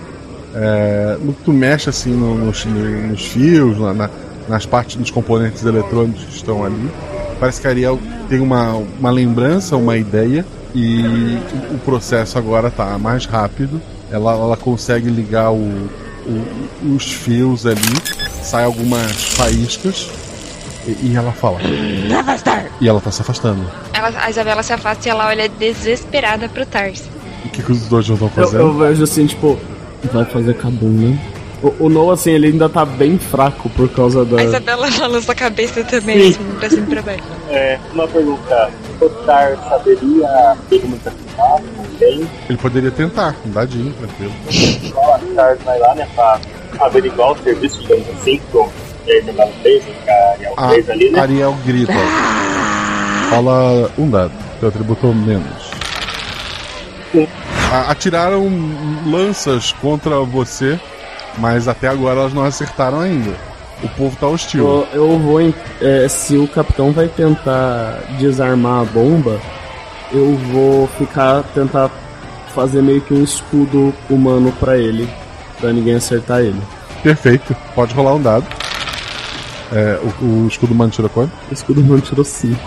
É, 0.53 1.17
tu 1.45 1.51
mexe 1.53 1.89
assim 1.89 2.11
no- 2.11 2.35
nos, 2.35 2.65
nos 2.65 3.25
fios, 3.25 3.77
na- 3.79 3.93
na- 3.93 4.09
nas 4.47 4.65
partes 4.65 4.95
dos 4.95 5.11
componentes 5.11 5.63
eletrônicos 5.63 6.23
que 6.25 6.35
estão 6.35 6.63
ali, 6.65 6.89
parece 7.39 7.61
que 7.61 7.67
a 7.67 7.69
Ariel 7.69 7.99
tem 8.27 8.39
uma, 8.39 8.73
uma 8.99 9.11
lembrança, 9.11 9.75
uma 9.77 9.95
ideia 9.95 10.43
e 10.75 11.37
o, 11.73 11.77
processo 11.79 12.37
agora 12.37 12.69
tá 12.69 12.97
mais 12.97 13.25
rápido. 13.25 13.81
Ela, 14.11 14.33
ela 14.33 14.57
consegue 14.57 15.09
ligar 15.09 15.51
o, 15.51 15.55
o- 16.25 16.95
os 16.95 17.11
fios 17.11 17.65
ali, 17.65 17.79
sai 18.41 18.63
algumas 18.63 19.11
faíscas 19.35 20.09
e, 20.87 21.07
e 21.07 21.15
ela 21.15 21.31
fala. 21.31 21.59
Afastar! 22.19 22.65
E 22.81 22.87
ela 22.87 22.99
tá 23.01 23.11
se 23.11 23.21
afastando. 23.21 23.63
Ela, 23.93 24.11
a 24.23 24.29
Isabela 24.29 24.63
se 24.63 24.73
afasta 24.73 25.07
e 25.07 25.11
ela 25.11 25.27
olha 25.27 25.47
desesperada 25.49 26.47
pro 26.49 26.65
Tars. 26.65 27.03
O 27.45 27.49
que, 27.49 27.61
que 27.63 27.71
os 27.71 27.87
dois 27.87 28.07
estão 28.07 28.27
Eu, 28.27 28.29
fazendo? 28.45 28.59
eu 28.61 28.77
vejo 28.77 29.03
assim, 29.03 29.25
tipo, 29.25 29.59
vai 30.11 30.25
fazer 30.25 30.55
cabum, 30.55 30.89
né? 30.89 31.19
O, 31.61 31.85
o 31.85 31.89
Noah, 31.89 32.13
assim, 32.13 32.31
ele 32.31 32.47
ainda 32.47 32.69
tá 32.69 32.85
bem 32.85 33.17
fraco 33.17 33.69
por 33.69 33.89
causa 33.89 34.23
da. 34.23 34.39
A 34.39 34.43
Isabela 34.43 34.89
balança 34.91 35.31
a 35.31 35.35
cabeça 35.35 35.83
também, 35.83 36.21
Sim. 36.21 36.29
assim, 36.29 36.59
pra 36.59 36.69
cima 36.69 36.83
e 36.83 36.89
pra 36.89 37.01
baixo. 37.01 37.23
É, 37.49 37.79
uma 37.93 38.07
pergunta. 38.07 38.71
O 39.01 39.09
Tar 39.09 39.57
saberia 39.69 40.57
ter 40.69 40.85
muita 40.85 41.11
cuidado? 41.11 41.63
Tem? 41.97 42.29
Ele 42.47 42.57
poderia 42.57 42.91
tentar, 42.91 43.35
um 43.45 43.51
dadinho, 43.51 43.93
tranquilo. 43.93 44.33
O 44.93 45.35
Tar 45.35 45.57
vai 45.65 45.79
lá, 45.79 45.95
né, 45.95 46.07
pra 46.15 46.39
averiguar 46.79 47.31
o 47.31 47.43
serviço, 47.43 47.81
digamos 47.81 48.07
assim, 48.09 48.39
com 48.51 48.69
que 49.05 49.11
a 49.11 49.19
Isabela 49.19 49.51
fez, 49.61 49.83
que 49.83 50.09
a 50.09 50.31
Ariel 50.31 50.53
A 50.57 50.69
fez 50.69 50.89
ali, 50.89 51.09
né? 51.09 51.19
Ariel 51.19 51.55
grita. 51.65 51.93
Fala 53.29 53.91
um 53.97 54.09
dado, 54.09 54.31
teu 54.59 54.69
atributo 54.69 55.07
menos. 55.13 55.69
Atiraram 57.87 58.49
lanças 59.05 59.71
contra 59.73 60.19
você, 60.21 60.79
mas 61.37 61.67
até 61.67 61.87
agora 61.87 62.19
elas 62.19 62.33
não 62.33 62.43
acertaram 62.43 62.99
ainda. 62.99 63.35
O 63.83 63.87
povo 63.89 64.15
tá 64.17 64.27
hostil. 64.27 64.65
Eu, 64.65 64.87
eu 64.93 65.19
vou. 65.19 65.39
é, 65.81 66.07
se 66.09 66.35
o 66.35 66.47
capitão 66.47 66.91
vai 66.91 67.07
tentar 67.07 68.01
desarmar 68.17 68.81
a 68.81 68.85
bomba, 68.85 69.39
eu 70.11 70.35
vou 70.51 70.87
ficar. 70.97 71.43
tentar 71.53 71.89
fazer 72.53 72.81
meio 72.81 73.01
que 73.01 73.13
um 73.13 73.23
escudo 73.23 73.93
humano 74.09 74.51
pra 74.59 74.77
ele. 74.77 75.09
Pra 75.59 75.71
ninguém 75.71 75.95
acertar 75.95 76.41
ele. 76.41 76.61
Perfeito, 77.03 77.55
pode 77.73 77.93
rolar 77.93 78.15
um 78.15 78.21
dado. 78.21 78.45
É, 79.71 79.99
o, 80.21 80.25
o 80.25 80.47
escudo 80.47 80.73
humano 80.73 80.91
tirou 80.91 81.09
quanto? 81.09 81.31
O 81.49 81.53
escudo 81.53 81.81
humano 81.81 82.01
tirou 82.01 82.25
5. 82.25 82.59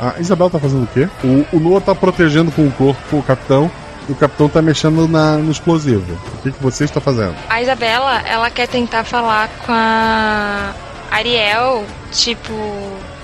A 0.00 0.20
Isabel 0.20 0.48
tá 0.48 0.58
fazendo 0.58 0.84
o 0.84 0.86
quê? 0.86 1.08
O, 1.22 1.56
o 1.56 1.60
Noah 1.60 1.80
tá 1.80 1.94
protegendo 1.94 2.50
com 2.52 2.66
o 2.66 2.72
corpo 2.72 3.16
o 3.16 3.22
capitão 3.22 3.70
o 4.08 4.14
capitão 4.14 4.48
tá 4.48 4.62
mexendo 4.62 5.06
na, 5.06 5.36
no 5.36 5.50
explosivo. 5.50 6.18
O 6.38 6.42
que, 6.42 6.52
que 6.52 6.62
você 6.62 6.84
está 6.84 7.00
fazendo? 7.00 7.36
A 7.48 7.60
Isabela, 7.60 8.22
ela 8.26 8.50
quer 8.50 8.66
tentar 8.66 9.04
falar 9.04 9.48
com 9.64 9.72
a 9.72 10.72
Ariel, 11.10 11.84
tipo, 12.12 12.52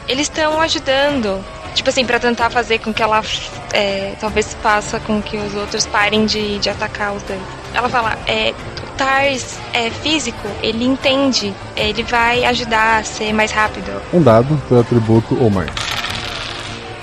eles 0.06 0.23
estão 0.23 0.61
ajudando. 0.61 1.43
Tipo 1.74 1.90
assim, 1.90 2.05
pra 2.05 2.20
tentar 2.20 2.51
fazer 2.51 2.78
com 2.78 2.94
que 2.94 3.02
ela 3.02 3.20
é, 3.73 4.15
talvez 4.20 4.56
faça 4.62 5.01
com 5.01 5.20
que 5.20 5.36
os 5.36 5.55
outros 5.55 5.86
parem 5.86 6.24
de, 6.24 6.59
de 6.59 6.70
atacar 6.70 7.12
os 7.12 7.23
dois. 7.24 7.40
Ela 7.73 7.89
fala, 7.89 8.16
é, 8.28 8.51
o 8.51 8.97
Tars 8.97 9.59
é 9.73 9.90
físico, 9.90 10.48
ele 10.62 10.85
entende, 10.85 11.52
ele 11.77 12.05
vai 12.05 12.44
ajudar 12.44 13.01
a 13.01 13.02
ser 13.05 13.32
mais 13.32 13.51
rápido. 13.51 14.01
Um 14.12 14.23
dado, 14.23 14.62
teu 14.69 14.78
atributo 14.78 15.36
ou 15.43 15.51
mais. 15.51 15.70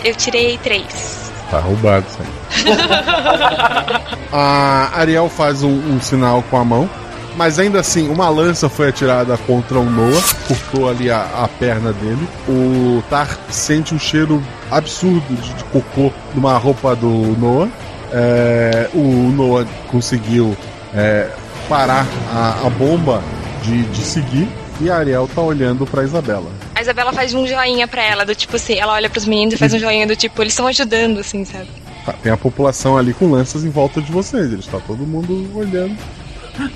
Eu 0.05 0.15
tirei 0.15 0.57
três. 0.57 1.31
Tá 1.49 1.59
roubado 1.59 2.05
isso 2.07 2.19
aí. 2.21 2.40
A 4.31 4.89
Ariel 4.97 5.29
faz 5.29 5.61
um, 5.61 5.73
um 5.93 5.99
sinal 5.99 6.41
com 6.49 6.57
a 6.57 6.63
mão, 6.63 6.89
mas 7.35 7.59
ainda 7.59 7.79
assim, 7.79 8.09
uma 8.09 8.29
lança 8.29 8.69
foi 8.69 8.89
atirada 8.89 9.37
contra 9.37 9.77
o 9.79 9.89
Noah, 9.89 10.21
cortou 10.47 10.89
ali 10.89 11.09
a, 11.09 11.21
a 11.43 11.47
perna 11.47 11.91
dele. 11.93 12.27
O 12.47 13.03
Tar 13.09 13.27
sente 13.49 13.93
um 13.93 13.99
cheiro 13.99 14.41
absurdo 14.69 15.21
de, 15.29 15.53
de 15.53 15.63
cocô 15.65 16.11
numa 16.33 16.57
roupa 16.57 16.95
do 16.95 17.09
Noah. 17.37 17.69
É, 18.13 18.89
o 18.93 19.31
Noah 19.35 19.65
conseguiu 19.89 20.55
é, 20.93 21.29
parar 21.67 22.05
a, 22.33 22.67
a 22.67 22.69
bomba 22.69 23.21
de, 23.63 23.83
de 23.83 24.01
seguir 24.01 24.47
e 24.81 24.89
a 24.89 24.97
Ariel 24.97 25.29
tá 25.33 25.41
olhando 25.41 25.85
pra 25.85 26.03
Isabela. 26.03 26.51
A 26.75 26.81
Isabela 26.81 27.13
faz 27.13 27.33
um 27.33 27.45
joinha 27.45 27.87
pra 27.87 28.03
ela, 28.03 28.25
do 28.25 28.33
tipo 28.33 28.55
assim, 28.55 28.79
ela 28.79 28.93
olha 28.93 29.09
pros 29.09 29.25
meninos 29.25 29.53
e 29.53 29.57
faz 29.57 29.73
um 29.73 29.79
joinha 29.79 30.07
do 30.07 30.15
tipo, 30.15 30.41
eles 30.41 30.53
estão 30.53 30.67
ajudando, 30.67 31.19
assim, 31.19 31.45
sabe? 31.45 31.67
Tá, 32.05 32.13
tem 32.13 32.31
a 32.31 32.37
população 32.37 32.97
ali 32.97 33.13
com 33.13 33.29
lanças 33.31 33.63
em 33.63 33.69
volta 33.69 34.01
de 34.01 34.11
vocês. 34.11 34.51
Eles 34.51 34.65
tá 34.67 34.79
todo 34.85 35.05
mundo 35.05 35.49
olhando. 35.55 35.95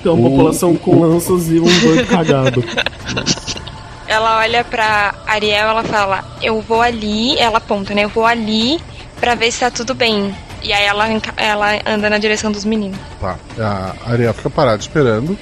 Tem 0.02 0.12
uma 0.12 0.26
O- 0.26 0.30
população 0.30 0.74
com 0.76 1.00
lanças 1.00 1.48
e 1.48 1.58
um 1.58 1.64
doido 1.80 2.06
cagado. 2.08 2.64
Ela 4.06 4.38
olha 4.38 4.62
pra 4.64 5.14
Ariel, 5.26 5.68
ela 5.68 5.82
fala, 5.84 6.24
eu 6.40 6.60
vou 6.60 6.80
ali, 6.80 7.36
ela 7.38 7.58
aponta, 7.58 7.92
né? 7.92 8.04
Eu 8.04 8.08
vou 8.08 8.24
ali 8.24 8.80
pra 9.20 9.34
ver 9.34 9.50
se 9.50 9.60
tá 9.60 9.70
tudo 9.70 9.94
bem. 9.94 10.34
E 10.62 10.72
aí 10.72 10.84
ela, 10.84 11.06
ela 11.36 11.66
anda 11.84 12.08
na 12.08 12.18
direção 12.18 12.50
dos 12.52 12.64
meninos. 12.64 12.98
Tá. 13.20 13.36
A 13.58 14.12
Ariel 14.12 14.32
fica 14.32 14.48
parada 14.48 14.80
esperando 14.80 15.36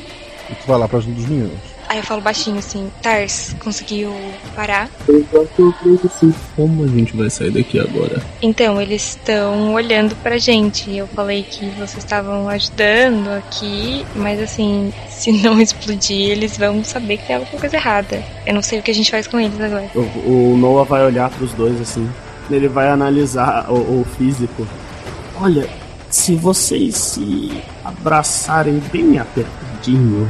e 0.50 0.54
tu 0.54 0.66
vai 0.66 0.78
lá 0.78 0.88
pra 0.88 0.98
junto 1.00 1.16
dos 1.16 1.26
meninos. 1.26 1.73
Aí 1.88 1.98
eu 1.98 2.02
falo 2.02 2.20
baixinho 2.20 2.58
assim, 2.58 2.90
Tars, 3.02 3.54
conseguiu 3.62 4.14
parar? 4.54 4.88
Por 5.04 5.14
enquanto 5.14 5.58
eu 5.58 5.72
creio 5.72 5.98
que 5.98 6.08
sim. 6.08 6.34
Como 6.56 6.84
a 6.84 6.88
gente 6.88 7.16
vai 7.16 7.28
sair 7.30 7.50
daqui 7.50 7.78
agora? 7.78 8.22
Então, 8.40 8.80
eles 8.80 9.10
estão 9.10 9.74
olhando 9.74 10.14
pra 10.16 10.38
gente. 10.38 10.94
Eu 10.96 11.06
falei 11.08 11.42
que 11.42 11.66
vocês 11.70 11.98
estavam 11.98 12.48
ajudando 12.48 13.28
aqui, 13.28 14.04
mas 14.14 14.40
assim, 14.40 14.92
se 15.08 15.32
não 15.32 15.60
explodir, 15.60 16.30
eles 16.30 16.56
vão 16.56 16.82
saber 16.84 17.18
que 17.18 17.26
tem 17.26 17.36
alguma 17.36 17.60
coisa 17.60 17.76
errada. 17.76 18.22
Eu 18.46 18.54
não 18.54 18.62
sei 18.62 18.78
o 18.78 18.82
que 18.82 18.90
a 18.90 18.94
gente 18.94 19.10
faz 19.10 19.26
com 19.26 19.38
eles 19.38 19.60
agora. 19.60 19.90
O, 19.94 20.52
o 20.52 20.56
Noah 20.56 20.84
vai 20.84 21.04
olhar 21.04 21.30
pros 21.30 21.52
dois 21.52 21.80
assim. 21.80 22.08
Ele 22.50 22.68
vai 22.68 22.88
analisar 22.88 23.70
o, 23.70 24.00
o 24.00 24.06
físico. 24.16 24.66
Olha, 25.40 25.68
se 26.10 26.36
vocês 26.36 26.94
se 26.94 27.62
abraçarem 27.84 28.80
bem 28.92 29.18
apertadinho, 29.18 30.28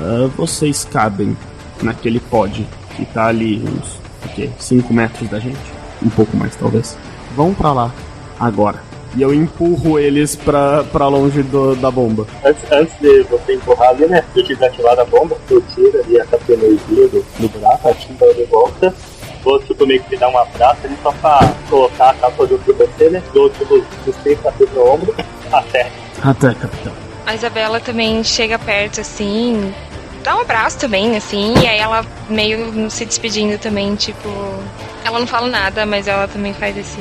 uh, 0.00 0.28
vocês 0.36 0.84
cabem 0.84 1.36
naquele 1.82 2.20
pod 2.20 2.66
que 2.96 3.04
tá 3.06 3.26
ali 3.26 3.62
uns, 3.62 4.00
o 4.24 4.34
quê? 4.34 4.50
5 4.58 4.92
metros 4.92 5.28
da 5.28 5.38
gente? 5.38 5.58
Um 6.02 6.10
pouco 6.10 6.36
mais, 6.36 6.54
talvez. 6.56 6.96
Vão 7.34 7.52
para 7.54 7.72
lá, 7.72 7.92
agora. 8.38 8.80
E 9.16 9.22
eu 9.22 9.32
empurro 9.32 9.98
eles 9.98 10.36
pra, 10.36 10.84
pra 10.84 11.08
longe 11.08 11.42
do, 11.42 11.74
da 11.76 11.90
bomba. 11.90 12.26
Antes, 12.44 12.62
antes 12.70 12.94
de 13.00 13.22
você 13.22 13.54
empurrar 13.54 13.90
ali, 13.90 14.06
né? 14.06 14.22
Se 14.32 14.40
eu 14.40 14.46
desativar 14.46 14.98
a 14.98 15.04
bomba, 15.06 15.36
eu 15.48 15.62
tiro 15.74 16.02
ali 16.02 16.20
a 16.20 16.26
capa 16.26 16.52
energia 16.52 17.08
do, 17.08 17.24
do 17.38 17.48
buraco, 17.48 17.88
ela 17.88 18.34
de 18.34 18.44
volta. 18.44 18.94
Vou 19.42 19.58
tipo 19.60 19.86
meio 19.86 20.02
que 20.02 20.10
me 20.10 20.16
dar 20.18 20.28
um 20.28 20.36
abraço 20.36 20.80
ali 20.84 20.96
só 21.02 21.12
pra 21.12 21.54
colocar 21.70 22.10
a 22.10 22.14
capa 22.14 22.46
do 22.46 22.58
você, 22.58 23.08
né? 23.08 23.22
Dou 23.32 23.48
tipo 23.50 23.82
os 24.06 24.16
três 24.16 24.38
no 24.74 24.86
ombro. 24.86 25.14
Até. 25.50 25.90
Até, 26.22 26.52
capitão. 26.54 27.05
A 27.26 27.34
Isabela 27.34 27.80
também 27.80 28.22
chega 28.22 28.56
perto 28.58 29.00
assim, 29.00 29.72
dá 30.22 30.36
um 30.36 30.40
abraço 30.42 30.78
também, 30.78 31.16
assim, 31.16 31.54
e 31.60 31.66
aí 31.66 31.78
ela 31.78 32.04
meio 32.30 32.88
se 32.90 33.04
despedindo 33.04 33.58
também, 33.58 33.94
tipo. 33.96 34.28
Ela 35.04 35.18
não 35.20 35.26
fala 35.26 35.48
nada, 35.48 35.84
mas 35.84 36.06
ela 36.08 36.26
também 36.28 36.54
faz 36.54 36.76
esse, 36.76 37.00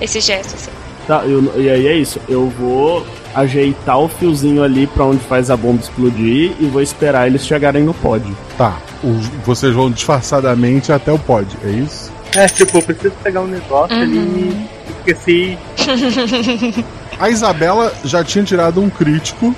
esse 0.00 0.20
gesto, 0.20 0.54
assim. 0.54 0.70
Tá, 1.06 1.22
eu, 1.24 1.52
e 1.60 1.68
aí 1.68 1.86
é 1.88 1.94
isso. 1.94 2.20
Eu 2.28 2.48
vou 2.48 3.04
ajeitar 3.34 3.98
o 3.98 4.08
fiozinho 4.08 4.62
ali 4.62 4.86
pra 4.86 5.04
onde 5.04 5.18
faz 5.24 5.50
a 5.50 5.56
bomba 5.56 5.80
explodir 5.82 6.52
e 6.60 6.66
vou 6.66 6.80
esperar 6.80 7.26
eles 7.26 7.44
chegarem 7.46 7.82
no 7.82 7.92
pod. 7.94 8.24
Tá, 8.56 8.76
os- 9.02 9.26
vocês 9.44 9.74
vão 9.74 9.90
disfarçadamente 9.90 10.92
até 10.92 11.10
o 11.12 11.18
pod, 11.18 11.46
é 11.64 11.70
isso? 11.70 12.12
É, 12.34 12.46
tipo, 12.46 12.78
eu 12.78 12.82
preciso 12.82 13.14
pegar 13.22 13.40
um 13.42 13.46
negócio 13.46 13.94
ali 13.96 14.16
e 14.16 14.68
esqueci. 15.10 15.58
A 17.22 17.30
Isabela 17.30 17.92
já 18.04 18.24
tinha 18.24 18.42
tirado 18.42 18.80
um 18.82 18.90
crítico, 18.90 19.54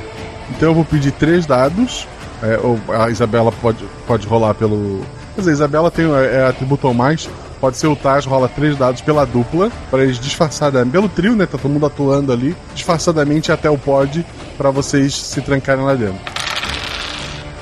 então 0.50 0.68
eu 0.68 0.74
vou 0.74 0.84
pedir 0.84 1.12
três 1.12 1.46
dados. 1.46 2.06
É, 2.42 2.58
a 2.94 3.08
Isabela 3.08 3.50
pode, 3.50 3.82
pode 4.06 4.26
rolar 4.26 4.52
pelo. 4.52 5.00
Quer 5.34 5.40
dizer, 5.40 5.52
a 5.52 5.54
Isabela 5.54 5.90
tem 5.90 6.04
é, 6.12 6.44
atributo 6.46 6.86
ao 6.86 6.92
mais. 6.92 7.26
Pode 7.62 7.78
ser 7.78 7.86
o 7.86 7.96
Taz, 7.96 8.26
rola 8.26 8.50
três 8.50 8.76
dados 8.76 9.00
pela 9.00 9.24
dupla, 9.24 9.72
para 9.90 10.02
eles 10.02 10.20
disfarçadamente. 10.20 10.92
Pelo 10.92 11.08
trio, 11.08 11.34
né? 11.34 11.46
Tá 11.46 11.56
todo 11.56 11.70
mundo 11.70 11.86
atuando 11.86 12.34
ali, 12.34 12.54
disfarçadamente 12.74 13.50
até 13.50 13.70
o 13.70 13.78
pod, 13.78 14.26
para 14.58 14.70
vocês 14.70 15.16
se 15.16 15.40
trancarem 15.40 15.86
lá 15.86 15.94
dentro. 15.94 16.20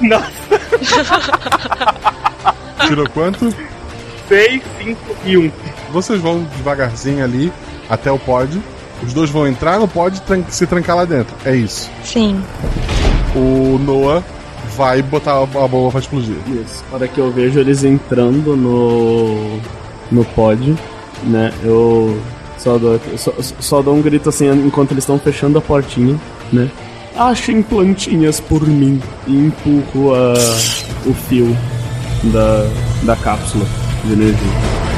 Nossa! 0.01 0.33
Tirou 2.89 3.09
quanto? 3.11 3.55
6, 4.29 4.63
5 4.79 5.17
e 5.27 5.37
1. 5.37 5.53
Vocês 5.93 6.21
vão 6.21 6.43
devagarzinho 6.57 7.23
ali 7.23 7.53
até 7.89 8.11
o 8.11 8.19
pod. 8.19 8.61
Os 9.07 9.13
dois 9.13 9.31
vão 9.31 9.47
entrar 9.49 9.79
no 9.79 9.89
pod 9.89 10.17
e 10.17 10.21
tran- 10.21 10.45
se 10.49 10.67
trancar 10.67 10.97
lá 10.97 11.05
dentro. 11.05 11.35
É 11.45 11.55
isso. 11.55 11.91
Sim. 12.05 12.43
O 13.35 13.79
Noah 13.79 14.23
vai 14.77 15.03
botar 15.03 15.33
a 15.33 15.43
a 15.43 15.69
bomba 15.69 15.91
pra 15.91 16.01
explodir. 16.01 16.37
Isso. 16.47 16.85
A 16.91 16.95
hora 16.95 17.09
que 17.09 17.19
eu 17.19 17.31
vejo 17.31 17.59
eles 17.59 17.83
entrando 17.85 18.57
no. 18.57 19.59
no 20.11 20.25
pod, 20.25 20.75
né? 21.25 21.53
Eu 21.65 22.19
só 22.59 22.79
dou, 22.79 23.01
só, 23.17 23.33
só 23.59 23.83
dou 23.83 23.95
um 23.97 24.03
grito 24.03 24.29
assim 24.29 24.49
enquanto 24.51 24.93
eles 24.93 25.03
estão 25.05 25.19
fechando 25.19 25.59
a 25.59 25.61
portinha, 25.61 26.19
né? 26.53 26.71
Achem 27.17 27.61
plantinhas 27.63 28.41
por 28.41 28.67
mim 28.67 29.01
e 29.27 29.33
empurro 29.37 30.15
a, 30.15 30.33
o 31.07 31.13
fio 31.29 31.55
da, 32.25 32.67
da 33.03 33.17
cápsula 33.17 33.67
de 34.05 34.13
energia. 34.13 34.92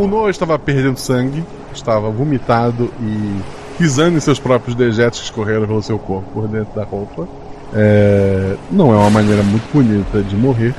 O 0.00 0.06
Noah 0.06 0.30
estava 0.30 0.58
perdendo 0.58 0.96
sangue, 0.96 1.44
estava 1.74 2.08
vomitado 2.08 2.90
e 3.02 3.36
pisando 3.76 4.16
em 4.16 4.20
seus 4.20 4.38
próprios 4.38 4.74
dejetos 4.74 5.18
que 5.18 5.26
escorreram 5.26 5.66
pelo 5.66 5.82
seu 5.82 5.98
corpo 5.98 6.26
por 6.32 6.48
dentro 6.48 6.74
da 6.74 6.84
roupa. 6.84 7.28
É, 7.74 8.54
Não 8.70 8.94
é 8.94 8.96
uma 8.96 9.10
maneira 9.10 9.42
muito 9.42 9.70
bonita 9.70 10.22
de 10.22 10.34
morrer, 10.34 10.74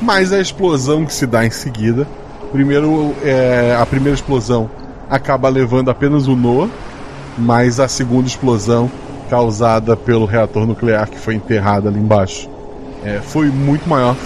mas 0.00 0.32
a 0.32 0.40
explosão 0.40 1.04
que 1.04 1.12
se 1.12 1.26
dá 1.26 1.44
em 1.44 1.50
seguida. 1.50 2.08
Primeiro, 2.50 3.14
é, 3.22 3.76
a 3.78 3.84
primeira 3.84 4.14
explosão 4.14 4.70
acaba 5.10 5.50
levando 5.50 5.90
apenas 5.90 6.26
o 6.26 6.34
Noah, 6.34 6.70
mas 7.36 7.78
a 7.78 7.88
segunda 7.88 8.26
explosão, 8.26 8.90
causada 9.28 9.94
pelo 9.98 10.24
reator 10.24 10.66
nuclear 10.66 11.10
que 11.10 11.18
foi 11.18 11.34
enterrado 11.34 11.88
ali 11.88 11.98
embaixo, 11.98 12.48
é, 13.04 13.20
foi 13.22 13.48
muito 13.48 13.86
maior 13.86 14.16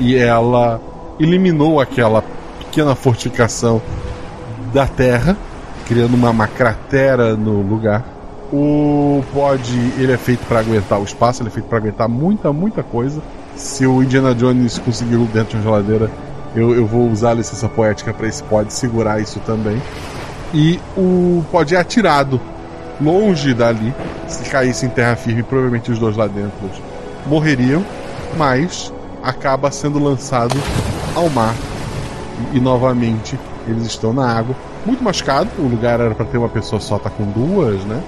e 0.00 0.16
ela 0.16 0.80
eliminou 1.20 1.78
aquela 1.78 2.24
pequena 2.74 2.96
fortificação 2.96 3.80
da 4.72 4.84
Terra, 4.84 5.36
criando 5.86 6.14
uma, 6.14 6.30
uma 6.30 6.48
cratera 6.48 7.36
no 7.36 7.62
lugar. 7.62 8.02
O 8.52 9.22
pod 9.32 9.62
ele 9.96 10.12
é 10.12 10.16
feito 10.16 10.44
para 10.46 10.58
aguentar 10.58 11.00
o 11.00 11.04
espaço, 11.04 11.40
ele 11.40 11.50
é 11.50 11.52
feito 11.52 11.66
para 11.66 11.78
aguentar 11.78 12.08
muita, 12.08 12.52
muita 12.52 12.82
coisa. 12.82 13.22
Se 13.54 13.86
o 13.86 14.02
Indiana 14.02 14.34
Jones 14.34 14.78
conseguiu 14.78 15.20
dentro 15.32 15.56
de 15.56 15.56
uma 15.56 15.62
geladeira, 15.62 16.10
eu, 16.56 16.74
eu 16.74 16.84
vou 16.84 17.08
usar 17.08 17.30
a 17.30 17.34
licença 17.34 17.68
poética 17.68 18.12
para 18.12 18.26
esse 18.26 18.42
pod 18.42 18.72
segurar 18.72 19.20
isso 19.20 19.38
também. 19.46 19.80
E 20.52 20.80
o 20.96 21.44
pod 21.52 21.76
é 21.76 21.78
atirado 21.78 22.40
longe 23.00 23.54
dali. 23.54 23.94
Se 24.26 24.50
caísse 24.50 24.84
em 24.84 24.88
terra 24.88 25.14
firme, 25.14 25.44
provavelmente 25.44 25.92
os 25.92 25.98
dois 26.00 26.16
lá 26.16 26.26
dentro 26.26 26.68
morreriam, 27.26 27.84
mas 28.36 28.92
acaba 29.22 29.70
sendo 29.70 30.02
lançado 30.02 30.56
ao 31.14 31.30
mar 31.30 31.54
e, 32.52 32.60
novamente 32.60 33.38
eles 33.66 33.84
estão 33.86 34.12
na 34.12 34.26
água. 34.28 34.54
Muito 34.84 35.02
machucado, 35.02 35.48
o 35.58 35.66
lugar 35.66 36.00
era 36.00 36.14
para 36.14 36.26
ter 36.26 36.36
uma 36.38 36.48
pessoa 36.48 36.80
só, 36.80 36.98
tá 36.98 37.08
com 37.10 37.24
duas, 37.24 37.82
né? 37.84 38.02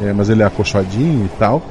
É, 0.00 0.12
mas 0.12 0.30
ele 0.30 0.42
é 0.42 0.46
acolchoadinho 0.46 1.26
e 1.26 1.38
tal. 1.38 1.62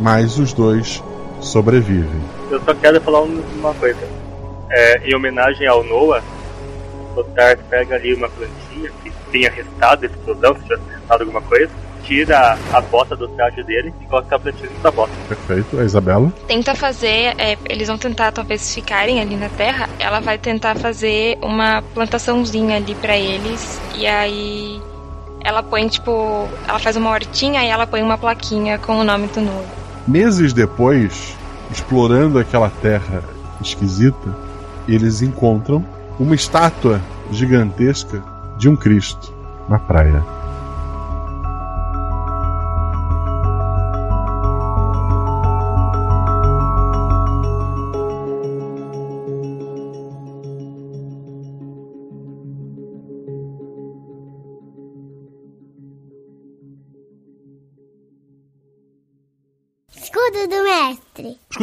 Mas 0.00 0.38
os 0.38 0.52
dois 0.52 1.02
sobrevivem. 1.40 2.20
Eu 2.50 2.60
só 2.62 2.74
quero 2.74 3.00
falar 3.00 3.22
um- 3.22 3.42
uma 3.58 3.72
coisa. 3.74 3.98
É, 4.70 5.08
em 5.08 5.14
homenagem 5.14 5.66
ao 5.66 5.82
Noah, 5.84 6.22
o 7.16 7.22
Tart 7.24 7.58
pega 7.70 7.94
ali 7.94 8.14
uma 8.14 8.28
plantinha 8.28 8.90
que 9.02 9.12
tenha 9.30 9.50
restado 9.50 10.04
a 10.04 10.08
explosão, 10.08 10.54
se 10.56 10.62
tivesse 10.62 10.82
restado 10.90 11.22
alguma 11.22 11.40
coisa, 11.42 11.70
tira 12.08 12.58
a 12.72 12.80
bota 12.80 13.14
do 13.14 13.28
traje 13.28 13.62
dele 13.62 13.92
e 14.00 14.06
coloca 14.06 14.34
a 14.34 14.38
plantinha 14.38 14.70
da 14.82 14.90
bota. 14.90 15.12
Perfeito. 15.28 15.78
A 15.78 15.84
Isabela. 15.84 16.32
Tenta 16.48 16.74
fazer, 16.74 17.34
é, 17.38 17.58
eles 17.68 17.86
vão 17.86 17.98
tentar 17.98 18.32
talvez 18.32 18.74
ficarem 18.74 19.20
ali 19.20 19.36
na 19.36 19.50
terra. 19.50 19.88
Ela 19.98 20.18
vai 20.18 20.38
tentar 20.38 20.74
fazer 20.76 21.38
uma 21.42 21.82
plantaçãozinha 21.94 22.76
ali 22.76 22.94
pra 22.94 23.16
eles 23.16 23.78
e 23.94 24.06
aí 24.06 24.80
ela 25.44 25.62
põe 25.62 25.86
tipo, 25.86 26.48
ela 26.66 26.78
faz 26.78 26.96
uma 26.96 27.10
hortinha 27.10 27.62
e 27.62 27.68
ela 27.68 27.86
põe 27.86 28.02
uma 28.02 28.16
plaquinha 28.16 28.78
com 28.78 28.96
o 28.98 29.04
nome 29.04 29.28
do 29.28 29.40
novo. 29.42 29.66
Meses 30.06 30.54
depois, 30.54 31.36
explorando 31.70 32.38
aquela 32.38 32.70
terra 32.70 33.22
esquisita, 33.60 34.34
eles 34.88 35.20
encontram 35.20 35.84
uma 36.18 36.34
estátua 36.34 37.00
gigantesca 37.30 38.22
de 38.56 38.68
um 38.68 38.74
Cristo 38.74 39.32
na 39.68 39.78
praia. 39.78 40.37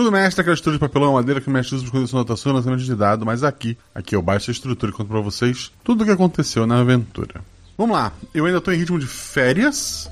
Escudo 0.06 0.12
mestre 0.22 0.40
é 0.40 0.44
aquela 0.44 0.54
estrutura 0.54 0.76
de 0.78 0.80
papelão 0.80 1.12
e 1.12 1.14
madeira 1.16 1.42
que 1.42 1.48
o 1.48 1.52
mestre 1.52 1.76
usa 1.76 1.84
para 1.84 1.88
esconder 1.88 2.08
sua 2.08 2.20
anotação 2.20 2.52
e 2.52 2.56
lançamento 2.56 2.84
de 2.84 2.96
dado, 2.96 3.26
mas 3.26 3.44
aqui, 3.44 3.76
aqui 3.94 4.16
eu 4.16 4.22
baixo 4.22 4.52
a 4.52 4.54
estrutura 4.54 4.92
e 4.92 4.96
conto 4.96 5.08
pra 5.08 5.20
vocês 5.20 5.72
tudo 5.84 6.02
o 6.04 6.06
que 6.06 6.12
aconteceu 6.12 6.68
na 6.68 6.80
aventura. 6.80 7.42
Vamos 7.76 7.96
lá, 7.96 8.12
eu 8.34 8.46
ainda 8.46 8.62
tô 8.62 8.72
em 8.72 8.78
ritmo 8.78 9.00
de 9.00 9.08
férias, 9.08 10.08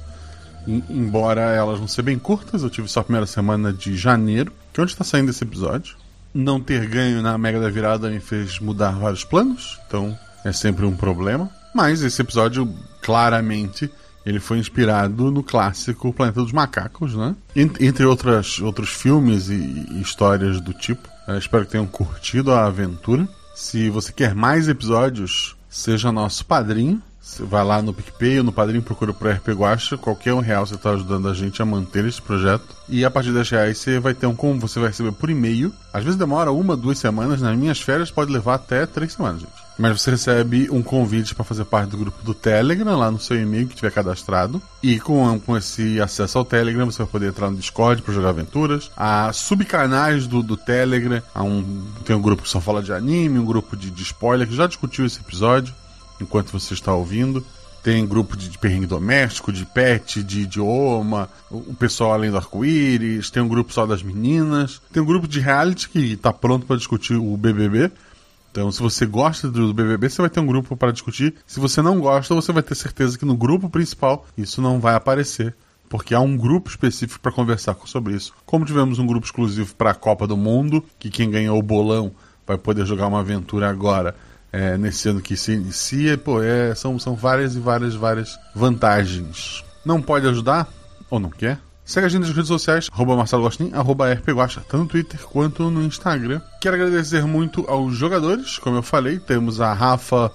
em- 0.67 0.83
embora 0.89 1.41
elas 1.41 1.77
vão 1.77 1.87
ser 1.87 2.01
bem 2.01 2.17
curtas, 2.17 2.63
eu 2.63 2.69
tive 2.71 2.87
só 2.87 3.01
a 3.01 3.03
primeira 3.03 3.27
semana 3.27 3.71
de 3.71 3.95
janeiro, 3.95 4.51
que 4.73 4.79
é 4.79 4.83
onde 4.83 4.91
está 4.93 5.03
saindo 5.03 5.29
esse 5.29 5.43
episódio. 5.43 5.95
Não 6.33 6.59
ter 6.59 6.87
ganho 6.87 7.21
na 7.21 7.37
Mega 7.37 7.59
da 7.59 7.69
Virada 7.69 8.09
me 8.09 8.19
fez 8.19 8.59
mudar 8.59 8.91
vários 8.93 9.23
planos, 9.23 9.79
então 9.87 10.17
é 10.43 10.51
sempre 10.51 10.85
um 10.87 10.95
problema. 10.97 11.51
Mas 11.75 12.01
esse 12.01 12.19
episódio, 12.19 12.67
claramente, 13.03 13.91
ele 14.25 14.39
foi 14.39 14.57
inspirado 14.57 15.31
no 15.31 15.43
clássico 15.43 16.13
Planeta 16.13 16.41
dos 16.41 16.51
Macacos, 16.51 17.15
né? 17.15 17.35
Entre 17.55 18.05
outras, 18.05 18.59
outros 18.59 18.89
filmes 18.89 19.49
e, 19.49 20.01
histórias 20.01 20.61
do 20.61 20.73
tipo. 20.73 21.07
Eu 21.27 21.37
espero 21.37 21.65
que 21.65 21.71
tenham 21.71 21.87
curtido 21.87 22.51
a 22.51 22.65
aventura. 22.65 23.27
Se 23.55 23.89
você 23.89 24.11
quer 24.11 24.33
mais 24.33 24.67
episódios, 24.67 25.55
seja 25.69 26.11
nosso 26.11 26.45
padrinho. 26.45 27.01
Você 27.21 27.41
vai 27.43 27.63
lá 27.63 27.81
no 27.81 27.93
PicPay 27.93 28.39
ou 28.39 28.43
no 28.43 28.51
Padrinho, 28.51 28.83
procura 28.83 29.13
pro 29.13 29.31
RP 29.31 29.53
Guacha. 29.53 29.97
Qualquer 29.97 30.33
um 30.33 30.41
real 30.41 30.65
você 30.65 30.75
está 30.75 30.91
ajudando 30.91 31.29
a 31.29 31.33
gente 31.33 31.61
a 31.61 31.65
manter 31.65 32.05
esse 32.05 32.21
projeto. 32.21 32.65
E 32.89 33.05
a 33.05 33.09
partir 33.09 33.31
das 33.31 33.49
reais 33.49 33.77
você 33.77 33.97
vai 33.97 34.13
ter 34.13 34.27
um 34.27 34.35
como 34.35 34.59
você 34.59 34.77
vai 34.77 34.89
receber 34.89 35.13
por 35.13 35.29
e-mail. 35.29 35.73
Às 35.93 36.03
vezes 36.03 36.19
demora 36.19 36.51
uma, 36.51 36.75
duas 36.75 36.99
semanas. 36.99 37.41
Nas 37.41 37.57
minhas 37.57 37.79
férias 37.79 38.11
pode 38.11 38.31
levar 38.31 38.55
até 38.55 38.85
três 38.85 39.13
semanas, 39.13 39.41
gente. 39.41 39.62
Mas 39.77 40.01
você 40.01 40.11
recebe 40.11 40.69
um 40.69 40.83
convite 40.83 41.33
para 41.33 41.43
fazer 41.43 41.65
parte 41.65 41.89
do 41.89 41.97
grupo 41.97 42.23
do 42.23 42.33
Telegram 42.33 42.97
lá 42.97 43.09
no 43.09 43.19
seu 43.19 43.39
e-mail 43.39 43.67
que 43.67 43.75
tiver 43.75 43.91
cadastrado. 43.91 44.61
E 44.81 44.99
com, 44.99 45.39
com 45.39 45.57
esse 45.57 45.99
acesso 45.99 46.37
ao 46.37 46.45
Telegram 46.45 46.85
você 46.85 46.99
vai 46.99 47.07
poder 47.07 47.29
entrar 47.29 47.49
no 47.49 47.57
Discord 47.57 48.01
para 48.01 48.13
jogar 48.13 48.29
aventuras. 48.29 48.91
Há 48.95 49.33
subcanais 49.33 50.27
do, 50.27 50.43
do 50.43 50.55
Telegram. 50.55 51.21
Há 51.33 51.43
um, 51.43 51.85
tem 52.05 52.15
um 52.15 52.21
grupo 52.21 52.43
que 52.43 52.49
só 52.49 52.61
fala 52.61 52.83
de 52.83 52.93
anime, 52.93 53.39
um 53.39 53.45
grupo 53.45 53.75
de, 53.75 53.89
de 53.89 54.03
spoiler 54.03 54.47
que 54.47 54.55
já 54.55 54.67
discutiu 54.67 55.05
esse 55.05 55.19
episódio 55.19 55.73
enquanto 56.21 56.51
você 56.51 56.73
está 56.73 56.93
ouvindo. 56.93 57.43
Tem 57.83 58.07
grupo 58.07 58.37
de, 58.37 58.47
de 58.47 58.57
perrengue 58.57 58.85
doméstico, 58.85 59.51
de 59.51 59.65
pet, 59.65 60.23
de 60.23 60.41
idioma, 60.41 61.27
o 61.51 61.73
pessoal 61.73 62.13
além 62.13 62.31
do 62.31 62.37
arco-íris, 62.37 63.29
tem 63.29 63.43
um 63.43 63.47
grupo 63.47 63.73
só 63.73 63.85
das 63.85 64.01
meninas, 64.01 64.81
tem 64.93 65.03
um 65.03 65.05
grupo 65.05 65.27
de 65.27 65.41
reality 65.41 65.89
que 65.89 66.13
está 66.13 66.31
pronto 66.31 66.65
para 66.65 66.77
discutir 66.77 67.15
o 67.15 67.35
BBB. 67.35 67.91
Então, 68.53 68.71
se 68.71 68.79
você 68.79 69.03
gosta 69.03 69.49
do 69.49 69.73
BBB, 69.73 70.07
você 70.07 70.21
vai 70.21 70.29
ter 70.29 70.39
um 70.39 70.45
grupo 70.45 70.77
para 70.77 70.91
discutir. 70.91 71.33
Se 71.43 71.59
você 71.59 71.81
não 71.81 71.99
gosta, 71.99 72.35
você 72.35 72.51
vai 72.51 72.61
ter 72.61 72.75
certeza 72.75 73.17
que 73.17 73.25
no 73.25 73.35
grupo 73.35 73.67
principal 73.67 74.27
isso 74.37 74.61
não 74.61 74.79
vai 74.79 74.93
aparecer, 74.93 75.55
porque 75.89 76.13
há 76.13 76.19
um 76.19 76.37
grupo 76.37 76.69
específico 76.69 77.19
para 77.19 77.31
conversar 77.31 77.75
sobre 77.85 78.13
isso. 78.13 78.31
Como 78.45 78.63
tivemos 78.63 78.99
um 78.99 79.07
grupo 79.07 79.25
exclusivo 79.25 79.73
para 79.73 79.89
a 79.89 79.95
Copa 79.95 80.27
do 80.27 80.37
Mundo, 80.37 80.85
que 80.99 81.09
quem 81.09 81.31
ganhou 81.31 81.57
o 81.57 81.63
bolão 81.63 82.11
vai 82.45 82.55
poder 82.55 82.85
jogar 82.85 83.07
uma 83.07 83.21
aventura 83.21 83.67
agora 83.67 84.15
é, 84.51 84.77
nesse 84.77 85.09
ano 85.09 85.19
que 85.19 85.35
se 85.35 85.53
inicia, 85.53 86.15
pô, 86.15 86.39
é, 86.39 86.75
são, 86.75 86.99
são 86.99 87.15
várias 87.15 87.55
e 87.55 87.59
várias, 87.59 87.95
várias 87.95 88.37
vantagens. 88.53 89.63
Não 89.83 89.99
pode 89.99 90.27
ajudar? 90.27 90.71
Ou 91.09 91.19
não 91.19 91.31
quer? 91.31 91.59
Segue 91.85 92.05
a 92.05 92.09
gente 92.09 92.21
nas 92.21 92.31
redes 92.31 92.47
sociais, 92.47 92.89
arroba 92.91 93.15
Marcelo 93.15 93.43
Gostin, 93.43 93.71
arroba 93.73 94.11
RPGuacha, 94.11 94.61
tanto 94.61 94.83
no 94.83 94.87
Twitter 94.87 95.19
quanto 95.21 95.69
no 95.69 95.83
Instagram. 95.83 96.41
Quero 96.61 96.75
agradecer 96.75 97.25
muito 97.25 97.65
aos 97.67 97.95
jogadores, 97.95 98.57
como 98.57 98.77
eu 98.77 98.83
falei, 98.83 99.19
temos 99.19 99.59
a 99.59 99.73
Rafa 99.73 100.31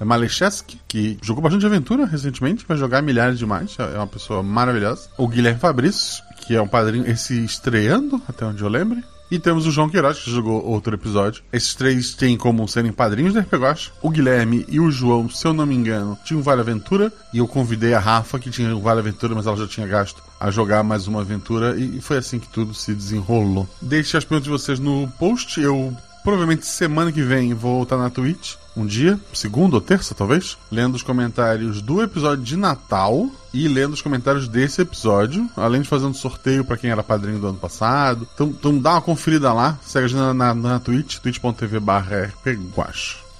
Malecheski, 0.00 0.80
que 0.88 1.16
jogou 1.22 1.42
bastante 1.42 1.66
aventura 1.66 2.04
recentemente, 2.04 2.64
vai 2.66 2.76
jogar 2.76 3.00
milhares 3.00 3.38
de 3.38 3.46
mais, 3.46 3.76
é 3.78 3.96
uma 3.96 4.06
pessoa 4.08 4.42
maravilhosa. 4.42 5.08
O 5.16 5.28
Guilherme 5.28 5.60
Fabrício, 5.60 6.22
que 6.40 6.56
é 6.56 6.60
um 6.62 6.68
padrinho, 6.68 7.08
esse 7.08 7.44
estreando, 7.44 8.20
até 8.28 8.44
onde 8.44 8.62
eu 8.62 8.68
lembre. 8.68 9.04
E 9.30 9.38
temos 9.38 9.66
o 9.66 9.70
João 9.70 9.90
Queiroz, 9.90 10.18
que 10.20 10.30
jogou 10.30 10.64
outro 10.64 10.94
episódio. 10.94 11.42
Esses 11.52 11.74
três 11.74 12.14
têm 12.14 12.36
como 12.36 12.66
serem 12.66 12.92
padrinhos 12.92 13.34
do 13.34 13.40
RPGosh. 13.40 13.92
O 14.00 14.08
Guilherme 14.08 14.64
e 14.68 14.80
o 14.80 14.90
João, 14.90 15.28
se 15.28 15.46
eu 15.46 15.52
não 15.52 15.66
me 15.66 15.74
engano, 15.74 16.18
tinham 16.24 16.42
Vale 16.42 16.62
Aventura. 16.62 17.12
E 17.32 17.38
eu 17.38 17.46
convidei 17.46 17.92
a 17.92 17.98
Rafa, 17.98 18.38
que 18.38 18.50
tinha 18.50 18.74
o 18.74 18.80
Vale 18.80 19.00
Aventura, 19.00 19.34
mas 19.34 19.46
ela 19.46 19.56
já 19.56 19.66
tinha 19.66 19.86
gasto, 19.86 20.22
a 20.40 20.50
jogar 20.50 20.82
mais 20.82 21.06
uma 21.06 21.20
aventura. 21.20 21.76
E 21.76 22.00
foi 22.00 22.16
assim 22.16 22.38
que 22.38 22.48
tudo 22.48 22.72
se 22.72 22.94
desenrolou. 22.94 23.68
Deixe 23.82 24.16
as 24.16 24.24
perguntas 24.24 24.44
de 24.44 24.50
vocês 24.50 24.78
no 24.78 25.06
post. 25.18 25.60
Eu 25.60 25.94
provavelmente 26.24 26.66
semana 26.66 27.12
que 27.12 27.22
vem 27.22 27.52
vou 27.52 27.82
estar 27.82 27.96
na 27.96 28.10
Twitch 28.10 28.54
um 28.80 28.86
dia, 28.86 29.18
segunda 29.32 29.76
ou 29.76 29.80
terça 29.80 30.14
talvez, 30.14 30.56
lendo 30.70 30.94
os 30.94 31.02
comentários 31.02 31.82
do 31.82 32.02
episódio 32.02 32.44
de 32.44 32.56
Natal 32.56 33.28
e 33.52 33.66
lendo 33.66 33.94
os 33.94 34.02
comentários 34.02 34.48
desse 34.48 34.82
episódio, 34.82 35.48
além 35.56 35.82
de 35.82 35.88
fazendo 35.88 36.14
sorteio 36.14 36.64
para 36.64 36.76
quem 36.76 36.90
era 36.90 37.02
padrinho 37.02 37.38
do 37.38 37.48
ano 37.48 37.58
passado. 37.58 38.26
Então, 38.34 38.48
então 38.48 38.78
dá 38.78 38.92
uma 38.92 39.02
conferida 39.02 39.52
lá, 39.52 39.78
segue 39.82 40.04
a 40.04 40.08
gente 40.08 40.18
na, 40.18 40.34
na, 40.34 40.54
na 40.54 40.78
Twitch, 40.78 41.18
twitch.tv 41.18 41.80
barra 41.80 42.32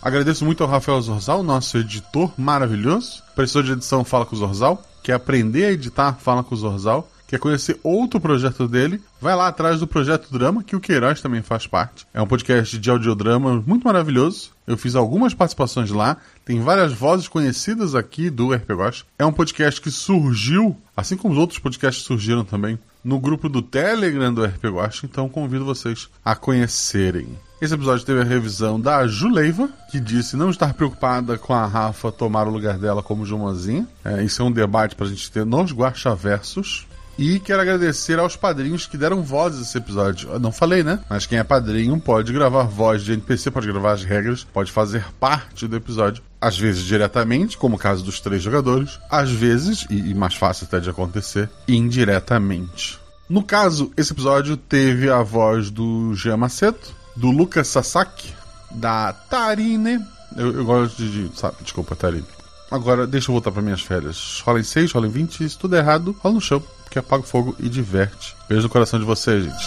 Agradeço 0.00 0.44
muito 0.44 0.62
ao 0.62 0.70
Rafael 0.70 1.00
Zorzal, 1.00 1.42
nosso 1.42 1.76
editor 1.76 2.30
maravilhoso. 2.36 3.22
Precisou 3.34 3.62
de 3.62 3.72
edição 3.72 4.04
Fala 4.04 4.24
com 4.24 4.36
o 4.36 4.38
Zorzal. 4.38 4.82
Quer 5.02 5.14
aprender 5.14 5.64
a 5.64 5.72
editar 5.72 6.14
Fala 6.20 6.44
com 6.44 6.54
o 6.54 6.58
Zorzal? 6.58 7.08
Quer 7.28 7.38
conhecer 7.38 7.78
outro 7.82 8.18
projeto 8.18 8.66
dele? 8.66 9.02
Vai 9.20 9.36
lá 9.36 9.48
atrás 9.48 9.78
do 9.80 9.86
Projeto 9.86 10.32
Drama, 10.32 10.64
que 10.64 10.74
o 10.74 10.80
Queiroz 10.80 11.20
também 11.20 11.42
faz 11.42 11.66
parte. 11.66 12.06
É 12.14 12.22
um 12.22 12.26
podcast 12.26 12.78
de 12.78 12.90
audiodrama 12.90 13.62
muito 13.66 13.84
maravilhoso. 13.84 14.52
Eu 14.66 14.78
fiz 14.78 14.94
algumas 14.94 15.34
participações 15.34 15.90
lá. 15.90 16.16
Tem 16.42 16.58
várias 16.62 16.94
vozes 16.94 17.28
conhecidas 17.28 17.94
aqui 17.94 18.30
do 18.30 18.54
RPGosh. 18.54 19.04
É 19.18 19.26
um 19.26 19.32
podcast 19.32 19.78
que 19.78 19.90
surgiu, 19.90 20.74
assim 20.96 21.18
como 21.18 21.34
os 21.34 21.38
outros 21.38 21.58
podcasts 21.58 22.02
surgiram 22.02 22.46
também, 22.46 22.78
no 23.04 23.20
grupo 23.20 23.46
do 23.46 23.60
Telegram 23.60 24.32
do 24.32 24.42
RPGosh. 24.46 25.04
Então 25.04 25.28
convido 25.28 25.66
vocês 25.66 26.08
a 26.24 26.34
conhecerem. 26.34 27.28
Esse 27.60 27.74
episódio 27.74 28.06
teve 28.06 28.22
a 28.22 28.24
revisão 28.24 28.80
da 28.80 29.06
Juleiva, 29.06 29.68
que 29.90 30.00
disse 30.00 30.34
não 30.34 30.48
estar 30.48 30.72
preocupada 30.72 31.36
com 31.36 31.52
a 31.52 31.66
Rafa 31.66 32.10
tomar 32.10 32.46
o 32.46 32.50
lugar 32.50 32.78
dela 32.78 33.02
como 33.02 33.26
Jumazinha. 33.26 33.86
É, 34.02 34.22
isso 34.22 34.40
é 34.40 34.44
um 34.44 34.52
debate 34.52 34.94
pra 34.94 35.06
gente 35.06 35.30
ter 35.30 35.44
nos 35.44 35.72
Guaxaversos. 35.72 36.87
E 37.18 37.40
quero 37.40 37.60
agradecer 37.60 38.16
aos 38.20 38.36
padrinhos 38.36 38.86
que 38.86 38.96
deram 38.96 39.24
voz 39.24 39.58
a 39.58 39.62
esse 39.62 39.76
episódio. 39.76 40.30
Eu 40.30 40.38
não 40.38 40.52
falei, 40.52 40.84
né? 40.84 41.00
Mas 41.10 41.26
quem 41.26 41.36
é 41.36 41.42
padrinho 41.42 41.98
pode 41.98 42.32
gravar 42.32 42.62
voz 42.62 43.02
de 43.02 43.12
NPC, 43.12 43.50
pode 43.50 43.66
gravar 43.66 43.90
as 43.90 44.04
regras, 44.04 44.44
pode 44.44 44.70
fazer 44.70 45.04
parte 45.18 45.66
do 45.66 45.74
episódio. 45.74 46.22
Às 46.40 46.56
vezes 46.56 46.84
diretamente, 46.84 47.58
como 47.58 47.74
o 47.74 47.78
caso 47.78 48.04
dos 48.04 48.20
três 48.20 48.40
jogadores. 48.40 49.00
Às 49.10 49.32
vezes, 49.32 49.84
e, 49.90 50.14
mais 50.14 50.36
fácil 50.36 50.66
até 50.66 50.78
de 50.78 50.88
acontecer, 50.88 51.50
indiretamente. 51.66 53.00
No 53.28 53.42
caso, 53.42 53.90
esse 53.96 54.12
episódio 54.12 54.56
teve 54.56 55.10
a 55.10 55.20
voz 55.20 55.70
do 55.70 56.14
Jean 56.14 56.36
Maceto, 56.36 56.94
do 57.16 57.32
Lucas 57.32 57.66
Sasaki, 57.66 58.32
da 58.70 59.12
Tarine. 59.12 59.98
Eu, 60.36 60.52
eu 60.52 60.64
gosto 60.64 61.02
de. 61.02 61.32
Sabe, 61.34 61.56
desculpa, 61.62 61.96
Tarine. 61.96 62.24
Agora, 62.70 63.08
deixa 63.08 63.30
eu 63.30 63.32
voltar 63.32 63.50
para 63.50 63.62
minhas 63.62 63.82
férias. 63.82 64.40
Rola 64.44 64.60
em 64.60 64.62
6, 64.62 64.92
rola 64.92 65.08
em 65.08 65.10
20, 65.10 65.48
se 65.48 65.58
tudo 65.58 65.74
é 65.74 65.78
errado, 65.78 66.14
rola 66.22 66.34
no 66.34 66.40
chão 66.40 66.62
que 66.90 66.98
apaga 66.98 67.22
o 67.22 67.26
fogo 67.26 67.56
e 67.58 67.68
diverte. 67.68 68.36
Beijo 68.48 68.64
no 68.64 68.68
coração 68.68 68.98
de 68.98 69.04
vocês, 69.04 69.44
gente. 69.44 69.66